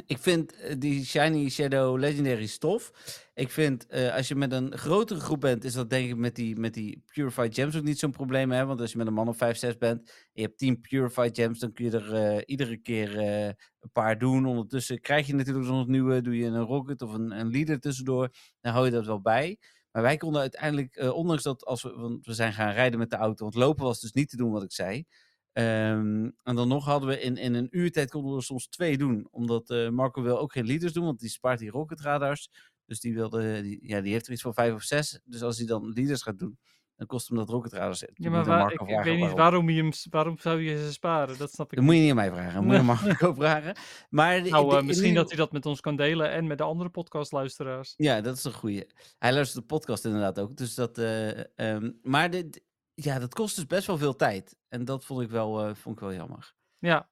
Ik 0.06 0.18
vind 0.18 0.56
eh, 0.56 0.74
die 0.78 1.04
Shiny 1.04 1.48
Shadow 1.48 1.98
Legendary 1.98 2.46
stof. 2.46 2.92
Ik 3.34 3.50
vind 3.50 3.86
eh, 3.86 4.14
als 4.14 4.28
je 4.28 4.34
met 4.34 4.52
een 4.52 4.78
grotere 4.78 5.20
groep 5.20 5.40
bent, 5.40 5.64
is 5.64 5.72
dat 5.72 5.90
denk 5.90 6.08
ik 6.08 6.16
met 6.16 6.34
die, 6.34 6.56
met 6.56 6.74
die 6.74 7.02
Purified 7.06 7.54
Gems 7.54 7.76
ook 7.76 7.82
niet 7.82 7.98
zo'n 7.98 8.10
probleem. 8.10 8.50
Hè? 8.50 8.66
Want 8.66 8.80
als 8.80 8.92
je 8.92 8.98
met 8.98 9.06
een 9.06 9.12
man 9.12 9.28
of 9.28 9.36
5, 9.36 9.56
6 9.56 9.76
bent 9.78 10.08
en 10.08 10.14
je 10.32 10.42
hebt 10.42 10.58
10 10.58 10.80
Purified 10.80 11.36
Gems, 11.36 11.58
dan 11.58 11.72
kun 11.72 11.84
je 11.84 11.90
er 11.90 12.14
eh, 12.14 12.42
iedere 12.46 12.76
keer 12.76 13.18
een 13.18 13.90
paar 13.92 14.18
doen. 14.18 14.46
Ondertussen 14.46 15.00
krijg 15.00 15.26
je 15.26 15.34
natuurlijk 15.34 15.66
nog 15.66 15.86
nieuwe, 15.86 16.20
doe 16.20 16.36
je 16.36 16.46
een 16.46 16.64
Rocket 16.64 17.02
of 17.02 17.12
een, 17.12 17.30
een 17.30 17.50
Leader 17.50 17.80
tussendoor, 17.80 18.28
dan 18.60 18.72
hou 18.72 18.84
je 18.84 18.90
dat 18.90 19.06
wel 19.06 19.20
bij. 19.20 19.58
Maar 19.92 20.02
wij 20.02 20.16
konden 20.16 20.40
uiteindelijk, 20.40 21.12
ondanks 21.12 21.42
dat 21.42 21.64
als 21.64 21.82
we, 21.82 21.92
want 21.92 22.26
we 22.26 22.34
zijn 22.34 22.52
gaan 22.52 22.72
rijden 22.72 22.98
met 22.98 23.10
de 23.10 23.16
auto, 23.16 23.42
want 23.42 23.54
lopen 23.54 23.84
was 23.84 24.00
dus 24.00 24.12
niet 24.12 24.28
te 24.28 24.36
doen 24.36 24.50
wat 24.50 24.62
ik 24.62 24.72
zei. 24.72 25.04
Ehm, 25.52 26.30
en 26.42 26.54
dan 26.56 26.68
nog 26.68 26.84
hadden 26.84 27.08
we 27.08 27.20
in, 27.20 27.36
in 27.36 27.54
een 27.54 27.68
uurtijd 27.70 28.10
konden 28.10 28.30
we 28.30 28.36
er 28.36 28.42
soms 28.42 28.68
twee 28.68 28.98
doen. 28.98 29.28
Omdat 29.30 29.70
eh, 29.70 29.88
Marco 29.88 30.22
wil 30.22 30.38
ook 30.38 30.52
geen 30.52 30.66
leaders 30.66 30.92
doen, 30.92 31.04
want 31.04 31.18
die 31.20 31.28
spaart 31.30 31.58
die 31.58 31.70
rocket 31.70 32.00
radars. 32.00 32.48
Dus 32.84 33.00
die, 33.00 33.14
wilde, 33.14 33.62
die, 33.62 33.78
ja, 33.82 34.00
die 34.00 34.12
heeft 34.12 34.26
er 34.26 34.32
iets 34.32 34.42
voor 34.42 34.54
vijf 34.54 34.74
of 34.74 34.82
zes. 34.82 35.20
Dus 35.24 35.42
als 35.42 35.56
hij 35.58 35.66
dan 35.66 35.92
leaders 35.92 36.22
gaat 36.22 36.38
doen, 36.38 36.58
dan 36.96 37.06
kost 37.06 37.28
hem 37.28 37.36
dat 37.38 37.48
rocket 37.48 37.72
radars. 37.72 38.00
Ja, 38.14 38.30
maar 38.30 38.44
waar- 38.44 38.72
ik, 38.72 38.80
weet 39.04 39.18
niet 39.18 39.32
waarom, 39.36 39.70
je 39.70 39.82
hem, 39.82 39.90
waarom 40.10 40.38
zou 40.38 40.60
je 40.62 40.76
ze 40.84 40.92
sparen? 40.92 41.38
Dat 41.38 41.52
snap 41.52 41.70
ik 41.70 41.76
Dat 41.76 41.84
moet 41.84 41.94
je 41.94 42.00
niet 42.00 42.10
aan 42.10 42.16
mij 42.16 42.30
vragen, 42.30 42.54
dat 42.54 42.62
moet 42.62 42.72
je 42.72 42.78
aan 42.78 42.84
Marco 43.04 43.34
vragen. 43.34 43.74
Maar 44.10 44.42
de- 44.42 44.50
Nou, 44.50 44.76
de- 44.76 44.82
misschien 44.82 45.14
dat 45.14 45.28
hij 45.28 45.36
dat 45.36 45.52
met 45.52 45.66
ons 45.66 45.80
kan 45.80 45.96
delen 45.96 46.30
en 46.30 46.46
met 46.46 46.58
de 46.58 46.64
andere 46.64 46.90
podcastluisteraars. 46.90 47.94
Ja, 47.96 48.20
dat 48.20 48.36
is 48.36 48.44
een 48.44 48.52
goeie. 48.52 48.86
Hij 49.18 49.32
luistert 49.32 49.60
de 49.60 49.74
podcast 49.74 50.04
inderdaad 50.04 50.38
ook. 50.38 50.56
Dus 50.56 50.74
dat, 50.74 50.98
eh, 50.98 51.58
ehm, 51.58 51.90
maar 52.02 52.30
dit, 52.30 52.62
ja, 53.02 53.18
dat 53.18 53.34
kost 53.34 53.56
dus 53.56 53.66
best 53.66 53.86
wel 53.86 53.98
veel 53.98 54.16
tijd. 54.16 54.56
En 54.68 54.84
dat 54.84 55.04
vond 55.04 55.20
ik 55.22 55.30
wel, 55.30 55.64
eh, 55.66 55.74
vond 55.74 55.94
ik 55.94 56.00
wel 56.00 56.14
jammer. 56.14 56.54
Ja, 56.78 57.08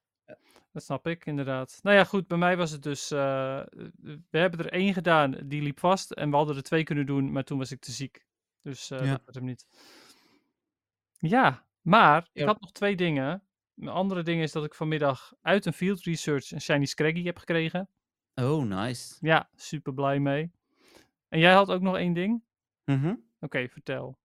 dat 0.71 0.83
snap 0.83 1.07
ik 1.07 1.25
inderdaad. 1.25 1.79
Nou 1.81 1.95
ja, 1.95 2.03
goed, 2.03 2.27
bij 2.27 2.37
mij 2.37 2.57
was 2.57 2.71
het 2.71 2.83
dus... 2.83 3.11
eh, 3.11 3.61
we 4.29 4.37
hebben 4.37 4.59
er 4.59 4.71
één 4.71 4.93
gedaan, 4.93 5.35
die 5.43 5.61
liep 5.61 5.79
vast. 5.79 6.11
En 6.11 6.29
we 6.29 6.35
hadden 6.35 6.55
er 6.55 6.63
twee 6.63 6.83
kunnen 6.83 7.05
doen, 7.05 7.31
maar 7.31 7.43
toen 7.43 7.57
was 7.57 7.71
ik 7.71 7.79
te 7.79 7.91
ziek. 7.91 8.25
Dus 8.61 8.89
eh 8.91 8.99
Ja. 8.99 9.05
dat 9.11 9.21
werd 9.23 9.35
hem 9.35 9.45
niet. 9.45 9.67
Ja, 11.17 11.65
maar 11.81 12.21
ik 12.21 12.41
Ja. 12.41 12.45
had 12.45 12.61
nog 12.61 12.71
twee 12.71 12.95
dingen. 12.95 13.43
Een 13.75 13.87
andere 13.87 14.23
ding 14.23 14.41
is 14.41 14.51
dat 14.51 14.65
ik 14.65 14.73
vanmiddag 14.73 15.33
uit 15.41 15.65
een 15.65 15.73
field 15.73 16.03
research 16.03 16.51
een 16.51 16.61
shiny 16.61 16.85
scraggy 16.85 17.23
heb 17.23 17.37
gekregen. 17.37 17.89
Oh, 18.35 18.63
nice. 18.65 19.15
Ja, 19.19 19.49
super 19.55 19.93
blij 19.93 20.19
mee. 20.19 20.51
En 21.27 21.39
jij 21.39 21.53
had 21.53 21.69
ook 21.71 21.81
nog 21.81 21.95
één 21.95 22.13
ding? 22.13 22.43
Mhm. 22.85 23.15
Oké, 23.39 23.67
vertel. 23.69 24.17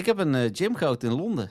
Ik 0.00 0.06
heb 0.06 0.18
een 0.18 0.34
eh 0.34 0.48
gymgoud 0.52 1.02
in 1.02 1.12
Londen. 1.12 1.50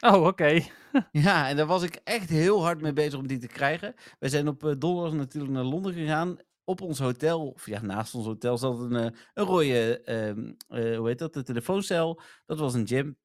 Oh, 0.00 0.26
oké. 0.26 0.60
Ja, 1.12 1.48
en 1.48 1.56
daar 1.56 1.66
was 1.66 1.82
ik 1.82 2.00
echt 2.04 2.28
heel 2.28 2.62
hard 2.62 2.80
mee 2.80 2.92
bezig 2.92 3.18
om 3.18 3.26
die 3.26 3.38
te 3.38 3.46
krijgen. 3.46 3.94
Wij 4.18 4.28
zijn 4.28 4.48
op 4.48 4.64
eh, 4.64 4.72
donderdag 4.78 5.12
natuurlijk 5.14 5.52
naar 5.52 5.62
Londen 5.64 5.92
gegaan. 5.92 6.36
Op 6.64 6.80
ons 6.80 6.98
hotel, 6.98 7.48
of 7.50 7.66
ja, 7.66 7.80
naast 7.82 8.14
ons 8.14 8.26
hotel 8.26 8.58
zat 8.58 8.80
een, 8.80 8.96
eh, 8.96 9.18
een 9.34 9.44
rode, 9.44 10.00
ehm, 10.02 10.52
eh, 10.68 10.96
hoe 10.96 11.08
heet 11.08 11.18
dat, 11.18 11.34
de 11.34 11.42
telefooncel. 11.42 12.20
Dat 12.46 12.58
was 12.58 12.74
een 12.74 12.86
gym. 12.86 13.16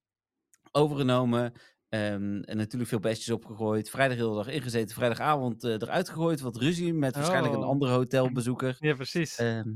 Overgenomen. 0.72 1.54
ehm, 1.90 2.40
en 2.42 2.58
natuurlijk 2.58 2.90
veel 2.90 3.00
bestjes 3.00 3.30
opgegooid. 3.36 3.90
Vrijdag 3.90 4.18
de 4.18 4.24
hele 4.24 4.36
dag 4.36 4.48
ingezeten. 4.48 4.96
Vrijdagavond 4.96 5.64
eh, 5.64 5.72
eruit 5.74 6.10
gegooid. 6.10 6.40
Wat 6.42 6.58
ruzie 6.58 6.94
met 6.94 7.16
waarschijnlijk 7.16 7.54
een 7.54 7.60
Oh. 7.60 7.68
andere 7.68 7.92
hotelbezoeker. 7.92 8.76
Ja, 8.80 8.94
precies. 8.96 9.36
Ehm, 9.38 9.70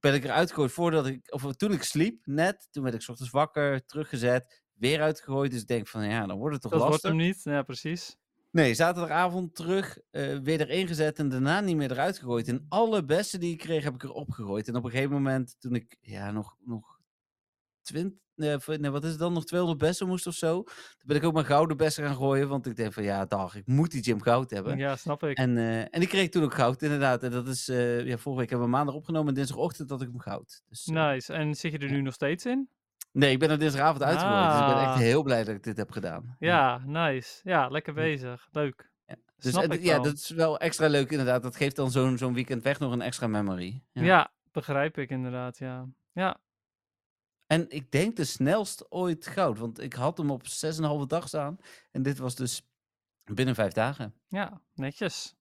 ben 0.00 0.14
ik 0.14 0.24
eruit 0.24 0.48
gegooid 0.48 0.72
voordat 0.72 1.06
ik, 1.06 1.32
of 1.32 1.54
toen 1.56 1.72
ik 1.72 1.82
sliep, 1.82 2.26
net. 2.26 2.68
Toen 2.70 2.82
werd 2.82 2.94
ik 2.94 3.02
's 3.02 3.08
ochtends 3.08 3.32
wakker, 3.32 3.84
teruggezet, 3.86 4.62
weer 4.74 5.00
uitgegooid. 5.00 5.50
Dus 5.50 5.60
ik 5.60 5.66
denk 5.66 5.88
van, 5.88 6.08
ja, 6.08 6.26
dan 6.26 6.38
wordt 6.38 6.52
het 6.52 6.62
toch 6.62 6.72
dat 6.72 6.80
wordt 6.80 6.92
lastig. 6.92 7.10
hem 7.10 7.28
niet. 7.28 7.40
Ja, 7.42 7.62
precies. 7.62 8.16
Nee, 8.50 8.74
zaterdagavond 8.74 9.54
terug, 9.54 9.98
eh, 10.10 10.38
weer 10.38 10.60
erin 10.60 10.86
gezet 10.86 11.18
en 11.18 11.28
daarna 11.28 11.60
niet 11.60 11.76
meer 11.76 11.90
eruit 11.90 12.18
gegooid. 12.18 12.48
En 12.48 12.66
alle 12.68 13.04
bessen 13.04 13.40
die 13.40 13.52
ik 13.52 13.58
kreeg, 13.58 13.84
heb 13.84 13.94
ik 13.94 14.02
erop 14.02 14.30
gegooid. 14.30 14.68
En 14.68 14.76
op 14.76 14.84
een 14.84 14.90
gegeven 14.90 15.12
moment, 15.12 15.56
toen 15.58 15.74
ik 15.74 15.96
ja, 16.00 16.30
nog, 16.30 16.56
nog 16.60 16.98
20, 17.82 18.18
nee, 18.36 18.54
of, 18.54 18.66
nee, 18.66 18.90
wat 18.90 19.04
is 19.04 19.10
het 19.10 19.18
dan, 19.18 19.32
nog 19.32 19.44
200 19.44 19.80
bessen 19.82 20.06
moest 20.06 20.26
of 20.26 20.34
zo. 20.34 20.62
Toen 20.62 20.72
ben 21.06 21.16
ik 21.16 21.24
ook 21.24 21.32
mijn 21.32 21.44
gouden 21.46 21.76
bessen 21.76 22.04
gaan 22.06 22.16
gooien, 22.16 22.48
want 22.48 22.66
ik 22.66 22.76
denk 22.76 22.92
van, 22.92 23.02
ja, 23.02 23.24
dag, 23.24 23.54
ik 23.56 23.66
moet 23.66 23.90
die 23.90 24.02
gym 24.02 24.22
goud 24.22 24.50
hebben. 24.50 24.78
Ja, 24.78 24.96
snap 24.96 25.22
ik. 25.22 25.36
En, 25.36 25.58
eh, 25.58 25.78
en 25.80 25.90
die 26.00 26.06
kreeg 26.08 26.28
toen 26.28 26.42
ook 26.42 26.54
goud, 26.54 26.82
inderdaad. 26.82 27.22
En 27.22 27.30
dat 27.30 27.48
is, 27.48 27.68
eh, 27.68 28.06
ja, 28.06 28.16
vorige 28.18 28.40
week 28.40 28.50
hebben 28.50 28.66
we 28.68 28.72
maandag 28.76 28.94
opgenomen 28.94 29.28
en 29.28 29.34
dinsdagochtend 29.34 29.90
had 29.90 30.02
ik 30.02 30.08
hem 30.08 30.20
goud. 30.20 30.62
Dus, 30.68 30.86
eh, 30.86 30.94
Nice. 30.94 31.32
En 31.32 31.54
zit 31.54 31.72
je 31.72 31.78
er 31.78 31.90
nu 31.90 32.00
nog 32.00 32.14
steeds 32.14 32.46
in? 32.46 32.68
Nee, 33.12 33.30
ik 33.30 33.38
ben 33.38 33.50
er 33.50 33.58
dinsdagavond 33.58 34.02
uitgegooid, 34.02 34.50
dus 34.50 34.60
ik 34.60 34.66
ben 34.66 34.82
echt 34.82 34.92
Ah. 34.92 34.96
heel 34.96 35.22
blij 35.22 35.44
dat 35.44 35.54
ik 35.54 35.62
dit 35.62 35.76
heb 35.76 35.90
gedaan. 35.90 36.36
Ja, 36.38 36.82
nice. 36.86 37.40
Ja, 37.42 37.68
lekker 37.68 37.94
bezig. 37.94 38.48
Leuk. 38.52 38.90
Ja. 39.06 39.14
Dus 39.38 39.52
Snap 39.52 39.72
ik 39.72 39.82
ja, 39.82 39.98
dat 39.98 40.14
is 40.14 40.30
wel 40.30 40.58
extra 40.58 40.86
leuk 40.88 41.10
inderdaad. 41.10 41.42
Dat 41.42 41.56
geeft 41.56 41.76
dan 41.76 41.90
zo'n 41.90 42.18
zo'n 42.18 42.34
weekend 42.34 42.62
weg 42.62 42.78
nog 42.78 42.92
een 42.92 43.02
extra 43.02 43.26
memory. 43.26 43.82
Ja. 43.92 44.02
Ja. 44.02 44.32
begrijp 44.52 44.98
ik 44.98 45.10
inderdaad, 45.10 45.58
ja. 45.58 45.86
Ja, 46.12 46.40
En 47.46 47.66
ik 47.70 47.90
denk 47.90 48.16
de 48.16 48.24
snelst 48.24 48.90
ooit 48.90 49.26
goud, 49.26 49.58
want 49.58 49.80
ik 49.80 49.92
had 49.92 50.18
hem 50.18 50.30
op 50.30 50.42
6,5 50.42 51.06
dag 51.06 51.28
staan. 51.28 51.56
En 51.90 52.02
dit 52.02 52.18
was 52.18 52.34
dus 52.34 52.68
binnen 53.24 53.54
vijf 53.54 53.72
dagen. 53.72 54.14
ja, 54.28 54.62
netjes. 54.74 55.36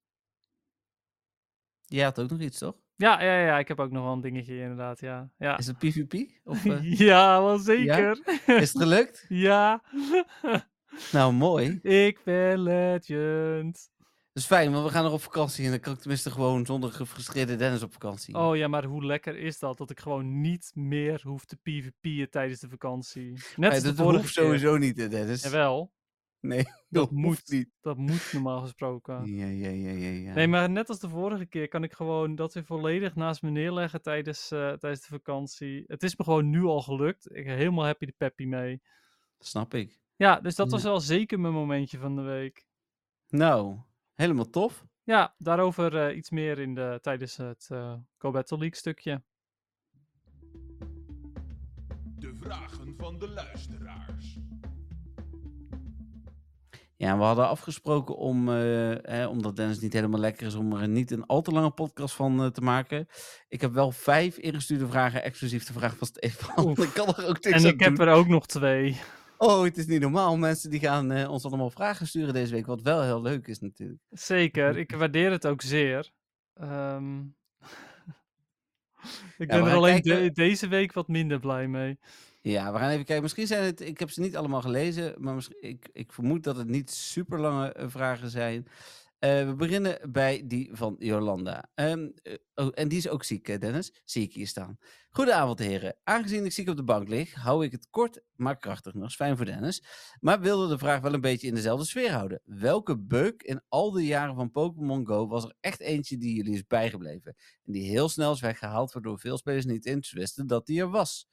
Jij 1.85 2.03
had 2.03 2.19
ook 2.19 2.29
nog 2.29 2.39
iets, 2.39 2.57
toch? 2.57 2.75
Ja, 2.95 3.21
ja, 3.21 3.39
ja, 3.45 3.59
ik 3.59 3.67
heb 3.67 3.79
ook 3.79 3.91
nog 3.91 4.03
wel 4.03 4.13
een 4.13 4.21
dingetje 4.21 4.59
inderdaad, 4.59 4.99
ja. 4.99 5.31
Ja, 5.37 5.57
Is 5.57 5.67
het 5.67 5.77
PvP? 5.77 6.29
Of, 6.43 6.65
eh, 6.65 6.97
ja 6.97 7.41
wel 7.41 7.57
zeker. 7.57 8.19
is 8.45 8.73
het 8.73 8.81
gelukt? 8.81 9.25
Ja. 9.47 9.83
Nou, 11.11 11.33
mooi. 11.33 11.79
ik 11.81 12.21
ben 12.23 12.59
legend. 12.63 13.91
Dat 14.33 14.43
is 14.43 14.45
fijn, 14.49 14.71
want 14.71 14.85
we 14.85 14.91
gaan 14.91 15.03
nog 15.03 15.13
op 15.13 15.21
vakantie. 15.21 15.65
En 15.65 15.71
dan 15.71 15.79
kan 15.79 15.93
ik 15.93 15.99
tenminste 15.99 16.31
gewoon 16.31 16.65
zonder 16.65 16.91
gefrustreerde 16.91 17.55
Dennis 17.55 17.83
op 17.83 17.91
vakantie. 17.93 18.35
Oh 18.35 18.55
ja, 18.55 18.67
maar 18.67 18.83
hoe 18.85 19.05
lekker 19.05 19.37
is 19.37 19.59
dat? 19.59 19.77
Dat 19.77 19.89
ik 19.89 19.99
gewoon 19.99 20.41
niet 20.41 20.71
meer 20.75 21.21
hoef 21.23 21.45
te 21.45 21.57
PvP'en 21.57 22.29
tijdens 22.29 22.59
de 22.59 22.69
vakantie. 22.69 23.31
Net 23.31 23.57
Nee, 23.57 23.69
als 23.69 23.79
de 23.81 23.87
dat 23.87 23.95
vorige 23.95 24.19
hoeft 24.21 24.33
sowieso 24.33 24.77
niet, 24.77 24.97
hè, 24.97 25.07
Dennis. 25.07 25.43
Jawel, 25.43 25.91
Nee, 26.39 26.63
dat, 26.63 26.73
dat 26.89 27.11
moet. 27.11 27.41
niet. 27.49 27.69
dat 27.81 27.97
moet 27.97 28.29
normaal 28.33 28.61
gesproken. 28.61 29.25
Ja, 29.35 29.45
ja, 29.45 29.69
ja, 29.69 29.91
ja, 29.91 30.09
ja. 30.09 30.33
Nee, 30.33 30.47
maar 30.47 30.69
net 30.69 30.89
als 30.89 30.99
de 30.99 31.09
vorige 31.09 31.45
keer 31.45 31.67
kan 31.67 31.83
ik 31.83 31.93
gewoon 31.93 32.35
dat 32.35 32.53
weer 32.53 32.65
volledig 32.65 33.15
naast 33.15 33.41
me 33.41 33.49
neerleggen 33.49 34.01
tijdens, 34.01 34.51
eh, 34.51 34.71
tijdens 34.73 35.01
de 35.01 35.07
vakantie. 35.07 35.83
Het 35.87 36.03
is 36.03 36.15
me 36.15 36.23
gewoon 36.23 36.49
nu 36.49 36.63
al 36.63 36.81
gelukt. 36.81 37.35
Ik 37.35 37.45
ben 37.45 37.55
helemaal 37.57 37.85
happy 37.85 38.05
de 38.05 38.13
peppy 38.17 38.45
mee. 38.45 38.81
Snap 39.39 39.73
ik. 39.73 39.99
Ja, 40.15 40.39
dus 40.39 40.55
dat 40.55 40.65
Ja. 40.65 40.71
was 40.71 40.83
wel 40.83 40.99
zeker 40.99 41.39
mijn 41.39 41.53
momentje 41.53 41.97
van 41.97 42.15
de 42.15 42.21
week. 42.21 42.65
Nou, 43.29 43.77
helemaal 44.15 44.49
tof. 44.49 44.85
Ja, 45.03 45.35
daarover 45.37 46.07
eh, 46.07 46.17
iets 46.17 46.29
meer 46.29 46.59
in 46.59 46.73
de, 46.75 46.99
tijdens 47.01 47.37
het 47.37 47.67
eh 47.71 47.93
Go 48.17 48.31
Battle 48.31 48.57
League 48.57 48.77
stukje. 48.77 49.23
De 52.15 52.35
vragen 52.35 52.95
van 52.97 53.19
de 53.19 53.29
luisteraars. 53.29 54.37
Ja, 56.95 57.17
we 57.17 57.23
hadden 57.23 57.47
afgesproken 57.47 58.15
om, 58.15 58.49
eh, 58.49 58.55
hè, 59.01 59.27
omdat 59.27 59.55
Dennis 59.55 59.79
niet 59.79 59.93
helemaal 59.93 60.19
lekker 60.19 60.47
is, 60.47 60.55
om 60.55 60.73
er 60.73 60.87
niet 60.87 61.11
een 61.11 61.25
al 61.25 61.41
te 61.41 61.51
lange 61.51 61.69
podcast 61.71 62.15
van 62.15 62.41
eh, 62.41 62.47
te 62.47 62.61
maken. 62.61 63.07
Ik 63.47 63.61
heb 63.61 63.73
wel 63.73 63.91
vijf 63.91 64.37
ingestuurde 64.37 64.87
vragen, 64.87 65.23
exclusief 65.23 65.65
de 65.65 65.73
vraag 65.73 65.97
van 65.97 66.07
Stefan. 66.07 66.69
Ik 66.83 66.93
kan 66.93 67.07
er 67.07 67.27
ook 67.27 67.43
niks 67.43 67.45
En 67.45 67.53
aan 67.53 67.65
ik 67.73 67.79
heb 67.79 67.95
doen. 67.95 68.07
er 68.07 68.13
ook 68.13 68.27
nog 68.27 68.45
twee. 68.45 68.99
Oh, 69.43 69.63
het 69.63 69.77
is 69.77 69.85
niet 69.85 70.01
normaal. 70.01 70.37
Mensen 70.37 70.69
die 70.69 70.79
gaan 70.79 71.11
eh, 71.11 71.29
ons 71.31 71.45
allemaal 71.45 71.69
vragen 71.69 72.07
sturen 72.07 72.33
deze 72.33 72.53
week, 72.53 72.65
wat 72.65 72.81
wel 72.81 73.01
heel 73.03 73.21
leuk 73.21 73.47
is 73.47 73.59
natuurlijk. 73.59 73.99
Zeker, 74.09 74.77
ik 74.77 74.91
waardeer 74.95 75.31
het 75.31 75.47
ook 75.47 75.61
zeer. 75.61 76.11
Ehm, 76.53 77.19
ik 79.37 79.47
ben 79.47 79.65
er 79.65 79.73
alleen 79.73 80.01
kijken- 80.01 80.23
de- 80.23 80.31
deze 80.31 80.67
week 80.67 80.93
wat 80.93 81.07
minder 81.07 81.39
blij 81.39 81.67
mee. 81.67 81.99
Ja, 82.41 82.71
we 82.73 82.77
gaan 82.79 82.89
even 82.89 83.05
kijken. 83.05 83.23
Misschien 83.23 83.47
zijn 83.47 83.63
het, 83.63 83.81
ik 83.81 83.99
heb 83.99 84.09
ze 84.09 84.21
niet 84.21 84.35
allemaal 84.37 84.61
gelezen, 84.61 85.13
maar 85.17 85.33
misschien, 85.33 85.57
ik, 85.61 85.89
ik 85.93 86.11
vermoed 86.13 86.43
dat 86.43 86.57
het 86.57 86.67
niet 86.67 86.91
super 86.91 87.39
lange 87.39 87.73
eh, 87.73 87.85
vragen 87.89 88.29
zijn. 88.29 88.67
Eh, 89.23 89.45
we 89.45 89.55
beginnen 89.55 90.11
bij 90.11 90.43
die 90.45 90.69
van 90.73 90.95
Jolanda. 90.99 91.69
Ehm, 91.75 92.09
eh, 92.21 92.33
oh, 92.55 92.71
en 92.73 92.87
die 92.87 92.97
is 92.97 93.09
ook 93.09 93.23
ziek, 93.23 93.61
Dennis? 93.61 94.01
Zie 94.05 94.23
ik 94.23 94.33
hier 94.33 94.47
staan. 94.47 94.77
Goedenavond, 95.09 95.59
heren. 95.59 95.95
Aangezien 96.03 96.45
ik 96.45 96.51
ziek 96.51 96.69
op 96.69 96.75
de 96.75 96.83
bank 96.83 97.07
lig, 97.07 97.33
hou 97.33 97.65
ik 97.65 97.71
het 97.71 97.87
kort, 97.89 98.21
maar 98.35 98.57
krachtig. 98.57 98.93
Is 98.93 99.15
fijn 99.15 99.37
voor 99.37 99.45
Dennis. 99.45 99.83
Maar 100.19 100.39
wilde 100.39 100.67
de 100.67 100.77
vraag 100.77 101.01
wel 101.01 101.13
een 101.13 101.21
beetje 101.21 101.47
in 101.47 101.55
dezelfde 101.55 101.85
sfeer 101.85 102.11
houden. 102.11 102.41
Welke 102.43 102.99
bug 102.99 103.33
in 103.35 103.61
al 103.67 103.91
die 103.91 104.07
jaren 104.07 104.35
van 104.35 104.51
Pokémon 104.51 105.07
Go 105.07 105.27
was 105.27 105.43
er 105.43 105.55
echt 105.59 105.79
eentje 105.79 106.17
die 106.17 106.35
jullie 106.35 106.53
is 106.53 106.67
bijgebleven? 106.67 107.35
En 107.63 107.71
die 107.71 107.89
heel 107.89 108.09
snel 108.09 108.31
is 108.31 108.41
weggehaald, 108.41 108.93
waardoor 108.93 109.19
veel 109.19 109.37
spelers 109.37 109.65
niet 109.65 109.85
eens 109.85 110.11
wisten 110.11 110.47
dat 110.47 110.65
die 110.65 110.79
er 110.79 110.89
was. 110.89 111.27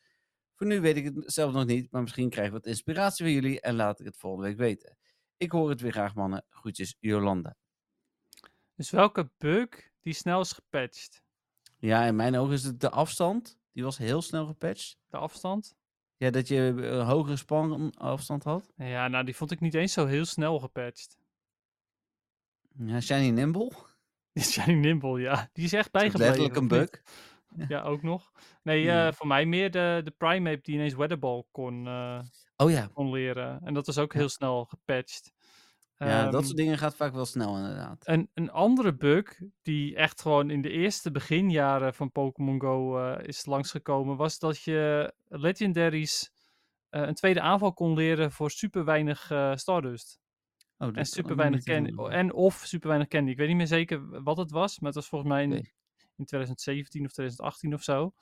Voor 0.55 0.66
nu 0.66 0.80
weet 0.80 0.97
ik 0.97 1.05
het 1.05 1.32
zelf 1.32 1.53
nog 1.53 1.66
niet, 1.66 1.91
maar 1.91 2.03
misschien 2.03 2.30
krijg 2.30 2.47
ik 2.47 2.53
wat 2.53 2.66
inspiratie 2.66 3.24
van 3.24 3.34
jullie 3.34 3.61
en 3.61 3.74
laat 3.74 4.01
ik 4.01 4.07
het 4.07 4.16
volgende 4.16 4.47
week 4.49 4.59
weten. 4.59 4.97
Ik 5.36 5.51
hoor 5.51 5.70
het 5.70 5.80
weer 5.80 5.93
graag, 5.93 6.14
mannen. 6.14 6.45
Groetjes, 6.49 6.97
Jolanda. 6.99 7.57
Dus 8.81 8.91
welke 8.91 9.31
bug 9.39 9.68
die 10.01 10.12
snel 10.12 10.41
is 10.41 10.53
gepatcht? 10.53 11.22
Ja, 11.78 12.05
in 12.05 12.16
mijn 12.16 12.37
ogen 12.37 12.53
is 12.53 12.64
het 12.64 12.81
de 12.81 12.91
afstand. 12.91 13.59
Die 13.72 13.83
was 13.85 13.99
heel 13.99 14.22
snel 14.22 14.47
gepatcht. 14.47 14.99
De 15.09 15.16
afstand? 15.16 15.76
Ja, 16.16 16.31
dat 16.31 16.49
je 16.49 16.57
een 16.57 17.05
hogere 17.07 17.37
spanafstand 17.37 18.45
had. 18.45 18.72
Ja, 18.76 19.09
nou 19.09 19.24
die 19.24 19.37
vond 19.37 19.51
ik 19.51 19.61
niet 19.61 19.74
eens 19.74 19.93
zo 19.93 20.07
heel 20.07 20.24
snel 20.24 20.59
gepatcht. 20.59 21.18
Ja, 22.78 23.01
Shiny 23.01 23.31
Nimble. 23.31 23.72
Shiny 24.51 24.74
Nimble, 24.81 25.20
ja. 25.20 25.49
Die 25.53 25.64
is 25.64 25.72
echt 25.72 25.91
bijgebleven. 25.91 26.26
letterlijk 26.26 26.57
een 26.57 26.68
bug. 26.68 26.91
Ja, 27.68 27.83
ook 27.83 28.03
nog. 28.03 28.33
Nee, 28.62 28.83
Ja. 28.83 29.07
eh, 29.07 29.12
voor 29.12 29.26
mij 29.26 29.47
meer 29.47 29.70
de, 29.70 30.01
de 30.05 30.11
Primeape 30.11 30.62
die 30.62 30.74
ineens 30.74 30.95
Weatherball 30.95 31.45
kon, 31.51 31.87
eh, 31.87 32.20
Oh 32.57 32.70
ja. 32.70 32.91
kon 32.93 33.11
leren. 33.11 33.61
En 33.64 33.74
dat 33.74 33.87
was 33.87 33.99
ook 33.99 34.12
Ja. 34.12 34.18
heel 34.18 34.28
snel 34.28 34.64
gepatcht. 34.64 35.33
Ja, 36.09 36.24
dat 36.24 36.34
Ehm, 36.34 36.44
soort 36.44 36.57
dingen 36.57 36.78
gaat 36.78 36.96
vaak 36.96 37.12
wel 37.12 37.24
snel 37.26 37.57
inderdaad. 37.57 38.09
Een, 38.09 38.30
een 38.34 38.51
andere 38.51 38.94
bug 38.94 39.40
die 39.62 39.96
echt 39.96 40.20
gewoon 40.22 40.51
in 40.51 40.62
de 40.62 40.70
eerste 40.70 41.11
beginjaren 41.11 41.94
van 41.94 42.12
Pokémon 42.12 42.61
Go 42.61 42.98
eh, 42.98 43.26
is 43.26 43.46
langsgekomen, 43.46 44.16
was 44.16 44.38
dat 44.38 44.62
je 44.62 45.12
legendaries 45.28 46.32
eh, 46.88 47.03
een 47.03 47.14
tweede 47.14 47.40
aanval 47.40 47.72
kon 47.72 47.94
leren 47.94 48.32
voor 48.32 48.51
super 48.51 48.84
weinig 48.84 49.30
eh, 49.30 49.55
Stardust. 49.55 50.20
Oh, 50.78 50.88
En 50.92 51.05
super 51.05 51.36
weinig 51.36 51.62
candy. 51.62 52.03
En 52.03 52.32
of 52.32 52.62
super 52.64 52.88
weinig 52.88 53.09
candy. 53.09 53.30
Ik 53.30 53.36
weet 53.36 53.48
niet 53.48 53.57
meer 53.57 53.66
zeker 53.66 54.22
wat 54.22 54.36
het 54.36 54.51
was, 54.51 54.78
maar 54.78 54.88
het 54.88 54.98
was 54.98 55.09
volgens 55.09 55.30
mij 55.30 55.42
in, 55.42 55.51
Oké. 55.51 55.68
in 56.16 56.24
2017 56.24 57.05
of 57.05 57.12
2018 57.12 57.74
of 57.74 57.82
zo. 57.82 58.12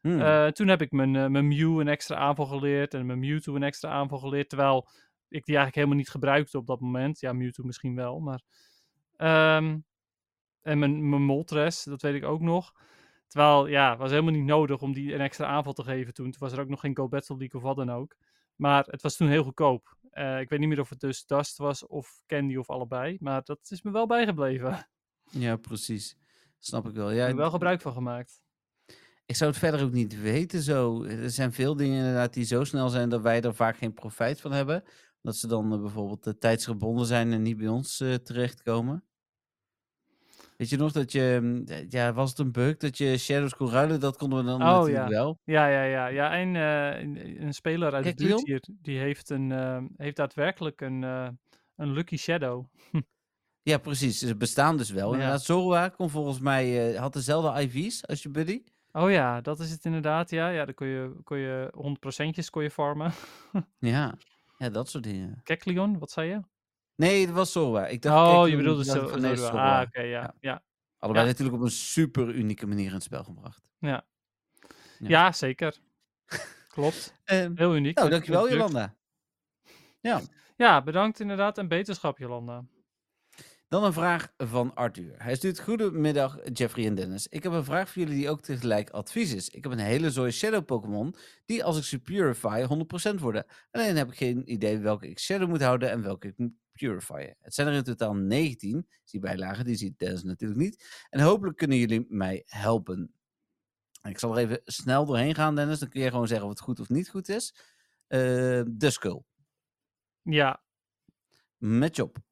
Hmm. 0.00 0.52
Toen 0.52 0.68
heb 0.68 0.82
ik 0.82 0.92
mijn, 0.92 1.10
mijn 1.32 1.48
Mew 1.48 1.80
een 1.80 1.88
extra 1.88 2.16
aanval 2.16 2.46
geleerd 2.46 2.94
en 2.94 3.06
mijn 3.06 3.18
Mewtwo 3.18 3.54
een 3.54 3.62
extra 3.62 3.90
aanval 3.90 4.18
geleerd. 4.18 4.48
Terwijl 4.48 4.88
ik 5.34 5.44
die 5.44 5.56
eigenlijk 5.56 5.74
helemaal 5.74 5.96
niet 5.96 6.10
gebruikte 6.10 6.58
op 6.58 6.66
dat 6.66 6.80
moment. 6.80 7.20
Ja, 7.20 7.32
Mewtwo 7.32 7.64
misschien 7.64 7.94
wel, 7.94 8.20
maar... 8.20 8.42
ehm, 9.16 9.78
en 10.62 10.78
mijn, 10.78 11.08
mijn 11.08 11.22
Moltres, 11.22 11.82
dat 11.84 12.02
weet 12.02 12.14
ik 12.14 12.24
ook 12.24 12.40
nog. 12.40 12.72
Terwijl, 13.26 13.66
ja, 13.66 13.90
het 13.90 13.98
was 13.98 14.10
helemaal 14.10 14.32
niet 14.32 14.44
nodig 14.44 14.82
om 14.82 14.92
die 14.92 15.14
een 15.14 15.20
extra 15.20 15.46
aanval 15.46 15.72
te 15.72 15.82
geven 15.84 16.14
toen. 16.14 16.30
Toen 16.30 16.40
was 16.40 16.52
er 16.52 16.60
ook 16.60 16.68
nog 16.68 16.80
geen 16.80 16.96
Go 16.96 17.08
Battle 17.08 17.36
League 17.36 17.60
of 17.60 17.66
wat 17.66 17.76
dan 17.76 17.90
ook. 17.90 18.16
Maar 18.56 18.84
het 18.86 19.02
was 19.02 19.16
toen 19.16 19.28
heel 19.28 19.42
goedkoop. 19.44 19.96
Eh, 20.10 20.40
ik 20.40 20.48
weet 20.48 20.58
niet 20.58 20.68
meer 20.68 20.80
of 20.80 20.88
het 20.88 21.00
dus 21.00 21.26
Dust 21.26 21.56
was 21.58 21.86
of 21.86 22.22
Candy 22.26 22.56
of 22.56 22.70
allebei. 22.70 23.16
Maar 23.20 23.42
dat 23.44 23.58
is 23.70 23.82
me 23.82 23.90
wel 23.90 24.06
bijgebleven. 24.06 24.88
Ja, 25.30 25.56
precies. 25.56 26.16
Snap 26.58 26.88
ik 26.88 26.94
wel. 26.94 27.10
Ik 27.10 27.16
Ja, 27.16 27.22
heb 27.22 27.30
er 27.30 27.36
wel 27.36 27.50
gebruik 27.50 27.80
van 27.80 27.92
gemaakt. 27.92 28.42
ik 29.26 29.36
zou 29.36 29.50
het 29.50 29.58
verder 29.58 29.82
ook 29.84 29.92
niet 29.92 30.20
weten 30.20 30.62
zo. 30.62 31.02
Er 31.04 31.30
zijn 31.30 31.52
veel 31.52 31.76
dingen 31.76 31.98
inderdaad 31.98 32.32
die 32.34 32.44
zo 32.44 32.64
snel 32.64 32.88
zijn 32.88 33.08
dat 33.08 33.20
wij 33.22 33.40
er 33.40 33.54
vaak 33.54 33.76
geen 33.76 33.94
profijt 33.94 34.40
van 34.40 34.52
hebben. 34.52 34.84
Dat 35.22 35.36
ze 35.36 35.46
dan 35.46 35.72
eh, 35.72 35.80
bijvoorbeeld 35.80 36.26
uh, 36.26 36.32
tijdsgebonden 36.32 37.06
zijn 37.06 37.32
en 37.32 37.42
niet 37.42 37.56
bij 37.56 37.68
ons 37.68 38.00
eh, 38.00 38.14
terechtkomen. 38.14 39.04
Weet 40.62 40.70
je 40.70 40.76
nog 40.76 40.92
dat 40.92 41.12
je, 41.12 41.38
mm, 41.42 41.64
eh, 41.66 41.88
ja, 41.88 42.12
was 42.12 42.30
het 42.30 42.38
een 42.38 42.52
bug 42.52 42.76
dat 42.76 42.98
je 42.98 43.18
Shadows 43.18 43.54
kon 43.54 43.70
ruilen? 43.70 44.00
Dat 44.00 44.16
konden 44.16 44.38
we 44.38 44.44
dan 44.44 44.62
Oh, 44.62 44.68
natuurlijk 44.68 45.08
ja. 45.08 45.08
wel. 45.08 45.38
Ja, 45.44 45.66
ja, 45.66 45.82
ja. 45.82 46.06
ja 46.06 46.32
en 46.32 46.56
eh, 46.56 47.40
een, 47.40 47.54
speler 47.54 47.92
uit 47.94 48.04
de 48.04 48.14
Kijk, 48.14 48.28
buurt 48.28 48.46
hier, 48.46 48.62
die 48.82 48.98
heeft, 48.98 49.30
een, 49.30 49.52
eh, 49.52 49.82
heeft 49.96 50.16
daadwerkelijk 50.16 50.80
een, 50.80 51.04
eh, 51.04 51.28
een 51.76 51.92
Lucky 51.92 52.16
Shadow. 52.16 52.64
Ja, 53.64 53.78
precies. 53.78 54.18
Ze 54.18 54.36
bestaan 54.36 54.76
dus 54.76 54.90
wel. 54.90 55.08
Ja. 55.08 55.14
Inderdaad, 55.14 55.42
Zorua 55.42 55.88
kon 55.88 56.10
volgens 56.10 56.40
mij, 56.40 56.92
eh, 56.92 57.00
had 57.00 57.12
dezelfde 57.12 57.62
IV's 57.62 58.06
als 58.06 58.22
je 58.22 58.28
buddy. 58.28 58.62
Oh 58.92 59.10
ja, 59.10 59.40
dat 59.40 59.60
is 59.60 59.70
het 59.70 59.84
inderdaad. 59.84 60.30
Ja, 60.30 60.48
ja 60.48 60.64
dan 60.64 60.74
kon 60.74 60.86
je, 60.86 61.16
kon 61.24 61.38
je 61.38 61.70
100%'jes 61.72 62.50
kon 62.50 62.62
je 62.62 62.70
farmen. 62.70 63.12
Ja. 63.78 64.14
ja, 64.62 64.70
dat 64.70 64.88
soort 64.88 65.04
dingen. 65.04 65.40
Kekleon, 65.44 65.98
wat 65.98 66.10
zei 66.10 66.28
je? 66.28 66.40
Nee, 66.96 67.26
dat 67.26 67.34
was 67.34 67.52
Zorua. 67.52 67.86
Ik 67.86 68.02
dacht, 68.02 68.32
Oh, 68.36 68.48
je 68.48 68.56
bedoelde 68.56 68.84
zo. 68.84 69.08
van 69.08 69.20
nee. 69.20 69.40
Ah, 69.40 69.82
oké, 69.86 70.00
ja. 70.00 70.20
Ja. 70.20 70.34
Ja. 70.40 70.62
Allebei 70.98 71.24
Ja. 71.24 71.30
natuurlijk 71.30 71.58
op 71.58 71.64
een 71.64 71.70
super 71.70 72.28
unieke 72.34 72.66
manier 72.66 72.86
in 72.86 72.92
het 72.94 73.02
spel 73.02 73.24
gebracht. 73.24 73.62
Ja. 73.78 74.04
Ja. 74.98 75.08
Ja. 75.08 75.32
zeker. 75.32 75.76
Klopt. 76.68 77.14
Ehm, 77.24 77.52
Heel 77.56 77.76
uniek. 77.76 77.96
nou, 77.96 78.10
dankjewel. 78.10 78.50
Jolanda. 78.50 78.94
Ja, 80.00 80.20
Ja, 80.56 80.82
bedankt 80.82 81.20
inderdaad 81.20 81.58
en 81.58 81.68
beterschap, 81.68 82.18
Jolanda. 82.18 82.64
Dan 83.72 83.84
een 83.84 83.92
vraag 83.92 84.32
van 84.36 84.74
Arthur. 84.74 85.14
Hij 85.16 85.34
stuurt 85.34 85.60
Goedemiddag 85.60 86.38
Jeffrey 86.52 86.86
en 86.86 86.94
Dennis. 86.94 87.28
Ik 87.28 87.42
heb 87.42 87.52
een 87.52 87.64
vraag 87.64 87.90
voor 87.90 88.02
jullie 88.02 88.18
die 88.18 88.30
ook 88.30 88.40
tegelijk 88.40 88.90
advies 88.90 89.32
is. 89.32 89.48
Ik 89.48 89.62
heb 89.62 89.72
een 89.72 89.78
hele 89.78 90.10
zooi 90.10 90.30
Shadow 90.30 90.64
Pokémon 90.64 91.14
die 91.44 91.64
als 91.64 91.76
ik 91.76 91.84
ze 91.84 91.98
purify 91.98 92.66
100% 93.14 93.20
worden. 93.20 93.46
Alleen 93.70 93.96
heb 93.96 94.08
ik 94.08 94.16
geen 94.16 94.52
idee 94.52 94.78
welke 94.78 95.08
ik 95.08 95.18
Shadow 95.18 95.48
moet 95.48 95.62
houden 95.62 95.90
en 95.90 96.02
welke 96.02 96.28
ik 96.28 96.38
moet 96.38 96.52
purifyen. 96.72 97.36
Het 97.40 97.54
zijn 97.54 97.68
er 97.68 97.74
in 97.74 97.82
totaal 97.82 98.14
19. 98.14 98.88
Die 99.04 99.20
bijlagen, 99.20 99.64
die 99.64 99.76
ziet 99.76 99.98
Dennis 99.98 100.22
natuurlijk 100.22 100.60
niet. 100.60 101.06
En 101.10 101.20
hopelijk 101.20 101.56
kunnen 101.56 101.78
jullie 101.78 102.06
mij 102.08 102.42
helpen. 102.46 103.14
Ik 104.02 104.18
zal 104.18 104.36
er 104.36 104.44
even 104.44 104.60
snel 104.64 105.06
doorheen 105.06 105.34
gaan, 105.34 105.54
Dennis. 105.54 105.78
Dan 105.78 105.88
kun 105.88 106.00
je 106.00 106.10
gewoon 106.10 106.28
zeggen 106.28 106.46
of 106.46 106.52
het 106.52 106.62
goed 106.62 106.80
of 106.80 106.88
niet 106.88 107.08
goed 107.08 107.28
is. 107.28 107.54
Eh 108.06 108.62
Duskull. 108.66 109.22
Ja, 110.22 110.62
Job. 111.90 112.30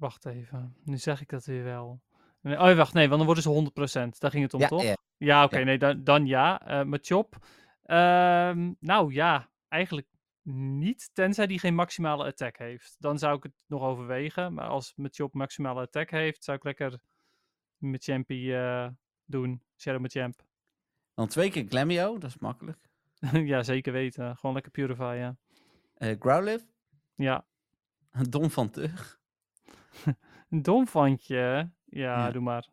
Wacht 0.00 0.26
even. 0.26 0.76
Nu 0.84 0.98
zeg 0.98 1.20
ik 1.20 1.28
dat 1.28 1.44
weer 1.44 1.64
wel. 1.64 2.00
Nee, 2.40 2.58
Oh, 2.60 2.76
wacht, 2.76 2.92
nee, 2.94 3.06
want 3.06 3.16
dan 3.16 3.26
worden 3.26 3.42
ze 3.42 3.48
100%. 3.50 4.18
Daar 4.18 4.30
ging 4.30 4.42
het 4.42 4.54
om, 4.54 4.60
Ja, 4.60 4.68
toch? 4.68 4.82
ja. 4.82 4.96
Ja, 5.16 5.44
oké, 5.44 5.58
Ja. 5.58 5.64
nee, 5.64 5.78
dan, 5.78 6.04
dan 6.04 6.26
ja. 6.26 6.66
Eh 6.66 6.84
met 6.84 7.06
Chop. 7.06 7.46
Ehm, 7.82 8.72
nou 8.80 9.12
ja, 9.12 9.50
eigenlijk 9.68 10.06
niet, 10.52 11.10
tenzij 11.12 11.46
die 11.46 11.58
geen 11.58 11.74
maximale 11.74 12.24
attack 12.24 12.58
heeft. 12.58 12.96
Dan 12.98 13.18
zou 13.18 13.36
ik 13.36 13.42
het 13.42 13.52
nog 13.66 13.82
overwegen. 13.82 14.54
Maar 14.54 14.68
als 14.68 14.92
met 14.96 15.14
Chop 15.14 15.34
maximale 15.34 15.80
attack 15.80 16.10
heeft, 16.10 16.44
zou 16.44 16.56
ik 16.56 16.64
lekker 16.64 16.98
met 17.76 18.04
Champy 18.04 18.52
eh, 18.52 18.88
doen. 19.24 19.62
Shadow 19.76 20.00
met 20.00 20.12
Champ. 20.12 20.42
Dan 21.14 21.28
twee 21.28 21.50
keer 21.50 21.64
Glamio, 21.68 22.18
dat 22.18 22.30
is 22.30 22.38
makkelijk. 22.38 22.78
ja, 23.52 23.62
zeker 23.62 23.92
weten. 23.92 24.36
Gewoon 24.36 24.54
lekker 24.54 24.72
Purify, 24.72 25.14
ja. 25.18 25.36
Eh 25.94 26.16
Growlithe. 26.18 26.66
Ja, 27.14 27.46
Dom 28.30 28.50
van 28.50 28.70
Tug. 28.70 29.19
een 30.50 30.62
domfantje. 30.62 31.36
Ja, 31.36 31.70
Ja. 32.24 32.30
doe 32.30 32.42
maar. 32.42 32.68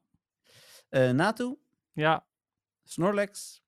Eh 0.90 1.12
Natu. 1.12 1.56
Ja. 1.94 2.26
Snorlax. 2.84 3.62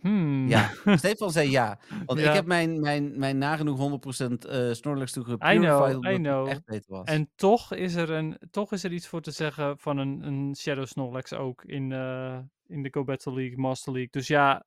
Hmm. 0.00 0.48
Ja, 0.48 0.70
Stefan 0.96 1.30
zei 1.32 1.50
ja. 1.50 1.78
Want 2.06 2.20
Ja. 2.20 2.28
ik 2.28 2.34
heb 2.34 2.46
mijn, 2.46 2.80
mijn, 2.80 3.18
mijn 3.18 3.38
nagenoeg 3.38 3.78
100% 3.78 4.48
eh 4.48 4.72
Snorlax 4.72 5.16
I 5.16 5.20
know, 5.22 6.04
I 6.04 6.16
know. 6.16 6.48
echt 6.48 6.64
beter 6.64 6.90
was. 6.90 7.06
En 7.06 7.30
toch 7.34 7.72
is, 7.74 7.94
er 7.94 8.10
een, 8.10 8.38
toch 8.50 8.72
is 8.72 8.84
er 8.84 8.92
iets 8.92 9.06
voor 9.06 9.20
te 9.20 9.30
zeggen 9.30 9.78
van 9.78 9.98
een, 9.98 10.22
een 10.26 10.56
Shadow 10.56 10.86
Snorlax 10.86 11.32
ook 11.32 11.64
in, 11.64 11.92
eh, 11.92 12.38
in 12.66 12.82
de 12.82 12.88
Go 12.92 13.04
Battle 13.04 13.34
League, 13.34 13.58
Master 13.58 13.92
League. 13.92 14.10
Dus 14.10 14.26
ja, 14.26 14.64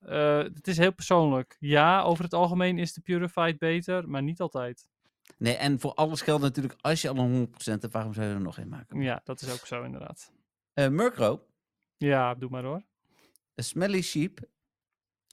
het 0.53 0.67
is 0.67 0.77
heel 0.77 0.93
persoonlijk. 0.93 1.55
Ja, 1.59 2.01
over 2.01 2.23
het 2.23 2.33
algemeen 2.33 2.77
is 2.77 2.93
de 2.93 3.01
Purified 3.01 3.57
beter, 3.57 4.09
maar 4.09 4.23
niet 4.23 4.39
altijd. 4.39 4.87
Nee, 5.37 5.55
en 5.55 5.79
voor 5.79 5.93
alles 5.93 6.21
geldt 6.21 6.41
natuurlijk, 6.41 6.75
als 6.81 7.01
je 7.01 7.09
al 7.09 7.17
een 7.17 7.47
100% 7.47 7.53
hebt, 7.63 7.93
waarom 7.93 8.13
zou 8.13 8.27
je 8.27 8.33
er 8.33 8.41
nog 8.41 8.57
een 8.57 8.69
maken? 8.69 9.01
Ja, 9.01 9.21
dat 9.23 9.41
is 9.41 9.51
ook 9.51 9.65
zo 9.65 9.83
inderdaad. 9.83 10.31
Eh 10.73 10.87
Murkrow. 10.87 11.39
Ja, 11.97 12.35
doe 12.35 12.49
maar 12.49 12.63
hoor. 12.63 12.81
A 13.59 13.61
Smelly 13.61 14.01
Sheep. 14.01 14.39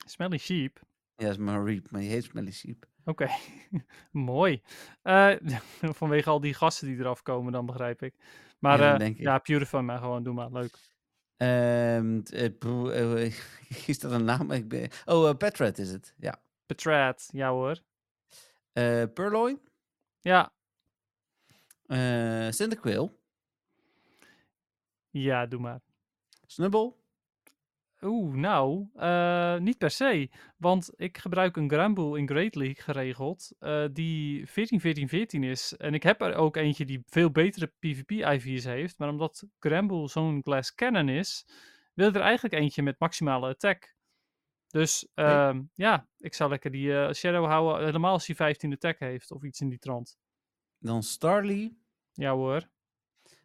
Smelly 0.07 0.39
Sheep. 0.39 0.81
Ja, 1.17 1.29
is 1.29 1.37
maar 1.37 1.65
reap, 1.65 1.91
maar 1.91 2.01
die 2.01 2.11
heet 2.11 2.25
Smelly 2.25 2.53
Sheep. 2.53 2.87
Oké, 3.05 3.29
mooi. 4.11 4.63
Eh, 5.03 5.31
vanwege 6.01 6.31
al 6.31 6.41
die 6.41 6.55
gasten 6.55 6.87
die 6.89 6.99
eraf 6.99 7.23
komen, 7.23 7.53
dan 7.53 7.67
begrijp 7.67 8.03
ik. 8.03 8.15
Maar 8.59 8.81
Ja, 8.81 8.99
ik. 8.99 9.19
ja 9.19 9.39
Purify 9.39 9.77
maar 9.77 9.99
gewoon, 9.99 10.23
doe 10.23 10.35
maar, 10.35 10.53
leuk. 10.53 10.79
Ehm, 11.37 12.21
eh, 12.25 13.25
eh, 13.25 13.33
is 13.87 13.99
dat 13.99 14.13
een 14.13 14.25
naam? 14.25 14.51
Ik 14.51 14.69
ben... 14.69 14.89
Oh, 15.05 15.29
uh, 15.29 15.35
Petrat 15.35 15.79
is 15.79 15.91
het. 15.91 16.15
Ja. 16.17 16.41
Petrat, 16.67 17.29
ja 17.33 17.51
hoor. 17.51 17.81
Eh 18.73 19.03
Purloin. 19.15 19.61
Ja, 20.25 20.53
eh 21.87 22.51
Cyndaquil. 22.51 23.21
ja, 25.11 25.47
doe 25.47 25.61
maar. 25.61 25.81
Snubble. 26.47 26.95
Oeh, 28.03 28.35
nou, 28.35 28.89
eh, 28.95 29.59
niet 29.59 29.79
per 29.79 29.91
se. 29.91 30.31
Want 30.57 30.91
ik 30.97 31.19
gebruik 31.19 31.57
een 31.57 31.71
Granbull 31.71 32.19
in 32.19 32.29
Great 32.29 32.55
League 32.55 32.83
geregeld, 32.83 33.53
eh, 33.59 33.85
die 33.93 34.47
14-14-14 34.47 35.43
is. 35.43 35.77
En 35.77 35.95
ik 35.95 36.03
heb 36.03 36.21
er 36.21 36.35
ook 36.35 36.57
eentje 36.57 36.85
die 36.85 37.03
veel 37.07 37.31
betere 37.31 37.73
PvP-IV's 37.79 38.65
heeft. 38.65 38.99
Maar 38.99 39.09
omdat 39.09 39.45
Granbull 39.59 40.09
zo'n 40.09 40.43
Glass 40.43 40.75
Cannon 40.75 41.09
is, 41.09 41.47
wil 41.95 42.09
ik 42.09 42.15
er 42.15 42.21
eigenlijk 42.21 42.55
eentje 42.55 42.83
met 42.83 42.99
maximale 42.99 43.49
attack. 43.49 43.94
Dus 44.75 45.07
ehm, 45.15 45.63
ja, 45.75 46.07
ik 46.19 46.35
zou 46.35 46.51
lekker 46.51 46.71
die 46.71 46.99
eh, 46.99 47.13
Shadow 47.13 47.47
houden, 47.47 47.85
helemaal 47.85 48.13
als 48.13 48.27
hij 48.27 48.37
15 48.37 48.73
attack 48.73 48.99
heeft 48.99 49.31
of 49.31 49.43
iets 49.43 49.61
in 49.61 49.69
die 49.69 49.79
trant. 49.79 50.19
Dan 50.79 51.03
Starly. 51.03 51.77
Ja 52.13 52.33
hoor. 52.33 52.69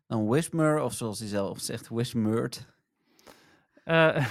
Dan 0.07 0.27
Whismer, 0.27 0.81
of 0.81 0.93
zoals 0.93 1.19
hij 1.19 1.27
zelf 1.27 1.59
zegt, 1.59 1.87
Whismert. 1.87 2.67
Eh, 3.83 4.27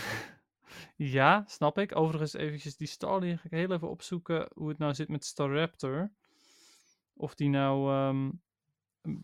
ja, 1.16 1.44
snap 1.46 1.78
ik. 1.78 1.96
Overigens 1.96 2.32
eventjes 2.32 2.76
die 2.76 2.86
Starly 2.86 3.36
ga 3.36 3.44
ik 3.44 3.51
heel 3.51 3.72
even 3.72 3.90
opzoeken 3.90 4.49
hoe 4.55 4.68
het 4.68 4.78
nou 4.78 4.94
zit 4.94 5.09
met 5.09 5.24
Staraptor. 5.24 6.12
Of 7.14 7.34
die 7.34 7.49
nou 7.49 7.92
ehm, 7.92 8.30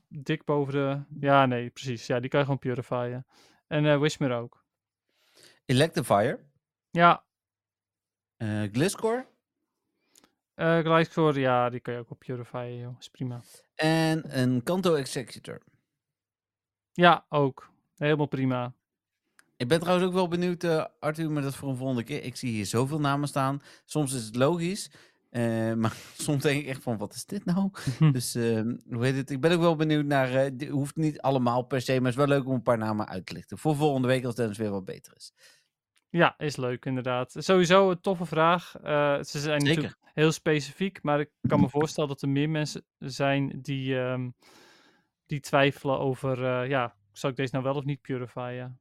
dik 0.08 0.44
boven 0.44 0.72
de... 0.72 1.02
Ja, 1.20 1.46
nee, 1.46 1.70
precies. 1.70 2.06
Ja, 2.06 2.20
die 2.20 2.30
kan 2.30 2.38
je 2.38 2.44
gewoon 2.44 2.60
purifyen. 2.60 3.26
En 3.66 3.86
eh 3.86 3.98
Whismer 3.98 4.32
ook. 4.32 4.64
Electivire. 5.64 6.44
Ja, 6.90 7.24
eh 8.44 8.72
Gliscor. 8.72 9.26
Gliscor, 10.56 11.38
ja, 11.38 11.70
die 11.70 11.80
kan 11.80 11.94
je 11.94 12.00
ook 12.00 12.10
op 12.10 12.18
purifyen, 12.18 12.78
joh. 12.78 12.96
Is 12.98 13.08
prima. 13.08 13.42
En 13.74 14.40
een 14.40 14.62
Kanto 14.62 14.94
Executor. 14.94 15.62
Ja, 16.92 17.26
ook. 17.28 17.70
Helemaal 17.96 18.26
prima. 18.26 18.74
Ik 19.56 19.68
ben 19.68 19.80
trouwens 19.80 20.06
ook 20.06 20.14
wel 20.14 20.28
benieuwd, 20.28 20.64
eh, 20.64 20.84
Arthur, 20.98 21.30
maar 21.30 21.42
dat 21.42 21.54
voor 21.54 21.68
een 21.68 21.76
volgende 21.76 22.02
keer. 22.02 22.22
Ik 22.22 22.36
zie 22.36 22.50
hier 22.50 22.66
zoveel 22.66 23.00
namen 23.00 23.28
staan. 23.28 23.62
Soms 23.84 24.12
is 24.12 24.24
het 24.24 24.36
logisch. 24.36 24.90
Maar 25.76 25.96
soms 26.26 26.42
denk 26.42 26.60
ik 26.60 26.66
echt 26.66 26.82
van, 26.82 26.96
wat 26.96 27.14
is 27.14 27.24
dit 27.24 27.44
nou? 27.44 27.70
dus 28.12 28.34
ehm, 28.34 28.76
hoe 28.88 29.04
heet 29.04 29.16
het? 29.16 29.30
Ik 29.30 29.40
ben 29.40 29.52
ook 29.52 29.60
wel 29.60 29.76
benieuwd 29.76 30.04
naar, 30.04 30.50
hoeft 30.70 30.96
niet 30.96 31.20
allemaal 31.20 31.62
per 31.62 31.80
se, 31.80 31.92
maar 31.92 32.10
het 32.10 32.20
is 32.20 32.26
wel 32.26 32.36
leuk 32.36 32.46
om 32.46 32.54
een 32.54 32.62
paar 32.62 32.78
namen 32.78 33.08
uit 33.08 33.26
te 33.26 33.32
lichten. 33.32 33.58
Voor 33.58 33.76
volgende 33.76 34.08
week 34.08 34.24
als 34.24 34.34
Dennis 34.34 34.58
weer 34.58 34.70
wat 34.70 34.84
beter 34.84 35.12
is. 35.16 35.32
Ja, 36.16 36.34
is 36.38 36.56
leuk 36.56 36.84
inderdaad. 36.84 37.34
Sowieso 37.38 37.90
een 37.90 38.00
toffe 38.00 38.24
vraag. 38.26 38.76
Eh, 38.82 39.22
ze 39.22 39.38
zijn 39.40 39.60
Zeker. 39.60 39.82
natuurlijk 39.82 39.96
heel 40.14 40.32
specifiek, 40.32 41.02
maar 41.02 41.20
ik 41.20 41.30
kan 41.48 41.60
me 41.60 41.68
voorstellen 41.68 42.08
dat 42.08 42.22
er 42.22 42.28
meer 42.28 42.50
mensen 42.50 42.84
zijn 42.98 43.58
die, 43.62 43.98
ehm, 44.00 44.30
die 45.26 45.40
twijfelen 45.40 45.98
over, 45.98 46.44
eh, 46.44 46.68
ja, 46.68 46.96
zou 47.12 47.32
ik 47.32 47.38
deze 47.38 47.52
nou 47.52 47.64
wel 47.64 47.74
of 47.74 47.84
niet 47.84 48.00
purifyen? 48.00 48.80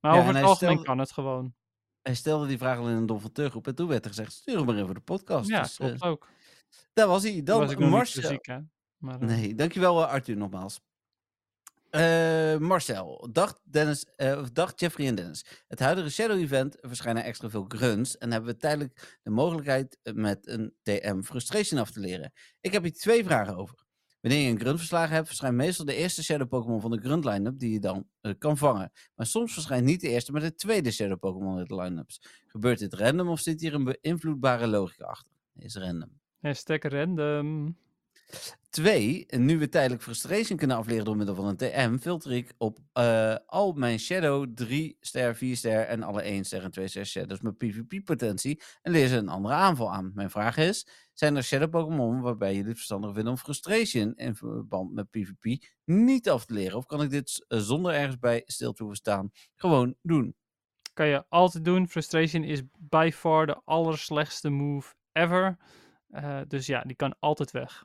Maar 0.00 0.14
Ja, 0.14 0.20
over 0.20 0.34
het 0.34 0.44
algemeen 0.44 0.56
stelde- 0.72 0.82
kan 0.82 0.98
het 0.98 1.12
gewoon. 1.12 1.54
Hij 2.02 2.14
stelde 2.14 2.46
die 2.46 2.58
vraag 2.58 2.78
al 2.78 2.88
in 2.88 2.96
een 2.96 3.06
Don 3.06 3.20
van 3.20 3.32
Teug 3.32 3.54
op 3.54 3.66
en 3.66 3.74
toen 3.74 3.88
werd 3.88 4.04
er 4.04 4.10
gezegd, 4.10 4.32
stuur 4.32 4.56
hem 4.56 4.64
maar 4.64 4.74
even 4.74 4.86
voor 4.86 4.94
de 4.94 5.00
podcast. 5.00 5.48
Ja, 5.48 5.62
dus, 5.62 5.78
eh, 5.78 5.86
klopt 5.86 6.02
ook. 6.02 6.28
daar 6.92 7.06
was 7.06 7.22
hij. 7.22 7.32
Dan 7.32 7.44
Dan 7.44 7.58
was 7.60 7.70
ik 7.70 7.78
Marcel. 7.78 8.22
fysiek, 8.22 8.46
hè. 8.46 8.58
Maar, 8.96 9.24
Nee, 9.24 9.54
dankjewel 9.54 10.06
Arthur 10.06 10.36
nogmaals. 10.36 10.80
Eh, 11.92 12.56
Marcel, 12.56 13.28
dag 13.32 13.60
Dennis, 13.64 14.04
eh, 14.16 14.38
of 14.38 14.50
dag 14.50 14.72
Jeffrey 14.76 15.06
en 15.06 15.14
Dennis. 15.14 15.44
Het 15.68 15.78
huidige 15.78 16.10
Shadow 16.10 16.38
Event 16.38 16.76
verschijnen 16.80 17.24
extra 17.24 17.50
veel 17.50 17.64
grunts 17.68 18.18
en 18.18 18.32
hebben 18.32 18.50
we 18.50 18.56
tijdelijk 18.56 19.18
de 19.22 19.30
mogelijkheid 19.30 19.98
eh, 20.02 20.14
met 20.14 20.48
een 20.48 20.74
TM 20.82 21.22
Frustration 21.22 21.80
af 21.80 21.90
te 21.90 22.00
leren. 22.00 22.32
Ik 22.60 22.72
heb 22.72 22.82
hier 22.82 22.92
twee 22.92 23.24
vragen 23.24 23.56
over. 23.56 23.84
Wanneer 24.20 24.40
je 24.40 24.50
een 24.50 24.60
grunt 24.60 24.78
verslagen 24.78 25.14
hebt, 25.14 25.26
verschijnt 25.26 25.56
meestal 25.56 25.84
de 25.84 25.94
eerste 25.94 26.22
Shadow 26.22 26.48
Pokémon 26.48 26.80
van 26.80 26.90
de 26.90 27.00
grunt 27.00 27.24
line-up 27.24 27.58
die 27.58 27.72
je 27.72 27.80
dan 27.80 28.06
kan 28.38 28.56
vangen. 28.56 28.92
Maar 29.14 29.26
soms 29.26 29.52
verschijnt 29.52 29.84
niet 29.84 30.00
de 30.00 30.08
eerste, 30.08 30.32
maar 30.32 30.40
de 30.40 30.54
tweede 30.54 30.90
Shadow 30.90 31.18
Pokémon 31.18 31.58
uit 31.58 31.68
de 31.68 31.74
line-ups. 31.74 32.22
Gebeurt 32.46 32.78
dit 32.78 32.94
random 32.94 33.28
of 33.28 33.40
zit 33.40 33.60
hier 33.60 33.74
een 33.74 33.84
beïnvloedbare 33.84 34.66
logica 34.66 35.04
achter? 35.04 35.32
Is 35.58 35.76
random. 35.76 36.20
Hashtag 36.40 36.82
random. 36.82 37.76
Twee, 38.72 39.26
nu 39.28 39.58
we 39.58 39.68
tijdelijk 39.68 40.02
frustration 40.02 40.58
kunnen 40.58 40.76
afleren 40.76 41.04
door 41.04 41.16
middel 41.16 41.34
van 41.34 41.46
een 41.46 41.56
TM, 41.56 41.98
filter 41.98 42.32
ik 42.32 42.54
op 42.58 42.78
eh, 42.92 43.36
al 43.46 43.72
mijn 43.72 43.98
Shadow 43.98 44.46
3 44.54 44.96
ster, 45.00 45.36
4 45.36 45.56
ster 45.56 45.80
en 45.80 46.02
alle 46.02 46.22
1 46.22 46.44
ster 46.44 46.64
en 46.64 46.70
2 46.70 46.88
ster 46.88 47.06
Shadows 47.06 47.40
met 47.40 47.58
PvP-potentie 47.58 48.62
en 48.82 48.92
leer 48.92 49.08
ze 49.08 49.16
een 49.16 49.28
andere 49.28 49.54
aanval 49.54 49.92
aan. 49.92 50.10
Mijn 50.14 50.30
vraag 50.30 50.56
is, 50.56 50.86
zijn 51.12 51.36
er 51.36 51.42
Shadow 51.42 51.70
Pokémon 51.70 52.20
waarbij 52.20 52.50
jullie 52.50 52.68
het 52.68 52.76
verstandig 52.76 53.14
vinden 53.14 53.32
om 53.32 53.38
frustration 53.38 54.14
in 54.14 54.34
verband 54.34 54.92
met 54.92 55.10
PvP 55.10 55.64
niet 55.84 56.30
af 56.30 56.44
te 56.44 56.54
leren? 56.54 56.76
Of 56.76 56.86
kan 56.86 57.02
ik 57.02 57.10
dit 57.10 57.44
eh, 57.48 57.58
zonder 57.58 57.94
ergens 57.94 58.18
bij 58.18 58.42
stil 58.46 58.72
te 58.72 58.82
hoeven 58.82 59.00
staan 59.00 59.30
gewoon 59.54 59.94
doen? 60.02 60.36
Kan 60.92 61.06
je 61.06 61.24
altijd 61.28 61.64
doen. 61.64 61.88
Frustration 61.88 62.44
is 62.44 62.62
by 62.78 63.10
far 63.14 63.46
de 63.46 63.60
allerslechtste 63.64 64.50
move 64.50 64.94
ever. 65.12 65.56
Eh, 66.08 66.40
dus 66.48 66.66
ja, 66.66 66.82
die 66.82 66.96
kan 66.96 67.16
altijd 67.18 67.50
weg. 67.50 67.84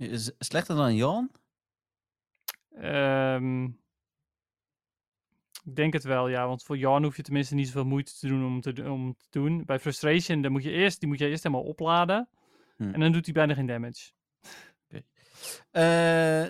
Is 0.00 0.32
slechter 0.38 0.76
dan 0.76 0.94
Jan? 0.94 1.30
Ehm, 2.74 3.64
ik 5.64 5.76
denk 5.76 5.92
het 5.92 6.04
wel, 6.04 6.28
ja. 6.28 6.46
Want 6.46 6.62
voor 6.62 6.78
Jan 6.78 7.02
hoef 7.02 7.16
je 7.16 7.22
tenminste 7.22 7.54
niet 7.54 7.66
zoveel 7.66 7.84
moeite 7.84 8.18
te 8.18 8.26
doen 8.26 8.44
om 8.44 8.60
te, 8.60 8.90
om 8.90 9.16
te 9.16 9.26
doen. 9.30 9.64
Bij 9.64 9.78
Frustration, 9.78 10.42
dan 10.42 10.52
moet 10.52 10.62
je 10.62 10.70
eerst, 10.70 11.00
die 11.00 11.08
moet 11.08 11.18
je 11.18 11.28
eerst 11.28 11.42
helemaal 11.42 11.64
opladen. 11.64 12.28
Hm. 12.76 12.90
En 12.92 13.00
dan 13.00 13.12
doet 13.12 13.24
hij 13.24 13.34
bijna 13.34 13.54
geen 13.54 13.66
damage. 13.66 14.10
Eh 15.70 15.82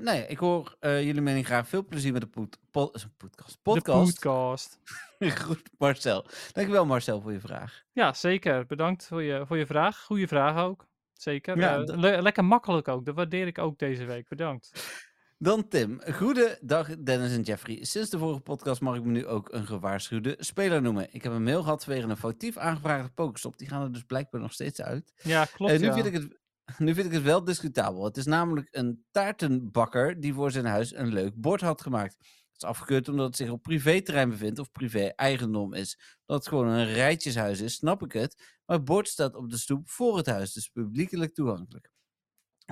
nou 0.02 0.16
ja, 0.16 0.24
ik 0.26 0.38
hoor 0.38 0.76
eh, 0.80 1.02
jullie 1.04 1.20
mening 1.20 1.46
graag. 1.46 1.68
Veel 1.68 1.84
plezier 1.86 2.12
met 2.12 2.20
de 2.20 2.26
pod- 2.26 2.58
pod- 2.70 3.08
podcast. 3.16 3.52
De 3.52 3.58
podcast. 3.62 4.12
podcast. 4.14 4.78
Goed, 5.44 5.70
Marcel. 5.78 6.26
Dankjewel 6.52 6.86
Marcel 6.86 7.20
voor 7.20 7.32
je 7.32 7.40
vraag. 7.40 7.84
Ja, 7.92 8.12
zeker. 8.12 8.66
Bedankt 8.66 9.06
voor 9.06 9.22
je, 9.22 9.46
voor 9.46 9.58
je 9.58 9.66
vraag. 9.66 10.04
Goeie 10.04 10.28
vraag 10.28 10.56
ook. 10.56 10.88
Zeker. 11.20 11.58
Ja, 11.58 11.78
Eh, 11.78 11.96
le- 11.98 12.20
lekker 12.22 12.44
makkelijk 12.44 12.88
ook. 12.88 13.04
Dat 13.04 13.14
waardeer 13.14 13.46
ik 13.46 13.58
ook 13.58 13.78
deze 13.78 14.04
week. 14.04 14.28
Bedankt. 14.28 14.98
Dan 15.38 15.68
Tim. 15.68 16.00
Goedendag 16.12 16.96
Dennis 16.98 17.32
en 17.32 17.42
Jeffrey. 17.42 17.84
Sinds 17.84 18.10
de 18.10 18.18
vorige 18.18 18.40
podcast 18.40 18.80
mag 18.80 18.96
ik 18.96 19.04
me 19.04 19.10
nu 19.10 19.26
ook 19.26 19.52
een 19.52 19.66
gewaarschuwde 19.66 20.34
speler 20.38 20.82
noemen. 20.82 21.08
Ik 21.14 21.22
heb 21.22 21.32
een 21.32 21.42
mail 21.42 21.62
gehad 21.62 21.84
vanwege 21.84 22.08
een 22.08 22.16
foutief 22.16 22.56
aangevraagde 22.56 23.10
Pokestop. 23.14 23.58
Die 23.58 23.68
gaan 23.68 23.82
er 23.82 23.92
dus 23.92 24.02
blijkbaar 24.02 24.40
nog 24.40 24.52
steeds 24.52 24.80
uit. 24.80 25.12
Ja, 25.22 25.44
klopt. 25.44 25.72
Eh, 25.72 25.78
nu, 25.78 25.84
ja. 25.86 25.92
vind 25.94 26.06
ik 26.06 26.12
het, 26.12 26.38
nu 26.78 26.94
vind 26.94 27.06
ik 27.06 27.12
het 27.12 27.22
wel 27.22 27.44
discutabel. 27.44 28.04
Het 28.04 28.16
is 28.16 28.26
namelijk 28.26 28.68
een 28.70 29.04
taartenbakker 29.10 30.20
die 30.20 30.34
voor 30.34 30.50
zijn 30.50 30.64
huis 30.66 30.94
een 30.94 31.12
leuk 31.12 31.34
bord 31.34 31.60
had 31.60 31.82
gemaakt. 31.82 32.16
Afgekeurd 32.64 33.08
omdat 33.08 33.26
het 33.26 33.36
zich 33.36 33.50
op 33.50 33.62
privéterrein 33.62 34.28
bevindt 34.28 34.58
of 34.58 34.70
privé-eigendom 34.72 35.74
is. 35.74 35.98
Dat 36.26 36.38
het 36.38 36.48
gewoon 36.48 36.66
een 36.66 36.92
rijtjeshuis 36.92 37.60
is, 37.60 37.74
snap 37.74 38.02
ik 38.02 38.12
het. 38.12 38.58
Maar 38.66 38.76
het 38.76 38.84
bord 38.84 39.08
staat 39.08 39.34
op 39.34 39.50
de 39.50 39.58
stoep 39.58 39.88
voor 39.88 40.16
het 40.16 40.26
huis, 40.26 40.52
dus 40.52 40.68
publiekelijk 40.68 41.34
toegankelijk. 41.34 41.90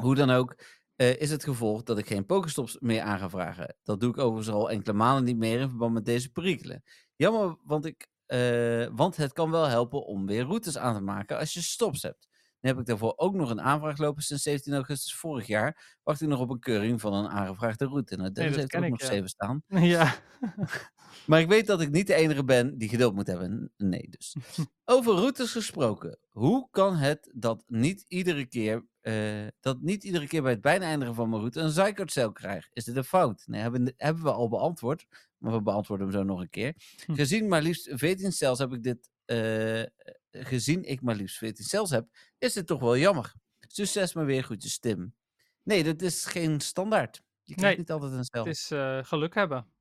Hoe 0.01 0.15
dan 0.15 0.31
ook, 0.31 0.55
eh, 0.97 1.21
is 1.21 1.31
het 1.31 1.45
gevolg 1.45 1.83
dat 1.83 1.99
ik 1.99 2.07
geen 2.07 2.27
pokestops 2.27 2.77
meer 2.81 3.03
aan 3.03 3.19
ga 3.19 3.31
vragen. 3.31 3.77
Dat 3.83 4.01
doe 4.01 4.11
ik 4.11 4.19
overigens 4.19 4.55
al 4.55 4.71
enkele 4.71 4.97
maanden 4.97 5.25
niet 5.25 5.37
meer 5.37 5.61
in 5.61 5.69
verband 5.69 5.95
met 5.95 6.05
deze 6.05 6.31
perikelen. 6.33 6.83
Jammer, 7.17 7.57
want, 7.63 7.85
ik, 7.85 8.09
eh, 8.27 8.87
want 8.93 9.17
het 9.17 9.33
kan 9.33 9.51
wel 9.51 9.65
helpen 9.65 10.07
om 10.07 10.27
weer 10.27 10.43
routes 10.43 10.79
aan 10.79 10.95
te 10.95 11.01
maken 11.01 11.39
als 11.39 11.53
je 11.53 11.63
stops 11.63 12.03
hebt. 12.03 12.28
Nu 12.61 12.69
heb 12.69 12.79
ik 12.79 12.87
daarvoor 12.87 13.13
ook 13.17 13.35
nog 13.35 13.51
een 13.51 13.61
aanvraag 13.61 13.99
lopen 13.99 14.23
sinds 14.23 14.43
17 14.43 14.75
augustus 14.75 15.15
vorig 15.15 15.47
jaar. 15.47 15.97
Wacht 16.03 16.21
ik 16.21 16.29
nog 16.29 16.41
op 16.41 16.51
een 16.51 16.61
keuring 16.61 17.01
van 17.01 17.13
een 17.15 17.29
aangevraagde 17.29 17.85
route. 17.85 18.17
Nou, 18.17 18.33
Dennis 18.33 18.53
dat 18.53 18.61
heeft 18.61 18.77
ook 18.77 18.83
ik, 18.83 18.91
nog 18.91 19.01
ja. 19.01 19.07
zeven 19.07 19.29
staan. 19.29 19.63
ja. 19.95 20.15
Maar 21.27 21.41
ik 21.41 21.49
weet 21.49 21.67
dat 21.67 21.81
ik 21.81 21.91
niet 21.91 22.07
de 22.07 22.15
enige 22.15 22.45
ben 22.45 22.79
die 22.79 22.89
geduld 22.89 23.15
moet 23.15 23.27
hebben. 23.27 23.73
Nee, 23.77 24.09
dus. 24.11 24.37
Over 24.85 25.13
routes 25.13 25.53
gesproken. 25.53 26.19
Hoe 26.29 26.69
kan 26.71 26.97
het 26.97 27.31
dat 27.35 27.65
niet 27.67 28.05
iedere 28.09 28.47
keer, 28.47 28.87
eh, 29.01 29.47
dat 29.61 29.81
niet 29.81 30.05
iedere 30.05 30.27
keer 30.27 30.43
bij 30.43 30.51
het 30.51 30.61
bijna 30.61 30.85
eindigen 30.85 31.15
van 31.15 31.29
mijn 31.29 31.41
route 31.41 31.61
een 31.61 31.71
Zycard-cel 31.71 32.33
krijg? 32.33 32.69
Is 32.73 32.85
dit 32.85 32.97
een 32.97 33.05
fout? 33.05 33.43
Nee, 33.47 33.61
hebben, 33.61 33.95
hebben 33.97 34.23
we 34.23 34.33
al 34.33 34.49
beantwoord. 34.49 35.07
Maar 35.39 35.53
we 35.53 35.63
beantwoorden 35.63 36.07
hem 36.07 36.17
zo 36.17 36.23
nog 36.23 36.41
een 36.41 36.51
keer. 36.51 36.75
Hm. 37.07 37.15
Gezien 37.15 37.49
maar 37.49 37.63
liefst 37.63 37.91
14 37.93 38.33
cells 38.33 38.59
heb 38.59 38.73
ik 38.73 38.83
dit. 38.83 39.11
eh, 39.25 39.83
gezien 40.31 40.85
ik 40.85 41.03
maar 41.03 41.15
liefst 41.15 41.37
14 41.37 41.65
cells 41.65 41.91
heb, 41.91 42.09
is 42.39 42.53
dit 42.53 42.67
toch 42.67 42.81
wel 42.81 42.97
jammer. 42.97 43.35
Succes 43.59 44.13
maar 44.15 44.27
weer 44.27 44.43
groetjes, 44.43 44.79
Tim. 44.79 45.15
Nee, 45.63 45.85
dat 45.85 46.03
is 46.03 46.25
geen 46.25 46.61
standaard. 46.61 47.23
Je 47.43 47.55
krijgt 47.55 47.77
Nee, 47.77 47.87
niet 47.87 47.91
altijd 47.91 48.13
een 48.13 48.25
cel. 48.25 48.45
Het 48.45 48.55
is 48.57 48.71
eh, 48.71 49.05
geluk 49.05 49.35
hebben. 49.35 49.73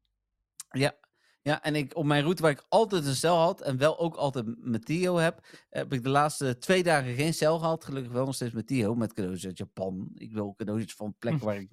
Ja. 0.69 0.97
Ja, 1.41 1.63
en 1.63 1.75
ik, 1.75 1.95
op 1.95 2.05
mijn 2.05 2.21
route 2.21 2.41
waar 2.41 2.51
ik 2.51 2.65
altijd 2.69 3.05
een 3.05 3.15
cel 3.15 3.37
had 3.37 3.61
en 3.61 3.77
wel 3.77 3.99
ook 3.99 4.15
altijd 4.15 4.45
met 4.57 4.85
Tio 4.85 5.17
heb, 5.17 5.45
heb 5.69 5.93
ik 5.93 6.03
de 6.03 6.09
laatste 6.09 6.57
twee 6.57 6.83
dagen 6.83 7.15
geen 7.15 7.33
cel 7.33 7.59
gehad. 7.59 7.85
Gelukkig 7.85 8.11
wel 8.11 8.25
nog 8.25 8.35
steeds 8.35 8.53
met 8.53 8.67
Tio, 8.67 8.95
met 8.95 9.13
cadeautjes 9.13 9.45
uit 9.45 9.57
Japan. 9.57 10.09
Ik 10.13 10.31
wil 10.31 10.53
cadeautjes 10.55 10.93
van 10.93 11.15
plekken 11.19 11.45
waar 11.45 11.57
ik 11.57 11.69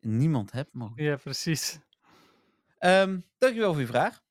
niemand 0.00 0.52
heb. 0.52 0.68
Maar 0.72 0.88
goed. 0.88 0.98
Ja, 0.98 1.16
precies. 1.16 1.78
Ehm, 2.78 3.20
dankjewel 3.38 3.72
voor 3.72 3.80
je 3.80 3.86
vraag. 3.86 4.22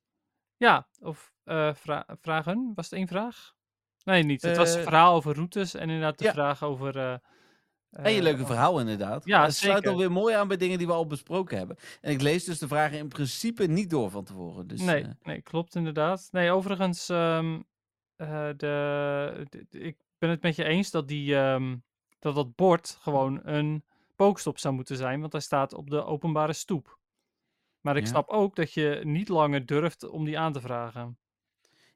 Ja, 0.58 0.88
of 1.00 1.34
eh, 1.44 1.74
vra- 1.74 2.18
vragen? 2.22 2.72
Was 2.76 2.90
het 2.90 2.94
één 3.00 3.08
vraag? 3.08 3.54
Nee, 4.04 4.24
niet. 4.24 4.42
Het 4.42 4.58
was 4.58 4.72
een 4.74 4.78
Eh, 4.78 4.84
verhaal 4.84 5.16
over 5.16 5.36
routes 5.36 5.74
en 5.74 5.82
inderdaad 5.90 6.18
de 6.18 6.24
ja. 6.24 6.32
vraag 6.32 6.64
over... 6.64 6.98
eh, 6.98 7.12
En 7.92 8.12
je 8.12 8.18
eh, 8.18 8.24
leuke 8.24 8.46
verhaal 8.46 8.80
inderdaad. 8.80 9.26
ja, 9.26 9.44
het 9.44 9.56
sluit 9.56 9.88
alweer 9.88 10.12
mooi 10.12 10.36
aan 10.36 10.48
bij 10.48 10.58
dingen 10.58 10.78
die 10.78 10.88
we 10.88 10.94
al 10.94 11.08
besproken 11.08 11.58
hebben. 11.58 11.78
En 12.02 12.12
ik 12.12 12.22
lees 12.22 12.44
dus 12.44 12.60
de 12.60 12.68
vragen 12.68 12.98
in 12.98 13.08
principe 13.08 13.66
niet 13.68 13.90
door 13.90 14.10
van 14.12 14.24
tevoren. 14.24 14.68
Dus, 14.68 14.82
nee, 14.82 15.06
nee, 15.24 15.42
klopt 15.42 15.76
inderdaad. 15.76 16.28
Nee, 16.32 16.52
overigens, 16.52 17.10
ehm, 17.10 17.60
eh, 18.16 18.50
de, 18.58 19.48
ik 19.70 19.98
ben 20.18 20.30
het 20.30 20.42
met 20.42 20.56
je 20.56 20.64
eens 20.64 20.92
dat, 20.92 21.08
die, 21.08 21.36
ehm, 21.36 21.78
dat 22.20 22.36
dat 22.36 22.56
bord 22.56 22.98
gewoon 23.02 23.40
een 23.44 23.84
pokestop 24.16 24.58
zou 24.60 24.74
moeten 24.74 24.96
zijn, 24.98 25.20
want 25.20 25.32
hij 25.32 25.42
staat 25.42 25.74
op 25.74 25.90
de 25.90 26.04
openbare 26.04 26.54
stoep. 26.54 27.00
Maar 27.82 27.96
ik 27.98 28.04
Ja. 28.04 28.10
snap 28.10 28.30
ook 28.30 28.56
dat 28.56 28.74
je 28.74 29.02
niet 29.04 29.30
langer 29.30 29.66
durft 29.66 30.10
om 30.10 30.26
die 30.26 30.40
aan 30.40 30.54
te 30.54 30.62
vragen. 30.62 31.18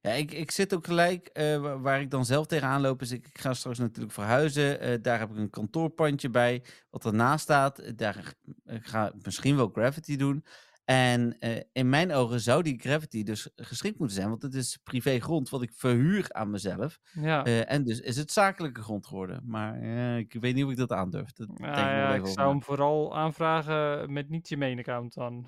Ja, 0.06 0.12
ik, 0.12 0.32
ik 0.32 0.52
zit 0.52 0.74
ook 0.76 0.86
gelijk 0.86 1.28
eh, 1.28 1.58
wa- 1.62 1.80
waar 1.80 2.02
ik 2.02 2.12
dan 2.12 2.26
zelf 2.26 2.46
tegenaan 2.46 2.82
loop. 2.82 3.02
Is 3.02 3.12
ik, 3.12 3.28
ik 3.28 3.38
ga 3.40 3.54
straks 3.54 3.78
natuurlijk 3.80 4.14
verhuizen. 4.14 4.80
Eh, 4.80 4.98
daar 5.02 5.20
heb 5.20 5.30
ik 5.32 5.38
een 5.38 5.50
kantoorpandje 5.50 6.30
bij. 6.30 6.64
Wat 6.90 7.06
ernaast 7.06 7.44
staat. 7.44 7.80
Eh, 7.80 7.92
Daar 7.96 8.34
ik 8.66 8.86
ga 8.86 9.08
ik 9.08 9.26
misschien 9.26 9.56
wel 9.56 9.70
Gravity 9.74 10.18
doen. 10.18 10.46
En 10.84 11.38
in 11.72 11.90
mijn 11.90 12.12
ogen 12.14 12.40
zou 12.40 12.62
die 12.64 12.80
Gravity 12.80 13.24
dus 13.24 13.50
geschikt 13.56 13.98
moeten 14.00 14.16
zijn. 14.18 14.30
Want 14.30 14.42
het 14.42 14.54
is 14.54 14.80
privé 14.84 15.20
grond 15.20 15.50
wat 15.50 15.62
ik 15.62 15.72
verhuur 15.76 16.26
aan 16.30 16.50
mezelf. 16.50 17.00
Ja, 17.22 17.44
en 17.44 17.84
dus 17.84 18.00
is 18.00 18.18
het 18.18 18.32
zakelijke 18.32 18.82
grond 18.82 19.08
geworden. 19.08 19.42
Maar 19.46 19.82
ik 20.18 20.34
weet 20.40 20.56
niet 20.56 20.64
of 20.66 20.72
ik 20.72 20.78
dat 20.78 20.92
aandurf. 20.92 21.32
Dat 21.32 21.50
ik 21.50 21.60
ja, 21.60 22.08
wel 22.08 22.16
ik 22.16 22.28
zou 22.28 22.50
hem 22.50 22.64
vooral 22.64 23.16
aanvragen 23.18 24.14
met 24.14 24.30
niet 24.30 24.50
je 24.50 24.58
main 24.58 24.78
account 24.80 25.14
dan. 25.14 25.46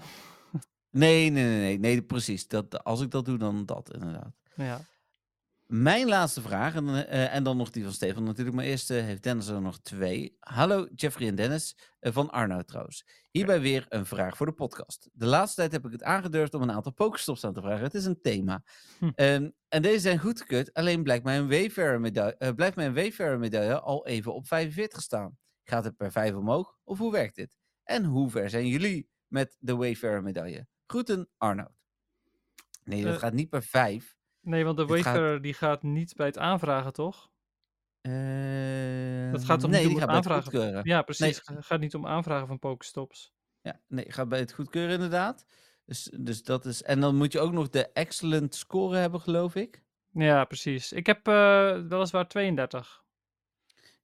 Nee, 0.90 1.30
nee, 1.30 1.44
nee, 1.44 1.60
nee, 1.60 1.78
nee, 1.80 2.02
precies. 2.02 2.48
Dat, 2.48 2.84
als 2.84 3.02
ik 3.02 3.12
dat 3.12 3.26
doe, 3.26 3.38
dan 3.38 3.66
dat 3.66 3.94
inderdaad. 3.94 4.36
Ja. 4.58 4.82
Mijn 5.66 6.08
laatste 6.08 6.42
vraag, 6.42 6.76
en, 6.76 7.08
eh, 7.08 7.36
en 7.36 7.44
dan 7.44 7.58
nog 7.58 7.70
die 7.70 7.84
van 7.84 7.94
Stefan 7.94 8.24
natuurlijk. 8.24 8.56
Maar 8.56 8.66
eerst 8.66 8.92
eh, 8.92 9.04
heeft 9.04 9.24
Dennis 9.24 9.48
er 9.48 9.62
nog 9.62 9.80
twee. 9.80 10.38
Hallo 10.40 10.88
Jeffrey 10.96 11.28
en 11.28 11.36
Dennis, 11.36 11.78
eh, 12.00 12.14
van 12.14 12.30
Arnoud 12.30 12.68
trouwens. 12.68 13.06
Hierbij 13.32 13.62
weer 13.62 13.86
een 13.90 14.06
vraag 14.06 14.38
voor 14.38 14.46
de 14.46 14.52
podcast. 14.52 15.10
De 15.14 15.26
laatste 15.26 15.56
tijd 15.56 15.72
heb 15.72 15.86
ik 15.86 15.92
het 15.92 16.04
aangedurfd 16.04 16.54
om 16.54 16.62
een 16.62 16.72
aantal 16.72 16.94
pokestops 16.94 17.44
aan 17.44 17.54
te 17.54 17.62
vragen. 17.62 17.84
Het 17.84 17.94
is 17.94 18.06
een 18.06 18.22
thema. 18.22 18.64
Hm. 19.00 19.10
Ehm, 19.16 19.50
en 19.68 19.82
deze 19.82 20.00
zijn 20.00 20.20
goedgekeurd, 20.20 20.74
alleen 20.74 21.04
blijkt 21.04 21.24
mijn 21.24 21.48
Wayfarer 21.48 22.00
medaille, 22.00 22.54
blijft 22.56 22.76
mijn 22.76 22.94
Wayfarer 22.94 23.40
medaille 23.40 23.80
al 23.80 24.08
even 24.08 24.34
op 24.34 24.48
45 24.48 25.02
staan. 25.02 25.38
Gaat 25.64 25.84
het 25.84 25.96
per 25.96 26.12
5 26.12 26.34
omhoog, 26.34 26.78
of 26.84 26.98
hoe 26.98 27.12
werkt 27.12 27.36
dit? 27.36 27.56
En 27.84 28.04
hoe 28.04 28.30
ver 28.30 28.50
zijn 28.50 28.68
jullie 28.68 29.10
met 29.28 29.58
de 29.60 29.76
Wayfarer 29.76 30.24
medaille? 30.24 30.68
Groeten, 30.86 31.30
Arnoud. 31.38 31.76
Nee, 32.84 33.04
dat 33.04 33.18
gaat 33.18 33.34
niet 33.34 33.50
per 33.50 33.64
5. 33.64 34.17
Nee, 34.48 34.64
want 34.66 34.78
de 34.78 34.86
Dit 34.86 35.02
gaat- 35.02 35.44
die 35.44 35.54
gaat 35.54 35.84
niet 35.84 36.16
bij 36.16 36.26
het 36.26 36.38
aanvragen, 36.38 36.94
toch? 36.94 37.30
dat 39.32 39.46
gaat 39.46 39.60
toch 39.60 39.70
nee, 39.70 39.86
niet 39.86 39.94
om 39.96 40.00
het 40.02 40.04
gaat 40.04 40.08
bij 40.08 40.16
het 40.16 40.16
aanvragen? 40.16 40.44
goedkeuren. 40.44 40.82
Ja, 40.84 41.02
precies. 41.02 41.44
Nee. 41.48 41.58
Het 41.58 41.66
gaat 41.66 41.80
niet 41.80 41.96
om 41.96 42.06
aanvragen 42.08 42.48
van 42.48 42.60
Pokestops. 42.60 43.34
Ja, 43.62 43.80
nee, 43.88 44.12
gaat 44.12 44.30
bij 44.30 44.40
het 44.40 44.54
goedkeuren 44.54 44.94
inderdaad. 44.94 45.46
Dus, 45.86 46.12
dus 46.20 46.44
dat 46.44 46.66
is. 46.66 46.84
En 46.84 47.00
dan 47.00 47.16
moet 47.16 47.32
je 47.32 47.40
ook 47.40 47.52
nog 47.52 47.70
de 47.70 47.92
excellent 47.92 48.56
score 48.56 48.98
hebben, 48.98 49.22
geloof 49.22 49.56
ik. 49.56 49.84
Ja, 50.12 50.46
precies. 50.46 50.92
Ik 50.92 51.06
heb 51.06 51.28
eh, 51.28 51.34
weliswaar 51.88 52.28
32. 52.28 53.04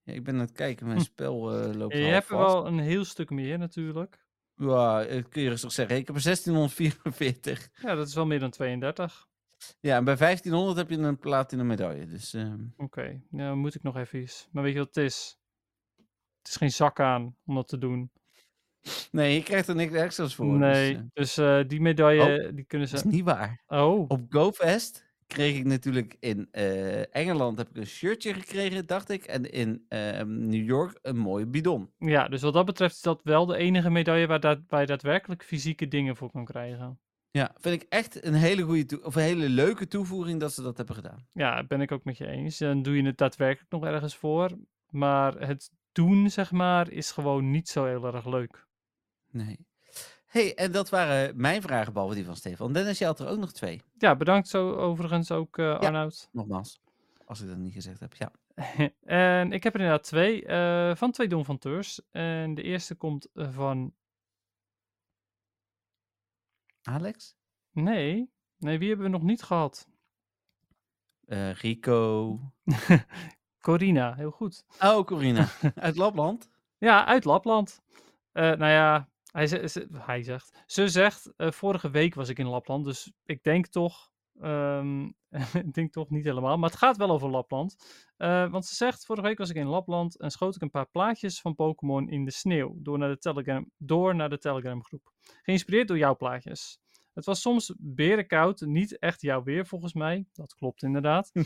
Ja, 0.03 0.13
ik 0.13 0.23
ben 0.23 0.33
aan 0.33 0.39
het 0.39 0.51
kijken, 0.51 0.85
mijn 0.85 0.97
Hm. 0.97 1.03
spel 1.03 1.53
eh, 1.53 1.73
loopt 1.75 1.93
Je 1.93 1.99
hebt 1.99 2.29
er 2.29 2.37
wel 2.37 2.67
een 2.67 2.79
heel 2.79 3.05
stuk 3.05 3.29
meer 3.29 3.57
natuurlijk. 3.57 4.25
Ja, 4.55 5.05
kun 5.29 5.41
je 5.41 5.49
rustig 5.49 5.71
zeggen. 5.71 5.95
Ik 5.97 6.07
heb 6.07 6.15
er 6.15 6.21
1644. 6.21 7.69
Ja, 7.81 7.95
dat 7.95 8.07
is 8.07 8.13
wel 8.15 8.25
meer 8.25 8.39
dan 8.39 8.49
32. 8.49 9.27
Ja, 9.79 9.97
en 9.97 10.03
bij 10.03 10.15
1500 10.15 10.77
heb 10.77 10.89
je 10.89 10.97
een 10.97 11.17
platinum 11.17 11.67
medaille. 11.67 12.05
Dus 12.05 12.33
ehm, 12.33 12.59
Oké, 12.77 13.21
ja, 13.31 13.47
dan 13.47 13.57
moet 13.57 13.75
ik 13.75 13.83
nog 13.83 13.97
even 13.97 14.21
iets. 14.21 14.47
Maar 14.51 14.63
weet 14.63 14.73
je 14.73 14.79
wat 14.79 14.95
het 14.95 15.03
is? 15.05 15.37
Het 16.37 16.47
is 16.47 16.55
geen 16.55 16.71
zak 16.71 16.99
aan 16.99 17.35
om 17.45 17.55
dat 17.55 17.67
te 17.67 17.77
doen. 17.77 18.11
nee, 19.11 19.33
je 19.33 19.43
krijgt 19.43 19.67
er 19.67 19.75
niks 19.75 19.93
extra's 19.93 20.35
voor. 20.35 20.57
nee, 20.57 20.93
Dus, 20.95 21.03
dus, 21.13 21.37
eh, 21.37 21.59
eh, 21.59 21.67
die 21.67 21.81
medaille, 21.81 22.53
die 22.53 22.65
kunnen 22.65 22.87
dat 22.87 22.97
is 22.97 23.03
ze... 23.03 23.15
niet 23.15 23.23
waar. 23.23 23.63
Oh, 23.67 24.05
Op 24.07 24.21
GoFest 24.29 25.11
kreeg 25.27 25.57
ik 25.57 25.65
natuurlijk 25.65 26.15
in 26.19 26.47
eh, 26.51 27.15
Engeland 27.15 27.57
heb 27.57 27.69
ik 27.69 27.77
een 27.77 27.85
shirtje 27.85 28.33
gekregen, 28.33 28.85
dacht 28.85 29.09
ik. 29.09 29.23
En 29.23 29.51
in 29.51 29.85
ehm, 29.87 30.47
New 30.47 30.65
York 30.65 30.99
een 31.01 31.17
mooie 31.17 31.47
bidon. 31.47 31.91
ja, 31.97 32.27
dus 32.27 32.41
wat 32.41 32.53
dat 32.53 32.65
betreft 32.65 32.95
is 32.95 33.01
dat 33.01 33.21
wel 33.23 33.45
de 33.45 33.57
enige 33.57 33.89
medaille 33.89 34.27
waar, 34.27 34.61
waar 34.67 34.81
je 34.81 34.87
daadwerkelijk 34.87 35.43
fysieke 35.43 35.87
dingen 35.87 36.15
voor 36.15 36.31
kan 36.31 36.45
krijgen. 36.45 36.99
Ja, 37.33 37.51
vind 37.57 37.81
ik 37.81 37.89
echt 37.89 38.25
een 38.25 38.33
hele 38.33 38.61
goede 38.61 39.03
of 39.03 39.15
een 39.15 39.21
hele 39.21 39.49
leuke 39.49 39.87
toevoeging 39.87 40.39
dat 40.39 40.53
ze 40.53 40.61
dat 40.61 40.77
hebben 40.77 40.95
gedaan. 40.95 41.27
Ja, 41.31 41.63
ben 41.63 41.81
ik 41.81 41.91
ook 41.91 42.03
met 42.03 42.17
je 42.17 42.27
eens. 42.27 42.57
Dan 42.57 42.81
doe 42.81 42.95
je 42.95 43.05
het 43.05 43.17
daadwerkelijk 43.17 43.71
nog 43.71 43.83
ergens 43.83 44.15
voor. 44.15 44.49
Maar 44.89 45.39
het 45.39 45.71
doen, 45.91 46.29
zeg 46.29 46.51
maar, 46.51 46.91
is 46.91 47.11
gewoon 47.11 47.51
niet 47.51 47.69
zo 47.69 47.85
heel 47.85 48.05
erg 48.05 48.25
leuk. 48.25 48.67
Nee. 49.31 49.67
hey, 50.25 50.55
en 50.55 50.71
dat 50.71 50.89
waren 50.89 51.41
mijn 51.41 51.61
vragen, 51.61 51.93
behalve 51.93 52.15
die 52.15 52.25
van 52.25 52.35
Stefan. 52.35 52.73
Dennis, 52.73 52.97
je 52.97 53.05
had 53.05 53.19
er 53.19 53.27
ook 53.27 53.39
nog 53.39 53.53
twee. 53.53 53.81
Ja, 53.97 54.15
bedankt 54.15 54.47
zo 54.47 54.71
overigens 54.71 55.31
ook, 55.31 55.57
eh 55.57 55.79
Arnoud. 55.79 56.29
Nogmaals, 56.31 56.79
als 57.25 57.41
ik 57.41 57.47
dat 57.47 57.57
niet 57.57 57.73
gezegd 57.73 57.99
heb. 57.99 58.13
Ja. 58.15 58.31
en 59.39 59.51
ik 59.51 59.63
heb 59.63 59.73
er 59.73 59.79
inderdaad 59.79 60.05
twee, 60.05 60.45
eh, 60.45 60.95
van 60.95 61.11
twee 61.11 61.27
Don 61.27 61.45
van 61.45 61.57
Teurs. 61.57 62.01
En 62.11 62.55
de 62.55 62.63
eerste 62.63 62.95
komt 62.95 63.27
eh, 63.33 63.47
van, 63.51 63.93
Alex? 66.83 67.35
nee, 67.71 68.31
nee, 68.57 68.77
wie 68.77 68.87
hebben 68.87 69.05
we 69.05 69.11
nog 69.11 69.23
niet 69.23 69.43
gehad? 69.43 69.87
Eh, 71.25 71.53
Rico. 71.53 72.39
Corina, 73.59 74.15
heel 74.15 74.31
goed. 74.31 74.65
Oh, 74.79 75.05
Corina. 75.05 75.47
Uit 75.75 75.95
Lapland. 75.95 76.49
Ja, 76.77 77.05
uit 77.05 77.23
Lapland. 77.23 77.81
Eh, 78.31 78.43
nou 78.43 78.71
ja, 78.71 79.09
hij, 79.31 79.47
hij 79.93 80.23
zegt. 80.23 80.63
Ze 80.65 80.87
zegt, 80.87 81.33
eh, 81.37 81.51
vorige 81.51 81.89
week 81.89 82.15
was 82.15 82.29
ik 82.29 82.39
in 82.39 82.47
Lapland, 82.47 82.85
dus 82.85 83.11
ik 83.25 83.43
denk 83.43 83.67
toch, 83.67 84.11
ehm, 84.39 85.03
ik 85.67 85.73
denk 85.73 85.91
toch 85.91 86.09
niet 86.09 86.23
helemaal, 86.23 86.57
maar 86.57 86.69
het 86.69 86.79
gaat 86.79 86.97
wel 86.97 87.09
over 87.09 87.29
Lapland. 87.29 87.75
Eh, 88.17 88.51
want 88.51 88.65
ze 88.65 88.75
zegt, 88.75 89.05
vorige 89.05 89.27
week 89.27 89.37
was 89.37 89.49
ik 89.49 89.55
in 89.55 89.67
Lapland 89.67 90.19
en 90.19 90.31
schoot 90.31 90.55
ik 90.55 90.61
een 90.61 90.69
paar 90.69 90.89
plaatjes 90.89 91.41
van 91.41 91.55
Pokémon 91.55 92.09
in 92.09 92.25
de 92.25 92.31
sneeuw 92.31 92.75
door 92.77 92.97
naar 92.97 93.09
de 93.09 93.17
Telegram, 93.17 93.71
door 93.77 94.15
naar 94.15 94.29
de 94.29 94.37
Telegram 94.37 94.83
groep. 94.83 95.11
Geïnspireerd 95.41 95.87
door 95.87 95.97
jouw 95.97 96.15
plaatjes. 96.15 96.81
Het 97.13 97.25
was 97.25 97.41
soms 97.41 97.73
berenkoud, 97.77 98.61
niet 98.61 98.99
echt 98.99 99.21
jouw 99.21 99.43
weer 99.43 99.65
volgens 99.65 99.93
mij. 99.93 100.25
Dat 100.33 100.55
klopt 100.55 100.83
inderdaad. 100.83 101.31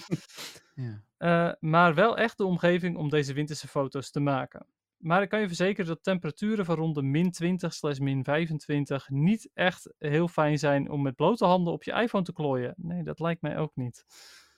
Ja. 0.77 1.03
Eh, 1.17 1.53
maar 1.59 1.93
wel 1.93 2.17
echt 2.17 2.37
de 2.37 2.45
omgeving 2.45 2.97
om 2.97 3.09
deze 3.09 3.33
winterse 3.33 3.67
foto's 3.67 4.11
te 4.11 4.19
maken. 4.19 4.65
Maar 4.97 5.21
ik 5.21 5.29
kan 5.29 5.39
je 5.39 5.47
verzekeren 5.47 5.85
dat 5.85 6.03
temperaturen 6.03 6.65
van 6.65 6.75
rond 6.75 6.95
de 6.95 7.01
min 7.01 7.31
20 7.31 7.73
slash 7.73 7.99
min 7.99 8.23
25 8.23 9.09
niet 9.09 9.49
echt 9.53 9.93
heel 9.97 10.27
fijn 10.27 10.59
zijn 10.59 10.89
om 10.89 11.01
met 11.01 11.15
blote 11.15 11.45
handen 11.45 11.73
op 11.73 11.83
je 11.83 11.91
iPhone 11.91 12.23
te 12.23 12.33
klooien. 12.33 12.73
Nee, 12.77 13.03
dat 13.03 13.19
lijkt 13.19 13.41
mij 13.41 13.57
ook 13.57 13.75
niet. 13.75 14.05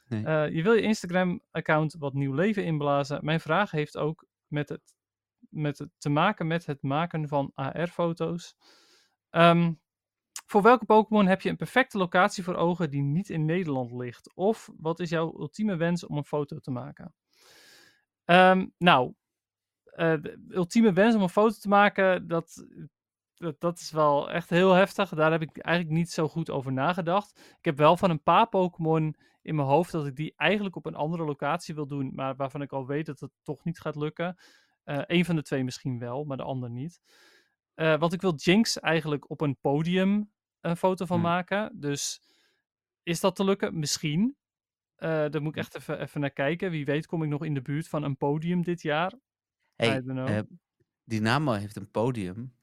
Nee. 0.07 0.25
Eh, 0.25 0.49
je 0.49 0.63
wil 0.63 0.73
je 0.73 0.81
Instagram-account 0.81 1.95
wat 1.99 2.13
nieuw 2.13 2.33
leven 2.33 2.65
inblazen. 2.65 3.25
Mijn 3.25 3.39
vraag 3.39 3.71
heeft 3.71 3.97
ook 3.97 4.27
met 4.47 4.69
het, 4.69 4.93
met 5.49 5.77
het 5.77 5.89
te 5.97 6.09
maken 6.09 6.47
met 6.47 6.65
het 6.65 6.81
maken 6.81 7.27
van 7.27 7.51
AR-foto's. 7.53 8.55
Ehm, 9.29 9.73
voor 10.45 10.61
welke 10.61 10.85
Pokémon 10.85 11.27
heb 11.27 11.41
je 11.41 11.49
een 11.49 11.55
perfecte 11.55 11.97
locatie 11.97 12.43
voor 12.43 12.55
ogen 12.55 12.89
die 12.89 13.01
niet 13.01 13.29
in 13.29 13.45
Nederland 13.45 13.91
ligt? 13.91 14.35
Of 14.35 14.69
wat 14.77 14.99
is 14.99 15.09
jouw 15.09 15.39
ultieme 15.39 15.75
wens 15.75 16.05
om 16.05 16.17
een 16.17 16.25
foto 16.25 16.59
te 16.59 16.71
maken? 16.71 17.13
Ehm, 18.25 18.67
nou, 18.77 19.13
de 19.95 20.45
ultieme 20.49 20.93
wens 20.93 21.15
om 21.15 21.21
een 21.21 21.29
foto 21.29 21.55
te 21.59 21.67
maken, 21.67 22.27
dat, 22.27 22.65
dat, 23.35 23.59
dat 23.59 23.79
is 23.79 23.91
wel 23.91 24.31
echt 24.31 24.49
heel 24.49 24.73
heftig. 24.73 25.09
Daar 25.09 25.31
heb 25.31 25.41
ik 25.41 25.57
eigenlijk 25.57 25.97
niet 25.97 26.11
zo 26.11 26.27
goed 26.27 26.49
over 26.49 26.73
nagedacht. 26.73 27.39
Ik 27.57 27.65
heb 27.65 27.77
wel 27.77 27.97
van 27.97 28.09
een 28.09 28.23
paar 28.23 28.49
Pokémon 28.49 29.15
in 29.41 29.55
mijn 29.55 29.67
hoofd 29.67 29.91
dat 29.91 30.05
ik 30.05 30.15
die 30.15 30.33
eigenlijk 30.35 30.75
op 30.75 30.85
een 30.85 30.95
andere 30.95 31.23
locatie 31.23 31.75
wil 31.75 31.87
doen, 31.87 32.11
maar 32.15 32.35
waarvan 32.35 32.61
ik 32.61 32.71
al 32.71 32.87
weet 32.87 33.05
dat 33.05 33.19
het 33.19 33.31
toch 33.43 33.63
niet 33.63 33.79
gaat 33.79 33.95
lukken. 33.95 34.37
Eh 34.83 35.01
een 35.05 35.25
van 35.25 35.35
de 35.35 35.41
twee 35.41 35.63
misschien 35.63 35.99
wel, 35.99 36.23
maar 36.23 36.37
de 36.37 36.43
ander 36.43 36.69
niet. 36.69 37.01
Eh, 37.73 37.99
want 37.99 38.13
ik 38.13 38.21
wil 38.21 38.35
Jinx 38.35 38.79
eigenlijk 38.79 39.29
op 39.29 39.41
een 39.41 39.57
podium 39.61 40.31
een 40.61 40.77
foto 40.77 41.05
van 41.05 41.19
Hmm. 41.19 41.25
maken. 41.25 41.79
Dus 41.79 42.21
is 43.03 43.19
dat 43.19 43.35
te 43.35 43.43
lukken? 43.43 43.79
Misschien. 43.79 44.37
Eh 44.95 45.09
daar 45.09 45.41
moet 45.41 45.55
ik 45.55 45.57
echt 45.57 45.75
even, 45.75 45.99
even 45.99 46.21
naar 46.21 46.31
kijken. 46.31 46.71
Wie 46.71 46.85
weet 46.85 47.05
kom 47.05 47.23
ik 47.23 47.29
nog 47.29 47.45
in 47.45 47.53
de 47.53 47.61
buurt 47.61 47.87
van 47.87 48.03
een 48.03 48.17
podium 48.17 48.63
dit 48.63 48.81
jaar. 48.81 49.13
Hey, 49.80 50.01
eh, 50.01 50.39
Dynamo 51.03 51.51
heeft 51.51 51.75
een 51.75 51.91
podium. 51.91 52.53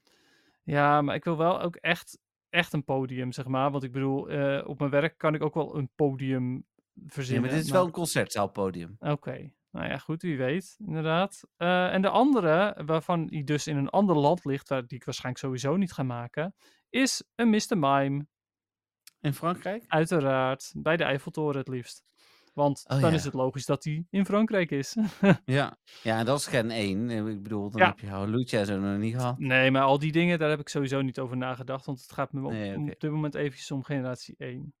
Ja, 0.63 1.01
maar 1.01 1.15
ik 1.15 1.23
wil 1.23 1.37
wel 1.37 1.61
ook 1.61 1.75
echt, 1.75 2.19
echt 2.49 2.73
een 2.73 2.83
podium, 2.83 3.31
zeg 3.31 3.45
maar. 3.47 3.71
Want 3.71 3.83
ik 3.83 3.91
bedoel, 3.91 4.29
eh, 4.29 4.67
op 4.67 4.79
mijn 4.79 4.91
werk 4.91 5.17
kan 5.17 5.33
ik 5.35 5.43
ook 5.43 5.53
wel 5.53 5.75
een 5.75 5.89
podium 5.95 6.53
Ja, 6.93 7.03
verzinnen. 7.07 7.41
maar 7.43 7.51
dit 7.51 7.59
is 7.63 7.65
maar- 7.69 7.77
wel 7.77 7.85
een 7.87 7.93
concertzaalpodium. 7.93 8.95
Oké, 8.99 9.51
nou 9.71 9.87
ja, 9.87 9.97
goed, 9.97 10.21
wie 10.21 10.37
weet, 10.37 10.75
inderdaad. 10.85 11.41
Eh, 11.57 11.93
en 11.93 12.01
de 12.01 12.09
andere, 12.09 12.81
waarvan 12.85 13.25
die 13.25 13.43
dus 13.43 13.67
in 13.67 13.77
een 13.77 13.89
ander 13.89 14.15
land 14.15 14.45
ligt, 14.45 14.69
waar 14.69 14.87
die 14.87 14.97
ik 14.97 15.03
waarschijnlijk 15.05 15.43
sowieso 15.45 15.77
niet 15.77 15.93
ga 15.93 16.03
maken, 16.03 16.55
is 16.89 17.23
een 17.35 17.49
Mr. 17.49 17.77
Mime. 17.77 18.27
In 19.21 19.33
Frankrijk? 19.33 19.83
Uiteraard, 19.87 20.71
bij 20.77 20.97
de 20.97 21.03
Eiffeltoren 21.03 21.57
het 21.57 21.67
liefst. 21.67 22.03
Want 22.57 22.83
Oh, 22.87 23.01
dan 23.01 23.09
ja. 23.09 23.15
is 23.15 23.23
het 23.23 23.33
logisch 23.33 23.65
dat 23.65 23.81
die 23.81 24.07
in 24.09 24.25
Frankrijk 24.25 24.71
is. 24.71 24.95
Ja. 25.45 25.77
Ja, 26.03 26.23
dat 26.23 26.39
is 26.39 26.47
gen 26.47 26.71
1. 26.71 27.09
Ik 27.09 27.43
bedoel, 27.43 27.69
dan 27.69 27.81
Ja. 27.81 27.87
heb 27.87 27.99
je 27.99 28.07
Halucha 28.07 28.63
zo 28.63 28.79
nog 28.79 28.97
niet 28.97 29.15
gehad. 29.15 29.39
nee, 29.39 29.71
maar 29.71 29.81
al 29.81 29.99
die 29.99 30.11
dingen, 30.11 30.39
daar 30.39 30.49
heb 30.49 30.59
ik 30.59 30.69
sowieso 30.69 31.01
niet 31.01 31.19
over 31.19 31.37
nagedacht, 31.37 31.85
want 31.85 32.01
het 32.01 32.11
gaat 32.11 32.33
me 32.33 32.45
op, 32.45 32.51
Nee, 32.51 32.77
oké. 32.77 32.91
op 32.91 32.99
dit 32.99 33.11
moment 33.11 33.35
eventjes 33.35 33.71
om 33.71 33.83
generatie 33.83 34.35
1. 34.37 34.73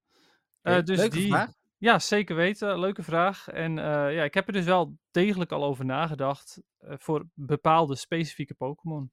Oké, 0.61 0.75
Eh, 0.75 0.83
dus 0.83 0.97
Leuke 0.97 1.15
die, 1.17 1.27
vraag. 1.27 1.51
Ja, 1.77 1.99
zeker 1.99 2.35
weten. 2.35 2.79
Leuke 2.79 3.03
vraag. 3.03 3.47
En 3.47 3.77
eh, 3.79 4.13
ja, 4.15 4.23
ik 4.23 4.33
heb 4.33 4.47
er 4.47 4.53
dus 4.53 4.65
wel 4.65 4.97
degelijk 5.11 5.51
al 5.51 5.63
over 5.63 5.85
nagedacht 5.85 6.61
eh, 6.77 6.93
voor 6.97 7.25
bepaalde 7.33 7.95
specifieke 7.95 8.53
Pokémon. 8.53 9.11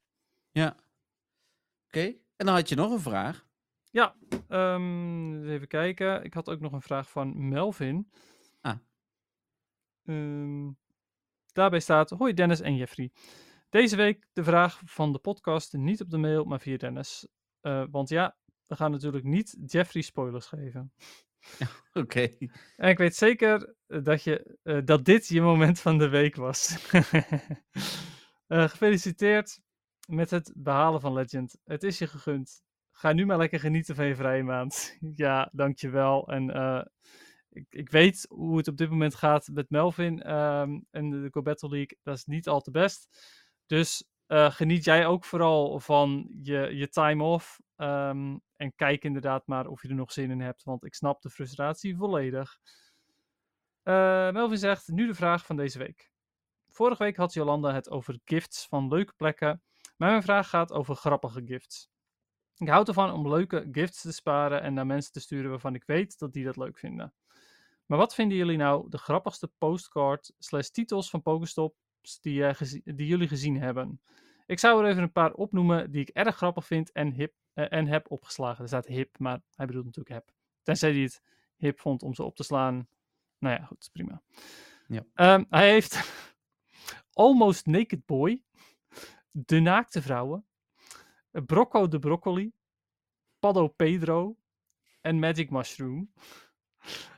Ja. 0.51 0.77
Oké. 1.87 2.01
En 2.37 2.47
dan 2.47 2.55
had 2.55 2.69
je 2.69 2.75
nog 2.75 2.91
een 2.93 3.01
vraag. 3.01 3.47
Ja, 3.91 4.15
ehm, 4.49 5.49
even 5.49 5.67
kijken. 5.69 6.25
Ik 6.25 6.35
had 6.35 6.49
ook 6.51 6.61
nog 6.61 6.73
een 6.73 6.83
vraag 6.83 7.11
van 7.11 7.49
Melvin. 7.49 8.11
Ehm, 10.05 10.71
daarbij 11.53 11.81
staat: 11.81 12.11
Hoi 12.11 12.35
Dennis 12.35 12.61
en 12.61 12.77
Jeffrey. 12.77 13.11
Deze 13.71 13.97
week 13.97 14.27
de 14.33 14.45
vraag 14.45 14.81
van 14.85 15.13
de 15.13 15.19
podcast 15.19 15.73
niet 15.73 16.01
op 16.01 16.11
de 16.11 16.19
mail, 16.19 16.45
maar 16.45 16.61
via 16.61 16.77
Dennis. 16.77 17.29
Eh, 17.61 17.85
want 17.91 18.09
ja, 18.09 18.37
we 18.67 18.77
gaan 18.77 18.91
natuurlijk 18.91 19.25
niet 19.25 19.57
Jeffrey 19.67 20.03
spoilers 20.03 20.47
geven. 20.47 20.93
Oké. 21.93 22.29
En 22.77 22.89
ik 22.89 22.99
weet 22.99 23.17
zeker 23.17 23.75
eh, 23.87 24.03
dat, 24.03 24.23
je, 24.23 24.59
eh, 24.63 24.79
dat 24.85 25.05
dit 25.05 25.29
je 25.29 25.41
moment 25.41 25.81
van 25.81 25.99
de 25.99 26.09
week 26.09 26.37
was. 26.37 26.77
Gefeliciteerd 28.49 29.61
met 30.09 30.31
het 30.31 30.53
behalen 30.57 31.01
van 31.01 31.13
Legend. 31.13 31.57
Het 31.65 31.83
is 31.83 31.99
je 31.99 32.07
gegund. 32.07 32.63
Ga 32.91 33.13
nu 33.13 33.27
maar 33.27 33.39
lekker 33.39 33.61
genieten 33.61 33.95
van 33.95 34.07
je 34.07 34.17
vrije 34.17 34.43
maand. 34.43 34.97
ja, 35.25 35.51
dankjewel. 35.53 36.29
En 36.29 36.51
ik, 37.55 37.67
ik 37.69 37.91
weet 37.91 38.27
hoe 38.29 38.57
het 38.57 38.69
op 38.69 38.77
dit 38.77 38.91
moment 38.91 39.15
gaat 39.15 39.49
met 39.53 39.71
Melvin 39.71 40.23
ehm, 40.23 40.81
en 40.91 41.11
de 41.11 41.29
Go 41.31 41.69
League. 41.69 41.99
Dat 42.03 42.17
is 42.17 42.25
niet 42.25 42.49
al 42.49 42.61
te 42.61 42.71
best. 42.71 43.09
Dus 43.67 44.09
eh, 44.27 44.51
geniet 44.51 44.85
jij 44.85 45.07
ook 45.07 45.25
vooral 45.25 45.81
van 45.81 46.31
je, 46.43 46.77
je 46.77 46.89
time 46.89 47.23
off. 47.23 47.61
ehm, 47.77 48.37
en 48.57 48.75
kijk 48.75 49.05
inderdaad 49.05 49.47
maar 49.47 49.67
of 49.67 49.83
je 49.83 49.89
er 49.89 49.95
nog 49.95 50.13
zin 50.13 50.31
in 50.31 50.41
hebt. 50.41 50.63
Want 50.63 50.85
ik 50.85 50.95
snap 50.95 51.23
de 51.23 51.31
frustratie 51.31 51.97
volledig. 51.97 52.59
Eh, 53.83 54.31
Melvin 54.31 54.59
zegt, 54.59 54.89
nu 54.89 55.07
de 55.07 55.15
vraag 55.15 55.47
van 55.47 55.57
deze 55.57 55.79
week. 55.79 56.13
Vorige 56.69 57.03
week 57.03 57.17
had 57.17 57.33
Jolanda 57.33 57.73
het 57.75 57.91
over 57.91 58.19
gifts 58.25 58.67
van 58.67 58.89
leuke 58.89 59.13
plekken. 59.17 59.63
Maar 59.97 60.11
mijn 60.11 60.23
vraag 60.23 60.49
gaat 60.49 60.73
over 60.73 60.95
grappige 60.95 61.43
gifts. 61.45 61.89
Ik 62.57 62.69
houd 62.69 62.89
ervan 62.89 63.13
om 63.13 63.29
leuke 63.29 63.69
gifts 63.73 64.01
te 64.01 64.13
sparen 64.13 64.63
en 64.63 64.75
naar 64.75 64.87
mensen 64.87 65.13
te 65.13 65.21
sturen 65.21 65.51
waarvan 65.51 65.75
ik 65.75 65.85
weet 65.85 66.19
dat 66.19 66.33
die 66.33 66.45
dat 66.45 66.57
leuk 66.57 66.79
vinden. 66.79 67.15
Maar 67.87 67.99
wat 67.99 68.15
vinden 68.15 68.37
jullie 68.37 68.57
nou 68.57 68.89
de 68.91 68.99
grappigste 68.99 69.53
postcard 69.59 70.33
slash 70.39 70.69
titels 70.69 71.11
van 71.11 71.23
Pokestops 71.23 72.21
die, 72.21 72.55
gezi- 72.55 72.83
die 72.85 73.07
jullie 73.07 73.29
gezien 73.29 73.61
hebben? 73.61 74.01
Ik 74.47 74.59
zou 74.59 74.85
er 74.85 74.91
even 74.91 75.03
een 75.03 75.13
paar 75.13 75.33
opnoemen 75.33 75.91
die 75.91 76.01
ik 76.01 76.09
erg 76.09 76.37
grappig 76.37 76.67
vind 76.67 76.93
en, 76.93 77.13
hip, 77.13 77.35
eh, 77.53 77.73
en 77.73 77.87
heb 77.87 78.11
opgeslagen. 78.11 78.63
Er 78.63 78.69
staat 78.69 78.87
hip, 78.87 79.19
maar 79.19 79.41
hij 79.55 79.67
bedoelt 79.67 79.85
natuurlijk 79.85 80.15
heb. 80.15 80.35
Tenzij 80.63 80.93
hij 80.93 81.01
het 81.03 81.23
hip 81.57 81.81
vond 81.81 82.03
om 82.03 82.15
ze 82.15 82.23
op 82.23 82.37
te 82.37 82.43
slaan. 82.43 82.89
Nou 83.39 83.57
ja, 83.61 83.65
goed, 83.65 83.89
prima. 83.93 84.23
Ja. 84.87 85.05
Ehm, 85.15 85.45
hij 85.49 85.71
heeft 85.71 86.01
Almost 87.13 87.67
Naked 87.67 88.07
Boy, 88.07 88.43
De 89.31 89.61
Naakte 89.61 90.03
Vrouwen, 90.03 90.47
Brocco 91.31 91.89
de 91.89 91.99
Broccoli, 91.99 92.53
Paddo 93.39 93.69
Pedro 93.69 94.37
en 95.01 95.19
Magic 95.19 95.51
Mushroom. 95.51 96.13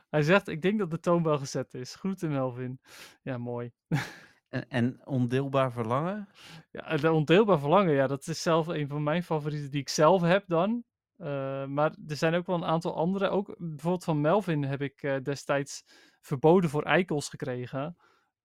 Hij 0.09 0.21
zegt, 0.21 0.47
ik 0.47 0.61
denk 0.61 0.79
dat 0.79 0.91
de 0.91 0.99
toon 0.99 1.23
wel 1.23 1.37
gezet 1.37 1.73
is. 1.73 1.95
Groeten 1.95 2.29
Melvin. 2.29 2.79
Ja, 3.21 3.37
mooi. 3.37 3.71
En, 4.49 4.69
en 4.69 5.07
ondeelbaar 5.07 5.71
verlangen? 5.71 6.27
Ja, 6.71 6.97
de 6.97 7.11
ondeelbaar 7.11 7.59
verlangen, 7.59 7.93
ja, 7.93 8.07
dat 8.07 8.27
is 8.27 8.41
zelf 8.41 8.67
een 8.67 8.87
van 8.87 9.03
mijn 9.03 9.23
favorieten 9.23 9.71
die 9.71 9.81
ik 9.81 9.89
zelf 9.89 10.21
heb 10.21 10.43
dan. 10.47 10.83
Eh, 11.17 11.65
maar 11.65 11.95
er 12.07 12.15
zijn 12.15 12.33
ook 12.33 12.45
wel 12.45 12.55
een 12.55 12.65
aantal 12.65 12.95
andere. 12.95 13.29
Ook 13.29 13.55
bijvoorbeeld 13.57 14.03
van 14.03 14.21
Melvin 14.21 14.63
heb 14.63 14.81
ik 14.81 15.03
eh, 15.03 15.15
destijds 15.23 15.83
verboden 16.21 16.69
voor 16.69 16.83
eikels 16.83 17.29
gekregen. 17.29 17.97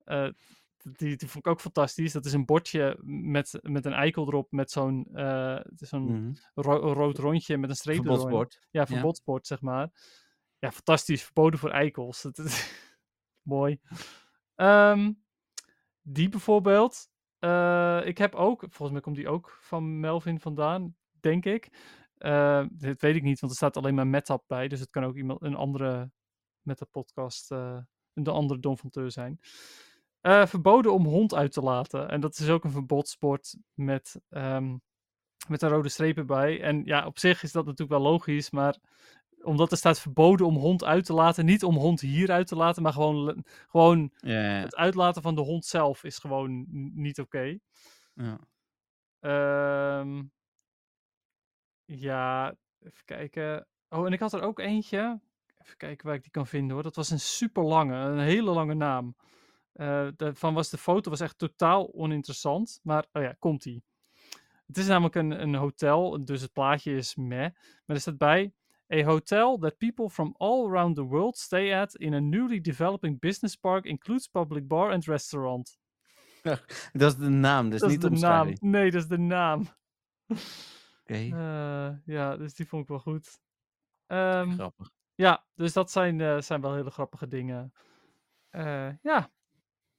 Eh, 0.04 0.28
die, 0.76 1.16
die 1.16 1.28
vond 1.28 1.46
ik 1.46 1.52
ook 1.52 1.60
fantastisch. 1.60 2.12
Dat 2.12 2.24
is 2.24 2.32
een 2.32 2.44
bordje 2.44 2.98
met, 3.04 3.58
met 3.62 3.86
een 3.86 3.92
eikel 3.92 4.26
erop 4.26 4.50
met 4.50 4.70
zo'n 4.70 5.08
zo'n 5.74 6.02
Mhm. 6.02 6.32
ro- 6.54 6.92
rood 6.92 7.18
rondje 7.18 7.58
met 7.58 7.70
een 7.70 7.76
streep 7.76 7.96
erdoor. 7.98 8.12
Verbodsbord. 8.14 8.66
Ja, 8.70 8.86
verbodsbord, 8.86 9.46
zeg 9.46 9.60
maar. 9.60 9.90
Ja, 10.62 10.72
fantastisch. 10.72 11.22
Verboden 11.22 11.58
voor 11.58 11.70
eikels. 11.70 12.22
Dat 12.22 12.38
is 12.38 12.72
mooi. 13.54 13.80
Ehm, 14.54 15.12
die 16.02 16.28
bijvoorbeeld. 16.28 17.10
Eh, 17.38 18.00
ik 18.04 18.18
heb 18.18 18.34
ook, 18.34 18.60
volgens 18.60 18.90
mij 18.90 19.00
komt 19.00 19.16
die 19.16 19.28
ook 19.28 19.58
van 19.60 20.00
Melvin 20.00 20.40
vandaan, 20.40 20.96
denk 21.20 21.44
ik. 21.44 21.68
Eh, 22.18 22.64
dit 22.70 23.00
weet 23.00 23.16
ik 23.16 23.22
niet, 23.22 23.40
want 23.40 23.52
er 23.52 23.58
staat 23.58 23.76
alleen 23.76 23.94
maar 23.94 24.06
Metap 24.06 24.44
bij. 24.46 24.68
Dus 24.68 24.80
het 24.80 24.90
kan 24.90 25.04
ook 25.04 25.16
iemand, 25.16 25.42
een 25.42 25.54
andere 25.54 26.10
Metap-podcast, 26.60 27.50
eh 27.50 27.78
een 28.14 28.26
andere 28.26 28.60
Don 28.60 28.78
van 28.78 28.90
Teur 28.90 29.10
zijn. 29.10 29.40
Eh, 30.20 30.46
verboden 30.46 30.92
om 30.92 31.04
hond 31.06 31.34
uit 31.34 31.52
te 31.52 31.62
laten. 31.62 32.08
En 32.08 32.20
dat 32.20 32.38
is 32.38 32.48
ook 32.48 32.64
een 32.64 32.70
verbodsbord 32.70 33.56
met, 33.74 34.20
ehm, 34.28 34.76
met 35.48 35.62
een 35.62 35.68
rode 35.68 35.88
streep 35.88 36.16
erbij. 36.16 36.62
En 36.62 36.84
ja, 36.84 37.06
op 37.06 37.18
zich 37.18 37.42
is 37.42 37.52
dat 37.52 37.64
natuurlijk 37.64 38.00
wel 38.00 38.10
logisch, 38.10 38.50
maar 38.50 38.78
omdat 39.42 39.70
er 39.70 39.76
staat 39.76 40.00
verboden 40.00 40.46
om 40.46 40.56
hond 40.56 40.84
uit 40.84 41.04
te 41.04 41.12
laten, 41.12 41.44
niet 41.44 41.64
om 41.64 41.76
hond 41.76 42.00
hier 42.00 42.30
uit 42.30 42.46
te 42.46 42.56
laten, 42.56 42.82
maar 42.82 42.92
gewoon, 42.92 43.44
gewoon 43.68 44.12
Ja, 44.16 44.40
ja, 44.40 44.60
het 44.60 44.76
uitlaten 44.76 45.22
van 45.22 45.34
de 45.34 45.40
hond 45.40 45.64
zelf 45.64 46.04
is 46.04 46.18
gewoon 46.18 46.66
niet 46.94 47.20
oké. 47.20 47.58
ja. 48.14 48.38
Ehm, 49.20 50.22
ja, 51.84 52.54
even 52.80 53.04
kijken. 53.04 53.66
Oh, 53.88 54.06
en 54.06 54.12
ik 54.12 54.20
had 54.20 54.32
er 54.32 54.42
ook 54.42 54.58
eentje. 54.58 55.20
Even 55.58 55.76
kijken 55.76 56.06
waar 56.06 56.16
ik 56.16 56.22
die 56.22 56.30
kan 56.30 56.46
vinden 56.46 56.74
hoor. 56.74 56.82
Dat 56.82 56.96
was 56.96 57.10
een 57.10 57.20
super 57.20 57.64
lange, 57.64 57.96
een 57.96 58.18
hele 58.18 58.50
lange 58.50 58.74
naam. 58.74 59.16
Daarvan 60.16 60.54
was 60.54 60.70
de 60.70 60.78
foto 60.78 61.10
was 61.10 61.20
echt 61.20 61.38
totaal 61.38 61.92
oninteressant. 61.94 62.80
Maar, 62.82 63.06
oh 63.12 63.22
ja, 63.22 63.36
komt 63.38 63.62
die. 63.62 63.84
Het 64.66 64.76
is 64.76 64.86
namelijk 64.86 65.14
een, 65.14 65.42
een 65.42 65.54
hotel, 65.54 66.24
dus 66.24 66.40
het 66.40 66.52
plaatje 66.52 66.96
is 66.96 67.14
meh. 67.14 67.50
Maar 67.84 67.96
er 67.96 68.00
staat 68.00 68.18
bij. 68.18 68.52
A 68.92 69.02
hotel 69.04 69.58
that 69.58 69.76
people 69.78 70.08
from 70.08 70.34
all 70.38 70.68
around 70.68 70.94
the 70.96 71.06
world 71.06 71.36
stay 71.36 71.72
at 71.72 71.94
in 71.94 72.14
a 72.14 72.20
newly 72.20 72.60
developing 72.60 73.18
business 73.18 73.56
park 73.56 73.84
includes 73.84 74.28
public 74.28 74.66
bar 74.68 74.90
and 74.92 75.04
restaurant. 75.04 75.78
Dat 76.92 77.12
is 77.12 77.16
de 77.16 77.28
naam, 77.28 77.70
dus 77.70 77.80
dat 77.80 77.88
is 77.90 77.94
niet 77.96 78.04
de 78.04 78.10
de 78.10 78.20
naam. 78.20 78.52
Nee, 78.60 78.90
dat 78.90 79.02
is 79.02 79.08
de 79.08 79.18
naam. 79.18 79.60
Oké, 81.02 81.14
Eh, 81.14 81.90
ja, 82.04 82.36
dus 82.36 82.54
die 82.54 82.66
vond 82.68 82.82
ik 82.82 82.88
wel 82.88 82.98
goed. 82.98 83.40
Ehm, 84.06 84.50
grappig. 84.50 84.90
ja, 85.14 85.44
dus 85.54 85.72
dat 85.72 85.90
zijn, 85.90 86.20
eh, 86.20 86.40
zijn 86.40 86.60
wel 86.60 86.74
hele 86.74 86.90
grappige 86.90 87.28
dingen. 87.28 87.72
Eh, 88.50 88.88
ja, 89.02 89.30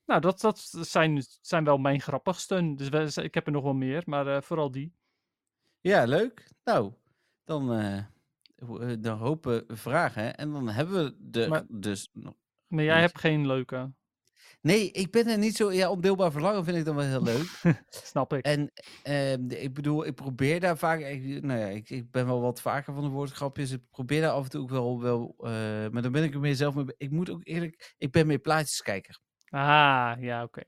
nou, 0.05 0.21
dat, 0.21 0.39
dat 0.41 0.59
zijn, 0.81 1.23
zijn 1.41 1.63
wel 1.63 1.77
mijn 1.77 2.01
grappigste. 2.01 2.73
Dus 2.75 2.89
we- 2.89 3.23
ik 3.23 3.33
heb 3.33 3.45
er 3.45 3.51
nog 3.51 3.63
wel 3.63 3.73
meer, 3.73 4.03
maar 4.05 4.43
vooral 4.43 4.71
die. 4.71 4.93
Ja, 5.79 6.03
leuk. 6.05 6.51
Nou, 6.63 6.93
dan, 7.43 7.69
eh, 8.69 8.91
eh, 8.91 8.97
dan 9.01 9.17
hopen 9.17 9.63
vragen. 9.67 10.23
hè. 10.23 10.29
En 10.29 10.51
dan 10.51 10.69
hebben 10.69 11.03
we 11.03 11.15
de, 11.19 11.47
Maar- 11.47 11.65
dus 11.69 12.09
nog. 12.13 12.33
Maar 12.67 12.83
jij 12.83 12.99
hebt 12.99 13.19
geen 13.19 13.47
leuke, 13.47 13.93
Nee, 14.61 14.91
ik 14.91 15.11
ben 15.11 15.27
er 15.27 15.37
niet 15.37 15.55
zo. 15.55 15.71
Ja, 15.71 15.89
ondeelbaar 15.89 16.31
verlangen 16.31 16.63
vind 16.63 16.77
ik 16.77 16.85
dan 16.85 16.95
wel 16.95 17.05
heel 17.05 17.23
leuk. 17.23 17.61
snap 17.89 18.33
ik. 18.33 18.45
En 18.45 18.71
ehm, 19.03 19.47
de- 19.47 19.59
ik 19.59 19.73
bedoel, 19.73 20.05
ik 20.05 20.15
probeer 20.15 20.59
daar 20.59 20.77
vaak. 20.77 20.99
Ik, 20.99 21.41
nou 21.43 21.59
ja, 21.59 21.65
ik, 21.65 21.89
ik 21.89 22.11
ben 22.11 22.25
wel 22.25 22.41
wat 22.41 22.61
vaker 22.61 22.93
van 22.93 23.03
de 23.03 23.09
woordgrapjes. 23.09 23.71
Ik 23.71 23.81
probeer 23.89 24.21
daar 24.21 24.31
af 24.31 24.43
en 24.43 24.49
toe 24.49 24.61
ook 24.61 24.69
wel. 24.69 25.01
wel 25.01 25.35
eh, 25.37 25.51
maar 25.91 26.01
dan 26.01 26.11
ben 26.11 26.23
ik 26.23 26.33
er 26.33 26.39
meer 26.39 26.55
zelf 26.55 26.75
mee. 26.75 26.85
Ik 26.97 27.11
moet 27.11 27.29
ook 27.29 27.41
eerlijk. 27.43 27.93
Ik 27.97 28.11
ben 28.11 28.27
meer 28.27 28.39
plaatjeskijker. 28.39 29.19
Ah, 29.49 30.13
ja, 30.19 30.43
oké. 30.43 30.61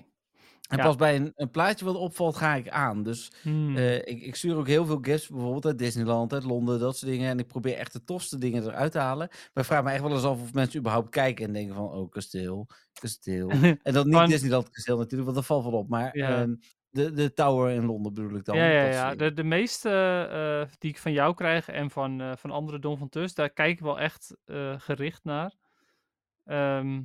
En 0.70 0.78
Ja. 0.78 0.84
pas 0.84 0.96
bij 0.96 1.16
een, 1.16 1.32
een 1.36 1.50
plaatje 1.52 1.86
wat 1.86 1.96
opvalt, 1.96 2.36
ga 2.38 2.56
ik 2.56 2.70
aan. 2.70 3.04
Dus 3.04 3.32
Hmm. 3.42 3.76
eh, 3.78 3.96
ik, 3.96 4.22
ik 4.22 4.36
stuur 4.36 4.56
ook 4.58 4.68
heel 4.68 4.86
veel 4.86 4.98
gifts, 5.02 5.28
bijvoorbeeld 5.28 5.66
uit 5.66 5.78
Disneyland, 5.78 6.34
uit 6.34 6.44
Londen, 6.44 6.80
dat 6.80 6.98
soort 6.98 7.12
dingen. 7.12 7.30
En 7.30 7.40
ik 7.40 7.48
probeer 7.48 7.76
echt 7.78 7.94
de 7.94 8.04
tofste 8.04 8.38
dingen 8.38 8.64
eruit 8.64 8.92
te 8.92 8.98
halen. 9.00 9.28
Maar 9.30 9.64
ik 9.64 9.66
vraag 9.66 9.84
me 9.84 9.92
echt 9.92 10.02
wel 10.02 10.12
eens 10.12 10.24
af 10.24 10.42
of 10.42 10.54
mensen 10.54 10.80
überhaupt 10.80 11.10
kijken 11.10 11.46
en 11.46 11.54
denken 11.54 11.76
van, 11.76 11.90
oh, 11.92 12.10
kasteel, 12.12 12.68
kasteel. 13.00 13.50
En 13.84 13.94
dan 13.94 14.10
niet 14.10 14.26
Disneyland 14.28 14.70
kasteel 14.70 14.98
natuurlijk, 14.98 15.24
want 15.24 15.36
dat 15.36 15.46
valt 15.46 15.64
wel 15.64 15.74
op. 15.80 15.90
Maar 15.90 16.18
Ja. 16.18 16.42
ehm, 16.42 16.56
de, 16.90 17.12
de 17.14 17.34
Tower 17.34 17.72
in 17.72 17.86
Londen 17.86 18.14
bedoel 18.14 18.36
ik 18.38 18.46
dan. 18.46 18.56
ja, 18.58 18.70
ja, 18.70 18.84
dat 18.84 18.94
ja. 18.94 19.16
De, 19.16 19.34
de 19.34 19.44
meeste 19.44 19.90
eh, 20.70 20.76
die 20.78 20.90
ik 20.90 20.98
van 20.98 21.12
jou 21.12 21.34
krijg 21.34 21.68
en 21.70 21.90
van, 21.92 22.22
eh, 22.22 22.32
van 22.36 22.52
andere 22.52 22.80
Don 22.80 22.98
van 22.98 23.10
Tus, 23.10 23.34
daar 23.34 23.50
kijk 23.50 23.72
ik 23.72 23.80
wel 23.80 24.00
echt 24.00 24.36
gericht 24.78 25.24
naar. 25.24 25.54
Ehm, 26.46 27.02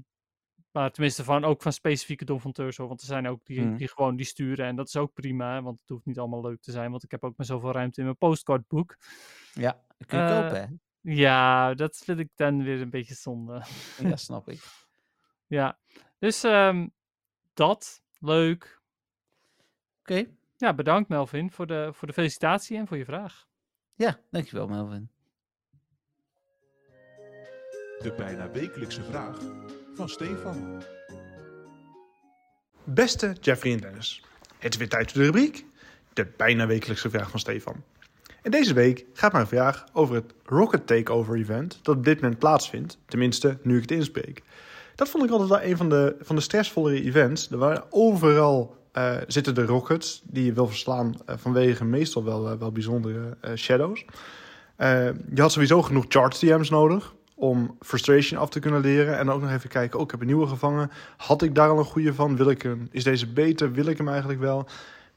maar 0.73 0.91
tenminste 0.91 1.25
van, 1.25 1.45
ook 1.45 1.63
van 1.63 1.73
specifieke 1.73 2.25
Don 2.25 2.41
van 2.41 2.53
Tus, 2.53 2.77
hoor. 2.77 2.89
Want 2.89 3.01
er 3.01 3.07
zijn 3.07 3.29
ook 3.29 3.45
die, 3.45 3.61
Hmm. 3.61 3.77
die 3.77 3.89
gewoon 3.89 4.17
die 4.17 4.27
sturen 4.27 4.67
en 4.67 4.77
dat 4.77 4.87
is 4.87 4.97
ook 4.97 5.13
prima. 5.13 5.63
Want 5.63 5.81
het 5.81 5.89
hoeft 5.89 6.05
niet 6.07 6.19
allemaal 6.19 6.41
leuk 6.43 6.61
te 6.61 6.71
zijn, 6.71 6.91
want 6.91 7.03
ik 7.03 7.11
heb 7.11 7.25
ook 7.25 7.37
maar 7.37 7.47
zoveel 7.47 7.73
ruimte 7.73 7.99
in 7.99 8.05
mijn 8.05 8.17
postcardboek. 8.17 8.97
Ja, 9.55 9.83
dat 9.99 10.07
kun 10.09 10.19
je 10.19 10.25
Eh, 10.25 10.41
kopen, 10.41 10.61
hè? 10.61 10.67
Ja, 11.13 11.75
dat 11.75 11.97
vind 11.97 12.19
ik 12.19 12.29
dan 12.35 12.63
weer 12.63 12.81
een 12.81 12.91
beetje 12.91 13.15
zonde. 13.15 13.63
Ja, 14.03 14.17
snap 14.17 14.49
ik. 14.49 14.63
ja, 15.47 15.79
dus 16.19 16.43
ehm, 16.45 16.89
dat, 17.55 18.03
leuk. 18.19 18.81
Oké. 20.01 20.25
Ja, 20.57 20.75
bedankt 20.75 21.09
Melvin 21.09 21.51
voor 21.51 21.67
de, 21.67 21.91
voor 21.93 22.09
de 22.09 22.15
felicitatie 22.15 22.77
en 22.77 22.87
voor 22.87 22.97
je 22.97 23.05
vraag. 23.05 23.47
Ja, 23.95 24.21
dankjewel 24.31 24.67
Melvin. 24.69 25.11
De 27.99 28.15
bijna 28.17 28.51
wekelijkse 28.51 29.03
vraag 29.03 29.39
van 30.01 30.09
Stefan. 30.09 30.83
Beste 32.85 33.37
Jeffrey 33.41 33.73
en 33.73 33.81
Dennis, 33.81 34.23
het 34.59 34.73
is 34.73 34.79
weer 34.79 34.89
tijd 34.89 35.13
voor 35.13 35.21
de 35.21 35.27
rubriek, 35.27 35.65
de 36.13 36.27
bijna 36.37 36.67
wekelijkse 36.67 37.11
vraag 37.11 37.31
van 37.31 37.41
Stefan. 37.41 37.83
En 38.43 38.51
deze 38.51 38.75
week 38.75 39.05
gaat 39.13 39.33
mijn 39.33 39.47
vraag 39.47 39.85
over 39.93 40.15
het 40.15 40.35
Rocket 40.45 40.87
Takeover 40.87 41.37
event 41.37 41.79
dat 41.83 41.97
op 41.97 42.05
dit 42.05 42.21
moment 42.21 42.39
plaatsvindt, 42.39 42.99
tenminste 43.07 43.59
nu 43.63 43.75
ik 43.75 43.81
het 43.81 43.91
inspreek. 43.91 44.43
Dat 44.95 45.09
vond 45.09 45.25
ik 45.25 45.31
altijd 45.31 45.49
wel 45.49 45.63
een 45.63 45.77
van 45.77 45.89
de, 45.89 46.17
van 46.21 46.37
de 46.37 46.43
stressvollere 46.43 47.03
events. 47.03 47.51
Er 47.51 47.59
waren 47.59 47.85
overal 47.91 48.77
eh, 48.93 49.17
zitten 49.27 49.55
de 49.55 49.65
rockets 49.65 50.23
die 50.25 50.45
je 50.45 50.53
wil 50.53 50.67
verslaan 50.67 51.15
eh, 51.27 51.37
vanwege 51.39 51.85
meestal 51.85 52.25
wel, 52.25 52.51
eh, 52.51 52.59
wel 52.59 52.73
bijzondere 52.73 53.37
shadows. 53.55 54.05
Je 55.35 55.41
had 55.41 55.53
sowieso 55.53 55.83
genoeg 55.83 56.05
charge 56.09 56.47
DM's 56.47 56.71
nodig 56.71 57.15
om 57.41 57.77
frustration 57.81 58.41
af 58.41 58.49
te 58.49 58.59
kunnen 58.59 58.81
leren. 58.81 59.19
En 59.19 59.31
ook 59.31 59.41
nog 59.41 59.51
even 59.51 59.69
kijken, 59.69 59.99
oh, 59.99 60.05
ik 60.05 60.11
heb 60.11 60.21
een 60.21 60.27
nieuwe 60.27 60.47
gevangen. 60.47 60.91
Had 61.17 61.43
ik 61.43 61.55
daar 61.55 61.69
al 61.69 61.79
een 61.79 61.85
goede 61.85 62.15
van? 62.15 62.37
Wil 62.37 62.51
ik 62.51 62.65
een, 62.65 62.89
is 62.91 63.05
deze 63.05 63.27
beter? 63.27 63.73
Wil 63.73 63.87
ik 63.87 63.99
hem 63.99 64.09
eigenlijk 64.09 64.41
wel? 64.41 64.69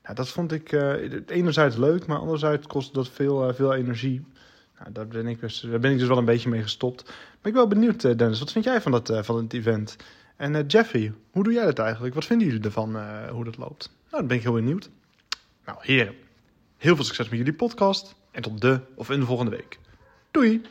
Nou, 0.04 0.16
dat 0.16 0.30
vond 0.30 0.52
ik 0.52 0.72
eh, 0.72 0.94
enerzijds 1.28 1.76
leuk, 1.76 2.06
maar 2.06 2.18
anderzijds 2.18 2.68
kostte 2.68 2.94
dat 2.94 3.10
veel, 3.10 3.48
eh, 3.48 3.54
veel 3.54 3.74
energie. 3.74 4.26
Nou, 4.80 4.92
daar, 4.92 5.08
ben 5.08 5.28
ik 5.28 5.40
dus, 5.40 5.68
ben 5.70 5.92
ik 5.92 5.98
dus 6.00 6.08
wel 6.08 6.18
een 6.18 6.26
beetje 6.26 6.50
mee 6.50 6.62
gestopt. 6.62 7.04
Maar 7.06 7.16
ik 7.16 7.42
ben 7.42 7.54
wel 7.54 7.68
benieuwd, 7.68 8.04
eh, 8.04 8.18
Dennis. 8.18 8.40
Wat 8.40 8.52
vind 8.52 8.66
jij 8.66 8.82
van, 8.82 8.92
dat, 8.92 9.20
van 9.22 9.38
het 9.38 9.54
event? 9.54 9.96
En 10.36 10.66
Jeffrey, 10.66 11.14
hoe 11.32 11.44
doe 11.44 11.54
jij 11.54 11.66
dat 11.66 11.80
eigenlijk? 11.80 12.14
Wat 12.14 12.26
vinden 12.26 12.48
jullie 12.48 12.64
ervan, 12.64 12.98
hoe 13.30 13.44
dat 13.44 13.58
loopt? 13.58 13.90
Nou, 14.04 14.18
dan 14.18 14.28
ben 14.28 14.38
ik 14.38 14.44
heel 14.44 14.54
benieuwd. 14.54 14.90
Nou, 15.66 15.78
heren. 15.82 16.16
Heel 16.78 16.96
veel 16.96 17.06
succes 17.06 17.30
met 17.30 17.38
jullie 17.38 17.54
podcast. 17.54 18.16
En 18.32 18.42
tot 18.42 18.62
de 18.62 18.80
of 18.96 19.10
in 19.10 19.20
de 19.20 19.26
volgende 19.26 19.52
week. 19.52 19.80
Doei! 20.32 20.62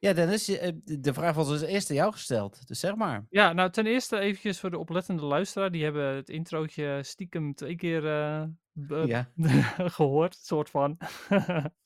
Ja, 0.00 0.12
Dennis, 0.12 0.48
eh, 0.48 0.72
de 0.84 1.12
vraag 1.12 1.34
was 1.34 1.48
dus 1.48 1.62
eerst 1.62 1.90
aan 1.90 1.96
jou 1.96 2.12
gesteld. 2.12 2.66
Dus 2.66 2.80
zeg 2.80 2.94
maar. 2.94 3.26
Ja, 3.30 3.52
nou 3.52 3.70
ten 3.70 3.86
eerste 3.86 4.18
eventjes 4.18 4.60
voor 4.60 4.70
de 4.70 4.78
oplettende 4.78 5.22
luisteraar. 5.22 5.70
Die 5.70 5.84
hebben 5.84 6.14
het 6.14 6.28
introotje 6.28 7.00
stiekem 7.02 7.54
twee 7.54 7.76
keer 7.76 8.06
eh, 8.06 9.06
Ja. 9.06 9.30
gehoord, 9.96 10.34
soort 10.34 10.70
van. 10.70 10.96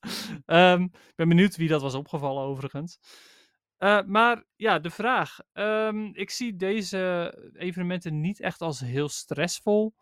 Ehm, 0.47 0.83
Ik 0.83 1.13
ben 1.15 1.29
benieuwd 1.29 1.57
wie 1.57 1.69
dat 1.69 1.83
was 1.83 1.95
opgevallen 1.95 2.43
overigens. 2.43 2.99
Eh, 3.77 4.03
maar 4.07 4.45
ja, 4.57 4.79
de 4.79 4.91
vraag. 4.91 5.39
Ehm, 5.53 6.05
ik 6.13 6.31
zie 6.31 6.57
deze 6.57 7.35
evenementen 7.53 8.21
niet 8.21 8.41
echt 8.41 8.61
als 8.61 8.81
heel 8.81 9.09
stressvol. 9.09 9.95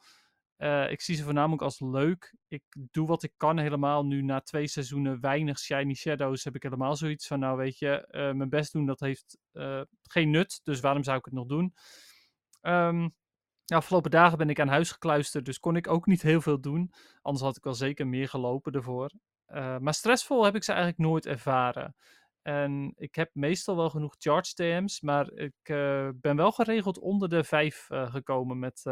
Eh, 0.61 0.90
ik 0.90 1.00
zie 1.00 1.16
ze 1.16 1.24
voornamelijk 1.24 1.62
als 1.62 1.80
leuk. 1.80 2.34
Ik 2.48 2.62
doe 2.70 3.06
wat 3.06 3.22
ik 3.22 3.32
kan 3.36 3.58
helemaal. 3.58 4.04
Nu 4.04 4.22
na 4.22 4.40
twee 4.40 4.66
seizoenen 4.66 5.20
weinig 5.20 5.58
Shiny 5.58 5.94
Shadows 5.94 6.44
heb 6.44 6.54
ik 6.54 6.62
helemaal 6.62 6.96
zoiets 6.96 7.26
van, 7.26 7.38
nou 7.38 7.56
weet 7.56 7.78
je, 7.78 8.06
eh, 8.06 8.32
mijn 8.32 8.48
best 8.48 8.72
doen 8.72 8.86
dat 8.86 9.00
heeft 9.00 9.38
eh, 9.52 9.80
geen 10.02 10.30
nut. 10.30 10.61
Dus 10.64 10.80
waarom 10.80 11.02
zou 11.04 11.18
ik 11.18 11.24
het 11.24 11.34
nog 11.34 11.46
doen? 11.46 11.74
Ehm, 12.61 13.08
de 13.64 13.74
afgelopen 13.74 14.11
dagen 14.11 14.38
ben 14.38 14.50
ik 14.50 14.61
aan 14.61 14.68
huis 14.68 14.90
gekluisterd, 14.90 15.44
dus 15.44 15.58
kon 15.58 15.76
ik 15.76 15.88
ook 15.88 16.06
niet 16.06 16.22
heel 16.22 16.40
veel 16.40 16.61
doen. 16.61 16.92
Anders 17.22 17.44
had 17.44 17.56
ik 17.56 17.64
wel 17.64 17.74
zeker 17.74 18.06
meer 18.06 18.28
gelopen 18.28 18.72
ervoor. 18.72 19.11
Maar 19.80 19.94
stressvol 19.94 20.44
heb 20.44 20.54
ik 20.54 20.64
ze 20.64 20.72
eigenlijk 20.72 21.02
nooit 21.02 21.26
ervaren. 21.26 21.94
En 22.42 22.92
ik 22.96 23.14
heb 23.14 23.30
meestal 23.32 23.76
wel 23.76 23.90
genoeg 23.90 24.14
charge 24.18 24.54
TM's, 24.54 25.00
maar 25.00 25.32
ik 25.32 25.54
ben 26.20 26.36
wel 26.36 26.52
geregeld 26.52 26.98
onder 26.98 27.28
de 27.28 27.44
vijf 27.44 27.86
gekomen 27.88 28.58
met 28.58 28.82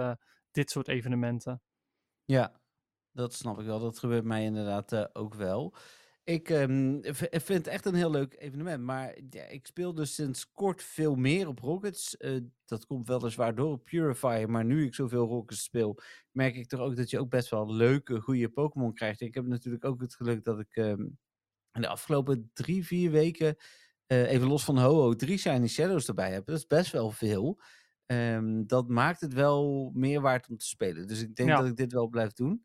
dit 0.51 0.70
soort 0.70 0.88
evenementen. 0.88 1.62
Ja, 2.24 2.61
dat 3.12 3.34
snap 3.34 3.59
ik 3.61 3.66
wel. 3.66 3.78
Dat 3.80 3.99
gebeurt 3.99 4.24
mij 4.24 4.44
inderdaad 4.44 4.92
eh, 4.92 5.05
ook 5.12 5.34
wel. 5.34 5.74
Ik 6.24 6.51
ehm, 6.51 6.94
ik 7.05 7.14
vind 7.14 7.49
het 7.49 7.66
echt 7.66 7.86
een 7.86 7.94
heel 7.94 8.11
leuk 8.11 8.36
evenement. 8.38 8.84
Maar 8.84 9.18
ja, 9.30 9.44
ik 9.44 9.66
speel 9.66 9.94
dus 9.94 10.14
sinds 10.14 10.53
kort 10.53 10.82
veel 10.82 11.14
meer 11.14 11.49
op 11.49 11.59
Rockets. 11.59 12.16
Eh, 12.16 12.40
dat 12.64 12.86
komt 12.86 13.09
weliswaar 13.09 13.55
door 13.55 13.72
op 13.72 13.84
Purifier. 13.84 14.51
Maar 14.51 14.64
nu 14.64 14.84
ik 14.84 14.94
zoveel 14.94 15.26
Rockets 15.26 15.62
speel, 15.62 15.99
merk 16.30 16.55
ik 16.57 16.68
toch 16.68 16.80
ook 16.80 16.96
dat 16.96 17.11
je 17.11 17.18
ook 17.18 17.30
best 17.30 17.49
wel 17.51 17.74
leuke, 17.74 18.20
goede 18.20 18.49
Pokémon 18.49 18.94
krijgt. 18.94 19.20
Ik 19.20 19.34
heb 19.34 19.46
natuurlijk 19.46 19.84
ook 19.84 20.01
het 20.01 20.14
geluk 20.14 20.44
dat 20.44 20.61
ik 20.61 20.76
ehm, 20.76 21.01
in 21.72 21.80
de 21.80 21.88
afgelopen 21.88 22.51
drie, 22.53 22.86
vier 22.86 23.11
weken, 23.11 23.57
eh, 24.07 24.30
even 24.30 24.49
los 24.49 24.64
van 24.64 24.78
Ho-Oh, 24.78 25.14
drie 25.14 25.38
Shiny 25.38 25.68
Shadows 25.68 26.09
erbij 26.09 26.32
heb. 26.32 26.46
Dat 26.46 26.57
is 26.57 26.66
best 26.66 26.92
wel 26.92 27.11
veel. 27.11 27.61
Ehm, 28.09 28.66
dat 28.66 28.88
maakt 28.88 29.20
het 29.20 29.32
wel 29.32 29.90
meer 29.94 30.20
waard 30.20 30.48
om 30.48 30.56
te 30.56 30.66
spelen. 30.66 31.06
Dus 31.06 31.20
ik 31.22 31.34
denk 31.34 31.48
Ja. 31.48 31.56
dat 31.59 31.66
ik 31.66 31.76
dit 31.76 31.92
wel 31.92 32.09
blijf 32.09 32.32
doen. 32.32 32.64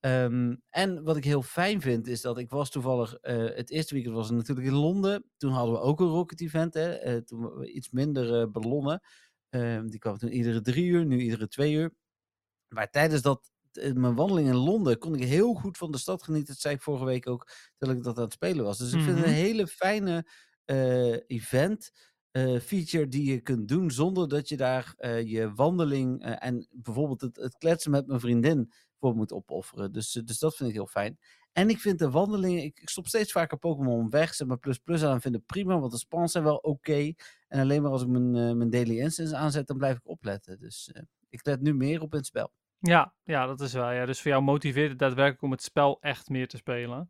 Ehm, 0.00 0.56
en 0.70 1.02
wat 1.04 1.16
ik 1.16 1.24
heel 1.24 1.42
fijn 1.42 1.80
vind, 1.80 2.06
is 2.06 2.20
dat 2.20 2.38
ik 2.38 2.50
was 2.50 2.70
toevallig... 2.70 3.14
eh, 3.14 3.36
het 3.56 3.70
eerste 3.70 3.94
weekend 3.94 4.14
was 4.14 4.30
natuurlijk 4.30 4.66
in 4.66 4.74
Londen. 4.74 5.24
Toen 5.36 5.52
hadden 5.52 5.74
we 5.74 5.80
ook 5.80 6.00
een 6.00 6.06
Rocket 6.08 6.40
Event. 6.40 6.74
Hè? 6.74 6.92
eh, 6.94 7.16
toen 7.16 7.40
we 7.58 7.72
iets 7.72 7.90
minder 7.90 8.40
eh, 8.40 8.46
ballonnen. 8.50 9.00
Ehm, 9.50 9.88
die 9.88 9.98
kwam 9.98 10.18
toen 10.18 10.32
iedere 10.32 10.60
drie 10.60 10.84
uur, 10.86 11.06
nu 11.06 11.20
iedere 11.20 11.48
twee 11.48 11.74
uur. 11.74 11.94
Maar 12.68 12.90
tijdens 12.90 13.22
dat, 13.22 13.50
mijn 13.94 14.14
wandeling 14.14 14.48
in 14.48 14.54
Londen 14.56 14.98
kon 14.98 15.14
ik 15.14 15.24
heel 15.24 15.54
goed 15.54 15.76
van 15.76 15.92
de 15.92 15.98
stad 15.98 16.22
genieten. 16.22 16.52
Dat 16.52 16.62
zei 16.62 16.74
ik 16.74 16.82
vorige 16.82 17.04
week 17.04 17.28
ook, 17.28 17.48
terwijl 17.76 17.98
ik 17.98 18.04
dat 18.04 18.16
aan 18.18 18.24
het 18.24 18.32
spelen 18.32 18.64
was. 18.64 18.78
Dus 18.78 18.92
ik 18.92 19.00
vind 19.00 19.16
het 19.18 19.26
Mhm. 19.26 19.28
een 19.28 19.40
hele 19.40 19.66
fijne 19.66 20.26
event 21.26 21.90
eh, 22.34 22.60
feature 22.60 23.08
die 23.08 23.32
je 23.32 23.40
kunt 23.40 23.68
doen 23.68 23.90
zonder 23.90 24.28
dat 24.28 24.48
je 24.48 24.56
daar 24.56 24.94
eh, 24.96 25.22
je 25.22 25.54
wandeling 25.54 26.22
eh, 26.22 26.46
en 26.46 26.68
bijvoorbeeld 26.70 27.20
het, 27.20 27.36
het 27.36 27.56
kletsen 27.58 27.90
met 27.90 28.06
mijn 28.06 28.20
vriendin 28.20 28.72
voor 29.00 29.14
moet 29.14 29.32
opofferen. 29.32 29.92
Dus, 29.92 30.12
dus 30.12 30.38
dat 30.38 30.56
vind 30.56 30.68
ik 30.68 30.74
heel 30.74 30.86
fijn. 30.86 31.18
En 31.52 31.68
ik 31.68 31.80
vind 31.80 31.98
de 31.98 32.10
wandelingen, 32.10 32.62
ik, 32.62 32.80
ik 32.80 32.88
stop 32.88 33.06
steeds 33.06 33.32
vaker 33.32 33.58
Pokémon 33.58 34.10
weg, 34.10 34.34
zet 34.34 34.46
mijn 34.46 34.58
plus 34.58 34.78
plus 34.78 35.04
aan 35.04 35.14
en 35.14 35.20
vind 35.20 35.34
het 35.34 35.46
prima, 35.46 35.78
want 35.78 35.92
de 35.92 35.98
spans 35.98 36.32
zijn 36.32 36.44
wel 36.44 36.56
oké. 36.56 37.12
En 37.48 37.60
alleen 37.60 37.82
maar 37.82 37.90
als 37.90 38.02
ik 38.02 38.08
mijn, 38.08 38.30
mijn 38.30 38.70
Daily 38.70 38.98
Instance 38.98 39.36
aanzet, 39.36 39.66
dan 39.66 39.78
blijf 39.78 39.96
ik 39.96 40.08
opletten. 40.08 40.58
Dus 40.58 40.92
ik 41.28 41.46
let 41.46 41.60
nu 41.60 41.74
meer 41.74 42.00
op 42.00 42.12
in 42.12 42.18
het 42.18 42.26
spel. 42.26 42.52
Ja, 42.78 43.14
ja, 43.24 43.46
dat 43.46 43.60
is 43.60 43.72
wel. 43.72 43.90
Ja. 43.90 44.06
Dus 44.06 44.20
voor 44.20 44.30
jou 44.30 44.42
motiveert 44.42 44.90
het 44.90 44.98
daadwerkelijk 44.98 45.42
om 45.42 45.50
het 45.50 45.62
spel 45.62 45.98
echt 46.00 46.28
meer 46.28 46.48
te 46.48 46.56
spelen. 46.56 47.08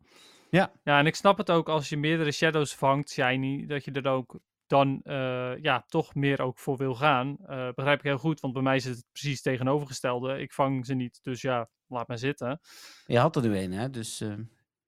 Ja. 0.49 0.71
Ja, 0.83 0.99
en 0.99 1.05
ik 1.05 1.15
snap 1.15 1.37
het 1.37 1.51
ook 1.51 1.69
als 1.69 1.89
je 1.89 1.97
meerdere 1.97 2.31
shadows 2.31 2.75
vangt, 2.75 3.09
shiny, 3.09 3.65
dat 3.65 3.85
je 3.85 3.91
er 3.91 4.07
ook 4.07 4.39
dan 4.67 5.01
eh, 5.03 5.57
ja, 5.61 5.85
toch 5.87 6.15
meer 6.15 6.41
ook 6.41 6.59
voor 6.59 6.77
wil 6.77 6.95
gaan. 6.95 7.37
Eh, 7.45 7.69
begrijp 7.75 7.97
ik 7.97 8.05
heel 8.05 8.17
goed, 8.17 8.39
want 8.39 8.53
bij 8.53 8.61
mij 8.61 8.75
is 8.75 8.85
het 8.85 9.05
precies 9.11 9.41
tegenovergestelde. 9.41 10.39
Ik 10.39 10.53
vang 10.53 10.85
ze 10.85 10.93
niet, 10.93 11.19
dus 11.23 11.41
ja, 11.41 11.69
laat 11.87 12.07
maar 12.07 12.17
zitten. 12.17 12.59
Je 13.05 13.17
had 13.17 13.35
er 13.35 13.41
nu 13.41 13.57
een, 13.57 13.71
hè? 13.71 13.89
Dus 13.89 14.21
eh, 14.21 14.33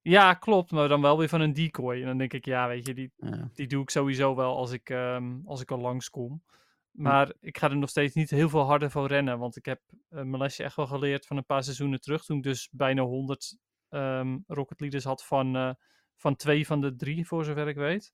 Ja, 0.02 0.34
klopt, 0.34 0.72
maar 0.72 0.88
dan 0.88 1.02
wel 1.02 1.18
weer 1.18 1.30
van 1.30 1.42
een 1.42 1.54
decoy. 1.54 2.00
En 2.00 2.06
dan 2.06 2.18
denk 2.18 2.34
ik, 2.34 2.46
ja, 2.46 2.68
weet 2.68 2.86
je, 2.86 2.94
die, 2.94 3.12
ja. 3.16 3.50
die 3.54 3.68
doe 3.68 3.82
ik 3.82 3.90
sowieso 3.90 4.36
wel 4.36 4.56
als 4.56 4.72
ik, 4.72 4.90
ehm, 4.90 5.36
als 5.46 5.62
ik 5.62 5.72
al 5.72 5.80
langskom. 5.80 6.44
Maar 6.92 7.34
ik 7.40 7.58
ga 7.58 7.70
er 7.70 7.78
nog 7.78 7.90
steeds 7.90 8.16
niet 8.16 8.30
heel 8.30 8.50
veel 8.50 8.64
harder 8.64 8.92
voor 8.92 9.08
rennen. 9.08 9.40
Want 9.40 9.56
ik 9.56 9.66
heb 9.66 9.82
eh, 9.90 9.96
mijn 10.10 10.38
lesje 10.38 10.64
echt 10.64 10.76
wel 10.76 10.88
geleerd 10.88 11.26
van 11.26 11.38
een 11.38 11.46
paar 11.46 11.64
seizoenen 11.64 12.02
terug. 12.02 12.24
Toen 12.24 12.38
ik 12.38 12.44
dus 12.44 12.70
bijna 12.72 13.02
100 13.02 13.58
ehm, 13.90 14.38
Rocket 14.48 14.80
Leaders 14.80 15.04
had 15.04 15.26
van, 15.26 15.76
van 16.16 16.36
twee 16.36 16.66
van 16.68 16.82
de 16.82 16.96
drie, 16.96 17.28
voor 17.28 17.46
zover 17.46 17.68
ik 17.68 17.76
weet. 17.76 18.14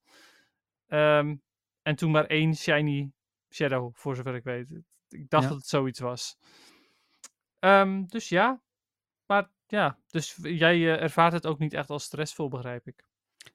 Ehm, 0.88 1.36
en 1.84 1.96
toen 1.96 2.12
maar 2.12 2.26
één 2.26 2.56
Shiny 2.56 3.12
Shadow, 3.50 3.90
voor 3.96 4.16
zover 4.16 4.36
ik 4.36 4.44
weet. 4.44 4.72
Ik 5.10 5.30
dacht 5.30 5.44
Ja. 5.44 5.50
dat 5.50 5.58
het 5.58 5.68
zoiets 5.68 6.00
was. 6.00 6.38
Ehm, 7.60 8.04
dus 8.06 8.30
ja. 8.30 8.62
Maar 9.26 9.50
ja, 9.68 9.98
dus 10.08 10.38
jij 10.42 10.76
eh, 10.76 11.02
ervaart 11.02 11.34
het 11.34 11.48
ook 11.48 11.60
niet 11.60 11.74
echt 11.74 11.90
als 11.90 12.04
stressvol, 12.04 12.48
begrijp 12.50 12.88
ik. 12.88 13.04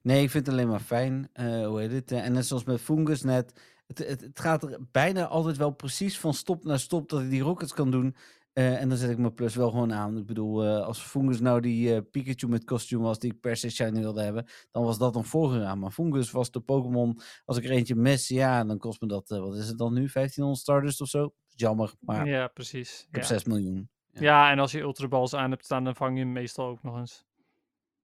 Nee, 0.02 0.22
ik 0.22 0.30
vind 0.30 0.46
het 0.46 0.54
alleen 0.54 0.68
maar 0.68 0.80
fijn. 0.80 1.28
eh, 1.32 1.66
hoe 1.66 1.80
heet 1.80 1.92
het? 1.92 2.12
eh, 2.12 2.24
en 2.24 2.32
net 2.32 2.46
zoals 2.46 2.64
met 2.64 2.80
Fungus 2.80 3.22
net. 3.22 3.60
Het, 3.86 3.98
het, 3.98 4.20
het 4.20 4.40
gaat 4.40 4.62
er 4.62 4.78
bijna 4.90 5.26
altijd 5.26 5.56
wel 5.56 5.70
precies 5.70 6.18
van 6.18 6.34
stop 6.34 6.64
naar 6.64 6.78
stop 6.78 7.08
dat 7.08 7.20
ik 7.22 7.30
die 7.30 7.42
rockets 7.42 7.72
kan 7.74 7.90
doen. 7.90 8.16
Eh, 8.58 8.80
en 8.80 8.88
dan 8.88 8.98
zet 8.98 9.10
ik 9.10 9.18
mijn 9.18 9.34
plus 9.34 9.54
wel 9.54 9.70
gewoon 9.70 9.92
aan. 9.92 10.18
Ik 10.18 10.26
bedoel, 10.26 10.64
eh, 10.64 10.84
als 10.84 11.02
Fungus 11.02 11.40
nou 11.40 11.60
die 11.60 11.94
eh, 11.94 12.00
Pikachu 12.10 12.48
met 12.48 12.64
kostuum 12.64 13.00
was 13.00 13.18
die 13.18 13.32
ik 13.32 13.40
per 13.40 13.56
se 13.56 13.70
shiny 13.70 14.00
wilde 14.00 14.22
hebben, 14.22 14.46
dan 14.70 14.84
was 14.84 14.98
dat 14.98 15.12
dan 15.12 15.24
voorgegaan. 15.24 15.78
Maar 15.78 15.90
Fungus 15.90 16.30
was 16.30 16.50
de 16.50 16.60
Pokémon, 16.60 17.20
als 17.44 17.56
ik 17.56 17.64
er 17.64 17.70
eentje 17.70 17.94
mis, 17.94 18.28
ja, 18.28 18.64
dan 18.64 18.78
kost 18.78 19.00
me 19.00 19.08
dat, 19.08 19.28
wat 19.28 19.56
is 19.56 19.68
het 19.68 19.78
dan 19.78 19.92
nu, 19.92 20.08
1500 20.12 20.60
Stardust 20.60 21.00
of 21.00 21.08
zo? 21.08 21.34
Jammer, 21.48 21.94
maar 22.00 22.26
ja, 22.26 22.48
precies. 22.48 23.00
ik 23.08 23.14
heb 23.14 23.22
ja. 23.22 23.28
6 23.28 23.44
miljoen. 23.44 23.90
Ja. 24.12 24.20
Ja, 24.20 24.50
en 24.50 24.58
als 24.58 24.72
je 24.72 24.80
Ultraballs 24.80 25.34
aan 25.34 25.50
hebt 25.50 25.64
staan, 25.64 25.84
dan 25.84 25.96
vang 25.96 26.18
je 26.18 26.24
hem 26.24 26.32
meestal 26.32 26.66
ook 26.66 26.82
nog 26.82 26.96
eens. 26.98 27.24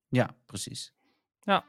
Ja, 0.08 0.36
precies. 0.46 0.94
Ja. 1.40 1.64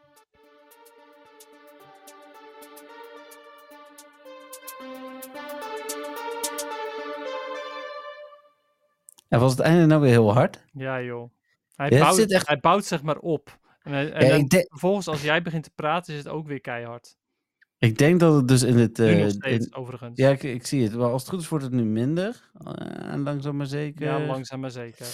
En 9.27 9.39
was 9.39 9.51
het 9.51 9.59
einde 9.59 9.85
nou 9.85 10.01
weer 10.01 10.09
heel 10.09 10.33
hard? 10.33 10.63
Ja, 10.73 11.01
joh. 11.01 11.29
Hij, 11.75 11.89
Ja, 11.89 11.99
bouwt, 11.99 12.31
echt- 12.31 12.47
hij 12.47 12.59
bouwt 12.59 12.85
zeg 12.85 13.03
maar 13.03 13.17
op. 13.17 13.59
En, 13.83 13.93
en 13.93 14.23
Ja, 14.25 14.29
dan 14.29 14.39
ik, 14.39 14.49
denk- 14.49 14.67
vervolgens, 14.69 15.07
als 15.07 15.21
jij 15.21 15.41
begint 15.41 15.63
te 15.63 15.71
praten, 15.75 16.13
is 16.13 16.19
het 16.19 16.27
ook 16.27 16.47
weer 16.47 16.61
keihard. 16.61 17.15
ik 17.77 17.97
denk 17.97 18.19
dat 18.19 18.35
het 18.35 18.47
dus 18.47 18.63
in 18.63 18.77
het... 18.77 18.97
Nu 18.97 19.05
eh, 19.11 19.21
nog 19.21 19.31
steeds, 19.31 19.65
in- 19.65 19.75
overigens. 19.75 20.17
Ja, 20.17 20.29
ik, 20.29 20.43
ik 20.43 20.65
zie 20.65 20.83
het. 20.83 20.95
Maar 20.95 21.09
als 21.11 21.21
het 21.21 21.31
goed 21.31 21.41
is, 21.41 21.47
wordt 21.49 21.63
het 21.65 21.73
nu 21.73 21.83
minder. 21.83 22.49
En 22.95 23.23
langzaam 23.23 23.55
maar 23.57 23.65
zeker. 23.65 24.05
Ja, 24.05 24.25
langzaam 24.25 24.59
maar 24.59 24.71
zeker. 24.71 25.05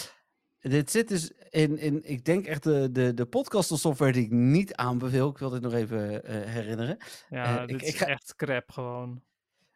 Dit 0.60 0.90
zit 0.90 1.08
dus 1.08 1.30
in, 1.50 1.78
in 1.78 2.00
ik 2.10 2.24
denk 2.24 2.46
echt 2.46 2.62
de, 2.62 2.88
de, 2.92 3.14
de 3.14 3.26
podcast 3.26 3.76
software 3.78 4.12
die 4.12 4.24
ik 4.24 4.30
niet 4.30 4.74
aanbeveel. 4.74 5.28
Ik 5.30 5.38
wil 5.38 5.50
dit 5.50 5.62
nog 5.62 5.72
even 5.72 6.24
eh, 6.24 6.40
herinneren. 6.50 6.96
Ja, 7.28 7.66
dit 7.66 7.70
ik- 7.76 7.82
is 7.82 7.88
ik 7.88 7.96
ga- 7.96 8.06
echt 8.06 8.36
crap 8.36 8.70
gewoon. 8.70 9.22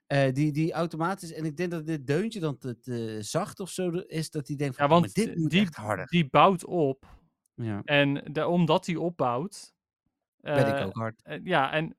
Eh, 0.07 0.33
die, 0.33 0.53
die 0.53 0.73
automatisch, 0.73 1.33
en 1.33 1.45
ik 1.45 1.57
denk 1.57 1.71
dat 1.71 1.87
dit 1.87 2.07
deuntje 2.07 2.41
dan 2.41 2.59
te, 2.59 2.79
te 2.79 3.19
zacht 3.23 3.61
of 3.61 3.71
zo 3.71 3.91
is, 3.91 4.31
dat 4.31 4.47
die 4.47 4.57
denkt 4.57 4.77
van, 4.77 4.89
Ja, 4.89 4.95
oh, 4.95 5.01
want 5.01 5.15
dit 5.15 5.37
moet 5.37 5.51
die, 5.51 5.61
echt 5.61 5.75
harder. 5.77 6.07
die 6.07 6.29
bouwt 6.29 6.65
op. 6.65 7.05
Ja, 7.55 7.83
En 7.85 8.15
de, 8.33 8.47
omdat 8.47 8.85
die 8.85 9.01
opbouwt... 9.01 9.75
ben 10.41 10.67
ik 10.67 10.75
eh, 10.79 10.87
ook 10.87 10.95
hard. 10.95 11.23
Eh, 11.23 11.41
ja, 11.45 11.73
en. 11.73 11.97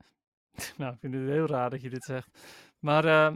Nou, 0.77 0.93
ik 0.93 0.99
vind 0.99 1.13
het 1.13 1.23
heel 1.23 1.45
raar 1.45 1.69
dat 1.69 1.81
je 1.81 1.89
dit 1.89 2.03
zegt. 2.03 2.29
Maar. 2.79 3.33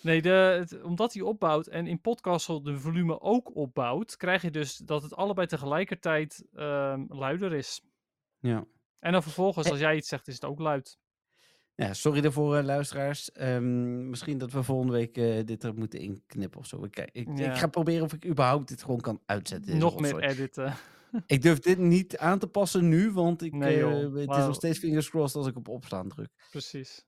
nee, 0.00 0.22
de, 0.22 0.28
het- 0.30 0.82
omdat 0.82 1.12
hij 1.12 1.22
opbouwt 1.22 1.66
en 1.66 1.86
in 1.86 2.00
Podcastle 2.00 2.62
de 2.62 2.78
volume 2.78 3.20
ook 3.20 3.56
opbouwt, 3.56 4.16
krijg 4.16 4.42
je 4.42 4.50
dus 4.50 4.76
dat 4.76 5.02
het 5.02 5.14
allebei 5.16 5.46
tegelijkertijd 5.46 6.44
ehm, 6.52 7.04
luider 7.08 7.52
is. 7.52 7.80
Ja. 8.38 8.64
En 8.98 9.12
dan 9.12 9.22
vervolgens, 9.22 9.70
als 9.70 9.78
jij 9.78 9.96
iets 9.96 10.08
zegt, 10.08 10.28
is 10.28 10.34
het 10.34 10.44
ook 10.44 10.58
luid. 10.58 10.98
Ja, 11.76 11.92
sorry 11.94 12.20
daarvoor, 12.20 12.56
eh, 12.56 12.64
luisteraars. 12.64 13.32
Ehm, 13.32 14.08
misschien 14.10 14.38
dat 14.38 14.52
we 14.52 14.62
volgende 14.62 14.92
week 14.92 15.16
eh, 15.16 15.44
dit 15.44 15.62
er 15.62 15.74
moeten 15.74 16.00
inknippen 16.00 16.60
of 16.60 16.66
zo. 16.66 16.84
Ik, 16.84 16.90
kijk- 16.90 17.10
ik, 17.12 17.28
Ja. 17.38 17.50
ik 17.52 17.58
ga 17.58 17.66
proberen 17.66 18.04
of 18.04 18.12
ik 18.12 18.26
überhaupt 18.26 18.68
dit 18.68 18.82
gewoon 18.82 19.00
kan 19.00 19.20
uitzetten. 19.26 19.78
Nog 19.78 20.00
meer 20.00 20.22
editen. 20.22 20.74
Ik 21.26 21.42
durf 21.42 21.58
dit 21.58 21.78
niet 21.78 22.18
aan 22.18 22.38
te 22.38 22.46
passen 22.46 22.88
nu, 22.88 23.10
want 23.12 23.42
ik, 23.42 23.52
Nee, 23.52 23.78
joh. 23.78 23.92
eh, 23.92 24.12
het 24.28 24.30
is 24.38 24.46
nog 24.46 24.54
steeds 24.54 24.78
fingers 24.78 25.10
crossed 25.10 25.36
als 25.36 25.46
ik 25.46 25.56
op 25.56 25.68
opstaan 25.68 26.08
druk. 26.08 26.28
Precies. 26.50 27.04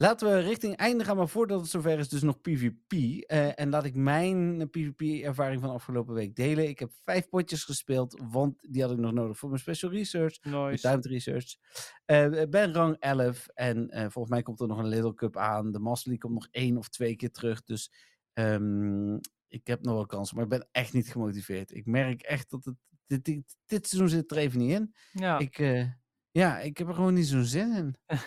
Laten 0.00 0.28
we 0.30 0.38
richting 0.38 0.76
einde 0.76 1.04
gaan, 1.04 1.16
maar 1.16 1.28
voordat 1.28 1.60
het 1.60 1.70
zover 1.70 1.98
is, 1.98 2.08
dus 2.08 2.22
nog 2.22 2.40
PvP. 2.40 2.92
Eh, 2.92 3.60
en 3.60 3.70
laat 3.70 3.84
ik 3.84 3.94
mijn 3.94 4.70
PvP-ervaring 4.70 5.60
van 5.60 5.70
afgelopen 5.70 6.14
week 6.14 6.34
delen. 6.36 6.68
Ik 6.68 6.78
heb 6.78 6.90
vijf 7.04 7.28
potjes 7.28 7.64
gespeeld, 7.64 8.20
want 8.30 8.66
die 8.72 8.82
had 8.82 8.90
ik 8.90 8.98
nog 8.98 9.12
nodig 9.12 9.38
voor 9.38 9.48
mijn 9.48 9.60
special 9.60 9.90
research. 9.90 10.42
Nice. 10.42 10.88
timed 10.88 11.06
research. 11.06 11.56
Eh, 12.04 12.40
Ik 12.40 12.50
ben 12.50 12.72
rang 12.72 12.96
11 12.98 13.46
en 13.54 13.90
eh, 13.90 14.00
volgens 14.00 14.28
mij 14.28 14.42
komt 14.42 14.60
er 14.60 14.66
nog 14.66 14.78
een 14.78 14.88
Little 14.88 15.14
Cup 15.14 15.36
aan. 15.36 15.72
De 15.72 15.78
Master 15.78 16.08
League 16.10 16.28
komt 16.30 16.42
nog 16.42 16.48
één 16.50 16.76
of 16.76 16.88
twee 16.88 17.16
keer 17.16 17.30
terug. 17.30 17.64
Dus 17.64 17.92
ehm, 18.32 19.14
ik 19.48 19.66
heb 19.66 19.82
nog 19.82 19.94
wel 19.94 20.06
kansen, 20.06 20.34
maar 20.36 20.44
ik 20.44 20.50
ben 20.50 20.68
echt 20.72 20.92
niet 20.92 21.08
gemotiveerd. 21.12 21.74
Ik 21.74 21.86
merk 21.86 22.22
echt 22.22 22.50
dat 22.50 22.64
het, 22.64 22.74
dit, 23.06 23.24
dit, 23.24 23.56
dit 23.66 23.88
seizoen 23.88 24.08
zit 24.10 24.30
er 24.30 24.36
even 24.36 24.58
niet 24.58 24.72
in. 24.72 24.94
Ja, 25.12 25.38
Ik, 25.38 25.58
eh, 25.58 25.84
ja, 26.30 26.58
ik 26.60 26.78
heb 26.78 26.88
er 26.88 26.94
gewoon 26.94 27.14
niet 27.14 27.26
zo'n 27.26 27.44
zin 27.44 27.72
in. 27.76 27.94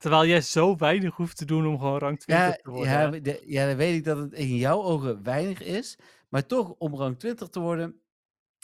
terwijl 0.00 0.26
jij 0.26 0.40
zo 0.40 0.76
weinig 0.76 1.16
hoeft 1.16 1.36
te 1.36 1.44
doen 1.44 1.66
om 1.66 1.78
gewoon 1.78 1.98
rang 1.98 2.20
20 2.20 2.46
Ja, 2.46 2.52
te 2.62 2.70
worden. 2.70 2.90
ja, 2.92 3.10
de- 3.10 3.42
ja, 3.46 3.66
dan 3.66 3.76
weet 3.76 3.94
ik 3.96 4.04
dat 4.04 4.18
het 4.18 4.32
in 4.32 4.56
jouw 4.56 4.82
ogen 4.82 5.22
weinig 5.22 5.62
is. 5.62 5.98
Maar 6.28 6.46
toch, 6.46 6.70
om 6.78 6.94
rang 6.96 7.18
20 7.18 7.48
te 7.48 7.60
worden. 7.60 8.00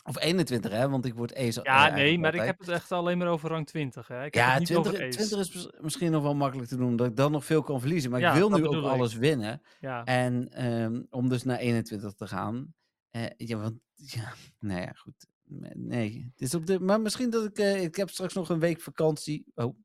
Of 0.04 0.20
21, 0.20 0.70
hè? 0.72 0.88
Want 0.88 1.04
ik 1.04 1.14
word 1.14 1.32
eens. 1.32 1.58
Ja, 1.62 1.88
nee, 1.94 2.18
maar 2.18 2.34
ik 2.34 2.40
heb 2.40 2.58
het 2.58 2.68
echt 2.68 2.92
alleen 2.92 3.18
maar 3.18 3.28
over 3.28 3.48
rang 3.48 3.66
20. 3.66 4.08
Hè? 4.08 4.24
Ik 4.24 4.34
heb 4.34 4.44
Ja, 4.44 4.50
het 4.50 4.58
niet 4.58 4.68
20, 4.68 4.92
over 4.92 5.06
ace. 5.06 5.16
20 5.16 5.38
is 5.38 5.54
mis- 5.54 5.72
misschien 5.80 6.10
nog 6.12 6.22
wel 6.22 6.34
makkelijk 6.34 6.68
te 6.68 6.76
doen, 6.76 6.86
omdat 6.86 7.06
ik 7.06 7.16
dan 7.16 7.32
nog 7.32 7.44
veel 7.44 7.62
kan 7.62 7.80
verliezen. 7.80 8.10
Maar 8.10 8.20
Ja, 8.20 8.28
ik 8.30 8.36
wil 8.36 8.48
dat 8.48 8.58
nu 8.58 8.66
ook 8.66 8.74
ik. 8.74 8.82
alles 8.90 9.14
winnen. 9.14 9.62
Ja, 9.80 10.04
En 10.04 10.48
ehm, 10.52 11.02
om 11.10 11.28
dus 11.28 11.42
naar 11.44 11.58
21 11.58 12.12
te 12.14 12.26
gaan. 12.26 12.74
eh, 13.10 13.24
ja, 13.36 13.56
want, 13.56 13.74
ja, 13.94 14.32
nou 14.58 14.80
ja, 14.80 14.92
goed. 14.92 15.26
Nee, 15.74 16.30
het 16.32 16.40
is 16.40 16.54
op 16.54 16.66
de, 16.66 16.80
maar 16.80 17.00
misschien 17.00 17.30
dat 17.30 17.44
ik, 17.44 17.58
eh, 17.58 17.82
ik 17.82 17.96
heb 17.96 18.10
straks 18.10 18.34
nog 18.34 18.48
een 18.48 18.58
week 18.58 18.80
vakantie. 18.80 19.44
Oh, 19.54 19.76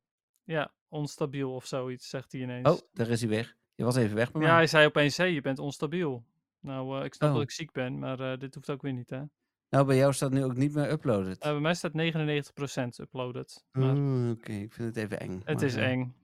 ja, 0.52 0.72
onstabiel 0.88 1.54
of 1.54 1.66
zoiets, 1.66 2.08
zegt 2.08 2.32
hij 2.32 2.40
ineens. 2.40 2.68
oh, 2.68 2.78
daar 2.92 3.08
is 3.08 3.20
hij 3.20 3.30
weg. 3.30 3.56
Je 3.74 3.84
was 3.84 3.96
even 3.96 4.16
weg 4.16 4.32
bij 4.32 4.40
ja, 4.40 4.46
mij. 4.46 4.56
hij 4.56 4.66
zei 4.66 4.86
opeens, 4.86 5.16
hé, 5.16 5.24
je 5.24 5.40
bent 5.40 5.58
onstabiel. 5.58 6.24
Nou, 6.60 6.98
eh, 6.98 7.04
ik 7.04 7.14
snap 7.14 7.28
Oh. 7.28 7.34
dat 7.34 7.44
ik 7.44 7.50
ziek 7.50 7.72
ben, 7.72 7.98
maar 7.98 8.20
eh, 8.20 8.38
dit 8.38 8.54
hoeft 8.54 8.70
ook 8.70 8.82
weer 8.82 8.92
niet, 8.92 9.10
hè? 9.10 9.22
Nou, 9.70 9.86
bij 9.86 9.96
jou 9.96 10.12
staat 10.12 10.30
nu 10.30 10.44
ook 10.44 10.56
niet 10.56 10.74
meer 10.74 10.90
uploaded. 10.90 11.38
Eh, 11.38 11.50
bij 11.50 11.60
mij 11.60 11.74
staat 11.74 11.92
99% 11.94 12.98
uploaded. 12.98 13.64
Maar 13.70 14.30
Oké, 14.30 14.52
ik 14.52 14.72
vind 14.72 14.94
het 14.94 14.96
even 14.96 15.20
eng. 15.20 15.42
het 15.44 15.54
maar, 15.56 15.64
is 15.64 15.74
eng. 15.74 16.14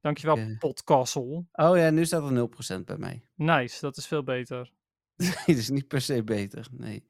Dankjewel, 0.00 0.36
eh, 0.36 0.58
Podcastle. 0.58 1.44
Oh 1.52 1.76
ja, 1.76 1.90
nu 1.90 2.04
staat 2.06 2.22
er 2.30 2.32
0% 2.32 2.84
bij 2.84 2.98
mij. 2.98 3.22
Nice, 3.34 3.80
dat 3.80 3.96
is 3.96 4.06
veel 4.06 4.22
beter. 4.22 4.70
Nee, 5.16 5.32
dat 5.46 5.56
is 5.56 5.68
niet 5.70 5.88
per 5.88 6.00
se 6.00 6.24
beter. 6.24 6.68
Nee. 6.72 7.08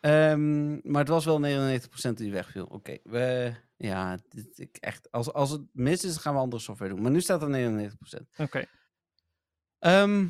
Ehm, 0.00 0.72
maar 0.90 1.00
het 1.00 1.08
was 1.08 1.24
wel 1.24 1.40
99% 1.40 2.16
die 2.16 2.32
wegviel. 2.32 2.64
Oké, 2.64 2.96
we. 3.04 3.52
Ja, 3.76 4.18
dit, 4.28 4.58
ik 4.58 4.76
echt, 4.80 5.12
als, 5.12 5.32
als 5.32 5.50
het 5.50 5.62
mis 5.72 6.04
is, 6.04 6.16
gaan 6.16 6.34
we 6.34 6.40
andere 6.40 6.62
software 6.62 6.94
doen. 6.94 7.02
Maar 7.02 7.10
nu 7.10 7.20
staat 7.20 7.42
er 7.42 7.48
99%. 7.48 8.30
Oké. 8.36 8.64
Ehm, 9.78 10.26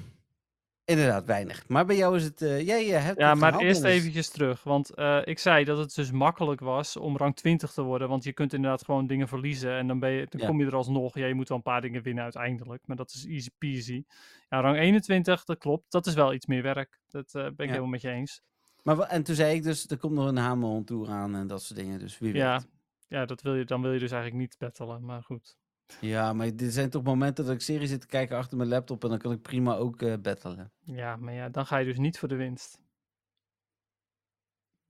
inderdaad, 0.84 1.24
weinig. 1.24 1.68
Maar 1.68 1.86
bij 1.86 1.96
jou 1.96 2.16
is 2.16 2.24
het. 2.24 2.42
eh, 2.42 2.66
jij 2.66 2.84
hebt 2.86 3.18
Ja, 3.18 3.34
maar 3.34 3.58
eerst 3.58 3.84
eventjes 3.84 4.28
terug. 4.28 4.62
Want 4.62 4.94
eh, 4.94 5.20
ik 5.24 5.38
zei 5.38 5.64
dat 5.64 5.78
het 5.78 5.94
dus 5.94 6.10
makkelijk 6.10 6.60
was 6.60 6.96
om 6.96 7.16
rang 7.16 7.36
20 7.36 7.72
te 7.72 7.82
worden. 7.82 8.08
Want 8.08 8.24
je 8.24 8.32
kunt 8.32 8.52
inderdaad 8.52 8.84
gewoon 8.84 9.06
dingen 9.06 9.28
verliezen. 9.28 9.72
En 9.78 9.86
dan, 9.86 9.98
ben 9.98 10.10
je, 10.10 10.26
dan 10.28 10.40
Ja. 10.40 10.46
kom 10.46 10.60
je 10.60 10.66
er 10.66 10.74
alsnog. 10.74 11.14
Ja, 11.18 11.26
je 11.26 11.34
moet 11.34 11.48
wel 11.48 11.56
een 11.56 11.62
paar 11.62 11.80
dingen 11.80 12.02
winnen 12.02 12.22
uiteindelijk. 12.22 12.86
Maar 12.86 12.96
dat 12.96 13.10
is 13.14 13.26
easy 13.26 13.48
peasy. 13.58 14.04
Ja, 14.48 14.60
rang 14.60 14.78
21, 14.78 15.44
dat 15.44 15.58
klopt. 15.58 15.90
Dat 15.92 16.06
is 16.06 16.14
wel 16.14 16.32
iets 16.34 16.46
meer 16.46 16.62
werk. 16.62 17.00
Dat 17.06 17.34
eh, 17.34 17.42
ben 17.42 17.50
ik 17.52 17.58
Ja. 17.58 17.66
helemaal 17.66 17.88
met 17.88 18.00
je 18.00 18.10
eens. 18.10 18.42
Maar, 18.96 18.98
en 19.08 19.22
toen 19.22 19.34
zei 19.34 19.54
ik 19.56 19.62
dus, 19.62 19.88
er 19.88 19.98
komt 19.98 20.14
nog 20.14 20.26
een 20.28 20.36
Hamon 20.36 20.84
Tour 20.84 21.10
aan 21.10 21.34
en 21.34 21.46
dat 21.46 21.62
soort 21.62 21.78
dingen. 21.78 21.98
Dus 21.98 22.18
wie 22.18 22.34
Ja. 22.34 22.52
weet. 22.58 22.68
Ja, 23.08 23.24
dat 23.26 23.42
wil 23.42 23.54
je, 23.54 23.64
dan 23.64 23.82
wil 23.82 23.92
je 23.92 23.98
dus 23.98 24.10
eigenlijk 24.10 24.40
niet 24.42 24.58
battelen. 24.58 25.04
Maar 25.04 25.22
goed. 25.22 25.56
Ja, 26.00 26.32
maar 26.32 26.56
dit 26.56 26.72
zijn 26.72 26.90
toch 26.90 27.02
momenten 27.02 27.44
dat 27.44 27.54
ik 27.54 27.60
serie 27.60 27.86
zit 27.86 28.00
te 28.00 28.06
kijken 28.06 28.36
achter 28.36 28.56
mijn 28.56 28.68
laptop 28.68 29.02
en 29.04 29.08
dan 29.10 29.18
kan 29.18 29.32
ik 29.32 29.42
prima 29.42 29.74
ook 29.76 30.02
eh 30.02 30.14
battelen. 30.22 30.72
Ja, 30.84 31.16
maar 31.16 31.32
ja, 31.34 31.48
dan 31.48 31.66
ga 31.66 31.76
je 31.76 31.84
dus 31.84 31.98
niet 31.98 32.18
voor 32.18 32.28
de 32.28 32.34
winst. 32.36 32.80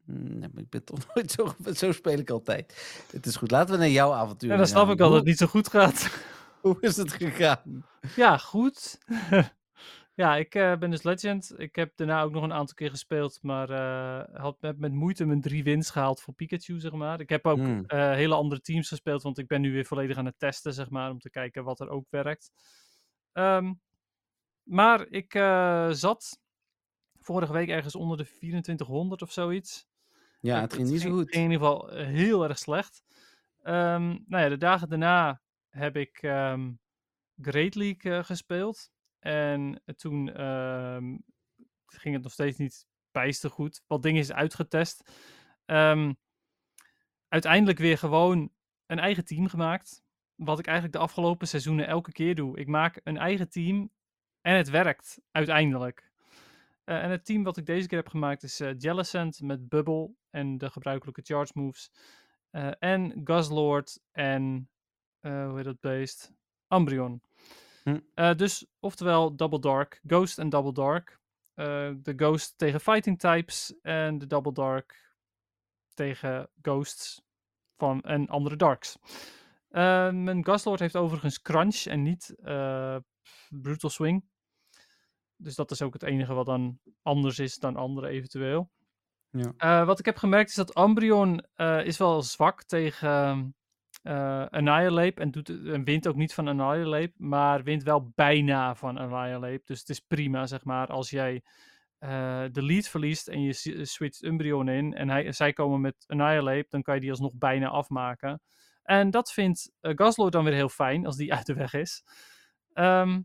Mm, 0.05 0.39
Nee, 0.39 0.49
maar 0.53 0.63
ik 0.63 0.69
ben 0.69 0.85
toch 0.85 0.99
nooit 1.15 1.31
zo, 1.31 1.55
zo 1.75 1.93
speel 1.93 2.19
ik 2.19 2.31
altijd. 2.31 2.97
Het 3.13 3.27
is 3.27 3.37
goed, 3.37 3.51
laten 3.51 3.75
we 3.75 3.81
naar 3.81 3.89
jouw 3.89 4.13
avontuur 4.13 4.51
Ja, 4.51 4.57
dan 4.57 4.67
snap 4.67 4.85
gaan. 4.85 4.93
ik 4.95 5.01
al 5.01 5.09
dat 5.09 5.17
het 5.19 5.27
niet 5.27 5.39
zo 5.39 5.47
goed 5.47 5.69
gaat. 5.69 6.11
Hoe 6.63 6.77
is 6.81 6.97
het 6.97 7.13
gegaan? 7.13 7.85
Ja, 8.17 8.37
goed. 8.39 8.99
ja, 10.19 10.37
ik 10.37 10.55
eh, 10.55 10.77
ben 10.77 10.91
dus 10.91 11.03
Legend. 11.03 11.55
Ik 11.57 11.77
heb 11.77 11.97
daarna 11.97 12.23
ook 12.23 12.33
nog 12.33 12.43
een 12.43 12.53
aantal 12.53 12.75
keer 12.75 12.91
gespeeld, 12.91 13.39
maar 13.43 13.71
eh, 13.71 14.41
had 14.41 14.61
met, 14.61 14.79
met 14.79 14.93
moeite 14.93 15.25
mijn 15.25 15.41
drie 15.41 15.65
wins 15.65 15.91
gehaald 15.91 16.21
voor 16.21 16.35
Pikachu, 16.35 16.81
zeg 16.81 16.93
maar. 16.93 17.21
Ik 17.21 17.29
heb 17.29 17.47
ook 17.47 17.59
Hmm. 17.59 17.85
eh, 17.87 18.13
hele 18.13 18.35
andere 18.35 18.61
teams 18.61 18.89
gespeeld, 18.89 19.23
want 19.23 19.39
ik 19.39 19.47
ben 19.47 19.61
nu 19.61 19.73
weer 19.73 19.85
volledig 19.85 20.17
aan 20.17 20.25
het 20.25 20.39
testen, 20.39 20.73
zeg 20.73 20.91
maar, 20.91 21.11
om 21.11 21.19
te 21.19 21.31
kijken 21.31 21.65
wat 21.65 21.81
er 21.81 21.89
ook 21.89 22.07
werkt. 22.11 22.51
Ehm, 23.33 23.75
maar 24.63 25.07
ik 25.09 25.33
zat 25.91 26.41
vorige 27.21 27.53
week 27.53 27.69
ergens 27.69 27.95
onder 27.95 28.17
de 28.17 28.25
2400 28.25 29.23
of 29.23 29.33
zoiets. 29.33 29.89
Ja, 30.41 30.61
het 30.61 30.73
ging 30.73 30.89
niet 30.89 31.01
zo 31.01 31.11
goed. 31.11 31.31
in 31.31 31.43
ieder 31.43 31.59
geval 31.59 31.89
heel 31.89 32.45
erg 32.49 32.59
slecht. 32.59 33.03
Ehm, 33.63 34.09
nou 34.27 34.43
ja, 34.43 34.49
de 34.49 34.59
dagen 34.59 34.89
daarna 34.89 35.41
heb 35.69 35.97
ik 35.97 36.19
ehm, 36.23 36.73
Great 37.41 37.75
League 37.75 38.25
gespeeld. 38.25 38.91
En 39.19 39.83
toen 39.97 40.33
ehm, 40.33 41.17
ging 41.87 42.15
het 42.15 42.23
nog 42.23 42.33
steeds 42.33 42.59
niet 42.59 42.87
bijster 43.11 43.51
goed. 43.51 43.83
Wat 43.87 44.03
dingen 44.03 44.21
is 44.21 44.33
uitgetest. 44.33 45.11
Ehm, 45.65 46.13
uiteindelijk 47.29 47.79
weer 47.79 47.99
gewoon 47.99 48.53
een 48.87 48.99
eigen 48.99 49.25
team 49.25 49.49
gemaakt. 49.49 50.03
Wat 50.35 50.59
ik 50.59 50.67
eigenlijk 50.67 50.97
de 50.97 51.03
afgelopen 51.03 51.49
seizoenen 51.49 51.87
elke 51.87 52.13
keer 52.13 52.35
doe. 52.35 52.59
Ik 52.59 52.67
maak 52.67 53.01
een 53.05 53.17
eigen 53.17 53.51
team 53.51 53.91
en 54.41 54.57
het 54.57 54.69
werkt 54.69 55.21
uiteindelijk. 55.31 56.11
Eh, 56.85 57.03
en 57.03 57.11
het 57.11 57.25
team 57.25 57.43
wat 57.43 57.57
ik 57.57 57.67
deze 57.67 57.87
keer 57.89 57.99
heb 57.99 58.09
gemaakt 58.09 58.43
is 58.43 58.61
eh 58.61 58.75
Jellicent 58.79 59.41
met 59.41 59.69
Bubble 59.69 60.11
en 60.31 60.59
de 60.59 60.71
gebruikelijke 60.71 61.23
charge 61.25 61.53
moves. 61.55 61.93
Eh, 62.51 62.71
en 62.79 63.21
Guzzlord 63.25 64.01
en, 64.13 64.71
hoe 65.21 65.53
heet 65.55 65.65
dat 65.65 65.81
beest? 65.81 66.33
Umbreon. 66.69 67.23
Hm. 67.89 68.01
Eh, 68.15 68.35
dus, 68.35 68.67
oftewel 68.81 69.37
Double 69.37 69.61
Dark, 69.61 70.01
Ghost 70.07 70.39
en 70.39 70.49
Double 70.49 70.73
Dark. 70.73 71.21
Eh, 71.55 71.91
de 71.97 72.13
Ghost 72.17 72.59
tegen 72.59 72.81
Fighting 72.81 73.19
Types 73.19 73.75
en 73.83 74.19
de 74.19 74.27
Double 74.27 74.53
Dark 74.53 75.17
tegen 75.95 76.51
Ghosts 76.63 77.23
van, 77.77 78.01
en 78.03 78.29
andere 78.29 78.57
Darks. 78.57 78.99
Eh, 79.69 80.11
mijn 80.11 80.45
Guzzlord 80.45 80.81
heeft 80.81 80.97
overigens 80.97 81.43
Crunch 81.43 81.85
en 81.85 82.03
niet 82.03 82.35
Brutal 83.49 83.91
Swing. 83.91 84.25
Dus 85.37 85.55
dat 85.55 85.71
is 85.71 85.83
ook 85.83 85.93
het 85.93 86.03
enige 86.03 86.35
wat 86.35 86.47
dan 86.47 86.79
anders 87.03 87.39
is 87.39 87.59
dan 87.59 87.77
andere 87.77 88.09
eventueel. 88.09 88.71
Ja. 89.31 89.85
Wat 89.85 89.99
ik 89.99 90.05
heb 90.05 90.17
gemerkt 90.17 90.49
is 90.49 90.55
dat 90.55 90.79
Umbreon 90.79 91.47
eh, 91.55 91.85
is 91.85 91.99
wel 91.99 92.23
zwak 92.23 92.63
tegen 92.63 93.57
eh 94.03 94.47
Annihilate 94.47 95.21
en, 95.21 95.31
doet, 95.31 95.49
en 95.49 95.85
wint 95.85 96.09
ook 96.09 96.17
niet 96.17 96.35
van 96.35 96.49
Annihilate, 96.49 97.13
maar 97.17 97.63
wint 97.63 97.83
wel 97.83 98.13
bijna 98.15 98.75
van 98.75 98.99
Annihilate. 98.99 99.63
Dus 99.65 99.79
het 99.79 99.89
is 99.89 100.01
prima, 100.01 100.47
zeg 100.47 100.65
maar, 100.65 100.87
als 100.87 101.11
jij 101.11 101.43
eh, 101.99 102.45
de 102.53 102.63
lead 102.63 102.89
verliest 102.89 103.29
en 103.29 103.43
je 103.43 103.85
switcht 103.85 104.25
Umbreon 104.25 104.69
in 104.69 104.95
en 104.95 105.09
hij, 105.09 105.33
zij 105.33 105.53
komen 105.53 105.81
met 105.81 106.05
Annihilate, 106.07 106.67
dan 106.69 106.83
kan 106.83 106.95
je 106.95 107.01
die 107.01 107.11
alsnog 107.11 107.35
bijna 107.35 107.69
afmaken. 107.69 108.41
En 108.83 109.11
dat 109.11 109.33
vindt 109.33 109.73
uh, 109.81 110.31
dan 110.31 110.45
weer 110.45 110.53
heel 110.53 110.69
fijn, 110.69 111.07
als 111.07 111.17
die 111.17 111.33
uit 111.35 111.47
de 111.47 111.55
weg 111.55 111.75
is. 111.75 112.05
Ehm, 112.73 113.21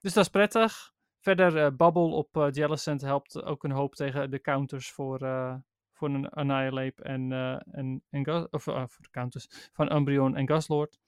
dus 0.00 0.12
dat 0.12 0.24
is 0.24 0.30
prettig. 0.30 0.92
Verder, 1.18 1.56
eh 1.58 1.70
Bubble 1.76 2.14
op 2.14 2.36
uh, 2.36 2.46
Jellicent 2.50 3.00
helpt 3.00 3.42
ook 3.42 3.64
een 3.64 3.70
hoop 3.70 3.94
tegen 3.94 4.30
de 4.30 4.40
counters 4.40 4.90
voor, 4.90 5.22
uh, 5.22 5.54
voor 5.94 6.08
een 6.08 6.28
Annihilate 6.28 7.02
en, 7.02 7.30
uh, 7.30 7.60
en, 7.70 8.02
en 8.10 8.24
Gas, 8.24 8.46
of 8.50 8.66
uh, 8.66 8.74
voor 8.74 9.02
de 9.02 9.10
counters 9.10 9.70
van 9.72 9.92
Umbreon 9.92 10.36
en 10.36 10.48
Gaslord. 10.48 10.98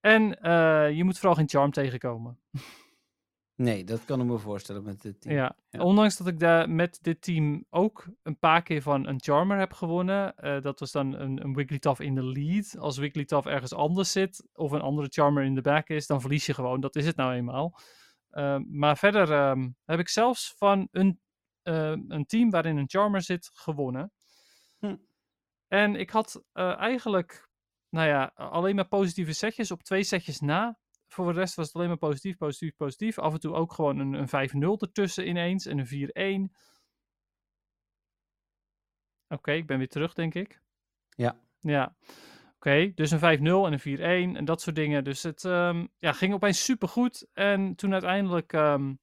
En 0.00 0.22
uh, 0.22 0.90
je 0.96 1.04
moet 1.04 1.18
vooral 1.18 1.34
geen 1.34 1.48
charm 1.48 1.70
tegenkomen. 1.70 2.38
Nee, 3.54 3.84
dat 3.84 4.04
kan 4.04 4.20
ik 4.20 4.26
me 4.26 4.38
voorstellen 4.38 4.82
met 4.82 5.02
dit 5.02 5.20
team. 5.20 5.34
Ja. 5.34 5.56
ja. 5.70 5.80
ondanks 5.80 6.16
dat 6.16 6.26
ik 6.26 6.38
daar 6.38 6.70
met 6.70 6.98
dit 7.02 7.22
team 7.22 7.64
ook 7.70 8.06
een 8.22 8.38
paar 8.38 8.62
keer 8.62 8.82
van 8.82 9.06
een 9.06 9.20
charmer 9.22 9.58
heb 9.58 9.72
gewonnen. 9.72 10.34
Uh, 10.40 10.60
dat 10.60 10.80
was 10.80 10.92
dan 10.92 11.14
een, 11.14 11.44
een 11.44 11.54
Wigglytuff 11.54 12.00
in 12.00 12.14
de 12.14 12.24
lead. 12.24 12.78
Als 12.78 12.98
Wigglytuff 12.98 13.46
ergens 13.46 13.74
anders 13.74 14.12
zit 14.12 14.48
of 14.52 14.70
een 14.70 14.80
andere 14.80 15.08
charmer 15.10 15.44
in 15.44 15.54
de 15.54 15.60
back 15.60 15.88
is, 15.88 16.06
dan 16.06 16.20
verlies 16.20 16.46
je 16.46 16.54
gewoon. 16.54 16.80
Dat 16.80 16.96
is 16.96 17.06
het 17.06 17.16
nou 17.16 17.32
eenmaal. 17.32 17.78
Uh, 18.32 18.58
maar 18.68 18.98
verder 18.98 19.48
um, 19.50 19.76
heb 19.84 19.98
ik 19.98 20.08
zelfs 20.08 20.54
van 20.56 20.88
een, 20.90 21.20
een 22.08 22.26
team 22.26 22.50
waarin 22.50 22.76
een 22.76 22.88
charmer 22.88 23.22
zit 23.22 23.50
gewonnen. 23.52 24.12
Hm. 24.78 24.96
En 25.68 25.96
ik 25.96 26.10
had 26.10 26.44
uh, 26.54 26.76
eigenlijk, 26.76 27.48
nou 27.88 28.08
ja, 28.08 28.32
alleen 28.34 28.74
maar 28.74 28.88
positieve 28.88 29.32
setjes 29.32 29.70
op 29.70 29.82
twee 29.82 30.02
setjes 30.02 30.40
na. 30.40 30.78
Voor 31.08 31.32
de 31.32 31.38
rest 31.38 31.54
was 31.54 31.66
het 31.66 31.74
alleen 31.74 31.88
maar 31.88 31.96
positief, 31.96 32.36
positief, 32.36 32.76
positief. 32.76 33.18
Af 33.18 33.32
en 33.32 33.40
toe 33.40 33.54
ook 33.54 33.72
gewoon 33.72 33.98
een, 33.98 34.12
een 34.12 34.50
5-0 34.50 34.58
ertussen 34.78 35.28
ineens 35.28 35.66
en 35.66 35.78
een 35.78 36.48
4-1. 36.50 36.54
Oké, 39.28 39.52
ik 39.52 39.66
ben 39.66 39.78
weer 39.78 39.88
terug, 39.88 40.14
denk 40.14 40.34
ik. 40.34 40.60
Ja. 41.08 41.40
Ja. 41.60 41.96
Oké, 42.54 42.92
dus 42.94 43.10
een 43.10 43.18
5-0 43.18 43.22
en 43.22 43.80
een 43.80 44.32
4-1 44.34 44.36
en 44.36 44.44
dat 44.44 44.60
soort 44.60 44.76
dingen. 44.76 45.04
Dus 45.04 45.22
het 45.22 45.44
ehm, 45.44 45.86
ja, 45.98 46.12
ging 46.12 46.34
opeens 46.34 46.64
supergoed. 46.64 47.28
En 47.32 47.74
toen 47.74 47.92
uiteindelijk 47.92 48.52
ehm, 48.52 48.94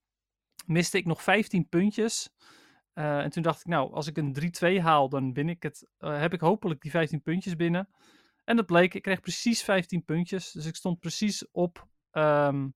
miste 0.68 0.98
ik 0.98 1.06
nog 1.06 1.24
15 1.24 1.70
puntjes. 1.70 2.30
Eh, 2.94 3.20
en 3.20 3.30
toen 3.30 3.44
dacht 3.44 3.60
ik, 3.60 3.66
nou, 3.66 3.94
als 3.94 4.08
ik 4.08 4.18
een 4.18 4.34
3-2 4.80 4.82
haal, 4.82 5.10
dan 5.10 5.34
win 5.34 5.50
ik 5.50 5.64
het. 5.64 5.88
eh, 5.98 6.20
heb 6.20 6.34
ik 6.34 6.40
hopelijk 6.40 6.82
die 6.82 6.92
15 6.92 7.22
puntjes 7.22 7.56
binnen. 7.56 7.90
En 8.44 8.56
dat 8.56 8.66
bleek, 8.66 8.94
ik 8.94 9.02
kreeg 9.02 9.20
precies 9.20 9.64
15 9.64 10.04
puntjes. 10.06 10.52
Dus 10.52 10.66
ik 10.66 10.76
stond 10.76 11.00
precies 11.00 11.46
op, 11.52 11.88
ehm, 12.12 12.68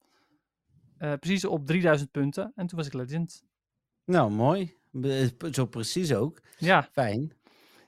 eh, 0.97 1.13
precies 1.13 1.45
op 1.45 1.65
3000 1.65 2.11
punten. 2.11 2.51
En 2.55 2.67
toen 2.67 2.77
was 2.77 2.87
ik 2.87 2.93
legend. 2.93 3.43
Nou, 4.05 4.31
mooi. 4.31 4.75
Zo 5.51 5.65
precies 5.65 6.13
ook. 6.13 6.41
Ja, 6.57 6.83
Fijn. 6.91 7.33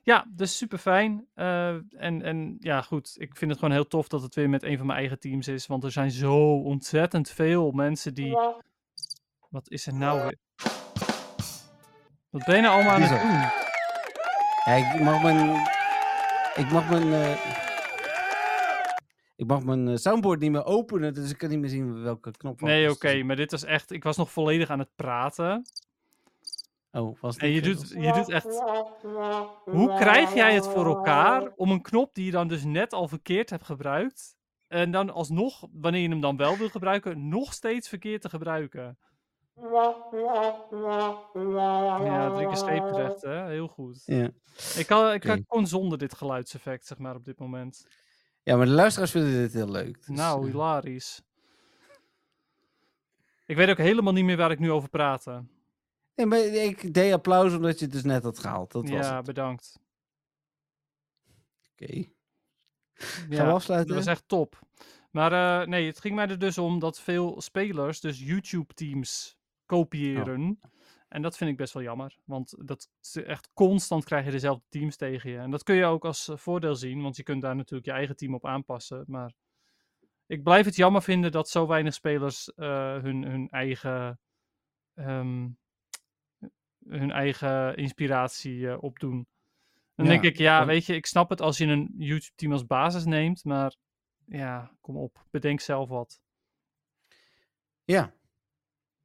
Ja, 0.04 0.28
dus 0.30 0.58
super 0.58 0.78
fijn. 0.78 1.28
en, 1.34 2.22
en 2.22 2.58
ja, 2.60 2.82
goed. 2.82 3.16
Ik 3.18 3.36
vind 3.36 3.52
het 3.52 3.60
gewoon 3.60 3.76
heel 3.76 3.88
tof 3.88 4.08
dat 4.08 4.22
het 4.22 4.36
weer 4.36 4.50
met 4.50 4.64
een 4.64 4.78
van 4.78 4.86
mijn 4.86 5.00
eigen 5.00 5.20
teams 5.20 5.48
is. 5.48 5.68
Want 5.68 5.84
er 5.84 5.92
zijn 5.92 6.12
zo 6.12 6.56
ontzettend 6.56 7.30
veel 7.30 7.72
mensen 7.72 8.14
die. 8.14 8.38
Wat 9.52 9.70
is 9.70 9.88
er 9.88 9.94
nou 9.94 10.22
weer? 10.22 10.38
Wat 12.30 12.46
ben 12.46 12.56
je 12.56 12.62
nou 12.62 12.74
allemaal 12.74 12.94
aan 12.94 13.02
het 13.02 13.10
Diesel. 13.10 13.28
doen? 13.28 13.40
Ja, 14.66 14.94
ik 14.94 15.02
mag 15.02 15.22
mijn... 15.22 15.68
Ik 16.56 16.72
mag 16.72 16.90
mijn... 16.90 17.14
eh, 17.14 17.60
ik 19.36 19.48
mag 19.48 19.64
mijn 19.64 19.88
eh, 19.88 19.96
soundboard 19.96 20.40
niet 20.40 20.52
meer 20.52 20.66
openen, 20.66 21.14
dus 21.14 21.30
ik 21.32 21.38
kan 21.38 21.50
niet 21.50 21.60
meer 21.60 21.70
zien 21.70 22.02
welke 22.04 22.32
knop 22.32 22.60
was. 22.60 22.70
Nee, 22.70 22.90
oké, 22.90 23.24
maar 23.24 23.36
dit 23.36 23.52
was 23.52 23.64
echt. 23.64 23.92
Ik 23.92 24.04
was 24.04 24.18
nog 24.18 24.32
volledig 24.32 24.70
aan 24.70 24.80
het 24.80 24.96
praten. 24.96 25.66
Oh, 26.92 27.22
was 27.22 27.34
het 27.34 27.44
En 27.44 27.50
je 27.50 27.62
doet, 27.62 27.90
je 27.90 28.12
doet 28.14 28.30
echt. 28.30 28.64
Hoe 29.66 29.96
krijg 29.96 30.34
jij 30.34 30.54
het 30.54 30.68
voor 30.68 30.86
elkaar 30.86 31.52
om 31.56 31.72
een 31.72 31.82
knop 31.82 32.16
die 32.16 32.26
je 32.26 32.32
dan 32.32 32.48
dus 32.48 32.64
net 32.64 32.94
al 32.94 33.08
verkeerd 33.08 33.50
hebt 33.50 33.66
gebruikt. 33.66 34.36
En 34.68 34.92
dan 34.92 35.10
alsnog, 35.10 35.68
wanneer 35.72 36.02
je 36.02 36.10
hem 36.10 36.22
dan 36.22 36.38
wel 36.38 36.58
wil 36.58 36.70
gebruiken, 36.70 37.30
nog 37.30 37.54
steeds 37.54 37.90
verkeerd 37.90 38.22
te 38.22 38.30
gebruiken? 38.30 38.98
Ja, 42.04 42.30
drie 42.34 42.48
keer 42.48 42.58
scheepterecht, 42.58 43.22
hè? 43.22 43.46
Heel 43.48 43.68
goed. 43.68 44.02
Ja. 44.06 44.30
Ik, 44.78 44.86
kan, 44.88 45.14
ik 45.14 45.24
Oké. 45.24 45.44
kon 45.48 45.68
zonder 45.68 45.98
dit 45.98 46.16
geluidseffect, 46.16 46.86
zeg 46.86 46.98
maar, 46.98 47.16
op 47.16 47.26
dit 47.26 47.40
moment. 47.40 47.86
ja, 48.44 48.56
maar 48.56 48.66
de 48.66 48.72
luisteraars 48.72 49.12
vinden 49.12 49.32
dit 49.34 49.54
heel 49.54 49.70
leuk. 49.70 49.98
dus, 49.98 50.08
nou, 50.18 50.46
eh, 50.46 50.52
hilarisch. 50.52 51.22
Ik 53.46 53.56
weet 53.56 53.70
ook 53.70 53.78
helemaal 53.78 54.14
niet 54.14 54.26
meer 54.26 54.38
waar 54.38 54.52
ik 54.52 54.60
nu 54.60 54.72
over 54.72 54.90
praatte. 54.90 55.44
nee, 56.16 56.26
maar 56.26 56.40
ik 56.40 56.94
deed 56.94 57.14
applaus 57.14 57.54
omdat 57.54 57.80
je 57.80 57.86
het 57.86 57.94
dus 57.94 58.04
net 58.04 58.24
had 58.24 58.40
gehaald. 58.40 58.72
Dat 58.72 58.90
was 58.90 59.06
ja, 59.08 59.16
het. 59.16 59.26
bedankt. 59.26 59.80
Oké. 61.72 62.10
Gaan 62.94 63.30
we 63.30 63.36
Ja, 63.36 63.46
dat 63.46 63.54
afsluiten? 63.54 63.96
was 63.96 64.06
echt 64.06 64.28
top. 64.28 64.60
Maar 65.12 65.62
eh, 65.62 65.68
nee, 65.68 65.88
het 65.88 66.00
ging 66.00 66.16
mij 66.16 66.28
er 66.28 66.40
dus 66.40 66.58
om 66.58 66.80
dat 66.80 67.00
veel 67.00 67.42
spelers 67.42 68.00
dus 68.00 68.20
YouTube-teams 68.20 69.38
kopiëren. 69.76 70.60
En 71.08 71.22
dat 71.22 71.38
vind 71.38 71.50
ik 71.52 71.58
best 71.58 71.74
wel 71.74 71.84
jammer. 71.84 72.18
Want 72.26 72.68
dat 72.68 72.90
echt 73.26 73.50
constant 73.54 74.04
krijg 74.04 74.26
je 74.26 74.32
dezelfde 74.32 74.64
teams 74.70 74.96
tegen 74.96 75.32
je. 75.32 75.38
En 75.38 75.52
dat 75.52 75.64
kun 75.64 75.76
je 75.76 75.86
ook 75.86 76.06
als 76.06 76.28
eh, 76.28 76.38
voordeel 76.38 76.76
zien, 76.76 77.02
want 77.02 77.16
je 77.16 77.24
kunt 77.24 77.42
daar 77.42 77.56
natuurlijk 77.56 77.86
je 77.86 77.94
eigen 77.94 78.16
team 78.16 78.34
op 78.34 78.46
aanpassen. 78.46 79.04
Maar 79.08 79.34
ik 80.26 80.44
blijf 80.44 80.66
het 80.66 80.76
jammer 80.76 81.02
vinden 81.02 81.32
dat 81.32 81.50
zo 81.50 81.68
weinig 81.68 81.94
spelers 81.94 82.54
eh, 82.54 82.98
hun, 83.02 83.24
hun 83.24 83.50
eigen. 83.50 84.20
ehm, 84.94 85.50
hun 86.86 87.12
eigen 87.12 87.76
inspiratie 87.76 88.70
eh, 88.70 88.84
opdoen. 88.84 89.28
Dan 89.96 90.06
Ja, 90.06 90.12
denk 90.12 90.24
ik, 90.24 90.38
ja, 90.38 90.66
weet 90.66 90.86
je, 90.86 90.96
ik 90.96 91.06
snap 91.06 91.30
het 91.30 91.42
als 91.42 91.58
je 91.58 91.66
een 91.66 91.94
YouTube-team 91.98 92.52
als 92.52 92.66
basis 92.66 93.06
neemt, 93.06 93.44
maar 93.44 93.76
ja, 94.26 94.72
kom 94.82 94.98
op, 94.98 95.26
bedenk 95.32 95.60
zelf 95.60 95.90
wat. 95.90 96.22
Ja. 97.84 98.14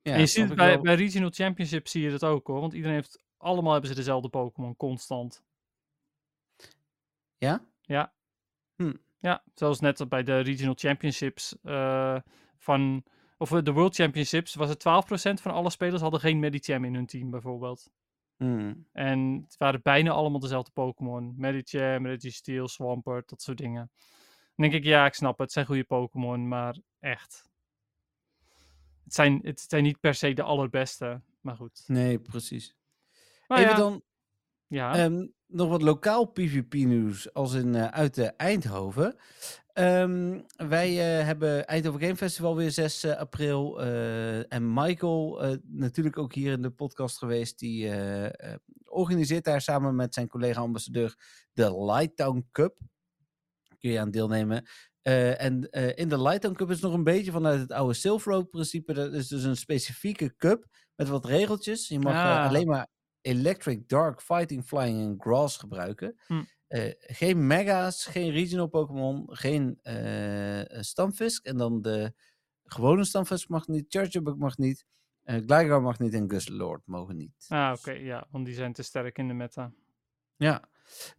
Ja 0.07 0.13
en 0.13 0.21
je 0.21 0.27
ziet 0.27 0.49
het 0.49 0.57
bij, 0.57 0.75
wel. 0.75 0.83
bij 0.83 0.95
Regional 0.95 1.31
Championship 1.31 1.89
zie 1.89 2.03
je 2.03 2.11
dat 2.11 2.25
ook 2.25 2.47
hoor, 2.47 2.61
want 2.61 2.73
iedereen 2.73 2.97
heeft, 2.97 3.23
allemaal 3.37 3.73
hebben 3.73 3.91
ze 3.91 3.97
dezelfde 3.97 4.29
Pokémon, 4.29 4.77
constant. 4.77 5.45
Ja? 7.39 7.65
Ja. 7.81 8.13
Hm. 8.77 8.95
Ja, 9.19 9.43
zoals 9.55 9.81
net 9.81 10.09
bij 10.09 10.23
de 10.23 10.41
Regional 10.41 10.75
Championships 10.77 11.57
eh, 11.63 12.19
van, 12.59 13.05
of 13.39 13.53
eh, 13.53 13.63
de 13.63 13.73
World 13.73 13.95
Championships, 13.95 14.55
was 14.55 14.69
het 14.69 14.85
12% 15.39 15.43
van 15.43 15.53
alle 15.53 15.71
spelers 15.71 16.03
hadden 16.03 16.21
geen 16.21 16.39
Medicham 16.39 16.85
in 16.85 16.95
hun 16.95 17.07
team 17.07 17.31
bijvoorbeeld. 17.31 17.91
Hmm. 18.37 18.87
En 18.93 19.43
het 19.43 19.57
waren 19.59 19.83
bijna 19.83 20.11
allemaal 20.11 20.41
dezelfde 20.41 20.71
Pokémon. 20.71 21.35
Medicham, 21.37 22.07
Registeel, 22.07 22.69
Swampert, 22.69 23.29
dat 23.29 23.43
soort 23.43 23.59
dingen. 23.59 23.91
Dan 24.55 24.71
denk 24.71 24.73
ik, 24.73 24.85
ja, 24.85 25.07
ik 25.07 25.15
snap 25.15 25.33
het. 25.33 25.41
Het 25.41 25.53
zijn 25.53 25.67
goede 25.67 25.85
Pokémon, 25.85 26.49
maar 26.49 26.77
echt. 27.01 27.51
Het 29.07 29.15
zijn, 29.15 29.41
het 29.43 29.65
zijn 29.69 29.83
niet 29.83 30.01
per 30.01 30.15
se 30.15 30.33
de 30.33 30.43
allerbeste, 30.43 31.21
maar 31.41 31.57
goed. 31.57 31.85
Nee, 31.87 32.19
precies. 32.19 32.77
Maar 33.47 33.59
Even 33.59 33.71
ja, 33.71 33.77
dan 33.77 34.03
ja. 34.67 34.97
Ehm, 34.97 35.27
nog 35.47 35.69
wat 35.69 35.83
lokaal 35.83 36.25
PvP-nieuws, 36.25 37.35
als 37.35 37.55
in 37.55 37.75
eh, 37.75 37.87
uit 37.87 38.19
Eindhoven. 38.37 39.17
Ehm, 39.73 40.41
wij 40.57 40.89
eh, 40.89 41.25
hebben 41.25 41.67
Eindhoven 41.67 42.01
Game 42.01 42.17
Festival 42.17 42.57
weer 42.57 42.71
6 42.71 43.05
eh, 43.05 43.17
april. 43.17 43.81
en 44.49 44.73
Michael, 44.75 45.59
natuurlijk 45.63 46.19
ook 46.19 46.35
hier 46.35 46.53
in 46.53 46.63
de 46.63 46.71
podcast 46.71 47.19
geweest, 47.19 47.59
die 47.59 47.91
organiseert 48.85 49.45
daar 49.45 49.61
samen 49.61 49.95
met 49.95 50.15
zijn 50.15 50.29
collega-ambassadeur 50.29 51.17
de 51.53 51.85
Lighttown 51.85 52.49
Cup. 52.53 52.79
Kun 53.79 53.91
je 53.91 54.01
aan 54.01 54.11
deelnemen. 54.11 54.67
Eh, 55.07 55.41
en 55.43 55.71
eh, 55.71 55.97
in 55.97 56.09
de 56.09 56.23
Lighttown 56.23 56.55
Cup 56.55 56.71
is 56.71 56.81
nog 56.81 56.93
een 56.93 57.05
beetje 57.05 57.31
vanuit 57.31 57.61
het 57.61 57.73
oude 57.73 57.95
Silver 57.95 58.33
Road 58.33 58.51
principe. 58.51 58.93
Dat 58.93 59.13
is 59.13 59.29
dus 59.29 59.43
een 59.43 59.57
specifieke 59.57 60.37
cup 60.37 60.67
met 60.97 61.09
wat 61.09 61.25
regeltjes. 61.25 61.89
Je 61.89 61.99
mag 61.99 62.13
eh, 62.13 62.21
Ah. 62.21 62.47
alleen 62.49 62.67
maar 62.67 62.87
Electric, 63.21 63.89
Dark, 63.89 64.21
Fighting, 64.23 64.65
Flying 64.65 65.01
en 65.01 65.15
Grass 65.19 65.57
gebruiken. 65.57 66.21
Hm. 66.27 66.43
Geen 66.99 67.47
Mega's, 67.47 68.05
geen 68.07 68.31
Regional 68.31 68.67
Pokémon, 68.67 69.27
geen 69.31 69.79
eh 69.83 70.81
Stamfisk. 70.81 71.45
En 71.45 71.57
dan 71.57 71.83
de 71.83 72.13
gewone 72.65 73.05
Stamfisk 73.05 73.49
mag 73.49 73.67
niet, 73.67 73.85
Chargerbug 73.89 74.37
mag 74.37 74.57
niet, 74.57 74.85
eh 75.23 75.37
Gligar 75.37 75.83
mag 75.83 75.99
niet 75.99 76.15
en 76.15 76.31
Guslord 76.31 76.83
mogen 76.87 77.17
niet. 77.17 77.47
Ah, 77.49 77.75
oké, 77.79 77.91
ja, 77.91 78.27
want 78.31 78.47
die 78.47 78.55
zijn 78.55 78.73
te 78.73 78.83
sterk 78.83 79.19
in 79.19 79.29
de 79.29 79.35
meta. 79.35 79.73
Ja, 80.37 80.69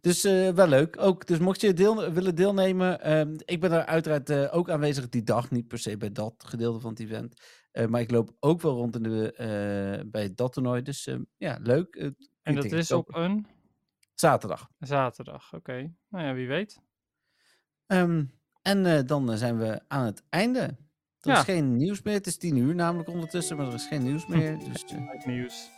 dus 0.00 0.24
eh, 0.24 0.48
wel 0.50 0.66
leuk. 0.68 0.96
Ook, 1.00 1.26
dus 1.26 1.38
mocht 1.38 1.60
je 1.60 1.72
deel, 1.72 2.12
willen 2.12 2.34
deelnemen, 2.34 3.00
ehm, 3.00 3.34
ik 3.44 3.60
ben 3.60 3.72
er 3.72 3.84
uiteraard 3.86 4.30
eh, 4.30 4.56
ook 4.56 4.70
aanwezig 4.70 5.08
die 5.08 5.22
dag, 5.22 5.50
niet 5.50 5.68
per 5.68 5.78
se 5.78 5.96
bij 5.96 6.12
dat 6.12 6.34
gedeelte 6.46 6.80
van 6.80 6.90
het 6.90 7.00
event. 7.00 7.34
Eh, 7.72 7.86
maar 7.86 8.00
ik 8.00 8.10
loop 8.10 8.36
ook 8.40 8.60
wel 8.60 8.74
rond 8.74 8.96
in 8.96 9.02
de, 9.02 10.04
bij 10.10 10.34
dat 10.34 10.52
toernooi. 10.52 10.82
Dus 10.82 11.06
eh, 11.06 11.16
ja, 11.36 11.58
leuk. 11.62 12.12
En 12.42 12.54
dat 12.54 12.64
is 12.64 12.92
op 12.92 13.14
een 13.14 13.46
Zaterdag. 14.14 14.68
zaterdag, 14.78 15.54
oké. 15.54 15.94
Nou 16.08 16.24
ja, 16.26 16.34
wie 16.34 16.48
weet. 16.48 16.80
Ehm, 17.86 18.24
en 18.62 19.06
dan 19.06 19.38
zijn 19.38 19.58
we 19.58 19.80
aan 19.88 20.04
het 20.04 20.22
einde. 20.28 20.60
Er 20.60 21.30
Ja. 21.30 21.38
is 21.38 21.44
geen 21.44 21.76
nieuws 21.76 22.02
meer. 22.02 22.14
Het 22.14 22.26
is 22.26 22.36
tien 22.36 22.56
uur 22.56 22.74
namelijk 22.74 23.08
ondertussen, 23.08 23.56
maar 23.56 23.66
er 23.66 23.74
is 23.74 23.86
geen 23.86 24.02
nieuws 24.02 24.26
meer. 24.26 24.58
Dus, 24.72 24.84
nieuws. 25.24 25.70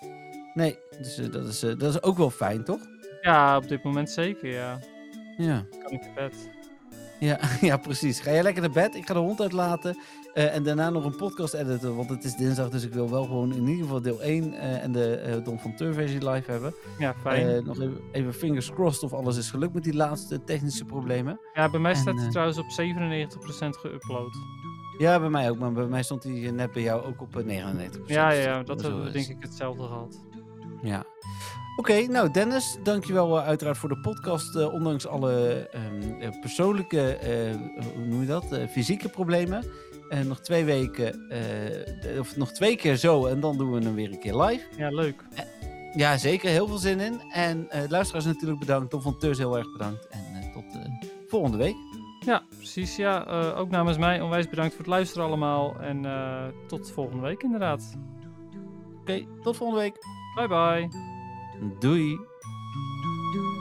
nee, 0.54 0.78
dus 0.90 1.16
dat, 1.16 1.46
is, 1.46 1.60
dat 1.60 1.82
is 1.82 2.02
ook 2.02 2.16
wel 2.16 2.30
fijn, 2.30 2.64
toch? 2.64 2.80
Ja, 3.20 3.56
op 3.56 3.68
dit 3.68 3.82
moment 3.82 4.10
zeker, 4.10 4.50
ja. 4.52 4.78
Ja. 5.36 5.64
Kan 5.82 5.92
ik 5.92 6.00
naar 6.00 6.14
bed. 6.14 6.48
Ja, 7.18 7.38
ja, 7.60 7.76
precies. 7.76 8.20
Ga 8.20 8.30
jij 8.32 8.42
lekker 8.42 8.62
naar 8.62 8.70
bed? 8.70 8.94
Ik 8.94 9.06
ga 9.06 9.14
de 9.14 9.20
hond 9.20 9.40
uitlaten. 9.40 9.96
eh, 10.34 10.54
en 10.54 10.62
daarna 10.62 10.90
nog 10.90 11.04
een 11.04 11.16
podcast 11.16 11.54
editen. 11.54 11.96
Want 11.96 12.10
het 12.10 12.24
is 12.24 12.34
dinsdag, 12.36 12.68
dus 12.68 12.84
ik 12.84 12.92
wil 12.92 13.10
wel 13.10 13.24
gewoon 13.24 13.54
in 13.54 13.66
ieder 13.66 13.82
geval 13.84 14.02
deel 14.02 14.22
1 14.22 14.52
eh, 14.54 14.82
en 14.82 14.92
de 14.92 15.14
eh 15.16 15.44
Don 15.44 15.58
van 15.60 15.76
Teur 15.76 15.94
versie 15.94 16.28
live 16.30 16.50
hebben. 16.50 16.74
Ja, 16.98 17.14
fijn. 17.14 17.64
Nog 17.64 17.80
even, 17.80 18.00
even 18.12 18.34
fingers 18.34 18.70
crossed 18.72 19.02
of 19.02 19.12
alles 19.12 19.36
is 19.36 19.50
gelukt 19.50 19.74
met 19.74 19.84
die 19.84 19.94
laatste 19.94 20.44
technische 20.44 20.84
problemen. 20.84 21.40
ja, 21.54 21.70
bij 21.70 21.80
mij 21.80 21.90
en, 21.92 21.96
staat 21.96 22.18
hij 22.20 22.30
trouwens 22.30 22.58
op 22.58 22.66
97% 22.70 23.78
geüpload. 23.78 24.36
Ja, 24.98 25.20
bij 25.20 25.28
mij 25.30 25.50
ook. 25.50 25.58
Maar 25.58 25.72
bij 25.72 25.86
mij 25.86 26.02
stond 26.02 26.22
hij 26.22 26.50
net 26.50 26.72
bij 26.72 26.82
jou 26.82 27.04
ook 27.04 27.20
op 27.20 27.36
eh, 27.36 27.44
99%. 27.44 28.06
Ja, 28.06 28.30
ja, 28.30 28.62
dat 28.62 28.82
hebben 28.82 29.04
we 29.04 29.10
denk 29.10 29.26
ik 29.28 29.36
hetzelfde 29.40 29.82
gehad. 29.82 30.20
Ja. 30.82 31.04
Oké, 31.80 32.06
nou 32.06 32.30
Dennis, 32.30 32.78
dankjewel 32.82 33.36
uh, 33.38 33.46
uiteraard 33.46 33.78
voor 33.78 33.88
de 33.88 33.98
podcast. 33.98 34.56
eh, 34.56 34.72
ondanks 34.72 35.06
alle 35.06 35.68
ehm, 35.72 36.20
eh, 36.20 36.40
persoonlijke, 36.40 37.16
eh, 37.16 37.54
hoe 37.94 38.04
noem 38.06 38.20
je 38.20 38.26
dat, 38.26 38.52
Eh, 38.52 38.68
fysieke 38.68 39.08
problemen. 39.08 39.64
En 40.08 40.28
nog 40.28 40.40
twee 40.40 40.64
weken, 40.64 41.28
eh, 41.28 42.20
of 42.20 42.36
nog 42.36 42.52
twee 42.52 42.76
keer 42.76 42.96
zo 42.96 43.26
en 43.26 43.40
dan 43.40 43.56
doen 43.56 43.72
we 43.72 43.82
hem 43.84 43.94
weer 43.94 44.10
een 44.12 44.18
keer 44.20 44.36
live. 44.36 44.64
Ja, 44.76 44.88
leuk. 44.88 45.24
Ja, 45.94 46.16
zeker. 46.16 46.50
Heel 46.50 46.66
veel 46.66 46.78
zin 46.78 47.00
in. 47.00 47.20
En 47.32 47.70
eh 47.70 47.88
luisteraars 47.88 48.24
natuurlijk 48.24 48.60
bedankt. 48.60 48.90
Tom 48.90 49.00
van 49.02 49.18
Teurs 49.18 49.38
heel 49.38 49.56
erg 49.58 49.72
bedankt. 49.72 50.06
En 50.08 50.24
eh, 50.34 50.52
tot 50.52 50.64
eh, 50.74 51.08
volgende 51.26 51.56
week. 51.56 51.76
Ja, 52.26 52.42
precies. 52.56 52.96
Ja, 52.96 53.26
eh, 53.26 53.58
ook 53.58 53.70
namens 53.70 53.98
mij 53.98 54.20
onwijs 54.20 54.48
bedankt 54.48 54.70
voor 54.74 54.84
het 54.84 54.92
luisteren 54.94 55.26
allemaal. 55.26 55.80
En 55.80 56.04
eh, 56.04 56.44
tot 56.66 56.90
volgende 56.90 57.22
week 57.22 57.42
inderdaad. 57.42 57.96
Oké, 59.00 59.26
tot 59.42 59.56
volgende 59.56 59.82
week. 59.82 59.96
Bye 60.34 60.48
bye. 60.48 61.09
Doei. 61.60 62.16
doe. 63.34 63.59